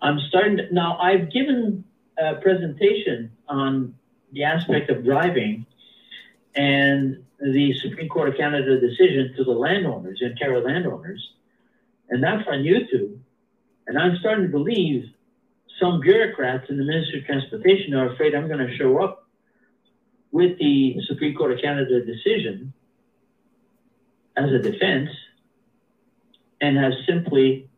I'm 0.00 0.18
starting 0.28 0.56
to, 0.58 0.74
now 0.74 0.98
I've 0.98 1.32
given 1.32 1.84
a 2.18 2.34
presentation 2.36 3.32
on 3.48 3.94
the 4.32 4.44
aspect 4.44 4.90
of 4.90 5.04
driving 5.04 5.66
and 6.54 7.24
the 7.42 7.74
Supreme 7.80 8.08
Court 8.08 8.28
of 8.28 8.36
Canada 8.36 8.80
decision 8.80 9.34
to 9.36 9.44
the 9.44 9.50
landowners, 9.50 10.18
the 10.20 10.30
Ontario 10.30 10.64
landowners, 10.64 11.20
and 12.08 12.22
that's 12.22 12.46
on 12.48 12.62
YouTube. 12.62 13.18
And 13.86 13.98
I'm 13.98 14.16
starting 14.20 14.44
to 14.44 14.50
believe 14.50 15.04
some 15.80 16.00
bureaucrats 16.00 16.70
in 16.70 16.76
the 16.76 16.84
Ministry 16.84 17.20
of 17.20 17.26
Transportation 17.26 17.94
are 17.94 18.12
afraid 18.12 18.34
I'm 18.34 18.46
going 18.46 18.64
to 18.64 18.76
show 18.76 19.02
up 19.02 19.26
with 20.30 20.58
the 20.58 20.96
Supreme 21.08 21.34
Court 21.34 21.52
of 21.52 21.60
Canada 21.60 22.04
decision 22.04 22.72
as 24.36 24.50
a 24.50 24.58
defense 24.58 25.10
and 26.60 26.76
have 26.76 26.92
simply 27.06 27.68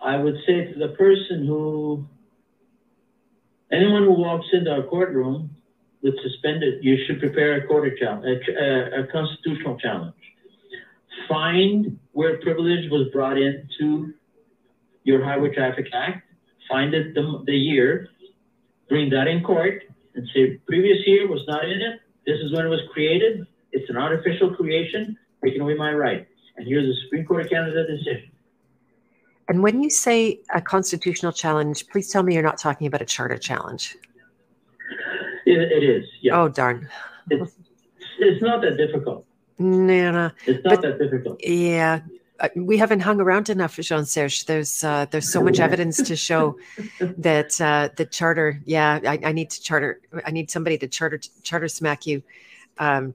I 0.00 0.16
would 0.16 0.36
say 0.46 0.72
to 0.72 0.78
the 0.78 0.94
person 0.94 1.46
who, 1.46 2.06
anyone 3.72 4.04
who 4.04 4.12
walks 4.12 4.46
into 4.52 4.76
a 4.76 4.82
courtroom 4.84 5.50
with 6.02 6.14
suspended, 6.22 6.84
you 6.84 6.96
should 7.06 7.18
prepare 7.18 7.56
a 7.56 7.66
court 7.66 7.92
challenge, 7.98 8.48
a, 8.48 9.00
a, 9.00 9.06
constitutional 9.08 9.76
challenge. 9.78 10.14
Find 11.28 11.98
where 12.12 12.38
privilege 12.38 12.90
was 12.90 13.08
brought 13.12 13.38
into 13.38 14.14
your 15.02 15.24
Highway 15.24 15.52
Traffic 15.52 15.86
Act. 15.92 16.22
Find 16.68 16.94
it 16.94 17.14
the, 17.14 17.42
the 17.46 17.56
year. 17.56 18.08
Bring 18.88 19.10
that 19.10 19.26
in 19.26 19.42
court 19.42 19.82
and 20.14 20.28
say 20.34 20.58
previous 20.66 20.98
year 21.06 21.28
was 21.28 21.42
not 21.48 21.64
in 21.64 21.80
it. 21.80 22.00
This 22.26 22.38
is 22.40 22.52
when 22.52 22.66
it 22.66 22.68
was 22.68 22.80
created. 22.92 23.46
It's 23.72 23.90
an 23.90 23.96
artificial 23.96 24.54
creation. 24.54 25.16
Taking 25.44 25.60
away 25.60 25.74
my 25.74 25.92
right. 25.92 26.26
And 26.56 26.66
here's 26.66 26.86
the 26.86 26.94
Supreme 27.04 27.24
Court 27.24 27.42
of 27.42 27.50
Canada 27.50 27.86
decision. 27.86 28.30
And 29.48 29.62
when 29.62 29.82
you 29.82 29.90
say 29.90 30.40
a 30.54 30.60
constitutional 30.60 31.32
challenge, 31.32 31.88
please 31.88 32.10
tell 32.10 32.22
me 32.22 32.34
you're 32.34 32.42
not 32.42 32.58
talking 32.58 32.86
about 32.86 33.00
a 33.00 33.06
charter 33.06 33.38
challenge. 33.38 33.96
it, 35.46 35.72
it 35.72 35.82
is. 35.82 36.04
Yeah. 36.20 36.40
Oh 36.40 36.48
darn. 36.48 36.88
It's, 37.30 37.52
it's 38.18 38.42
not 38.42 38.60
that 38.62 38.76
difficult. 38.76 39.24
No, 39.58 40.12
no. 40.12 40.30
It's 40.46 40.64
not 40.64 40.76
but, 40.76 40.82
that 40.82 40.98
difficult. 40.98 41.40
Yeah, 41.42 42.00
uh, 42.40 42.48
we 42.54 42.76
haven't 42.76 43.00
hung 43.00 43.20
around 43.20 43.48
enough, 43.48 43.76
Jean 43.76 44.04
Serge. 44.04 44.44
There's 44.46 44.84
uh, 44.84 45.06
there's 45.10 45.30
so 45.30 45.42
much 45.42 45.58
evidence 45.58 45.96
to 46.02 46.14
show 46.14 46.58
that 47.00 47.60
uh, 47.60 47.88
the 47.96 48.04
charter. 48.04 48.60
Yeah, 48.64 49.00
I, 49.04 49.18
I, 49.24 49.32
need 49.32 49.50
to 49.50 49.60
charter. 49.60 50.00
I 50.24 50.30
need 50.30 50.50
somebody 50.50 50.78
to 50.78 50.88
charter 50.88 51.18
charter 51.42 51.68
smack 51.68 52.06
you. 52.06 52.22
Um, 52.78 53.14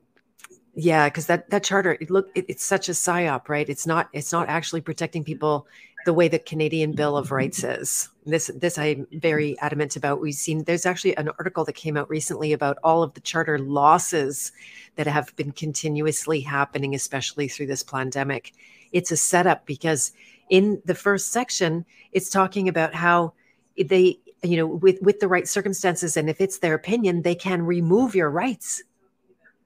yeah, 0.76 1.08
because 1.08 1.28
that 1.28 1.50
that 1.52 1.64
charter, 1.64 1.98
it, 2.02 2.10
look, 2.10 2.30
it, 2.36 2.46
it's 2.50 2.66
such 2.66 2.90
a 2.90 2.92
psyop, 2.92 3.48
right? 3.48 3.70
It's 3.70 3.88
not 3.88 4.10
it's 4.12 4.34
not 4.34 4.50
actually 4.50 4.82
protecting 4.82 5.24
people 5.24 5.68
the 6.06 6.14
way 6.14 6.28
the 6.28 6.40
Canadian 6.40 6.94
Bill 6.94 7.18
of 7.18 7.32
Rights 7.40 7.64
is. 7.64 8.10
This 8.26 8.52
this 8.56 8.78
I'm 8.78 9.08
very 9.12 9.58
adamant 9.60 9.96
about. 9.96 10.22
We've 10.22 10.34
seen 10.34 10.64
there's 10.64 10.86
actually 10.86 11.16
an 11.18 11.30
article 11.40 11.66
that 11.66 11.74
came 11.74 11.98
out 11.98 12.10
recently 12.10 12.54
about 12.54 12.78
all 12.84 13.04
of 13.04 13.14
the 13.14 13.22
charter 13.22 13.60
losses 13.60 14.52
that 14.96 15.08
have 15.08 15.36
been 15.36 15.52
continuously 15.52 16.40
happening, 16.42 16.96
especially 16.96 17.48
through 17.48 17.68
this 17.68 17.84
pandemic 17.84 18.54
it's 18.94 19.12
a 19.12 19.18
setup 19.18 19.66
because 19.66 20.14
in 20.50 20.82
the 20.86 20.96
first 20.96 21.32
section, 21.32 21.86
it's 22.12 22.30
talking 22.30 22.70
about 22.70 22.94
how 22.94 23.34
they, 23.76 24.20
you 24.44 24.56
know, 24.56 24.68
with 24.68 25.02
with 25.02 25.20
the 25.20 25.28
right 25.28 25.48
circumstances 25.48 26.16
and 26.16 26.30
if 26.30 26.40
it's 26.40 26.60
their 26.60 26.76
opinion, 26.76 27.24
they 27.24 27.36
can 27.36 27.64
remove 27.64 28.16
your 28.16 28.30
rights. 28.30 28.84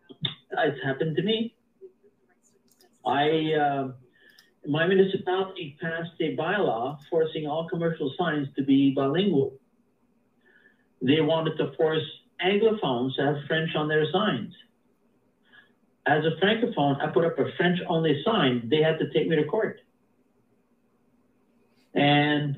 It's 0.09 0.83
happened 0.83 1.15
to 1.17 1.23
me. 1.23 1.53
I 3.05 3.53
uh, 3.53 3.91
my 4.67 4.85
municipality 4.85 5.77
passed 5.81 6.11
a 6.19 6.35
bylaw 6.35 6.97
forcing 7.09 7.47
all 7.47 7.67
commercial 7.69 8.13
signs 8.17 8.47
to 8.57 8.63
be 8.63 8.93
bilingual. 8.93 9.53
They 11.01 11.21
wanted 11.21 11.57
to 11.57 11.71
force 11.77 12.03
Anglophones 12.45 13.15
to 13.15 13.23
have 13.23 13.35
French 13.47 13.75
on 13.75 13.87
their 13.87 14.05
signs 14.11 14.53
as 16.07 16.23
a 16.23 16.43
francophone, 16.43 17.01
I 17.01 17.07
put 17.07 17.25
up 17.25 17.37
a 17.37 17.45
French 17.57 17.79
only 17.87 18.21
sign. 18.23 18.67
They 18.69 18.81
had 18.81 18.97
to 18.99 19.09
take 19.11 19.27
me 19.27 19.35
to 19.35 19.43
court. 19.43 19.81
And 21.93 22.57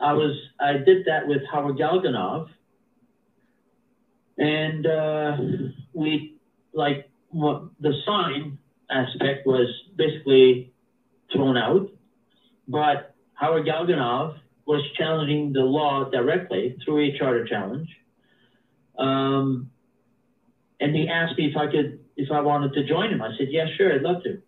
I 0.00 0.12
was, 0.12 0.36
I 0.58 0.72
did 0.72 1.04
that 1.06 1.28
with 1.28 1.42
Howard 1.50 1.76
Galganov. 1.76 2.48
And 4.38 4.86
uh, 4.86 5.36
we, 5.92 6.38
like, 6.72 7.08
what 7.28 7.64
the 7.78 7.92
sign 8.04 8.58
aspect 8.90 9.46
was 9.46 9.68
basically 9.96 10.69
thrown 11.32 11.56
out. 11.56 11.90
But 12.68 13.14
Howard 13.34 13.66
Galganov 13.66 14.38
was 14.66 14.82
challenging 14.96 15.52
the 15.52 15.60
law 15.60 16.08
directly 16.10 16.76
through 16.84 17.00
a 17.00 17.18
charter 17.18 17.46
challenge. 17.46 17.88
Um, 18.98 19.70
and 20.78 20.94
he 20.94 21.08
asked 21.08 21.36
me 21.38 21.46
if 21.46 21.56
I 21.56 21.66
could 21.66 22.00
if 22.16 22.30
I 22.30 22.40
wanted 22.40 22.74
to 22.74 22.84
join 22.86 23.10
him. 23.10 23.22
I 23.22 23.30
said, 23.38 23.48
yeah, 23.50 23.66
sure, 23.76 23.94
I'd 23.94 24.02
love 24.02 24.22
to. 24.24 24.42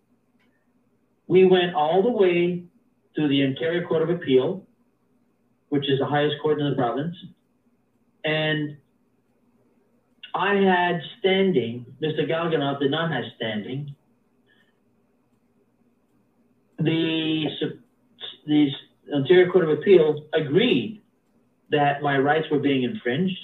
We 1.27 1.45
went 1.45 1.73
all 1.73 2.03
the 2.03 2.11
way 2.11 2.63
to 3.15 3.27
the 3.27 3.43
Ontario 3.43 3.87
Court 3.87 4.03
of 4.03 4.09
Appeal, 4.09 4.65
which 5.69 5.89
is 5.89 5.99
the 5.99 6.05
highest 6.05 6.35
court 6.41 6.59
in 6.59 6.69
the 6.69 6.75
province. 6.75 7.15
And 8.23 8.77
I 10.35 10.55
had 10.55 11.01
standing, 11.19 11.85
Mr. 12.01 12.29
Galganov 12.29 12.79
did 12.79 12.91
not 12.91 13.11
have 13.11 13.23
standing. 13.35 13.95
The, 16.83 17.45
the 18.45 18.67
Ontario 19.13 19.51
Court 19.51 19.69
of 19.69 19.79
Appeal 19.79 20.25
agreed 20.33 21.01
that 21.71 22.01
my 22.01 22.17
rights 22.17 22.47
were 22.51 22.59
being 22.59 22.83
infringed, 22.83 23.37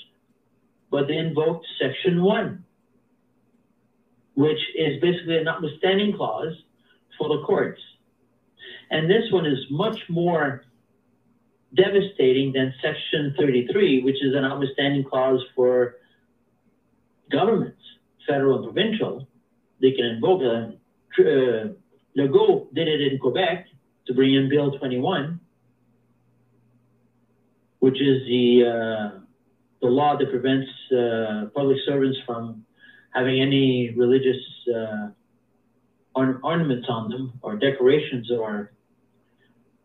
but 0.92 1.08
they 1.08 1.18
invoked 1.18 1.66
Section 1.80 2.22
1 2.22 2.66
which 4.40 4.60
is 4.74 5.02
basically 5.02 5.38
a 5.38 5.44
notwithstanding 5.44 6.16
clause 6.16 6.54
for 7.18 7.28
the 7.28 7.44
courts. 7.44 7.82
And 8.90 9.10
this 9.10 9.30
one 9.32 9.46
is 9.46 9.60
much 9.70 10.00
more 10.08 10.64
devastating 11.76 12.54
than 12.54 12.74
Section 12.82 13.36
33, 13.38 14.02
which 14.02 14.16
is 14.24 14.34
a 14.34 14.40
notwithstanding 14.40 15.04
clause 15.04 15.44
for 15.54 15.96
governments, 17.30 17.82
federal 18.26 18.64
and 18.64 18.74
provincial. 18.74 19.28
They 19.82 19.92
can 19.92 20.06
invoke 20.06 20.42
a. 20.42 20.74
Uh, 21.20 21.74
Legault 22.18 22.74
did 22.74 22.88
it 22.88 23.02
in 23.02 23.20
Quebec 23.20 23.68
to 24.08 24.14
bring 24.14 24.34
in 24.34 24.50
Bill 24.50 24.78
21, 24.78 25.40
which 27.80 28.02
is 28.02 28.26
the 28.28 28.64
uh, 28.66 29.20
the 29.82 29.88
law 29.88 30.18
that 30.18 30.30
prevents 30.30 30.70
uh, 30.92 31.46
public 31.56 31.78
servants 31.86 32.18
from 32.26 32.66
having 33.14 33.42
any 33.42 33.94
religious 33.96 34.42
uh, 34.76 35.10
ornaments 36.16 36.88
on 36.90 37.10
them 37.10 37.34
or 37.42 37.56
decorations 37.56 38.30
or 38.32 38.72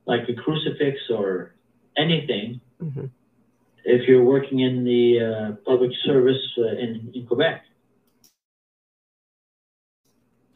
like 0.06 0.28
a 0.28 0.34
crucifix 0.34 0.98
or 1.10 1.54
anything 1.96 2.60
mm-hmm. 2.82 3.06
if 3.84 4.08
you're 4.08 4.24
working 4.24 4.60
in 4.60 4.84
the 4.84 5.20
uh, 5.20 5.52
public 5.64 5.90
service 6.04 6.42
uh, 6.58 6.76
in, 6.78 7.12
in 7.14 7.26
Quebec. 7.26 7.62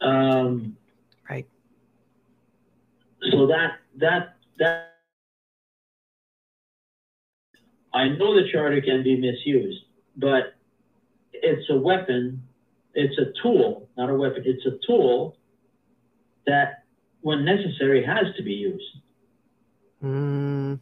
Um. 0.01 0.78
So 3.31 3.47
that 3.47 3.79
that 3.97 4.35
that 4.57 4.95
I 7.93 8.09
know 8.09 8.35
the 8.35 8.49
charter 8.51 8.81
can 8.81 9.03
be 9.03 9.19
misused, 9.19 9.83
but 10.15 10.55
it's 11.33 11.69
a 11.69 11.77
weapon 11.77 12.43
it's 12.93 13.17
a 13.17 13.31
tool, 13.41 13.87
not 13.97 14.09
a 14.09 14.15
weapon. 14.15 14.43
It's 14.45 14.65
a 14.65 14.77
tool 14.85 15.37
that, 16.45 16.83
when 17.21 17.45
necessary, 17.45 18.03
has 18.03 18.35
to 18.35 18.43
be 18.43 18.53
used. 18.53 18.83
Mm, 20.03 20.79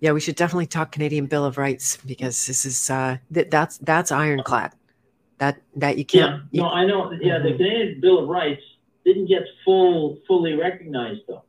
yeah, 0.00 0.12
we 0.12 0.20
should 0.20 0.36
definitely 0.36 0.66
talk 0.66 0.92
Canadian 0.92 1.26
Bill 1.26 1.44
of 1.44 1.58
Rights 1.58 1.98
because 1.98 2.46
this 2.46 2.64
is 2.64 2.90
uh, 2.90 3.18
th- 3.32 3.50
that's 3.50 3.78
that's 3.78 4.12
ironclad. 4.12 4.72
That 5.38 5.60
that 5.76 5.98
you 5.98 6.04
can't. 6.04 6.44
Yeah, 6.50 6.62
no, 6.62 6.68
I 6.68 6.86
know. 6.86 7.12
Yeah, 7.20 7.38
mm-hmm. 7.38 7.46
the 7.46 7.52
Canadian 7.56 8.00
Bill 8.00 8.22
of 8.22 8.28
Rights 8.28 8.62
didn't 9.04 9.26
get 9.26 9.42
full 9.64 10.18
fully 10.26 10.54
recognized 10.54 11.22
though. 11.26 11.42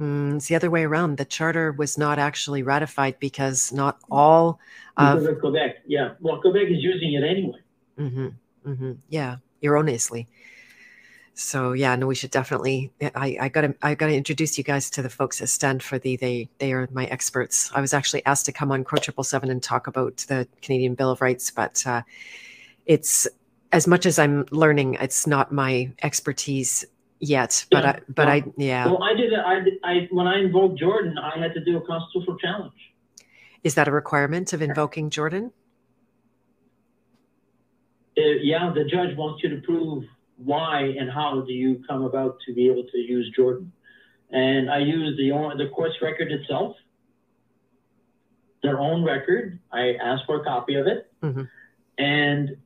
Mm, 0.00 0.36
it's 0.36 0.48
the 0.48 0.54
other 0.54 0.70
way 0.70 0.84
around. 0.84 1.18
The 1.18 1.26
charter 1.26 1.72
was 1.72 1.98
not 1.98 2.18
actually 2.18 2.62
ratified 2.62 3.18
because 3.18 3.70
not 3.70 3.98
all 4.10 4.58
of, 4.96 5.24
of 5.26 5.40
Quebec. 5.40 5.82
Yeah, 5.86 6.14
well, 6.20 6.40
Quebec 6.40 6.68
is 6.68 6.82
using 6.82 7.12
it 7.12 7.22
anyway. 7.22 7.58
Mm-hmm. 7.98 8.28
Mm-hmm. 8.66 8.92
Yeah, 9.10 9.36
erroneously. 9.62 10.26
So 11.34 11.72
yeah, 11.72 11.94
no, 11.96 12.06
we 12.06 12.14
should 12.14 12.30
definitely. 12.30 12.92
I, 13.14 13.36
I 13.40 13.48
gotta 13.50 13.74
I 13.82 13.94
gotta 13.94 14.14
introduce 14.14 14.56
you 14.56 14.64
guys 14.64 14.88
to 14.90 15.02
the 15.02 15.10
folks 15.10 15.40
at 15.42 15.48
Stand 15.50 15.82
for 15.82 15.98
Thee. 15.98 16.16
They 16.16 16.48
they 16.58 16.72
are 16.72 16.88
my 16.92 17.04
experts. 17.06 17.70
I 17.74 17.80
was 17.80 17.92
actually 17.92 18.24
asked 18.24 18.46
to 18.46 18.52
come 18.52 18.72
on 18.72 18.84
Crow 18.84 18.98
Triple 18.98 19.24
Seven 19.24 19.50
and 19.50 19.62
talk 19.62 19.86
about 19.86 20.18
the 20.28 20.48
Canadian 20.62 20.94
Bill 20.94 21.10
of 21.10 21.20
Rights, 21.20 21.50
but 21.50 21.86
uh, 21.86 22.02
it's 22.86 23.28
as 23.72 23.86
much 23.86 24.06
as 24.06 24.18
I'm 24.18 24.46
learning, 24.50 24.94
it's 25.00 25.26
not 25.26 25.52
my 25.52 25.92
expertise 26.02 26.84
yet. 27.20 27.64
But 27.70 27.84
yeah. 27.84 27.90
I, 27.90 28.00
but 28.08 28.26
well, 28.26 28.28
I 28.28 28.44
yeah. 28.56 28.86
Well, 28.86 29.02
I 29.02 29.14
did. 29.14 29.32
I, 29.34 29.60
I 29.84 30.08
when 30.10 30.26
I 30.26 30.40
invoked 30.40 30.78
Jordan, 30.78 31.16
I 31.18 31.38
had 31.38 31.54
to 31.54 31.64
do 31.64 31.76
a 31.76 31.80
constitutional 31.80 32.36
challenge. 32.38 32.72
Is 33.62 33.74
that 33.74 33.86
a 33.88 33.92
requirement 33.92 34.52
of 34.52 34.62
invoking 34.62 35.10
Jordan? 35.10 35.52
uh, 38.20 38.22
yeah, 38.42 38.72
the 38.74 38.84
judge 38.84 39.16
wants 39.16 39.42
you 39.42 39.50
to 39.50 39.60
prove 39.62 40.04
why 40.36 40.80
and 40.98 41.10
how 41.10 41.40
do 41.46 41.52
you 41.52 41.82
come 41.88 42.02
about 42.02 42.38
to 42.46 42.54
be 42.54 42.66
able 42.68 42.84
to 42.84 42.98
use 42.98 43.30
Jordan. 43.34 43.72
And 44.30 44.70
I 44.70 44.78
used 44.78 45.18
the 45.18 45.30
the 45.58 45.68
course 45.70 45.94
record 46.00 46.30
itself, 46.30 46.76
their 48.62 48.78
own 48.78 49.04
record. 49.04 49.58
I 49.72 49.94
asked 50.02 50.24
for 50.26 50.40
a 50.40 50.44
copy 50.44 50.76
of 50.76 50.86
it, 50.86 51.12
mm-hmm. 51.22 51.42
and 51.98 52.56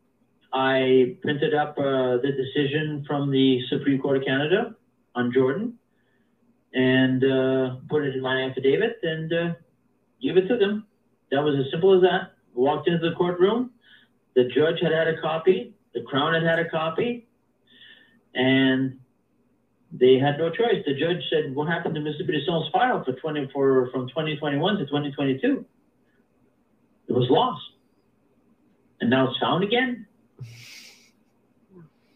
I 0.55 1.17
printed 1.21 1.53
up 1.53 1.77
uh, 1.77 2.19
the 2.23 2.31
decision 2.31 3.05
from 3.09 3.33
the 3.33 3.61
Supreme 3.69 4.01
Court 4.01 4.19
of 4.19 4.25
Canada 4.25 4.77
on 5.17 5.33
Jordan, 5.33 5.75
and 6.73 7.25
uh, 7.25 7.77
put 7.91 8.05
it 8.05 8.15
in 8.15 8.23
my 8.23 8.43
affidavit 8.43 8.99
and 9.03 9.33
uh, 9.33 9.55
give 10.23 10.37
it 10.37 10.47
to 10.47 10.57
them. 10.57 10.87
That 11.33 11.43
was 11.43 11.57
as 11.59 11.71
simple 11.73 11.95
as 11.97 12.03
that. 12.03 12.35
Walked 12.55 12.87
into 12.87 13.11
the 13.11 13.17
courtroom. 13.17 13.73
The 14.37 14.45
judge 14.45 14.79
had 14.81 14.93
had 14.93 15.09
a 15.09 15.21
copy. 15.21 15.75
The 15.93 16.03
Crown 16.03 16.35
had 16.35 16.45
had 16.45 16.61
a 16.61 16.71
copy. 16.71 17.27
And 18.35 19.01
they 19.91 20.19
had 20.19 20.39
no 20.39 20.51
choice. 20.51 20.85
The 20.87 20.95
judge 20.95 21.23
said, 21.31 21.55
what 21.55 21.67
happened 21.67 21.97
to 21.97 22.01
Mr. 22.01 22.25
Brisson's 22.25 22.71
file 22.73 23.03
for 23.05 23.13
20, 23.13 23.51
for, 23.53 23.91
from 23.91 24.09
2021 24.09 24.77
to 24.79 24.87
2022? 24.87 25.65
It 27.09 27.13
was 27.13 27.29
lost. 27.29 27.63
And 29.01 29.11
now 29.11 29.31
it's 29.31 29.39
found 29.39 29.65
again. 29.65 30.07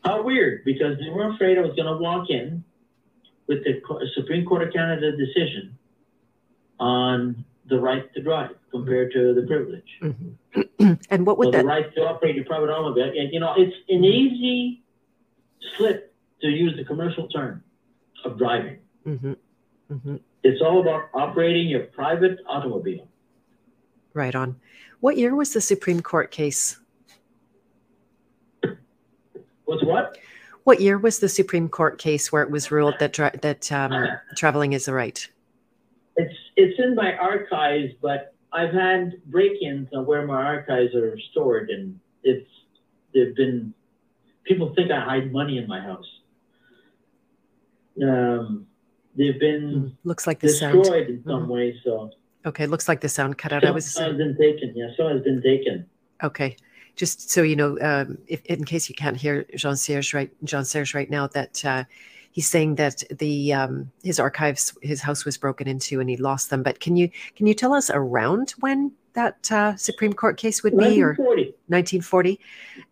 How 0.05 0.23
weird, 0.23 0.65
because 0.65 0.99
they 0.99 1.11
were 1.11 1.32
afraid 1.35 1.59
I 1.59 1.62
was 1.62 1.74
going 1.77 1.86
to 1.86 1.97
walk 1.97 2.31
in 2.31 2.65
with 3.47 3.65
the 3.65 3.81
Supreme 4.15 4.45
Court 4.47 4.62
of 4.62 4.73
Canada 4.73 5.16
decision 5.16 5.77
on 6.78 7.45
the 7.69 7.78
right 7.78 8.12
to 8.15 8.23
drive 8.23 8.51
compared 8.70 9.12
to 9.12 9.35
the 9.35 9.43
privilege. 9.47 9.89
Mm-hmm. 10.03 10.93
and 11.11 11.27
what 11.27 11.39
would 11.39 11.47
so 11.47 11.51
that? 11.53 11.62
The 11.62 11.69
right 11.69 11.95
to 11.95 12.01
operate 12.03 12.36
your 12.36 12.45
private 12.45 12.70
automobile. 12.70 13.12
And, 13.16 13.32
you 13.32 13.40
know, 13.40 13.55
it's 13.57 13.77
an 13.89 14.05
easy 14.05 14.82
slip 15.77 16.15
to 16.40 16.49
use 16.49 16.77
the 16.77 16.85
commercial 16.85 17.28
term 17.28 17.62
of 18.24 18.39
driving. 18.39 18.78
Mm-hmm. 19.07 19.32
Mm-hmm. 19.93 20.16
It's 20.45 20.62
all 20.62 20.81
about 20.81 21.09
operating 21.15 21.69
your 21.69 21.85
private 21.85 22.39
automobile. 22.47 23.09
Right 24.15 24.35
on. 24.35 24.57
What 25.01 25.16
year 25.16 25.35
was 25.35 25.53
the 25.53 25.61
Supreme 25.61 26.01
Court 26.01 26.31
case? 26.31 26.78
What's 29.69 29.85
what? 29.85 30.16
What 30.65 30.81
year 30.81 30.97
was 30.97 31.19
the 31.19 31.28
Supreme 31.28 31.69
Court 31.69 31.99
case 31.99 32.32
where 32.32 32.43
it 32.43 32.51
was 32.51 32.70
ruled 32.70 32.95
that 33.01 33.12
tra- 33.12 33.39
that 33.43 33.70
um, 33.70 33.93
traveling 34.35 34.73
is 34.73 34.89
a 34.89 34.95
right? 34.95 35.28
It's 36.16 36.35
it's 36.57 36.78
in 36.81 36.95
my 36.95 37.12
archives, 37.16 37.93
but 38.01 38.35
I've 38.51 38.73
had 38.73 39.12
break-ins 39.27 39.89
on 39.93 40.07
where 40.07 40.27
my 40.27 40.43
archives 40.43 40.95
are 40.95 41.19
stored, 41.32 41.69
and 41.69 42.01
it's 42.23 42.49
they've 43.12 43.36
been 43.36 43.74
people 44.45 44.73
think 44.74 44.90
I 44.90 45.01
hide 45.01 45.31
money 45.32 45.59
in 45.59 45.66
my 45.69 45.81
house. 45.82 46.07
Um, 48.03 48.66
they've 49.16 49.39
been 49.39 49.97
looks 50.05 50.27
like 50.27 50.40
the 50.40 50.49
destroyed 50.49 50.86
sound. 50.86 51.09
in 51.11 51.24
some 51.24 51.45
Mhm. 51.47 51.49
way. 51.49 51.78
So 51.85 52.11
Okay, 52.47 52.65
looks 52.66 52.89
like 52.89 53.03
the 53.03 53.09
sound 53.11 53.36
cut 53.36 53.53
out. 53.53 53.65
I 53.66 53.70
was 53.70 53.95
has 53.99 54.16
been 54.16 54.35
taken. 54.39 54.73
Yeah, 54.74 54.89
some 54.97 55.09
has 55.09 55.20
been 55.23 55.43
taken. 55.43 55.85
okay. 56.24 56.57
Just 56.98 57.30
so 57.30 57.42
you 57.42 57.54
know, 57.54 57.78
um, 57.80 58.18
if, 58.26 58.44
in 58.46 58.64
case 58.64 58.88
you 58.88 58.94
can't 58.94 59.16
hear 59.16 59.46
Jean 59.54 59.76
Serge 59.76 60.12
right, 60.12 60.30
Jean 60.42 60.64
Serge 60.64 60.94
right 60.94 61.08
now, 61.08 61.28
that 61.28 61.64
uh, 61.64 61.84
he's 62.32 62.48
saying 62.48 62.74
that 62.74 63.04
the 63.10 63.52
um, 63.52 63.90
his 64.02 64.18
archives, 64.18 64.76
his 64.82 65.00
house 65.00 65.24
was 65.24 65.38
broken 65.38 65.68
into 65.68 66.00
and 66.00 66.10
he 66.10 66.16
lost 66.16 66.50
them. 66.50 66.64
But 66.64 66.80
can 66.80 66.96
you 66.96 67.08
can 67.36 67.46
you 67.46 67.54
tell 67.54 67.72
us 67.72 67.88
around 67.88 68.54
when 68.58 68.92
that 69.14 69.50
uh, 69.50 69.76
Supreme 69.76 70.12
Court 70.12 70.36
case 70.36 70.62
would 70.64 70.76
be, 70.76 71.00
or 71.00 71.14
1940, 71.14 71.54
1940, 71.68 72.40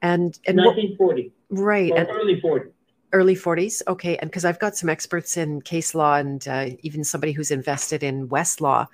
and 0.02 0.38
and 0.46 0.56
what, 0.58 0.76
1940, 0.76 1.32
right? 1.50 1.90
or 1.90 1.96
And 1.98 2.08
early 2.10 2.40
40. 2.40 2.70
early 3.12 3.36
40s 3.36 3.82
okay 3.86 4.16
and 4.18 4.28
because 4.28 4.44
i've 4.44 4.58
got 4.58 4.76
some 4.76 4.88
experts 4.88 5.36
in 5.36 5.62
case 5.62 5.94
law 5.94 6.16
and 6.16 6.46
uh, 6.48 6.66
even 6.82 7.04
somebody 7.04 7.32
who's 7.32 7.52
invested 7.52 8.02
in 8.02 8.28
westlaw 8.28 8.86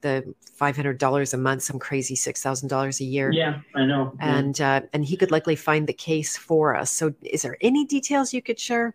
the 0.00 0.34
$500 0.60 1.34
a 1.34 1.36
month 1.36 1.62
some 1.62 1.78
crazy 1.78 2.14
$6000 2.14 3.00
a 3.00 3.04
year 3.04 3.32
Yeah, 3.32 3.60
I 3.74 3.84
know. 3.84 4.12
Yeah. 4.20 4.36
and 4.38 4.60
uh, 4.60 4.80
and 4.92 5.04
he 5.04 5.16
could 5.16 5.30
likely 5.30 5.56
find 5.56 5.86
the 5.86 5.92
case 5.92 6.36
for 6.36 6.74
us 6.76 6.90
so 6.90 7.14
is 7.22 7.42
there 7.42 7.56
any 7.60 7.84
details 7.84 8.32
you 8.32 8.42
could 8.42 8.58
share 8.60 8.94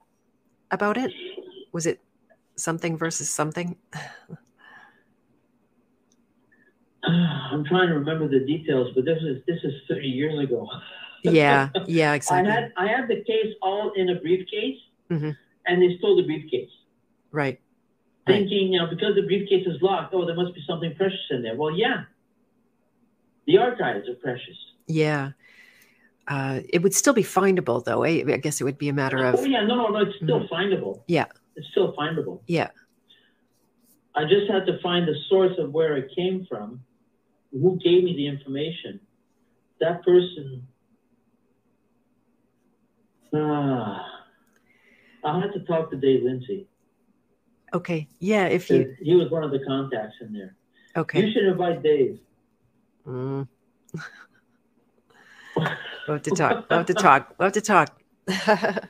about 0.71 0.97
it 0.97 1.11
was 1.71 1.85
it 1.85 1.99
something 2.55 2.97
versus 2.97 3.29
something 3.29 3.75
I'm 7.05 7.65
trying 7.65 7.89
to 7.89 7.95
remember 7.95 8.27
the 8.29 8.45
details, 8.45 8.91
but 8.95 9.03
this 9.03 9.21
is 9.21 9.43
this 9.45 9.59
is 9.63 9.73
30 9.89 10.07
years 10.07 10.39
ago. 10.39 10.67
yeah 11.23 11.69
yeah 11.85 12.13
exactly. 12.13 12.49
I 12.51 12.53
had 12.55 12.73
I 12.77 12.87
had 12.87 13.07
the 13.09 13.23
case 13.23 13.53
all 13.61 13.91
in 13.95 14.09
a 14.09 14.15
briefcase, 14.21 14.79
Mhm. 15.11 15.35
and 15.67 15.81
they 15.81 15.97
stole 15.97 16.15
the 16.15 16.23
briefcase, 16.23 16.69
Right. 17.31 17.59
Thinking 18.27 18.73
you 18.73 18.79
know 18.79 18.87
because 18.87 19.15
the 19.15 19.21
briefcase 19.23 19.65
is 19.67 19.81
locked, 19.81 20.13
oh 20.13 20.25
there 20.25 20.35
must 20.35 20.53
be 20.53 20.61
something 20.67 20.93
precious 20.95 21.19
in 21.29 21.41
there. 21.43 21.55
Well, 21.55 21.71
yeah, 21.75 22.03
the 23.47 23.57
archives 23.57 24.07
are 24.09 24.15
precious. 24.15 24.57
yeah 24.87 25.31
uh, 26.29 26.61
it 26.69 26.81
would 26.81 26.93
still 26.93 27.13
be 27.13 27.23
findable 27.23 27.83
though 27.83 28.03
eh? 28.03 28.23
i 28.27 28.37
guess 28.37 28.61
it 28.61 28.63
would 28.63 28.77
be 28.77 28.87
a 28.87 28.93
matter 28.93 29.25
of 29.25 29.35
oh 29.35 29.43
yeah, 29.43 29.61
no, 29.65 29.75
no, 29.75 29.87
no, 29.89 29.99
it's 29.99 30.15
still 30.15 30.47
findable. 30.47 31.01
Yeah. 31.07 31.25
it's 31.55 31.67
still 31.71 31.93
findable. 31.93 32.39
yeah 32.47 32.69
I 34.15 34.23
just 34.23 34.49
had 34.49 34.65
to 34.67 34.79
find 34.81 35.07
the 35.07 35.15
source 35.27 35.57
of 35.57 35.71
where 35.71 35.97
it 35.97 36.11
came 36.15 36.45
from, 36.47 36.81
who 37.51 37.79
gave 37.83 38.03
me 38.03 38.15
the 38.15 38.27
information. 38.27 38.99
That 39.79 40.03
person. 40.03 40.67
Ah, 43.33 44.05
I'll 45.23 45.41
have 45.41 45.53
to 45.53 45.61
talk 45.61 45.89
to 45.89 45.97
Dave 45.97 46.23
Lindsay. 46.23 46.67
Okay 47.73 48.07
yeah 48.19 48.45
if 48.47 48.69
you 48.69 48.95
He 49.01 49.15
was 49.15 49.29
one 49.31 49.43
of 49.43 49.51
the 49.51 49.59
contacts 49.65 50.15
in 50.21 50.33
there. 50.33 50.55
okay 50.95 51.25
You 51.25 51.31
should 51.31 51.45
invite 51.45 51.83
Dave. 51.83 52.19
Mm. 53.07 53.47
We'll 55.55 55.67
have 56.07 56.21
to 56.23 56.31
talk. 56.31 56.65
We'll 56.69 56.79
have 56.79 56.87
to 56.87 56.93
talk. 56.93 57.35
We'll 57.37 57.45
have 57.45 57.53
to 57.53 57.61
talk. 57.61 58.01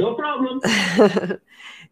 No 0.00 0.14
problem. 0.14 0.62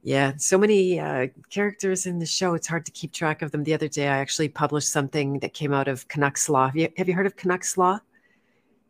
yeah, 0.02 0.32
so 0.38 0.56
many 0.56 0.98
uh, 0.98 1.26
characters 1.50 2.06
in 2.06 2.18
the 2.18 2.24
show. 2.26 2.54
It's 2.54 2.66
hard 2.66 2.86
to 2.86 2.92
keep 2.92 3.12
track 3.12 3.42
of 3.42 3.50
them. 3.50 3.64
The 3.64 3.74
other 3.74 3.86
day, 3.86 4.08
I 4.08 4.16
actually 4.16 4.48
published 4.48 4.90
something 4.90 5.40
that 5.40 5.52
came 5.52 5.74
out 5.74 5.88
of 5.88 6.08
Canucks 6.08 6.48
Law. 6.48 6.68
Have 6.68 6.76
you, 6.76 6.88
have 6.96 7.06
you 7.06 7.14
heard 7.14 7.26
of 7.26 7.36
Canucks 7.36 7.76
Law? 7.76 7.98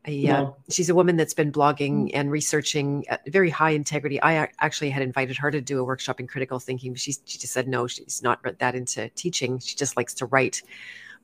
A, 0.09 0.27
uh, 0.29 0.51
she's 0.71 0.89
a 0.89 0.95
woman 0.95 1.17
that's 1.17 1.35
been 1.35 1.53
blogging 1.53 2.11
and 2.15 2.31
researching 2.31 3.07
at 3.09 3.21
very 3.31 3.51
high 3.51 3.71
integrity. 3.71 4.21
I 4.23 4.49
actually 4.59 4.89
had 4.89 5.03
invited 5.03 5.37
her 5.37 5.51
to 5.51 5.61
do 5.61 5.79
a 5.79 5.85
workshop 5.85 6.19
in 6.19 6.27
critical 6.27 6.59
thinking, 6.59 6.93
but 6.93 7.01
she's, 7.01 7.21
she 7.27 7.37
just 7.37 7.53
said 7.53 7.69
no. 7.69 7.87
She's 7.87 8.23
not 8.23 8.41
that 8.59 8.75
into 8.75 9.11
teaching. 9.11 9.59
She 9.59 9.77
just 9.77 9.97
likes 9.99 10.15
to 10.15 10.27
write. 10.27 10.63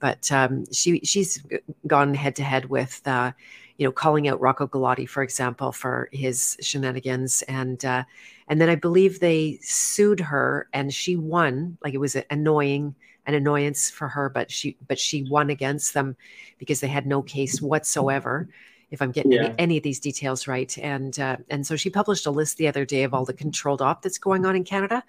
But 0.00 0.30
um, 0.30 0.70
she 0.70 1.00
she's 1.00 1.42
gone 1.86 2.12
head 2.12 2.36
to 2.36 2.42
head 2.42 2.66
with 2.66 3.00
uh, 3.06 3.32
you 3.78 3.86
know 3.86 3.92
calling 3.92 4.28
out 4.28 4.40
Rocco 4.40 4.66
Galati, 4.66 5.08
for 5.08 5.22
example, 5.22 5.72
for 5.72 6.08
his 6.12 6.56
shenanigans, 6.60 7.42
and 7.42 7.82
uh, 7.84 8.04
and 8.48 8.60
then 8.60 8.68
I 8.68 8.74
believe 8.74 9.20
they 9.20 9.58
sued 9.62 10.20
her, 10.20 10.68
and 10.74 10.92
she 10.92 11.16
won. 11.16 11.78
Like 11.82 11.94
it 11.94 11.98
was 11.98 12.16
annoying, 12.30 12.94
an 13.24 13.34
annoyance 13.34 13.88
for 13.88 14.08
her, 14.08 14.28
but 14.28 14.50
she 14.50 14.76
but 14.86 14.98
she 14.98 15.22
won 15.22 15.48
against 15.48 15.94
them 15.94 16.16
because 16.58 16.80
they 16.80 16.88
had 16.88 17.06
no 17.06 17.22
case 17.22 17.62
whatsoever. 17.62 18.48
If 18.90 19.02
I'm 19.02 19.10
getting 19.12 19.32
Yeah. 19.32 19.44
any, 19.46 19.54
any 19.58 19.76
of 19.76 19.82
these 19.82 20.00
details 20.00 20.46
right, 20.46 20.76
and 20.78 21.18
uh, 21.18 21.36
and 21.50 21.66
so 21.66 21.76
she 21.76 21.90
published 21.90 22.26
a 22.26 22.30
list 22.30 22.56
the 22.58 22.68
other 22.68 22.84
day 22.84 23.02
of 23.04 23.12
all 23.14 23.24
the 23.24 23.32
controlled 23.34 23.82
op 23.82 24.02
that's 24.02 24.18
going 24.18 24.44
on 24.46 24.54
in 24.56 24.64
Canada, 24.64 25.02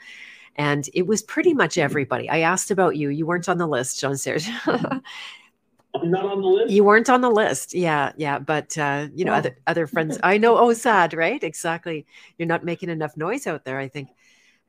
and 0.56 0.90
it 0.94 1.06
was 1.08 1.22
pretty 1.22 1.54
much 1.54 1.78
everybody. 1.78 2.30
I 2.30 2.40
asked 2.40 2.72
about 2.72 2.96
you; 2.98 3.10
you 3.10 3.26
weren't 3.26 3.50
on 3.50 3.58
the 3.58 3.68
list, 3.68 4.00
Jean 4.00 4.18
Serge. 4.18 4.50
I'm 4.68 6.12
not 6.12 6.26
on 6.26 6.42
the 6.42 6.48
list. 6.48 6.74
you 6.74 6.84
weren't 6.84 7.10
on 7.10 7.22
the 7.22 7.30
list, 7.30 7.74
yeah, 7.74 8.12
yeah. 8.18 8.38
But 8.40 8.78
uh, 8.78 9.08
you 9.14 9.24
know, 9.24 9.32
Oh. 9.34 9.38
other 9.38 9.58
other 9.68 9.88
friends. 9.88 10.20
I 10.24 10.38
know. 10.38 10.58
Oh, 10.58 10.74
sad, 10.74 11.14
right? 11.14 11.42
Exactly. 11.44 12.06
You're 12.38 12.48
not 12.48 12.66
making 12.66 12.90
enough 12.90 13.16
noise 13.16 13.48
out 13.48 13.64
there. 13.66 13.80
I 13.80 13.88
think. 13.88 14.10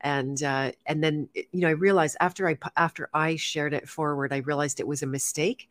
And 0.03 0.41
uh, 0.43 0.73
and 0.85 1.03
then 1.03 1.29
you 1.35 1.61
know, 1.63 1.69
I 1.69 1.73
realized 1.73 2.17
after 2.21 2.49
I 2.49 2.59
after 2.77 3.09
I 3.13 3.37
shared 3.37 3.75
it 3.75 3.89
forward, 3.89 4.33
I 4.33 4.39
realized 4.39 4.79
it 4.79 4.87
was 4.87 5.03
a 5.03 5.07
mistake. 5.07 5.69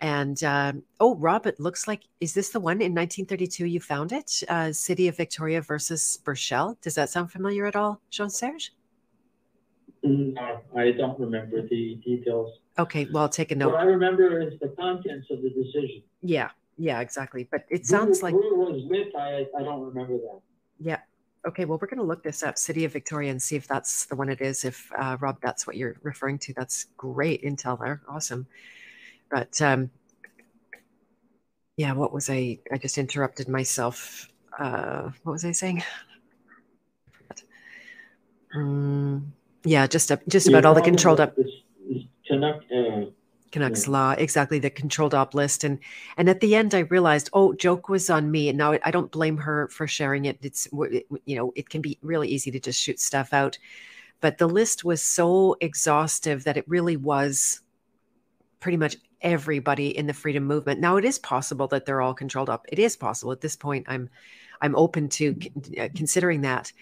And 0.00 0.42
um, 0.44 0.82
oh, 1.00 1.16
Rob, 1.16 1.46
it 1.46 1.58
looks 1.58 1.88
like 1.88 2.02
is 2.20 2.34
this 2.34 2.50
the 2.50 2.60
one 2.60 2.82
in 2.82 2.94
1932 2.94 3.66
you 3.66 3.80
found 3.80 4.12
it? 4.12 4.42
Uh, 4.48 4.72
City 4.72 5.08
of 5.08 5.16
Victoria 5.16 5.62
versus 5.62 6.18
Burchell. 6.22 6.76
Does 6.82 6.94
that 6.96 7.08
sound 7.08 7.32
familiar 7.32 7.66
at 7.66 7.76
all, 7.76 8.00
Jean 8.10 8.28
Serge? 8.28 8.72
No, 10.02 10.60
I 10.76 10.92
don't 10.92 11.18
remember 11.18 11.62
the 11.62 11.98
details. 12.04 12.58
Okay, 12.78 13.06
well, 13.10 13.24
I'll 13.24 13.28
take 13.28 13.52
a 13.52 13.56
note. 13.56 13.72
What. 13.72 13.80
I 13.80 13.84
remember 13.84 14.40
is 14.42 14.58
the 14.60 14.68
contents 14.68 15.28
of 15.30 15.42
the 15.42 15.50
decision. 15.50 16.02
Yeah, 16.22 16.50
yeah, 16.76 17.00
exactly. 17.00 17.48
But 17.50 17.64
it 17.70 17.86
sounds 17.86 18.20
who, 18.20 18.26
like 18.26 18.34
who 18.34 18.56
was 18.56 18.82
with. 18.88 19.14
I 19.16 19.46
I 19.58 19.62
don't 19.62 19.82
remember 19.82 20.18
that. 20.18 20.40
Yeah. 20.78 20.98
Okay. 21.46 21.64
Well, 21.64 21.78
we're 21.80 21.88
going 21.88 21.98
to 21.98 22.04
look 22.04 22.22
this 22.22 22.42
up, 22.42 22.58
City 22.58 22.84
of 22.84 22.92
Victoria, 22.92 23.30
and 23.30 23.40
see 23.40 23.56
if 23.56 23.66
that's 23.66 24.04
the 24.06 24.14
one 24.16 24.28
it 24.28 24.42
is. 24.42 24.64
If 24.64 24.92
uh, 24.98 25.16
Rob, 25.20 25.38
that's 25.40 25.66
what 25.66 25.76
you're 25.76 25.96
referring 26.02 26.38
to. 26.40 26.52
That's 26.52 26.86
great 26.96 27.42
intel 27.42 27.78
there. 27.78 28.02
Awesome. 28.08 28.46
But 29.30 29.60
um, 29.60 29.90
yeah, 31.76 31.92
what 31.92 32.12
was 32.12 32.30
I? 32.30 32.58
I 32.72 32.78
just 32.78 32.98
interrupted 32.98 33.48
myself. 33.48 34.28
Uh, 34.58 35.10
what 35.22 35.32
was 35.32 35.44
I 35.44 35.52
saying? 35.52 35.82
Um, 38.54 39.32
yeah, 39.64 39.86
just 39.86 40.10
just 40.28 40.48
about 40.48 40.64
all 40.64 40.74
the 40.74 40.80
controlled 40.80 41.20
up 41.20 41.36
This, 41.36 41.46
this 41.88 42.02
Canuck, 42.26 42.62
uh, 42.74 43.06
Canucks 43.52 43.86
law, 43.88 44.12
exactly 44.12 44.58
the 44.58 44.70
controlled 44.70 45.14
op 45.14 45.34
list, 45.34 45.64
and 45.64 45.78
and 46.16 46.28
at 46.28 46.40
the 46.40 46.54
end 46.54 46.74
I 46.74 46.80
realized, 46.80 47.28
oh, 47.32 47.52
joke 47.52 47.88
was 47.88 48.08
on 48.08 48.30
me, 48.30 48.48
and 48.48 48.56
now 48.56 48.72
I, 48.72 48.80
I 48.84 48.90
don't 48.90 49.10
blame 49.10 49.36
her 49.38 49.68
for 49.68 49.86
sharing 49.86 50.24
it. 50.24 50.38
It's 50.42 50.68
you 50.72 51.36
know 51.36 51.52
it 51.54 51.68
can 51.68 51.82
be 51.82 51.98
really 52.00 52.28
easy 52.28 52.50
to 52.50 52.60
just 52.60 52.80
shoot 52.80 53.00
stuff 53.00 53.34
out, 53.34 53.58
but 54.20 54.38
the 54.38 54.48
list 54.48 54.84
was 54.84 55.02
so 55.02 55.56
exhaustive 55.60 56.44
that 56.44 56.56
it 56.56 56.64
really 56.66 56.96
was 56.96 57.60
pretty 58.60 58.78
much 58.78 58.96
everybody 59.22 59.96
in 59.96 60.06
the 60.06 60.14
freedom 60.14 60.44
movement. 60.44 60.80
Now 60.80 60.96
it 60.96 61.04
is 61.04 61.18
possible 61.18 61.66
that 61.68 61.86
they're 61.86 62.02
all 62.02 62.14
controlled 62.14 62.50
up. 62.50 62.66
It 62.68 62.78
is 62.78 62.96
possible 62.96 63.32
at 63.32 63.40
this 63.40 63.56
point. 63.56 63.86
I'm 63.88 64.08
I'm 64.60 64.76
open 64.76 65.08
to 65.10 65.36
uh, 65.78 65.88
considering 65.94 66.42
that. 66.42 66.72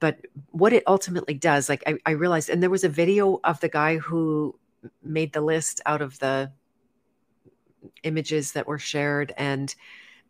But 0.00 0.26
what 0.50 0.72
it 0.72 0.84
ultimately 0.86 1.34
does, 1.34 1.68
like 1.68 1.82
I, 1.86 1.96
I 2.06 2.12
realized, 2.12 2.50
and 2.50 2.62
there 2.62 2.70
was 2.70 2.84
a 2.84 2.88
video 2.88 3.40
of 3.44 3.60
the 3.60 3.68
guy 3.68 3.96
who 3.96 4.58
made 5.02 5.32
the 5.32 5.40
list 5.40 5.80
out 5.86 6.02
of 6.02 6.18
the 6.18 6.52
images 8.02 8.52
that 8.52 8.66
were 8.66 8.78
shared 8.78 9.32
and 9.36 9.74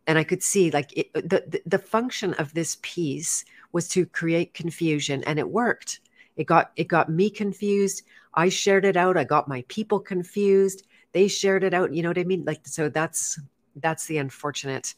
and 0.07 0.17
i 0.17 0.23
could 0.23 0.43
see 0.43 0.71
like 0.71 0.95
it, 0.97 1.11
the 1.13 1.61
the 1.65 1.79
function 1.79 2.33
of 2.35 2.53
this 2.53 2.77
piece 2.81 3.45
was 3.71 3.87
to 3.87 4.05
create 4.05 4.53
confusion 4.53 5.23
and 5.25 5.39
it 5.39 5.49
worked 5.49 5.99
it 6.35 6.45
got 6.45 6.71
it 6.75 6.87
got 6.87 7.09
me 7.09 7.29
confused 7.29 8.03
i 8.33 8.49
shared 8.49 8.85
it 8.85 8.97
out 8.97 9.17
i 9.17 9.23
got 9.23 9.47
my 9.47 9.63
people 9.67 9.99
confused 9.99 10.85
they 11.15 11.29
shared 11.29 11.63
it 11.63 11.73
out 11.73 11.93
you 11.93 12.03
know 12.03 12.09
what 12.09 12.19
i 12.19 12.25
mean? 12.25 12.43
Like 12.45 12.67
so 12.67 12.89
that's 12.89 13.39
that's 13.77 14.05
the 14.05 14.17
unfortunate 14.17 14.93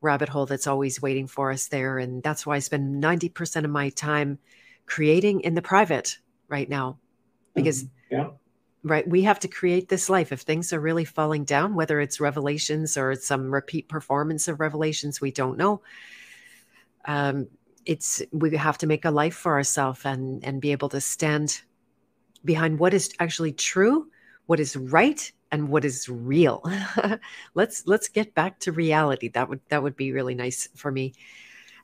rabbit 0.00 0.28
hole 0.28 0.46
that's 0.46 0.66
always 0.66 1.00
waiting 1.00 1.26
for 1.28 1.52
us 1.52 1.68
there. 1.68 1.98
And 1.98 2.22
that's 2.22 2.44
why 2.44 2.56
i 2.56 2.58
spend 2.58 3.02
90% 3.02 3.64
of 3.64 3.70
my 3.70 3.88
time 3.90 4.38
creating 4.86 5.40
in 5.40 5.54
the 5.54 5.62
private 5.62 6.18
right 6.48 6.68
now. 6.68 6.98
Because 7.54 7.84
mm-hmm. 7.84 8.16
yeah. 8.16 8.28
right 8.82 9.08
we 9.08 9.22
have 9.22 9.38
to 9.40 9.48
create 9.48 9.88
this 9.88 10.10
life. 10.10 10.32
If 10.32 10.40
things 10.40 10.72
are 10.72 10.80
really 10.80 11.04
falling 11.04 11.44
down 11.44 11.76
whether 11.76 12.00
it's 12.00 12.20
revelations 12.20 12.96
or 12.96 13.14
some 13.14 13.54
repeat 13.54 13.88
performance 13.88 14.48
of 14.48 14.58
revelations 14.58 15.20
we 15.20 15.30
don't 15.30 15.56
know. 15.56 15.80
Um, 17.04 17.46
it's 17.86 18.22
we 18.32 18.56
have 18.56 18.78
to 18.78 18.88
make 18.88 19.04
a 19.04 19.10
life 19.10 19.36
for 19.36 19.52
ourselves 19.52 20.00
and 20.04 20.44
and 20.44 20.60
be 20.60 20.72
able 20.72 20.88
to 20.88 21.00
stand 21.00 21.62
behind 22.44 22.80
what 22.80 22.92
is 22.92 23.14
actually 23.20 23.52
true 23.52 24.08
what 24.46 24.60
is 24.60 24.76
right 24.76 25.32
and 25.54 25.68
what 25.68 25.84
is 25.84 26.08
real 26.08 26.62
let's 27.54 27.86
let's 27.86 28.08
get 28.08 28.34
back 28.34 28.58
to 28.58 28.72
reality 28.72 29.28
that 29.28 29.48
would 29.48 29.60
that 29.68 29.82
would 29.82 29.96
be 29.96 30.10
really 30.10 30.34
nice 30.34 30.68
for 30.74 30.90
me 30.90 31.14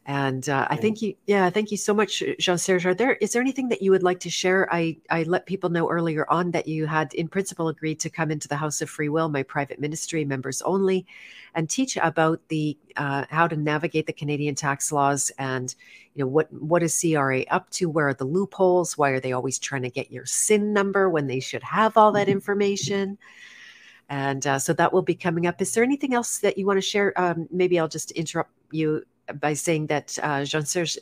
and 0.07 0.49
uh, 0.49 0.67
I 0.71 0.77
think 0.77 1.03
you, 1.03 1.15
yeah, 1.27 1.51
thank 1.51 1.71
you 1.71 1.77
so 1.77 1.93
much, 1.93 2.23
Jean 2.39 2.57
Serge. 2.57 2.87
Are 2.87 2.95
there 2.95 3.13
is 3.17 3.33
there 3.33 3.43
anything 3.43 3.69
that 3.69 3.83
you 3.83 3.91
would 3.91 4.03
like 4.03 4.19
to 4.21 4.31
share? 4.31 4.67
I 4.73 4.97
I 5.11 5.25
let 5.25 5.45
people 5.45 5.69
know 5.69 5.91
earlier 5.91 6.29
on 6.31 6.53
that 6.53 6.67
you 6.67 6.87
had, 6.87 7.13
in 7.15 7.29
principle, 7.29 7.69
agreed 7.69 8.01
to 8.01 8.11
come 8.11 8.31
into 8.31 8.49
the 8.49 8.57
House 8.57 8.81
of 8.81 8.89
Free 8.89 9.11
Will, 9.11 9.29
my 9.29 9.43
private 9.43 9.79
ministry, 9.79 10.25
members 10.25 10.63
only, 10.63 11.07
and 11.55 11.69
teach 11.69 11.99
about 11.99 12.41
the 12.49 12.79
uh, 12.97 13.27
how 13.29 13.47
to 13.47 13.57
navigate 13.57 14.07
the 14.07 14.13
Canadian 14.15 14.55
tax 14.55 14.91
laws 14.91 15.31
and 15.39 15.75
you 16.15 16.25
know 16.25 16.29
what 16.29 16.51
what 16.51 16.83
is 16.83 16.99
CRA 16.99 17.43
up 17.51 17.69
to? 17.71 17.91
Where 17.91 18.09
are 18.09 18.15
the 18.15 18.25
loopholes? 18.25 18.97
Why 18.97 19.11
are 19.11 19.21
they 19.21 19.33
always 19.33 19.59
trying 19.59 19.83
to 19.83 19.91
get 19.91 20.11
your 20.11 20.25
SIN 20.25 20.73
number 20.73 21.11
when 21.11 21.27
they 21.27 21.41
should 21.41 21.63
have 21.63 21.99
all 21.99 22.13
that 22.13 22.23
mm-hmm. 22.23 22.33
information? 22.33 23.19
And 24.11 24.45
uh, 24.45 24.59
so 24.59 24.73
that 24.73 24.93
will 24.93 25.03
be 25.03 25.15
coming 25.15 25.47
up. 25.47 25.63
Is 25.63 25.73
there 25.73 25.85
anything 25.85 26.15
else 26.15 26.39
that 26.39 26.59
you 26.59 26.67
want 26.67 26.79
to 26.79 26.83
share? 26.83 27.19
Um, 27.19 27.49
maybe 27.53 27.79
I'll 27.79 27.89
just 27.89 28.11
interrupt 28.11 28.51
you 28.73 29.05
by 29.41 29.55
saying 29.55 29.87
that 29.87 30.19
uh, 30.21 30.45
Jean 30.45 30.67
Serge 30.67 30.99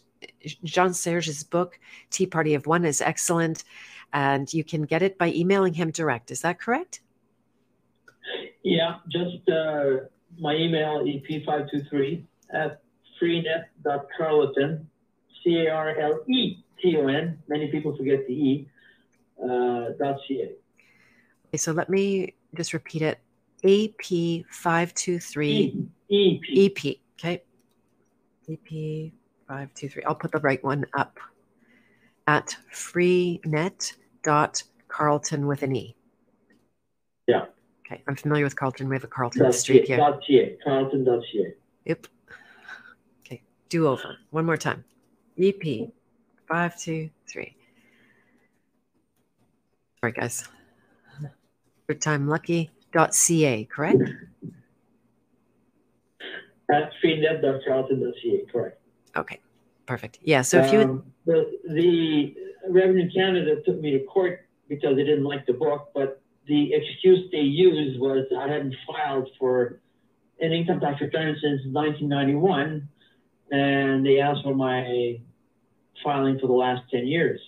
Jean 0.65 0.93
Serge's 0.93 1.43
book 1.43 1.81
Tea 2.11 2.27
Party 2.27 2.55
of 2.55 2.67
One 2.67 2.85
is 2.85 3.01
excellent, 3.01 3.65
and 4.13 4.53
you 4.53 4.63
can 4.63 4.83
get 4.83 5.01
it 5.01 5.17
by 5.17 5.29
emailing 5.33 5.73
him 5.73 5.91
direct. 5.91 6.31
Is 6.31 6.43
that 6.43 6.61
correct? 6.61 7.01
Yeah, 8.63 8.97
just 9.09 9.49
uh, 9.49 10.05
my 10.39 10.55
email 10.55 11.03
ep523 11.03 12.25
at 12.53 12.83
freenet.carleton, 13.23 14.87
C 15.43 15.67
A 15.67 15.71
R 15.71 15.99
L 15.99 16.21
E 16.29 16.59
T 16.83 16.97
O 16.99 17.07
N. 17.07 17.39
Many 17.49 17.69
people 17.69 17.97
forget 17.97 18.27
the 18.27 18.35
E. 18.35 18.69
Uh, 19.43 19.91
dot 19.99 20.19
.ca. 20.27 20.53
Okay, 21.49 21.57
so 21.57 21.73
let 21.73 21.89
me 21.89 22.35
just 22.55 22.73
repeat 22.73 23.03
it. 23.03 23.19
AP523 23.65 25.89
EP. 26.11 26.41
EP. 26.57 26.97
Okay. 27.19 27.43
EP523. 28.49 30.03
I'll 30.07 30.15
put 30.15 30.33
the 30.33 30.39
right 30.39 30.65
one 30.65 30.87
up 30.97 31.19
at 32.27 32.57
freenet.carleton 32.73 35.47
with 35.47 35.63
an 35.63 35.77
E. 35.77 35.95
Yeah. 37.27 37.45
Okay. 37.87 38.03
I'm 38.07 38.17
familiar 38.17 38.45
with 38.45 38.57
Carlton. 38.57 38.89
We 38.89 38.97
have 38.97 39.05
a 39.05 39.09
Carlton 39.09 39.43
dot 39.43 39.55
Street 39.55 39.87
here. 39.87 39.99
Dot 39.99 40.23
.ca. 40.27 40.57
Carleton.ca. 40.65 41.53
Yep. 41.85 42.07
Okay. 43.21 43.43
Do 43.69 43.89
over. 43.89 44.17
One 44.31 44.47
more 44.47 44.57
time. 44.57 44.85
EP 45.39 45.91
five 46.49 46.79
two 46.79 47.11
three. 47.31 47.55
All 50.03 50.09
right, 50.09 50.15
guys. 50.15 50.49
Third 51.89 52.03
time 52.03 52.29
lucky. 52.29 52.71
Dot 52.93 53.15
.ca, 53.15 53.65
correct? 53.65 54.03
At 56.71 56.91
freenet.carleton.ca, 57.03 58.45
correct. 58.53 58.81
Okay, 59.17 59.41
perfect. 59.87 60.19
Yeah, 60.23 60.43
so 60.43 60.61
if 60.61 60.73
you 60.73 60.79
would... 60.79 60.87
Um, 60.87 61.13
the, 61.25 61.59
the 61.69 62.35
Revenue 62.69 63.11
Canada 63.11 63.63
took 63.65 63.81
me 63.81 63.93
to 63.93 64.05
court 64.05 64.47
because 64.69 64.97
they 64.97 65.05
didn't 65.05 65.25
like 65.25 65.47
the 65.47 65.55
book, 65.55 65.89
but 65.95 66.21
the 66.47 66.75
excuse 66.75 67.31
they 67.33 67.39
used 67.39 67.99
was 67.99 68.27
I 68.39 68.49
hadn't 68.49 68.75
filed 68.87 69.29
for 69.39 69.81
an 70.41 70.53
income 70.53 70.81
tax 70.81 71.01
return 71.01 71.35
since 71.43 71.63
1991, 71.73 72.87
and 73.51 74.05
they 74.05 74.21
asked 74.21 74.43
for 74.45 74.55
my 74.55 75.19
filing 76.05 76.39
for 76.39 76.49
the 76.49 76.53
last 76.53 76.83
10 76.91 77.07
years. 77.07 77.41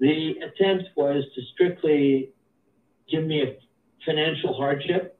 The 0.00 0.34
attempt 0.42 0.90
was 0.96 1.24
to 1.34 1.42
strictly 1.54 2.31
give 3.10 3.24
me 3.24 3.42
a 3.42 3.58
financial 4.04 4.54
hardship 4.54 5.18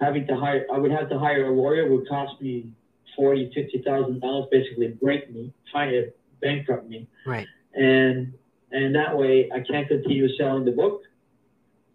having 0.00 0.26
to 0.26 0.36
hire, 0.36 0.66
I 0.72 0.78
would 0.78 0.90
have 0.90 1.08
to 1.10 1.18
hire 1.18 1.46
a 1.46 1.50
lawyer 1.52 1.90
would 1.90 2.08
cost 2.08 2.40
me 2.40 2.72
forty, 3.16 3.50
fifty 3.54 3.82
thousand 3.84 4.20
dollars, 4.20 4.46
basically 4.50 4.88
break 4.88 5.32
me, 5.32 5.52
trying 5.70 5.90
to 5.90 6.12
bankrupt 6.40 6.88
me. 6.88 7.06
Right. 7.26 7.46
And 7.74 8.32
and 8.72 8.94
that 8.94 9.16
way 9.16 9.50
I 9.54 9.60
can't 9.60 9.88
continue 9.88 10.28
selling 10.36 10.64
the 10.64 10.72
book. 10.72 11.02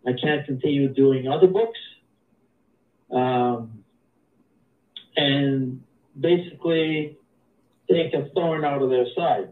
I 0.08 0.12
can't 0.14 0.46
continue 0.46 0.94
doing 0.94 1.28
other 1.28 1.48
books. 1.48 1.80
Um, 3.12 3.84
and 5.18 5.82
basically 6.20 7.18
take 7.90 8.14
a 8.14 8.30
thorn 8.34 8.66
out 8.66 8.82
of 8.82 8.90
their 8.90 9.06
side 9.16 9.50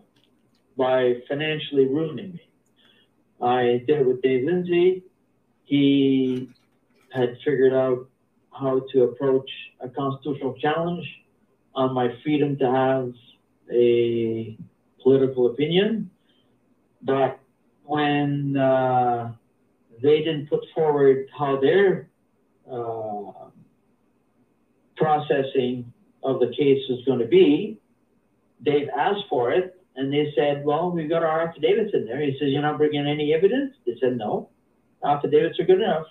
by 0.77 1.15
financially 1.27 1.87
ruining 1.87 2.33
me. 2.33 2.41
I 3.41 3.83
did 3.87 4.01
it 4.01 4.05
with 4.05 4.21
Dave 4.21 4.45
Lindsay. 4.45 5.03
He 5.65 6.49
had 7.13 7.37
figured 7.45 7.73
out 7.73 8.07
how 8.51 8.81
to 8.91 9.03
approach 9.03 9.49
a 9.79 9.89
constitutional 9.89 10.55
challenge 10.59 11.05
on 11.75 11.93
my 11.93 12.09
freedom 12.23 12.57
to 12.57 12.71
have 12.71 13.13
a 13.71 14.57
political 15.01 15.47
opinion. 15.47 16.09
But 17.01 17.39
when 17.83 18.55
uh, 18.57 19.33
they 20.01 20.19
didn't 20.19 20.49
put 20.49 20.61
forward 20.73 21.27
how 21.37 21.59
their 21.59 22.09
uh, 22.71 23.49
processing 24.95 25.91
of 26.23 26.39
the 26.39 26.47
case 26.57 26.81
was 26.89 27.03
going 27.05 27.19
to 27.19 27.27
be, 27.27 27.79
Dave 28.63 28.87
asked 28.95 29.25
for 29.29 29.51
it, 29.51 29.79
and 29.95 30.11
they 30.11 30.33
said, 30.35 30.63
"Well, 30.63 30.91
we've 30.91 31.09
got 31.09 31.23
our 31.23 31.47
affidavits 31.47 31.91
in 31.93 32.05
there." 32.05 32.21
He 32.21 32.37
says, 32.39 32.49
"You're 32.49 32.61
not 32.61 32.77
bringing 32.77 33.05
any 33.05 33.33
evidence." 33.33 33.73
They 33.85 33.97
said, 33.99 34.17
"No, 34.17 34.49
affidavits 35.03 35.59
are 35.59 35.65
good 35.65 35.81
enough." 35.81 36.07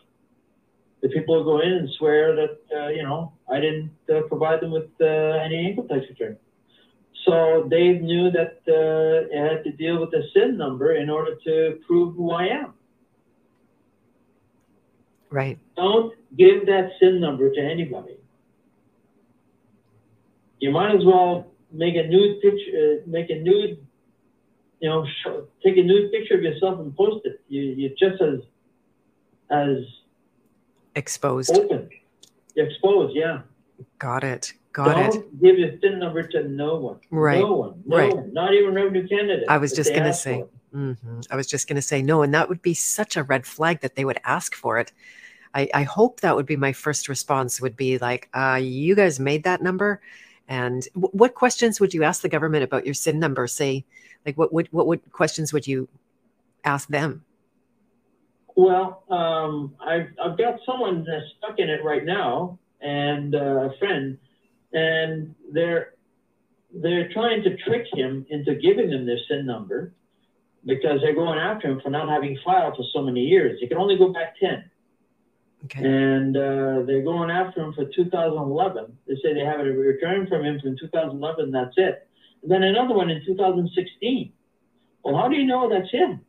the 1.03 1.09
people 1.09 1.35
will 1.35 1.45
go 1.45 1.61
in 1.61 1.73
and 1.73 1.89
swear 1.99 2.35
that 2.35 2.59
uh, 2.75 2.89
you 2.89 3.03
know 3.03 3.33
I 3.51 3.61
didn't 3.61 3.91
uh, 4.09 4.23
provide 4.29 4.61
them 4.61 4.71
with 4.71 4.89
uh, 5.01 5.05
any 5.45 5.69
income 5.69 5.89
tax 5.89 6.03
return. 6.09 6.39
So 7.27 7.67
Dave 7.69 8.03
knew 8.03 8.31
that 8.31 8.59
uh, 8.69 9.29
it 9.31 9.51
had 9.51 9.65
to 9.65 9.73
deal 9.73 10.01
with 10.01 10.11
the 10.11 10.23
SIN 10.33 10.57
number 10.57 10.95
in 10.95 11.11
order 11.11 11.37
to 11.45 11.79
prove 11.87 12.17
who 12.17 12.33
I 12.33 12.47
am. 12.47 12.75
Right. 15.31 15.59
Don't 15.77 16.15
give 16.37 16.67
that 16.67 16.91
SIN 17.01 17.21
number 17.21 17.53
to 17.53 17.61
anybody. 17.61 18.19
You 20.61 20.71
might 20.71 20.95
as 20.95 21.05
well 21.05 21.47
make 21.73 21.95
a 21.97 22.07
nude 22.07 22.41
picture, 22.43 23.01
uh, 23.05 23.11
make 23.11 23.31
a 23.31 23.39
nude, 23.39 23.85
you 24.81 24.89
know, 24.89 25.07
show, 25.23 25.47
take 25.65 25.77
a 25.77 25.83
nude 25.83 26.13
picture 26.13 26.35
of 26.35 26.43
yourself 26.43 26.81
and 26.81 26.95
post 26.97 27.25
it. 27.25 27.41
You, 27.49 27.63
you're 27.63 27.91
just 27.91 28.21
as 28.21 28.41
as 29.51 29.79
Exposed. 30.95 31.57
Open. 31.57 31.89
Exposed, 32.57 33.17
yeah. 33.17 33.41
Got 33.99 34.25
it. 34.25 34.53
Got 34.73 34.95
Don't 34.95 35.15
it. 35.25 35.43
give 35.43 35.59
your 35.59 35.71
SIN 35.81 35.99
number 35.99 36.23
to 36.23 36.49
no 36.49 36.77
one. 36.77 36.99
Right. 37.11 37.39
No 37.41 37.53
one. 37.55 37.83
No 37.87 37.97
right. 37.97 38.15
one. 38.15 38.33
Not 38.33 38.53
even 38.55 38.75
Revenue 38.75 39.07
Canada. 39.09 39.45
I 39.49 39.59
was 39.59 39.73
just 39.73 39.91
going 39.91 40.05
to 40.05 40.13
say. 40.15 40.45
Mm-hmm. 40.75 41.21
I 41.31 41.37
was 41.37 41.47
just 41.47 41.69
going 41.69 41.77
to 41.77 41.83
say 41.83 42.01
no, 42.03 42.23
and 42.23 42.33
that 42.35 42.49
would 42.49 42.63
be 42.63 42.73
such 42.75 43.17
a 43.17 43.23
red 43.23 43.47
flag 43.47 43.81
that 43.81 43.95
they 43.95 44.05
would 44.05 44.19
ask 44.25 44.55
for 44.55 44.79
it. 44.79 44.93
I, 45.55 45.69
I 45.75 45.83
hope 45.83 46.21
that 46.21 46.35
would 46.37 46.47
be 46.47 46.57
my 46.57 46.73
first 46.73 47.09
response. 47.09 47.61
Would 47.61 47.77
be 47.77 47.99
like, 47.99 48.29
uh, 48.35 48.59
"You 48.63 48.95
guys 48.95 49.21
made 49.21 49.45
that 49.45 49.63
number, 49.63 50.01
And 50.49 50.87
w- 50.95 51.11
what 51.13 51.35
questions 51.35 51.79
would 51.81 51.93
you 51.95 52.05
ask 52.05 52.23
the 52.23 52.29
government 52.29 52.65
about 52.65 52.85
your 52.87 52.95
SIN 52.95 53.19
number? 53.19 53.47
Say, 53.47 53.85
like 54.27 54.37
what 54.39 54.53
would 54.53 54.69
what 54.73 54.87
would 54.87 55.11
questions 55.13 55.53
would 55.53 55.67
you 55.67 55.89
ask 56.65 56.89
them? 56.89 57.25
Well, 58.57 59.05
um, 59.09 59.75
I've, 59.81 60.09
I've 60.23 60.37
got 60.39 60.61
someone 60.67 61.05
that's 61.05 61.25
stuck 61.39 61.59
in 61.59 61.71
it 61.71 61.83
right 61.85 62.05
now, 62.05 62.59
and 62.81 63.35
uh, 63.35 63.71
a 63.71 63.79
friend, 63.79 64.19
and 64.73 65.35
they're 65.53 65.95
they're 66.75 67.13
trying 67.13 67.43
to 67.43 67.57
trick 67.59 67.87
him 67.93 68.27
into 68.31 68.55
giving 68.55 68.91
them 68.91 69.05
their 69.07 69.19
SIN 69.29 69.45
number 69.47 69.93
because 70.65 71.01
they're 71.03 71.15
going 71.15 71.39
after 71.39 71.69
him 71.71 71.81
for 71.83 71.91
not 71.91 72.09
having 72.09 72.39
filed 72.45 72.77
for 72.77 72.85
so 72.93 73.03
many 73.03 73.21
years. 73.21 73.59
He 73.61 73.69
can 73.69 73.79
only 73.79 73.97
go 73.99 74.13
back 74.13 74.35
ten, 74.39 74.71
Okay. 75.65 75.85
and 75.85 76.37
uh, 76.37 76.83
they're 76.87 77.03
going 77.03 77.31
after 77.31 77.63
him 77.63 77.73
for 77.73 77.85
2011. 77.95 78.99
They 79.07 79.15
say 79.23 79.33
they 79.35 79.41
have 79.45 79.61
a 79.61 79.65
return 79.65 80.27
from 80.27 80.45
him 80.45 80.61
from 80.61 80.77
2011. 80.79 81.51
That's 81.53 81.75
it. 81.77 82.09
And 82.43 82.51
then 82.51 82.63
another 82.65 82.95
one 82.95 83.11
in 83.11 83.25
2016. 83.25 84.33
Well, 85.05 85.17
how 85.17 85.29
do 85.29 85.37
you 85.37 85.47
know 85.47 85.69
that's 85.69 85.91
him? 85.91 86.21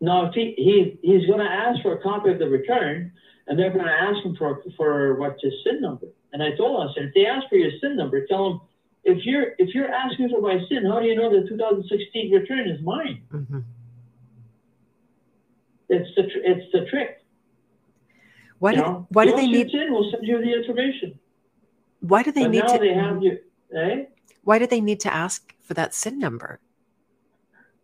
No, 0.00 0.26
if 0.26 0.34
he, 0.34 0.54
he 0.56 0.98
he's 1.02 1.26
going 1.26 1.40
to 1.40 1.50
ask 1.50 1.82
for 1.82 1.92
a 1.94 2.02
copy 2.02 2.30
of 2.30 2.38
the 2.38 2.48
return, 2.48 3.12
and 3.46 3.58
they're 3.58 3.72
going 3.72 3.84
to 3.84 3.90
ask 3.90 4.24
him 4.24 4.36
for 4.36 4.62
for 4.76 5.14
what's 5.18 5.42
his 5.42 5.52
SIN 5.64 5.80
number. 5.80 6.06
And 6.32 6.42
I 6.42 6.54
told 6.56 6.80
him, 6.80 6.88
I 6.88 6.94
said, 6.94 7.04
if 7.08 7.14
they 7.14 7.26
ask 7.26 7.48
for 7.48 7.56
your 7.56 7.70
SIN 7.80 7.96
number, 7.96 8.24
tell 8.26 8.48
them 8.50 8.60
if 9.04 9.24
you're 9.24 9.54
if 9.58 9.74
you're 9.74 9.90
asking 9.90 10.28
for 10.30 10.40
my 10.40 10.58
SIN, 10.68 10.84
how 10.86 11.00
do 11.00 11.06
you 11.06 11.16
know 11.16 11.30
the 11.30 11.48
2016 11.48 12.32
return 12.32 12.68
is 12.68 12.80
mine? 12.82 13.22
hmm 13.30 13.58
It's 15.88 16.10
the 16.16 16.22
tr- 16.24 16.44
it's 16.44 16.72
the 16.72 16.84
trick. 16.90 17.24
Why 18.58 18.72
you 18.72 18.76
do 18.76 18.82
know? 18.82 19.06
why 19.10 19.24
do 19.24 19.34
they 19.34 19.46
need 19.46 19.70
in, 19.72 19.92
we'll 19.92 20.10
send 20.10 20.26
you 20.26 20.38
the 20.40 20.52
information. 20.52 21.18
why 22.00 22.22
do 22.22 22.30
they 22.32 22.42
but 22.42 22.50
need 22.50 22.64
now 22.64 22.72
to 22.74 22.78
they 22.78 22.94
have 22.94 23.22
you, 23.22 23.38
eh? 23.74 24.04
why 24.44 24.58
do 24.58 24.66
they 24.66 24.80
need 24.80 25.00
to 25.00 25.12
ask 25.12 25.54
for 25.62 25.74
that 25.74 25.94
SIN 25.94 26.18
number? 26.18 26.60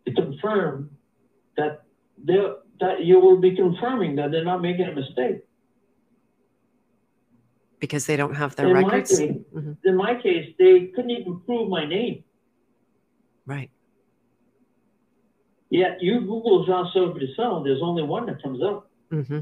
To 0.05 0.13
confirm 0.13 0.91
that 1.57 1.83
they 1.83 1.84
that 2.23 3.03
you 3.03 3.19
will 3.19 3.37
be 3.37 3.55
confirming 3.55 4.15
that 4.17 4.31
they're 4.31 4.43
not 4.43 4.61
making 4.61 4.85
a 4.85 4.95
mistake. 4.95 5.41
Because 7.79 8.05
they 8.05 8.15
don't 8.15 8.35
have 8.35 8.55
their 8.55 8.67
in 8.67 8.73
records. 8.73 9.19
My 9.19 9.27
case, 9.27 9.37
Mhm. 9.53 9.77
In 9.83 9.95
my 9.95 10.15
case, 10.15 10.55
they 10.57 10.87
couldn't 10.87 11.11
even 11.11 11.39
prove 11.41 11.69
my 11.69 11.85
name. 11.85 12.23
Right. 13.45 13.69
Yet 15.69 16.01
you 16.01 16.21
Google 16.21 16.65
Jean 16.65 16.89
Silver 16.93 17.19
there's 17.19 17.81
only 17.81 18.03
one 18.03 18.25
that 18.27 18.41
comes 18.41 18.61
up. 18.63 18.89
Mm-hmm. 19.11 19.39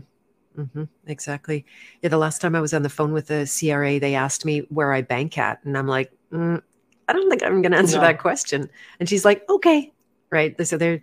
Mm-hmm. 0.59 0.83
Exactly. 1.07 1.65
Yeah. 2.01 2.09
The 2.09 2.17
last 2.17 2.41
time 2.41 2.55
I 2.55 2.61
was 2.61 2.73
on 2.73 2.83
the 2.83 2.89
phone 2.89 3.13
with 3.13 3.27
the 3.27 3.45
CRA, 3.45 3.99
they 3.99 4.15
asked 4.15 4.45
me 4.45 4.59
where 4.69 4.93
I 4.93 5.01
bank 5.01 5.37
at, 5.37 5.63
and 5.63 5.77
I'm 5.77 5.87
like, 5.87 6.11
mm, 6.31 6.61
I 7.07 7.13
don't 7.13 7.29
think 7.29 7.43
I'm 7.43 7.61
going 7.61 7.71
to 7.71 7.77
answer 7.77 7.97
No. 7.97 8.01
that 8.03 8.19
question. 8.19 8.69
And 8.99 9.09
she's 9.09 9.25
like, 9.25 9.47
okay, 9.49 9.91
right. 10.29 10.55
So 10.65 10.77
they're, 10.77 11.01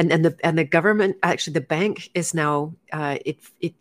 and 0.00 0.10
and 0.10 0.24
the 0.24 0.34
and 0.42 0.56
the 0.56 0.64
government 0.64 1.18
actually 1.22 1.52
the 1.52 1.60
bank 1.60 2.08
is 2.14 2.32
now 2.32 2.72
uh, 2.92 3.18
it 3.26 3.38
it 3.60 3.74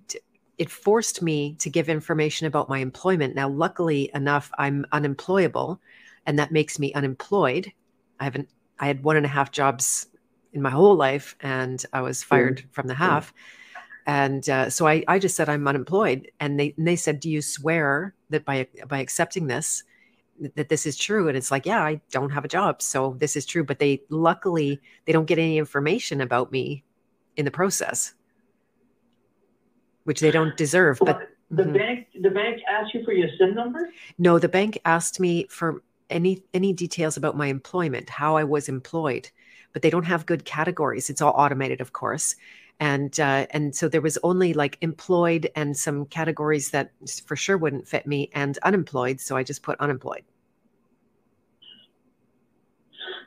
it 0.57 0.69
forced 0.69 1.21
me 1.21 1.55
to 1.59 1.69
give 1.69 1.87
information 1.87 2.45
about 2.45 2.67
my 2.67 2.79
employment. 2.79 3.33
Now, 3.33 3.47
luckily 3.47 4.11
enough, 4.13 4.51
I'm 4.57 4.85
unemployable, 4.91 5.79
and 6.25 6.37
that 6.37 6.51
makes 6.51 6.77
me 6.77 6.93
unemployed. 6.93 7.71
I 8.19 8.25
haven't. 8.25 8.49
I 8.79 8.87
had 8.87 9.01
one 9.03 9.15
and 9.15 9.25
a 9.25 9.29
half 9.29 9.51
jobs 9.51 10.07
in 10.51 10.61
my 10.61 10.69
whole 10.69 10.95
life, 10.95 11.37
and 11.39 11.83
I 11.93 12.01
was 12.01 12.21
fired 12.21 12.65
from 12.71 12.87
the 12.87 12.95
half. 12.95 13.33
And 14.05 14.49
uh, 14.49 14.69
so 14.69 14.87
I, 14.87 15.03
I 15.07 15.19
just 15.19 15.37
said 15.37 15.47
I'm 15.47 15.67
unemployed, 15.67 16.29
and 16.41 16.59
they 16.59 16.73
and 16.77 16.85
they 16.85 16.97
said, 16.97 17.21
"Do 17.21 17.29
you 17.29 17.41
swear 17.41 18.13
that 18.29 18.43
by 18.43 18.67
by 18.89 18.99
accepting 18.99 19.47
this, 19.47 19.83
that 20.55 20.69
this 20.69 20.85
is 20.85 20.97
true?" 20.97 21.27
And 21.27 21.37
it's 21.37 21.51
like, 21.51 21.65
"Yeah, 21.65 21.83
I 21.83 22.01
don't 22.11 22.31
have 22.31 22.45
a 22.45 22.49
job, 22.49 22.81
so 22.81 23.15
this 23.19 23.35
is 23.35 23.45
true." 23.45 23.63
But 23.63 23.79
they 23.79 24.03
luckily 24.09 24.79
they 25.05 25.11
don't 25.13 25.25
get 25.25 25.37
any 25.39 25.57
information 25.57 26.21
about 26.21 26.51
me 26.51 26.83
in 27.35 27.45
the 27.45 27.51
process, 27.51 28.13
which 30.03 30.19
they 30.19 30.31
don't 30.31 30.55
deserve. 30.57 30.99
But 30.99 31.29
the 31.51 31.63
Mhm. 31.63 31.73
bank 31.73 32.07
the 32.21 32.29
bank 32.29 32.61
asked 32.69 32.93
you 32.93 33.03
for 33.03 33.13
your 33.13 33.29
SIN 33.37 33.55
number? 33.55 33.91
no, 34.17 34.39
the 34.39 34.49
bank 34.49 34.79
asked 34.85 35.19
me 35.19 35.47
for 35.49 35.81
any 36.09 36.43
any 36.53 36.73
details 36.73 37.17
about 37.17 37.37
my 37.37 37.47
employment, 37.47 38.09
how 38.09 38.35
I 38.37 38.43
was 38.43 38.67
employed, 38.69 39.29
but 39.73 39.81
they 39.81 39.89
don't 39.89 40.05
have 40.05 40.25
good 40.25 40.45
categories. 40.45 41.09
It's 41.09 41.21
all 41.21 41.33
automated, 41.35 41.81
of 41.81 41.93
course, 41.93 42.35
and 42.79 43.19
uh, 43.19 43.45
and 43.51 43.75
so 43.75 43.87
there 43.89 44.01
was 44.01 44.17
only 44.23 44.53
like 44.53 44.77
employed 44.81 45.49
and 45.55 45.75
some 45.75 46.05
categories 46.05 46.71
that 46.71 46.91
for 47.25 47.35
sure 47.35 47.57
wouldn't 47.57 47.87
fit 47.87 48.07
me, 48.07 48.29
and 48.33 48.57
unemployed. 48.59 49.19
So 49.19 49.35
I 49.35 49.43
just 49.43 49.63
put 49.63 49.79
unemployed. 49.79 50.23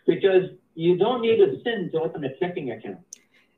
Because 0.06 0.50
you 0.74 0.96
don't 0.98 1.20
need 1.22 1.40
a 1.40 1.62
SIN 1.62 1.90
to 1.92 2.00
open 2.00 2.24
a 2.24 2.36
checking 2.38 2.70
account. 2.70 2.98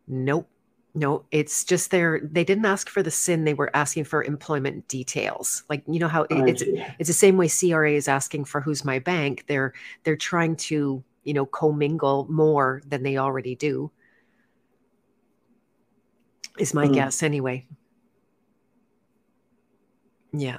Nope. 0.07 0.49
No, 0.97 1.25
it's 1.33 1.65
just 1.65 1.91
their. 1.91 2.21
They 2.23 2.45
didn't 2.45 2.67
ask 2.67 2.89
for 2.89 3.03
the 3.03 3.11
sin. 3.11 3.45
They 3.45 3.55
were 3.55 3.71
asking 3.75 4.05
for 4.05 4.23
employment 4.23 4.87
details. 4.87 5.65
Like 5.69 5.83
you 5.89 5.99
know 5.99 6.07
how 6.07 6.23
it- 6.23 6.49
it's 6.49 6.63
it's 7.01 7.09
the 7.09 7.13
same 7.13 7.37
way 7.37 7.49
CRA 7.49 7.93
is 7.93 8.07
asking 8.07 8.45
for 8.45 8.61
who's 8.61 8.85
my 8.85 9.01
bank. 9.01 9.45
They're 9.49 9.73
they're 10.05 10.17
trying 10.17 10.55
to 10.57 11.03
you 11.25 11.35
know 11.35 11.47
commingle 11.47 12.27
more 12.31 12.81
than 12.87 13.03
they 13.03 13.17
already 13.17 13.57
do. 13.57 13.91
Is 16.59 16.73
my 16.75 16.87
Hmm. 16.87 16.93
guess 16.93 17.23
anyway. 17.23 17.67
Yeah, 20.33 20.59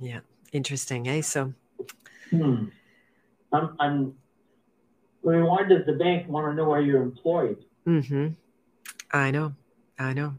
yeah, 0.00 0.20
interesting, 0.52 1.08
eh? 1.08 1.20
So 1.22 1.52
Hmm. 2.30 2.66
I'm, 3.52 3.76
I'm, 3.78 4.14
I 5.24 5.30
mean, 5.30 5.44
why 5.44 5.62
does 5.68 5.86
the 5.86 5.92
bank 5.92 6.28
want 6.28 6.46
to 6.50 6.54
know 6.54 6.68
where 6.68 6.80
you're 6.80 7.02
employed? 7.02 7.64
Mm-hmm. 7.86 8.28
I 9.12 9.30
know, 9.30 9.54
I 9.98 10.12
know. 10.12 10.34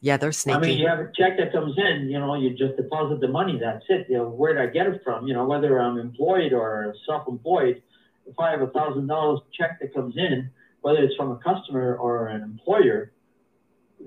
Yeah, 0.00 0.16
they're 0.16 0.32
sneaky. 0.32 0.56
I 0.56 0.60
mean, 0.60 0.78
you 0.78 0.86
have 0.88 1.00
a 1.00 1.10
check 1.14 1.36
that 1.38 1.52
comes 1.52 1.76
in, 1.76 2.08
you 2.08 2.18
know, 2.18 2.34
you 2.34 2.50
just 2.56 2.76
deposit 2.76 3.20
the 3.20 3.28
money, 3.28 3.58
that's 3.60 3.84
it. 3.88 4.06
You 4.08 4.18
know, 4.18 4.28
where 4.28 4.54
did 4.54 4.62
I 4.62 4.66
get 4.66 4.86
it 4.86 5.02
from? 5.04 5.26
You 5.26 5.34
know, 5.34 5.44
whether 5.46 5.78
I'm 5.80 5.98
employed 5.98 6.52
or 6.52 6.94
self-employed, 7.06 7.82
if 8.26 8.38
I 8.38 8.50
have 8.52 8.62
a 8.62 8.68
thousand 8.68 9.08
dollars 9.08 9.40
check 9.52 9.80
that 9.80 9.92
comes 9.92 10.16
in, 10.16 10.50
whether 10.82 11.00
it's 11.02 11.14
from 11.16 11.32
a 11.32 11.36
customer 11.36 11.96
or 11.96 12.28
an 12.28 12.42
employer, 12.42 13.12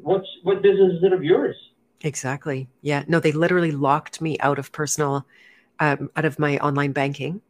what's, 0.01 0.27
what 0.43 0.61
business 0.61 0.93
is 0.93 1.03
it 1.03 1.13
of 1.13 1.23
yours? 1.23 1.55
Exactly. 2.01 2.67
Yeah. 2.81 3.03
No, 3.07 3.19
they 3.19 3.31
literally 3.31 3.71
locked 3.71 4.21
me 4.21 4.37
out 4.39 4.59
of 4.59 4.71
personal, 4.71 5.25
um, 5.79 6.09
out 6.15 6.25
of 6.25 6.37
my 6.39 6.57
online 6.57 6.91
banking 6.91 7.41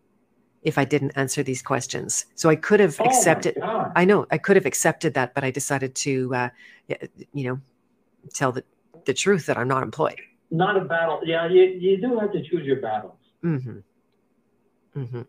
if 0.62 0.78
I 0.78 0.86
didn't 0.86 1.12
answer 1.16 1.44
these 1.44 1.62
questions. 1.62 2.26
So 2.36 2.50
I 2.50 2.56
could 2.56 2.80
have 2.80 2.96
Oh 3.02 3.06
accepted. 3.06 3.58
I 3.62 4.06
know 4.06 4.26
I 4.32 4.38
could 4.38 4.56
have 4.56 4.66
accepted 4.66 5.14
that, 5.16 5.34
but 5.34 5.44
I 5.44 5.52
decided 5.52 5.94
to, 5.96 6.34
uh, 6.36 6.50
you 7.34 7.44
know, 7.50 7.60
tell 8.34 8.52
the, 8.52 8.64
the 9.06 9.14
truth 9.14 9.46
that 9.48 9.58
I'm 9.58 9.68
not 9.68 9.84
employed. 9.84 10.22
Not 10.52 10.78
a 10.78 10.82
battle. 10.82 11.20
Yeah, 11.26 11.50
you, 11.50 11.64
you 11.64 12.00
do 12.00 12.18
have 12.20 12.32
to 12.32 12.42
choose 12.44 12.66
your 12.66 12.80
battles. 12.80 13.18
Mm-hmm. 13.44 13.80
Mm-hmm. 14.96 15.22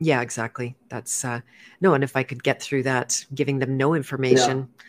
Yeah, 0.00 0.22
exactly. 0.22 0.76
That's 0.88 1.24
uh, 1.24 1.40
no. 1.80 1.94
And 1.94 2.02
if 2.02 2.16
I 2.16 2.22
could 2.22 2.42
get 2.42 2.62
through 2.62 2.84
that, 2.84 3.24
giving 3.34 3.58
them 3.58 3.76
no 3.76 3.94
information, 3.94 4.58
Yeah. 4.58 4.84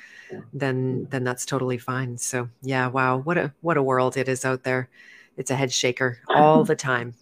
Then 0.54 1.08
then 1.10 1.24
that's 1.24 1.46
totally 1.46 1.78
fine. 1.78 2.18
So 2.18 2.50
yeah, 2.62 2.88
wow, 2.88 3.18
what 3.18 3.38
a 3.38 3.54
what 3.62 3.78
a 3.78 3.84
world 3.84 4.18
it 4.18 4.28
is 4.28 4.46
out 4.46 4.64
there. 4.64 4.90
It's 5.38 5.52
a 5.52 5.56
head 5.56 5.72
shaker 5.72 6.20
all 6.28 6.64
the 6.64 6.76
time. 6.76 7.14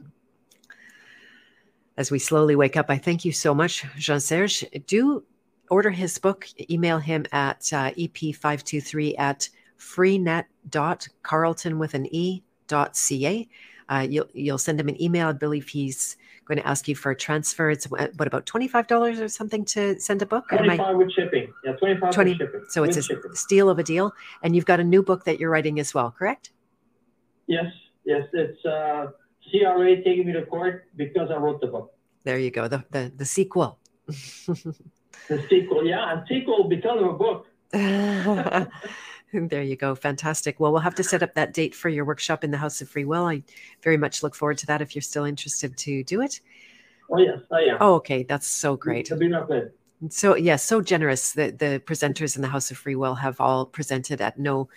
As 1.98 2.12
we 2.12 2.20
slowly 2.20 2.56
wake 2.56 2.78
up, 2.78 2.88
I 2.90 2.98
thank 2.98 3.26
you 3.26 3.32
so 3.32 3.56
much, 3.56 3.84
Jean 3.98 4.20
Serge. 4.20 4.64
Do 4.86 5.24
order 5.70 5.90
his 5.90 6.18
book. 6.18 6.48
Email 6.70 7.00
him 7.00 7.26
at 7.32 7.72
uh, 7.74 7.92
ep523 7.92 9.20
at 9.20 9.50
freenet.carleton 9.80 11.80
with 11.80 11.94
an 11.94 12.14
e 12.14 12.44
dot 12.68 12.98
ca. 12.98 13.48
Uh, 13.90 14.06
you'll 14.10 14.28
you'll 14.34 14.58
send 14.58 14.80
him 14.80 14.90
an 14.90 15.02
email. 15.02 15.28
I 15.28 15.32
believe 15.34 15.68
he's 15.70 16.18
going 16.46 16.58
to 16.60 16.68
ask 16.68 16.88
you 16.88 16.96
for 16.96 17.12
a 17.12 17.16
transfer. 17.16 17.70
It's 17.70 17.86
what 17.90 18.28
about 18.28 18.46
twenty 18.46 18.68
five 18.68 18.88
dollars 18.88 19.20
or 19.20 19.28
something 19.28 19.64
to 19.66 20.00
send 20.00 20.22
a 20.22 20.26
book? 20.26 20.46
I- 20.52 20.58
25 20.58 20.98
with 20.98 21.12
shipping. 21.14 21.54
Yeah, 21.66 21.74
25 21.74 22.12
20 22.14 22.32
with 22.32 22.38
shipping. 22.40 22.66
so 22.70 22.84
it's 22.84 22.96
With 22.98 23.06
a 23.06 23.08
shipping. 23.08 23.34
steal 23.36 23.70
of 23.70 23.80
a 23.80 23.84
deal. 23.84 24.14
And 24.44 24.56
you've 24.56 24.66
got 24.66 24.80
a 24.80 24.84
new 24.84 25.02
book 25.04 25.24
that 25.26 25.40
you're 25.40 25.50
writing 25.50 25.80
as 25.80 25.94
well, 25.94 26.12
correct? 26.12 26.52
Yes, 27.48 27.66
yes, 28.06 28.24
it's 28.34 28.64
uh, 28.66 29.08
CRA 29.50 29.96
taking 30.04 30.26
me 30.26 30.34
to 30.34 30.46
court 30.46 30.86
because 30.98 31.30
I 31.32 31.38
wrote 31.38 31.62
the 31.62 31.68
book. 31.68 31.94
There 32.26 32.38
you 32.38 32.52
go. 32.52 32.68
The 32.68 32.84
the, 32.92 33.12
the 33.16 33.26
sequel. 33.26 33.80
The 35.30 35.44
sequel, 35.50 35.84
yeah, 35.86 36.12
and 36.14 36.22
sequel 36.30 36.66
because 36.70 37.02
of 37.02 37.08
a 37.08 37.14
book. 37.14 37.48
there 39.34 39.64
you 39.64 39.76
go. 39.76 39.96
Fantastic. 39.96 40.60
Well, 40.60 40.72
we'll 40.72 40.82
have 40.82 40.96
to 40.96 41.04
set 41.04 41.24
up 41.24 41.34
that 41.36 41.54
date 41.54 41.76
for 41.76 41.90
your 41.90 42.06
workshop 42.06 42.44
in 42.44 42.52
the 42.52 42.58
House 42.58 42.82
of 42.82 42.90
Free 42.90 43.06
Will. 43.06 43.26
I 43.26 43.44
very 43.84 43.98
much 43.98 44.24
look 44.24 44.36
forward 44.36 44.58
to 44.60 44.66
that 44.68 44.82
if 44.82 44.96
you're 44.96 45.02
still 45.02 45.26
interested 45.26 45.76
to 45.78 46.04
do 46.04 46.22
it. 46.22 46.40
Oh 47.10 47.20
yes, 47.20 47.40
I 47.52 47.62
am. 47.62 47.78
Oh, 47.80 47.96
okay. 47.96 48.24
That's 48.24 48.48
so 48.48 48.76
great. 48.76 49.06
To 49.08 49.16
be 49.16 49.28
not 49.28 49.48
good. 49.48 49.72
So 50.10 50.36
yeah, 50.36 50.58
so 50.58 50.82
generous. 50.82 51.32
The 51.32 51.52
the 51.52 51.82
presenters 51.86 52.36
in 52.36 52.42
the 52.42 52.48
House 52.48 52.70
of 52.70 52.78
Free 52.78 52.96
Will 52.96 53.16
have 53.16 53.40
all 53.42 53.66
presented 53.66 54.22
at 54.22 54.38
no 54.38 54.70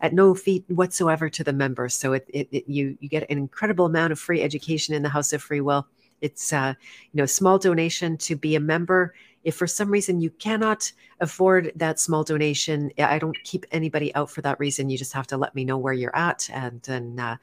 at 0.00 0.12
no 0.12 0.34
fee 0.34 0.64
whatsoever 0.68 1.28
to 1.28 1.42
the 1.42 1.52
members. 1.52 1.94
So 1.94 2.12
it, 2.12 2.28
it, 2.32 2.48
it, 2.52 2.64
you 2.68 2.96
you 3.00 3.08
get 3.08 3.28
an 3.30 3.38
incredible 3.38 3.86
amount 3.86 4.12
of 4.12 4.18
free 4.18 4.42
education 4.42 4.94
in 4.94 5.02
the 5.02 5.08
House 5.08 5.32
of 5.32 5.42
Free 5.42 5.60
Will. 5.60 5.86
It's 6.20 6.52
uh, 6.52 6.74
you 7.12 7.18
know 7.18 7.26
small 7.26 7.58
donation 7.58 8.16
to 8.18 8.36
be 8.36 8.54
a 8.54 8.60
member. 8.60 9.14
If 9.48 9.56
for 9.56 9.66
some 9.66 9.90
reason 9.90 10.20
you 10.20 10.28
cannot 10.28 10.92
afford 11.20 11.72
that 11.74 11.98
small 11.98 12.22
donation, 12.22 12.92
I 12.98 13.18
don't 13.18 13.42
keep 13.44 13.64
anybody 13.72 14.14
out 14.14 14.30
for 14.30 14.42
that 14.42 14.60
reason. 14.60 14.90
You 14.90 14.98
just 14.98 15.14
have 15.14 15.26
to 15.28 15.38
let 15.38 15.54
me 15.54 15.64
know 15.64 15.78
where 15.78 15.94
you're 15.94 16.14
at, 16.14 16.50
and 16.52 16.82
then 16.82 17.18
uh, 17.18 17.38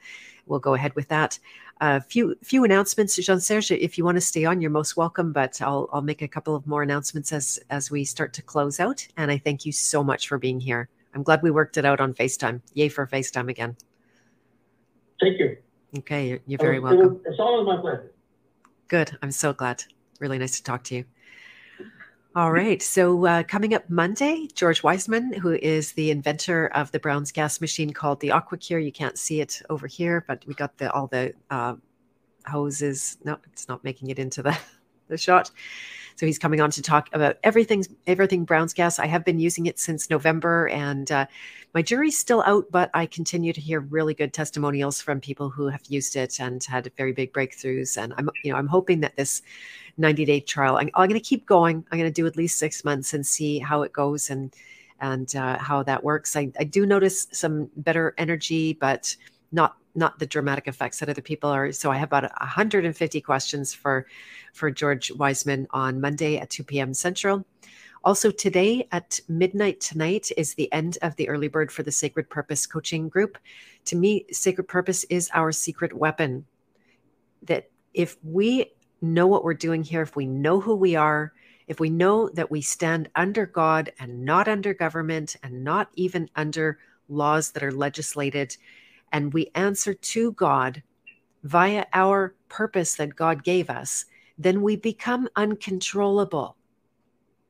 we'll 0.46 0.60
go 0.60 0.74
ahead 0.74 0.94
with 0.94 1.08
that. 1.08 1.36
A 1.80 1.84
uh, 1.84 2.00
few 2.00 2.36
few 2.44 2.62
announcements, 2.62 3.16
Jean 3.16 3.40
Serge. 3.40 3.72
If 3.72 3.98
you 3.98 4.04
want 4.04 4.18
to 4.18 4.20
stay 4.20 4.44
on, 4.44 4.60
you're 4.60 4.70
most 4.70 4.96
welcome. 4.96 5.32
But 5.32 5.60
I'll 5.60 5.90
I'll 5.92 6.00
make 6.00 6.22
a 6.22 6.28
couple 6.28 6.54
of 6.54 6.64
more 6.64 6.84
announcements 6.84 7.32
as 7.32 7.58
as 7.70 7.90
we 7.90 8.04
start 8.04 8.32
to 8.34 8.42
close 8.42 8.78
out. 8.78 9.04
And 9.16 9.28
I 9.32 9.38
thank 9.38 9.66
you 9.66 9.72
so 9.72 10.04
much 10.04 10.28
for 10.28 10.38
being 10.38 10.60
here. 10.60 10.88
I'm 11.12 11.24
glad 11.24 11.42
we 11.42 11.50
worked 11.50 11.76
it 11.76 11.84
out 11.84 12.00
on 12.00 12.14
FaceTime. 12.14 12.60
Yay 12.74 12.88
for 12.88 13.04
FaceTime 13.08 13.50
again. 13.50 13.76
Thank 15.20 15.40
you. 15.40 15.56
Okay, 15.98 16.28
you're, 16.28 16.40
you're 16.46 16.60
very 16.60 16.78
welcome. 16.78 17.20
It's 17.24 17.40
always 17.40 17.66
my 17.66 17.80
pleasure. 17.80 18.12
Good. 18.86 19.18
I'm 19.22 19.32
so 19.32 19.52
glad. 19.52 19.82
Really 20.20 20.38
nice 20.38 20.56
to 20.58 20.62
talk 20.62 20.84
to 20.84 20.94
you. 20.94 21.04
All 22.36 22.52
right. 22.52 22.82
So 22.82 23.24
uh, 23.24 23.44
coming 23.44 23.72
up 23.72 23.88
Monday, 23.88 24.46
George 24.54 24.82
Wiseman, 24.82 25.32
who 25.32 25.52
is 25.54 25.92
the 25.92 26.10
inventor 26.10 26.66
of 26.74 26.92
the 26.92 26.98
Brown's 26.98 27.32
gas 27.32 27.62
machine 27.62 27.94
called 27.94 28.20
the 28.20 28.28
AquaCure. 28.28 28.84
You 28.84 28.92
can't 28.92 29.16
see 29.16 29.40
it 29.40 29.62
over 29.70 29.86
here, 29.86 30.22
but 30.28 30.44
we 30.46 30.52
got 30.52 30.76
the 30.76 30.92
all 30.92 31.06
the 31.06 31.32
uh, 31.48 31.76
hoses. 32.46 33.16
No, 33.24 33.38
it's 33.50 33.68
not 33.68 33.82
making 33.84 34.10
it 34.10 34.18
into 34.18 34.42
the, 34.42 34.58
the 35.08 35.16
shot. 35.16 35.50
So 36.16 36.26
he's 36.26 36.38
coming 36.38 36.60
on 36.60 36.70
to 36.72 36.82
talk 36.82 37.08
about 37.12 37.36
everything, 37.44 37.84
everything 38.06 38.44
Brown's 38.44 38.72
gas. 38.72 38.98
I 38.98 39.06
have 39.06 39.24
been 39.24 39.38
using 39.38 39.66
it 39.66 39.78
since 39.78 40.08
November, 40.08 40.68
and 40.68 41.10
uh, 41.12 41.26
my 41.74 41.82
jury's 41.82 42.18
still 42.18 42.42
out, 42.46 42.64
but 42.70 42.90
I 42.94 43.04
continue 43.06 43.52
to 43.52 43.60
hear 43.60 43.80
really 43.80 44.14
good 44.14 44.32
testimonials 44.32 45.00
from 45.00 45.20
people 45.20 45.50
who 45.50 45.68
have 45.68 45.82
used 45.88 46.16
it 46.16 46.40
and 46.40 46.64
had 46.64 46.90
very 46.96 47.12
big 47.12 47.32
breakthroughs. 47.32 48.02
And 48.02 48.14
I'm, 48.16 48.30
you 48.42 48.50
know, 48.50 48.58
I'm 48.58 48.66
hoping 48.66 49.00
that 49.00 49.16
this 49.16 49.42
90 49.98 50.24
day 50.24 50.40
trial. 50.40 50.76
I'm, 50.76 50.90
I'm 50.94 51.08
going 51.08 51.20
to 51.20 51.26
keep 51.26 51.46
going. 51.46 51.84
I'm 51.90 51.98
going 51.98 52.10
to 52.10 52.14
do 52.14 52.26
at 52.26 52.36
least 52.36 52.58
six 52.58 52.84
months 52.84 53.14
and 53.14 53.26
see 53.26 53.58
how 53.58 53.82
it 53.82 53.92
goes 53.92 54.30
and 54.30 54.54
and 55.00 55.36
uh, 55.36 55.58
how 55.58 55.82
that 55.82 56.02
works. 56.02 56.36
I, 56.36 56.50
I 56.58 56.64
do 56.64 56.86
notice 56.86 57.26
some 57.30 57.70
better 57.76 58.14
energy, 58.16 58.72
but 58.72 59.14
not 59.52 59.76
not 59.94 60.18
the 60.18 60.26
dramatic 60.26 60.68
effects 60.68 61.00
that 61.00 61.08
other 61.08 61.22
people 61.22 61.50
are. 61.50 61.72
So 61.72 61.90
I 61.90 61.96
have 61.96 62.08
about 62.08 62.30
150 62.40 63.20
questions 63.22 63.72
for 63.74 64.06
for 64.56 64.70
George 64.70 65.12
Wiseman 65.12 65.66
on 65.70 66.00
Monday 66.00 66.38
at 66.38 66.50
2 66.50 66.64
p.m. 66.64 66.94
Central. 66.94 67.44
Also 68.04 68.30
today 68.30 68.86
at 68.92 69.20
midnight 69.28 69.80
tonight 69.80 70.30
is 70.36 70.54
the 70.54 70.72
end 70.72 70.96
of 71.02 71.14
the 71.16 71.28
early 71.28 71.48
bird 71.48 71.70
for 71.70 71.82
the 71.82 71.92
Sacred 71.92 72.30
Purpose 72.30 72.66
coaching 72.66 73.08
group. 73.08 73.36
To 73.86 73.96
me, 73.96 74.24
Sacred 74.30 74.68
Purpose 74.68 75.04
is 75.04 75.30
our 75.34 75.52
secret 75.52 75.92
weapon. 75.92 76.46
That 77.42 77.68
if 77.94 78.16
we 78.22 78.72
know 79.02 79.26
what 79.26 79.44
we're 79.44 79.54
doing 79.54 79.82
here, 79.82 80.02
if 80.02 80.16
we 80.16 80.26
know 80.26 80.60
who 80.60 80.74
we 80.74 80.96
are, 80.96 81.32
if 81.66 81.80
we 81.80 81.90
know 81.90 82.28
that 82.30 82.50
we 82.50 82.60
stand 82.60 83.08
under 83.16 83.44
God 83.44 83.92
and 83.98 84.24
not 84.24 84.46
under 84.46 84.72
government 84.72 85.36
and 85.42 85.64
not 85.64 85.90
even 85.94 86.30
under 86.36 86.78
laws 87.08 87.50
that 87.52 87.62
are 87.62 87.72
legislated, 87.72 88.56
and 89.12 89.32
we 89.32 89.50
answer 89.54 89.94
to 89.94 90.32
God 90.32 90.82
via 91.42 91.86
our 91.92 92.34
purpose 92.48 92.94
that 92.96 93.16
God 93.16 93.42
gave 93.42 93.70
us, 93.70 94.04
then 94.38 94.62
we 94.62 94.76
become 94.76 95.28
uncontrollable. 95.36 96.56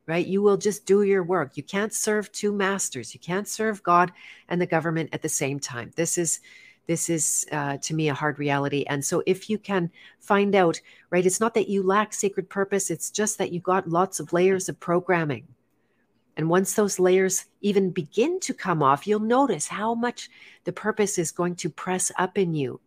Right? 0.07 0.27
You 0.27 0.41
will 0.41 0.57
just 0.57 0.87
do 0.87 1.03
your 1.03 1.25
work. 1.25 1.57
You 1.57 1.65
can't 1.65 1.93
serve 1.93 2.31
two 2.31 2.53
masters. 2.53 3.13
You 3.13 3.19
can't 3.19 3.49
serve 3.49 3.83
God 3.83 4.13
and 4.49 4.61
the 4.61 4.67
government 4.67 5.11
at 5.13 5.21
the 5.21 5.29
same 5.29 5.59
time. 5.59 5.91
This 5.97 6.17
is 6.17 6.41
this 6.87 7.11
is 7.11 7.47
uh, 7.53 7.77
to 7.79 7.95
me 7.95 8.09
a 8.09 8.15
hard 8.15 8.39
reality 8.39 8.85
and 8.89 9.05
so 9.05 9.23
if 9.27 9.51
you 9.51 9.59
can 9.59 9.91
find 10.21 10.55
out 10.55 10.81
right 11.11 11.27
it's 11.27 11.41
not 11.41 11.55
that 11.55 11.69
you 11.69 11.83
lack 11.83 12.13
sacred 12.13 12.49
purpose 12.49 12.91
it's 12.91 13.11
just 13.11 13.39
that 13.39 13.53
you 13.53 13.61
got 13.61 13.89
lots 13.89 14.21
of 14.21 14.33
layers 14.33 14.69
of 14.69 14.79
programming 14.81 15.47
and 16.37 16.49
once 16.49 16.75
those 16.75 16.99
layers 16.99 17.47
even 17.61 17.91
begin 17.91 18.39
to 18.41 18.55
come 18.55 18.83
off 18.83 19.07
you'll 19.07 19.21
notice 19.21 19.67
how 19.67 19.95
much 19.95 20.31
the 20.65 20.73
purpose 20.73 21.19
is 21.19 21.31
going 21.31 21.55
to 21.55 21.69
press 21.69 22.13
up 22.19 22.39
in 22.39 22.55
you 22.55 22.81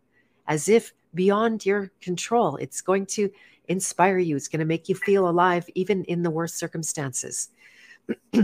as 0.46 0.68
if 0.68 0.92
beyond 1.14 1.64
your 1.66 1.90
control 2.00 2.56
it's 2.56 2.80
going 2.80 3.06
to 3.06 3.30
inspire 3.70 4.18
you 4.18 4.36
it's 4.36 4.48
going 4.48 4.60
to 4.60 4.66
make 4.66 4.88
you 4.88 4.94
feel 4.94 5.28
alive 5.28 5.64
even 5.74 6.04
in 6.04 6.22
the 6.22 6.30
worst 6.30 6.58
circumstances 6.58 7.48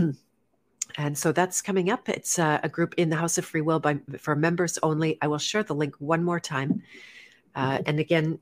and 0.97 1.17
so 1.17 1.31
that's 1.31 1.61
coming 1.61 1.89
up. 1.89 2.09
It's 2.09 2.39
uh, 2.39 2.59
a 2.63 2.69
group 2.69 2.95
in 2.97 3.09
the 3.09 3.15
House 3.15 3.37
of 3.37 3.45
Free 3.45 3.61
Will 3.61 3.79
by 3.79 3.99
for 4.17 4.35
members 4.35 4.79
only. 4.83 5.17
I 5.21 5.27
will 5.27 5.37
share 5.37 5.63
the 5.63 5.75
link 5.75 5.95
one 5.99 6.23
more 6.23 6.39
time. 6.39 6.81
Uh, 7.55 7.79
and 7.85 7.99
again, 7.99 8.39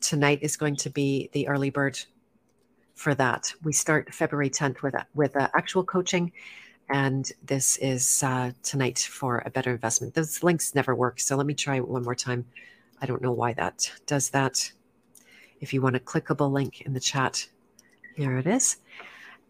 tonight 0.00 0.40
is 0.42 0.56
going 0.56 0.76
to 0.76 0.90
be 0.90 1.30
the 1.32 1.48
early 1.48 1.70
bird 1.70 1.98
for 2.94 3.14
that. 3.14 3.52
We 3.62 3.72
start 3.72 4.12
February 4.12 4.50
10th 4.50 4.82
with 4.82 4.94
with 5.14 5.36
uh, 5.36 5.48
actual 5.54 5.84
coaching, 5.84 6.32
and 6.90 7.30
this 7.44 7.76
is 7.78 8.22
uh, 8.22 8.52
tonight 8.62 8.98
for 8.98 9.42
a 9.46 9.50
better 9.50 9.70
investment. 9.70 10.14
Those 10.14 10.42
links 10.42 10.74
never 10.74 10.94
work, 10.94 11.20
so 11.20 11.36
let 11.36 11.46
me 11.46 11.54
try 11.54 11.80
one 11.80 12.04
more 12.04 12.14
time. 12.14 12.46
I 13.00 13.06
don't 13.06 13.22
know 13.22 13.32
why 13.32 13.52
that 13.54 13.90
does 14.06 14.30
that. 14.30 14.72
If 15.60 15.72
you 15.72 15.82
want 15.82 15.96
a 15.96 16.00
clickable 16.00 16.50
link 16.50 16.82
in 16.82 16.92
the 16.92 17.00
chat, 17.00 17.48
here 18.14 18.36
it 18.38 18.46
is. 18.46 18.78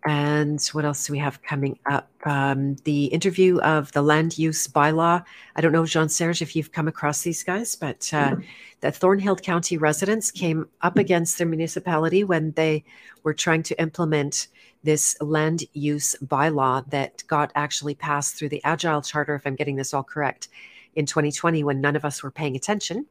And 0.07 0.65
what 0.69 0.85
else 0.85 1.05
do 1.05 1.13
we 1.13 1.19
have 1.19 1.43
coming 1.43 1.79
up? 1.91 2.09
Um, 2.25 2.77
the 2.85 3.07
interview 3.07 3.59
of 3.59 3.91
the 3.91 4.03
land 4.03 4.39
use 4.39 4.69
bylaw. 4.69 5.25
I 5.57 5.61
don't 5.61 5.73
know, 5.73 5.85
Jean 5.85 6.09
Serge, 6.09 6.43
if 6.43 6.55
you've 6.55 6.71
come 6.71 6.87
across 6.87 7.23
these 7.23 7.43
guys, 7.43 7.75
but 7.75 8.09
uh, 8.15 8.37
the 8.83 8.93
Thorhild 8.93 9.43
County 9.43 9.79
residents 9.79 10.31
came 10.31 10.69
up 10.83 10.97
against 10.97 11.39
their 11.39 11.47
municipality 11.49 12.23
when 12.23 12.53
they 12.53 12.85
were 13.25 13.35
trying 13.35 13.65
to 13.65 13.81
implement 13.81 14.47
this 14.85 15.17
land 15.21 15.65
use 15.73 16.15
bylaw 16.25 16.89
that 16.91 17.25
got 17.27 17.51
actually 17.57 17.97
passed 17.97 18.37
through 18.37 18.51
the 18.51 18.63
Agile 18.63 19.03
Charter, 19.03 19.35
if 19.35 19.45
I'm 19.45 19.57
getting 19.57 19.75
this 19.75 19.93
all 19.93 20.05
correct, 20.05 20.47
in 20.95 21.05
2020 21.05 21.65
when 21.65 21.81
none 21.81 21.97
of 21.97 22.05
us 22.05 22.23
were 22.23 22.31
paying 22.31 22.55
attention 22.55 23.07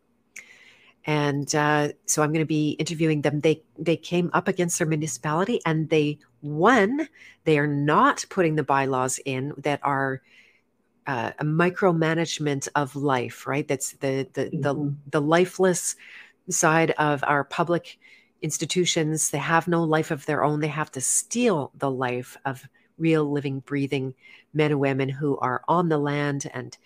and 1.05 1.53
uh, 1.53 1.89
so 2.07 2.23
I'm 2.23 2.31
going 2.31 2.43
to 2.43 2.47
be 2.47 2.71
interviewing 2.71 3.21
them. 3.21 3.39
They 3.41 3.61
they 3.77 3.97
came 3.97 4.31
up 4.33 4.47
against 4.47 4.79
their 4.79 4.87
municipality 4.87 5.61
and 5.65 5.89
they 5.89 6.19
won. 6.41 7.07
They 7.43 7.59
are 7.59 7.67
not 7.67 8.25
putting 8.29 8.55
the 8.55 8.63
bylaws 8.63 9.19
in 9.23 9.53
that 9.57 9.79
are 9.83 10.21
uh, 11.05 11.31
a 11.37 11.45
micromanagement 11.45 12.67
of 12.73 12.95
life, 12.95 13.45
right? 13.45 13.67
That's 13.67 13.91
the 13.93 14.27
the 14.33 14.45
mm-hmm. 14.45 14.61
the 14.61 14.95
the 15.11 15.21
lifeless 15.21 15.95
side 16.49 16.91
of 16.91 17.23
our 17.23 17.43
public 17.43 17.99
institutions. 18.41 19.29
They 19.29 19.37
have 19.37 19.67
no 19.67 19.83
life 19.83 20.09
of 20.09 20.25
their 20.25 20.43
own. 20.43 20.59
They 20.59 20.67
have 20.67 20.91
to 20.93 21.01
steal 21.01 21.71
the 21.75 21.91
life 21.91 22.35
of 22.45 22.67
real, 22.97 23.31
living, 23.31 23.59
breathing 23.59 24.15
men 24.53 24.71
and 24.71 24.79
women 24.79 25.09
who 25.09 25.37
are 25.37 25.63
on 25.67 25.89
the 25.89 25.97
land 25.97 26.49
and 26.53 26.77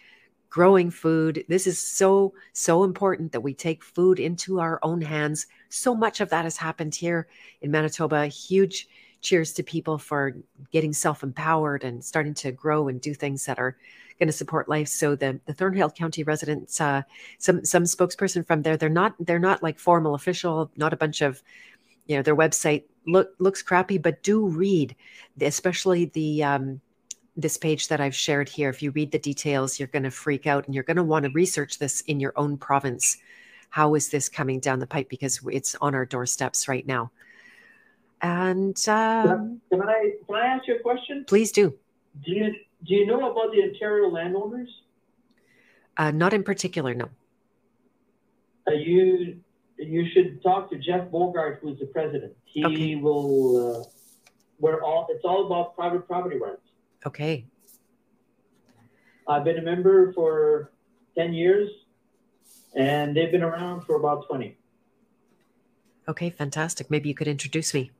growing 0.49 0.89
food. 0.89 1.45
This 1.47 1.67
is 1.67 1.80
so, 1.80 2.34
so 2.53 2.84
important 2.84 3.31
that 3.31 3.41
we 3.41 3.53
take 3.53 3.84
food 3.84 4.19
into 4.19 4.59
our 4.59 4.80
own 4.81 5.01
hands. 5.01 5.47
So 5.69 5.93
much 5.93 6.21
of 6.21 6.30
that 6.30 6.43
has 6.43 6.57
happened 6.57 6.95
here 6.95 7.27
in 7.61 7.71
Manitoba. 7.71 8.27
Huge 8.27 8.88
cheers 9.21 9.53
to 9.53 9.63
people 9.63 9.97
for 9.97 10.35
getting 10.71 10.93
self 10.93 11.23
empowered 11.23 11.84
and 11.84 12.03
starting 12.03 12.34
to 12.34 12.51
grow 12.51 12.88
and 12.88 13.01
do 13.01 13.13
things 13.13 13.45
that 13.45 13.59
are 13.59 13.77
going 14.17 14.27
to 14.27 14.34
support 14.34 14.69
life. 14.69 14.88
So 14.88 15.15
the, 15.15 15.39
the 15.45 15.53
Thorhild 15.53 15.95
County 15.95 16.23
residents, 16.23 16.80
uh, 16.81 17.03
some 17.38 17.63
some 17.63 17.84
spokesperson 17.84 18.45
from 18.45 18.61
there, 18.61 18.77
they're 18.77 18.89
not 18.89 19.15
they're 19.19 19.39
not 19.39 19.63
like 19.63 19.80
formal 19.80 20.15
official, 20.15 20.71
not 20.76 20.93
a 20.93 20.97
bunch 20.97 21.21
of, 21.21 21.43
you 22.07 22.15
know, 22.15 22.21
their 22.21 22.35
website 22.35 22.84
look 23.05 23.31
looks 23.39 23.61
crappy, 23.61 23.97
but 23.97 24.23
do 24.23 24.47
read, 24.47 24.95
especially 25.41 26.05
the 26.05 26.43
um, 26.43 26.81
this 27.41 27.57
page 27.57 27.87
that 27.87 28.01
I've 28.01 28.15
shared 28.15 28.49
here, 28.49 28.69
if 28.69 28.81
you 28.81 28.91
read 28.91 29.11
the 29.11 29.19
details, 29.19 29.79
you're 29.79 29.87
going 29.87 30.03
to 30.03 30.11
freak 30.11 30.47
out 30.47 30.65
and 30.65 30.75
you're 30.75 30.83
going 30.83 30.97
to 30.97 31.03
want 31.03 31.25
to 31.25 31.31
research 31.31 31.79
this 31.79 32.01
in 32.01 32.19
your 32.19 32.33
own 32.35 32.57
province. 32.57 33.17
How 33.69 33.95
is 33.95 34.09
this 34.09 34.29
coming 34.29 34.59
down 34.59 34.79
the 34.79 34.87
pipe? 34.87 35.09
Because 35.09 35.39
it's 35.51 35.75
on 35.81 35.95
our 35.95 36.05
doorsteps 36.05 36.67
right 36.67 36.85
now. 36.85 37.11
And 38.21 38.77
um, 38.89 39.61
can, 39.69 39.81
I 39.81 40.11
can 40.25 40.35
I 40.35 40.45
ask 40.47 40.67
you 40.67 40.75
a 40.75 40.79
question? 40.79 41.23
Please 41.25 41.51
do. 41.51 41.73
Do 42.25 42.31
you 42.31 42.53
do 42.85 42.93
you 42.93 43.05
know 43.05 43.31
about 43.31 43.53
the 43.53 43.63
Ontario 43.63 44.09
landowners? 44.09 44.69
Uh, 45.95 46.11
not 46.11 46.33
in 46.33 46.43
particular, 46.43 46.93
no. 46.93 47.09
Uh, 48.67 48.73
you 48.73 49.39
you 49.77 50.05
should 50.13 50.43
talk 50.43 50.69
to 50.71 50.77
Jeff 50.77 51.09
Bogart, 51.09 51.59
who's 51.61 51.79
the 51.79 51.85
president. 51.85 52.33
He 52.43 52.65
okay. 52.65 52.95
will. 52.95 53.81
Uh, 53.81 53.83
we're 54.59 54.81
all. 54.83 55.07
It's 55.09 55.23
all 55.23 55.45
about 55.45 55.75
private 55.75 56.05
property 56.05 56.37
rights. 56.37 56.61
Okay. 57.05 57.45
I've 59.27 59.43
been 59.43 59.57
a 59.57 59.61
member 59.61 60.11
for 60.13 60.71
10 61.15 61.34
years 61.34 61.69
and 62.76 63.15
they've 63.15 63.31
been 63.31 63.43
around 63.43 63.81
for 63.85 63.95
about 63.95 64.27
20. 64.27 64.57
Okay, 66.07 66.30
fantastic. 66.31 66.89
Maybe 66.89 67.09
you 67.09 67.15
could 67.15 67.27
introduce 67.27 67.73
me. 67.73 67.91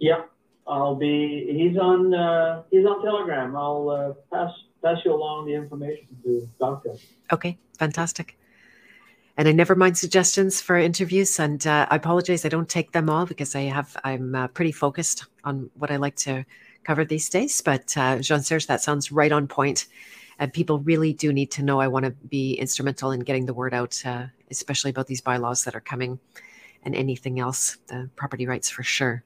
Yeah, 0.00 0.22
I'll 0.66 0.96
be, 0.96 1.46
he's 1.56 1.78
on, 1.78 2.12
uh, 2.12 2.62
he's 2.70 2.84
on 2.84 3.02
Telegram. 3.02 3.56
I'll 3.56 3.90
uh, 3.90 4.36
pass, 4.36 4.50
pass 4.82 4.98
you 5.04 5.14
along 5.14 5.46
the 5.46 5.54
information 5.54 6.08
to 6.24 6.48
Doctor. 6.58 6.94
Okay, 7.32 7.56
fantastic. 7.78 8.36
And 9.36 9.48
I 9.48 9.52
never 9.52 9.74
mind 9.74 9.96
suggestions 9.96 10.60
for 10.60 10.76
interviews. 10.76 11.38
And 11.38 11.64
uh, 11.66 11.86
I 11.88 11.96
apologize, 11.96 12.44
I 12.44 12.48
don't 12.48 12.68
take 12.68 12.92
them 12.92 13.08
all 13.08 13.24
because 13.24 13.54
I 13.54 13.62
have 13.62 13.96
I'm 14.04 14.34
uh, 14.34 14.48
pretty 14.48 14.72
focused 14.72 15.26
on 15.44 15.70
what 15.78 15.90
I 15.90 15.96
like 15.96 16.16
to 16.16 16.44
cover 16.84 17.04
these 17.04 17.28
days. 17.28 17.60
But 17.60 17.96
uh, 17.96 18.18
Jean 18.18 18.42
Serge, 18.42 18.66
that 18.66 18.82
sounds 18.82 19.12
right 19.12 19.32
on 19.32 19.46
point. 19.46 19.86
And 20.38 20.52
people 20.52 20.80
really 20.80 21.12
do 21.12 21.32
need 21.32 21.50
to 21.52 21.62
know. 21.62 21.80
I 21.80 21.88
want 21.88 22.04
to 22.04 22.10
be 22.10 22.54
instrumental 22.54 23.12
in 23.12 23.20
getting 23.20 23.46
the 23.46 23.54
word 23.54 23.74
out, 23.74 24.02
uh, 24.04 24.26
especially 24.50 24.90
about 24.90 25.06
these 25.06 25.20
bylaws 25.20 25.64
that 25.64 25.74
are 25.74 25.80
coming 25.80 26.18
and 26.82 26.94
anything 26.94 27.38
else, 27.38 27.76
the 27.86 28.10
property 28.16 28.46
rights 28.46 28.68
for 28.68 28.82
sure. 28.82 29.22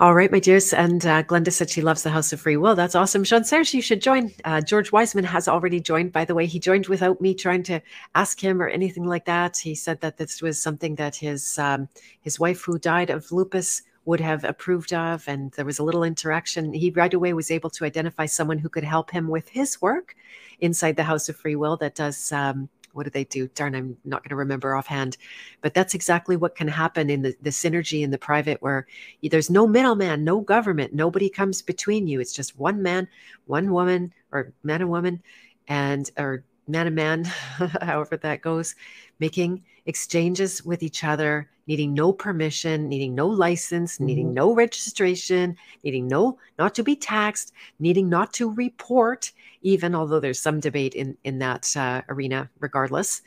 All 0.00 0.14
right, 0.14 0.32
my 0.32 0.40
dears. 0.40 0.72
And 0.72 1.04
uh, 1.04 1.22
Glenda 1.24 1.52
said 1.52 1.68
she 1.68 1.82
loves 1.82 2.02
the 2.02 2.08
House 2.08 2.32
of 2.32 2.40
Free 2.40 2.56
Will. 2.56 2.74
That's 2.74 2.94
awesome. 2.94 3.22
Jean 3.22 3.44
Serge, 3.44 3.74
you 3.74 3.82
should 3.82 4.00
join. 4.00 4.32
Uh, 4.46 4.62
George 4.62 4.92
Wiseman 4.92 5.24
has 5.24 5.46
already 5.46 5.78
joined, 5.78 6.10
by 6.10 6.24
the 6.24 6.34
way. 6.34 6.46
He 6.46 6.58
joined 6.58 6.86
without 6.86 7.20
me 7.20 7.34
trying 7.34 7.62
to 7.64 7.82
ask 8.14 8.42
him 8.42 8.62
or 8.62 8.68
anything 8.68 9.04
like 9.04 9.26
that. 9.26 9.58
He 9.58 9.74
said 9.74 10.00
that 10.00 10.16
this 10.16 10.40
was 10.40 10.58
something 10.58 10.94
that 10.94 11.16
his 11.16 11.58
um, 11.58 11.86
his 12.22 12.40
wife, 12.40 12.62
who 12.62 12.78
died 12.78 13.10
of 13.10 13.30
lupus, 13.30 13.82
would 14.10 14.20
have 14.20 14.42
approved 14.42 14.92
of. 14.92 15.26
And 15.28 15.52
there 15.52 15.64
was 15.64 15.78
a 15.78 15.84
little 15.84 16.02
interaction. 16.02 16.72
He 16.72 16.90
right 16.90 17.14
away 17.14 17.32
was 17.32 17.50
able 17.52 17.70
to 17.70 17.84
identify 17.84 18.26
someone 18.26 18.58
who 18.58 18.68
could 18.68 18.82
help 18.82 19.12
him 19.12 19.28
with 19.28 19.48
his 19.48 19.80
work 19.80 20.16
inside 20.60 20.96
the 20.96 21.04
House 21.04 21.28
of 21.28 21.36
Free 21.36 21.54
Will 21.54 21.76
that 21.78 21.94
does. 21.94 22.32
Um, 22.32 22.68
what 22.92 23.04
do 23.04 23.10
they 23.10 23.22
do? 23.22 23.46
Darn, 23.54 23.76
I'm 23.76 23.96
not 24.04 24.24
going 24.24 24.30
to 24.30 24.36
remember 24.44 24.74
offhand. 24.74 25.16
But 25.60 25.74
that's 25.74 25.94
exactly 25.94 26.36
what 26.36 26.56
can 26.56 26.66
happen 26.66 27.08
in 27.08 27.22
the, 27.22 27.36
the 27.40 27.50
synergy 27.50 28.02
in 28.02 28.10
the 28.10 28.18
private, 28.18 28.60
where 28.62 28.88
there's 29.22 29.48
no 29.48 29.64
middleman, 29.64 30.24
no 30.24 30.40
government, 30.40 30.92
nobody 30.92 31.30
comes 31.30 31.62
between 31.62 32.08
you. 32.08 32.18
It's 32.18 32.32
just 32.32 32.58
one 32.58 32.82
man, 32.82 33.06
one 33.46 33.70
woman, 33.70 34.12
or 34.32 34.52
man 34.64 34.80
and 34.80 34.90
woman, 34.90 35.22
and 35.68 36.10
or 36.18 36.42
man 36.68 36.86
and 36.86 36.96
man, 36.96 37.24
however 37.82 38.16
that 38.16 38.42
goes, 38.42 38.74
making 39.18 39.64
exchanges 39.86 40.64
with 40.64 40.82
each 40.82 41.04
other, 41.04 41.48
needing 41.66 41.94
no 41.94 42.12
permission, 42.12 42.88
needing 42.88 43.14
no 43.14 43.26
license, 43.26 43.94
mm-hmm. 43.94 44.06
needing 44.06 44.34
no 44.34 44.54
registration, 44.54 45.56
needing 45.84 46.06
no 46.06 46.38
not 46.58 46.74
to 46.74 46.82
be 46.82 46.96
taxed, 46.96 47.52
needing 47.78 48.08
not 48.08 48.32
to 48.34 48.50
report, 48.52 49.32
even 49.62 49.94
although 49.94 50.20
there's 50.20 50.40
some 50.40 50.60
debate 50.60 50.94
in 50.94 51.16
in 51.24 51.38
that 51.38 51.76
uh, 51.76 52.02
arena, 52.08 52.50
regardless. 52.60 53.22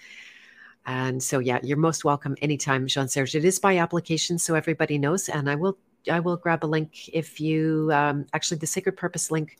And 0.85 1.23
so, 1.23 1.39
yeah, 1.39 1.59
you're 1.63 1.77
most 1.77 2.03
welcome 2.03 2.35
anytime, 2.41 2.87
Jean 2.87 3.07
Serge. 3.07 3.35
It 3.35 3.45
is 3.45 3.57
by 3.59 3.77
application, 3.77 4.37
so 4.37 4.53
everybody 4.55 4.97
knows. 4.97 5.29
And 5.29 5.49
I 5.49 5.55
will 5.55 5.77
I 6.11 6.19
will 6.19 6.35
grab 6.35 6.65
a 6.65 6.67
link 6.67 7.09
if 7.09 7.39
you 7.39 7.89
um, 7.93 8.25
actually 8.33 8.57
the 8.57 8.67
Sacred 8.67 8.97
Purpose 8.97 9.31
link 9.31 9.57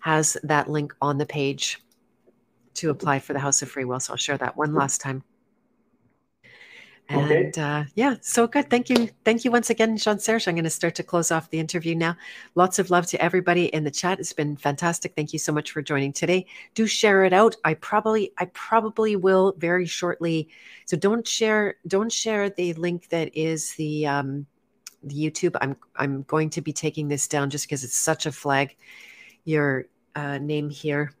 has 0.00 0.36
that 0.42 0.68
link 0.68 0.94
on 1.00 1.18
the 1.18 1.26
page 1.26 1.80
to 2.78 2.90
apply 2.90 3.18
for 3.20 3.32
the 3.32 3.38
House 3.38 3.62
of 3.62 3.70
Free 3.70 3.84
Will. 3.84 4.00
So 4.00 4.12
I'll 4.12 4.16
share 4.16 4.38
that 4.38 4.56
one 4.56 4.74
last 4.74 5.00
time. 5.00 5.22
And 7.10 7.56
okay. 7.56 7.60
uh, 7.60 7.84
yeah, 7.94 8.16
so 8.20 8.46
good. 8.46 8.68
Thank 8.68 8.90
you. 8.90 9.08
Thank 9.24 9.42
you 9.42 9.50
once 9.50 9.70
again, 9.70 9.96
Jean 9.96 10.18
Serge. 10.18 10.46
I'm 10.46 10.54
going 10.54 10.64
to 10.64 10.70
start 10.70 10.94
to 10.96 11.02
close 11.02 11.30
off 11.30 11.48
the 11.48 11.58
interview 11.58 11.94
now. 11.94 12.14
Lots 12.54 12.78
of 12.78 12.90
love 12.90 13.06
to 13.06 13.22
everybody 13.22 13.66
in 13.66 13.82
the 13.82 13.90
chat. 13.90 14.20
It's 14.20 14.34
been 14.34 14.58
fantastic. 14.58 15.14
Thank 15.16 15.32
you 15.32 15.38
so 15.38 15.50
much 15.50 15.70
for 15.70 15.80
joining 15.80 16.12
today. 16.12 16.44
Do 16.74 16.86
share 16.86 17.24
it 17.24 17.32
out. 17.32 17.56
I 17.64 17.74
probably, 17.74 18.32
I 18.36 18.44
probably 18.52 19.16
will 19.16 19.54
very 19.56 19.86
shortly. 19.86 20.50
So 20.84 20.98
don't 20.98 21.26
share, 21.26 21.76
don't 21.86 22.12
share 22.12 22.50
the 22.50 22.74
link 22.74 23.08
that 23.08 23.34
is 23.34 23.72
the 23.76 24.06
um, 24.06 24.46
the 25.02 25.14
YouTube. 25.14 25.56
I'm 25.60 25.76
I'm 25.96 26.24
going 26.24 26.50
to 26.50 26.60
be 26.60 26.72
taking 26.72 27.08
this 27.08 27.26
down 27.26 27.48
just 27.48 27.66
because 27.66 27.84
it's 27.84 27.96
such 27.96 28.26
a 28.26 28.32
flag. 28.32 28.76
Your 29.44 29.86
uh, 30.14 30.38
name 30.38 30.68
here, 30.68 31.12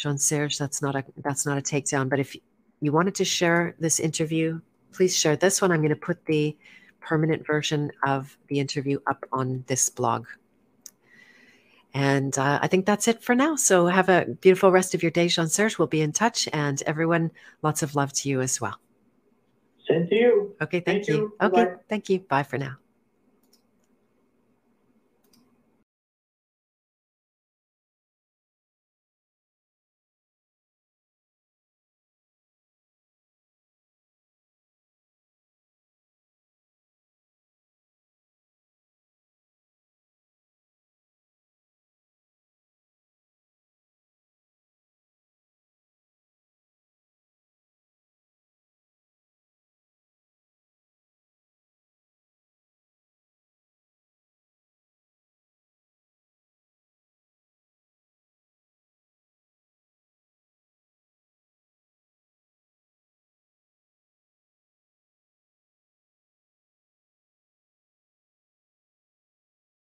Jean 0.00 0.18
Serge. 0.18 0.58
That's 0.58 0.82
not 0.82 0.96
a 0.96 1.04
that's 1.18 1.46
not 1.46 1.58
a 1.58 1.62
takedown. 1.62 2.08
But 2.08 2.20
if 2.20 2.36
you 2.80 2.92
wanted 2.92 3.14
to 3.16 3.24
share 3.24 3.74
this 3.78 4.00
interview 4.00 4.60
please 4.92 5.16
share 5.16 5.36
this 5.36 5.60
one. 5.62 5.72
I'm 5.72 5.80
going 5.80 5.90
to 5.90 5.96
put 5.96 6.24
the 6.26 6.56
permanent 7.00 7.46
version 7.46 7.90
of 8.06 8.36
the 8.48 8.60
interview 8.60 8.98
up 9.06 9.24
on 9.32 9.64
this 9.66 9.88
blog. 9.88 10.26
And 11.92 12.36
uh, 12.38 12.60
I 12.62 12.68
think 12.68 12.86
that's 12.86 13.08
it 13.08 13.22
for 13.22 13.34
now. 13.34 13.56
So 13.56 13.86
have 13.86 14.08
a 14.08 14.26
beautiful 14.40 14.70
rest 14.70 14.94
of 14.94 15.02
your 15.02 15.10
day, 15.10 15.26
Jean 15.28 15.48
Serge. 15.48 15.78
We'll 15.78 15.88
be 15.88 16.02
in 16.02 16.12
touch. 16.12 16.48
And 16.52 16.80
everyone, 16.86 17.32
lots 17.62 17.82
of 17.82 17.96
love 17.96 18.12
to 18.12 18.28
you 18.28 18.40
as 18.40 18.60
well. 18.60 18.78
Same 19.88 20.06
to 20.06 20.14
you. 20.14 20.56
Okay, 20.60 20.80
thank, 20.80 21.04
thank 21.04 21.08
you. 21.08 21.14
you. 21.14 21.34
Okay, 21.40 21.74
thank 21.88 22.08
you. 22.08 22.20
Bye 22.20 22.44
for 22.44 22.58
now. 22.58 22.79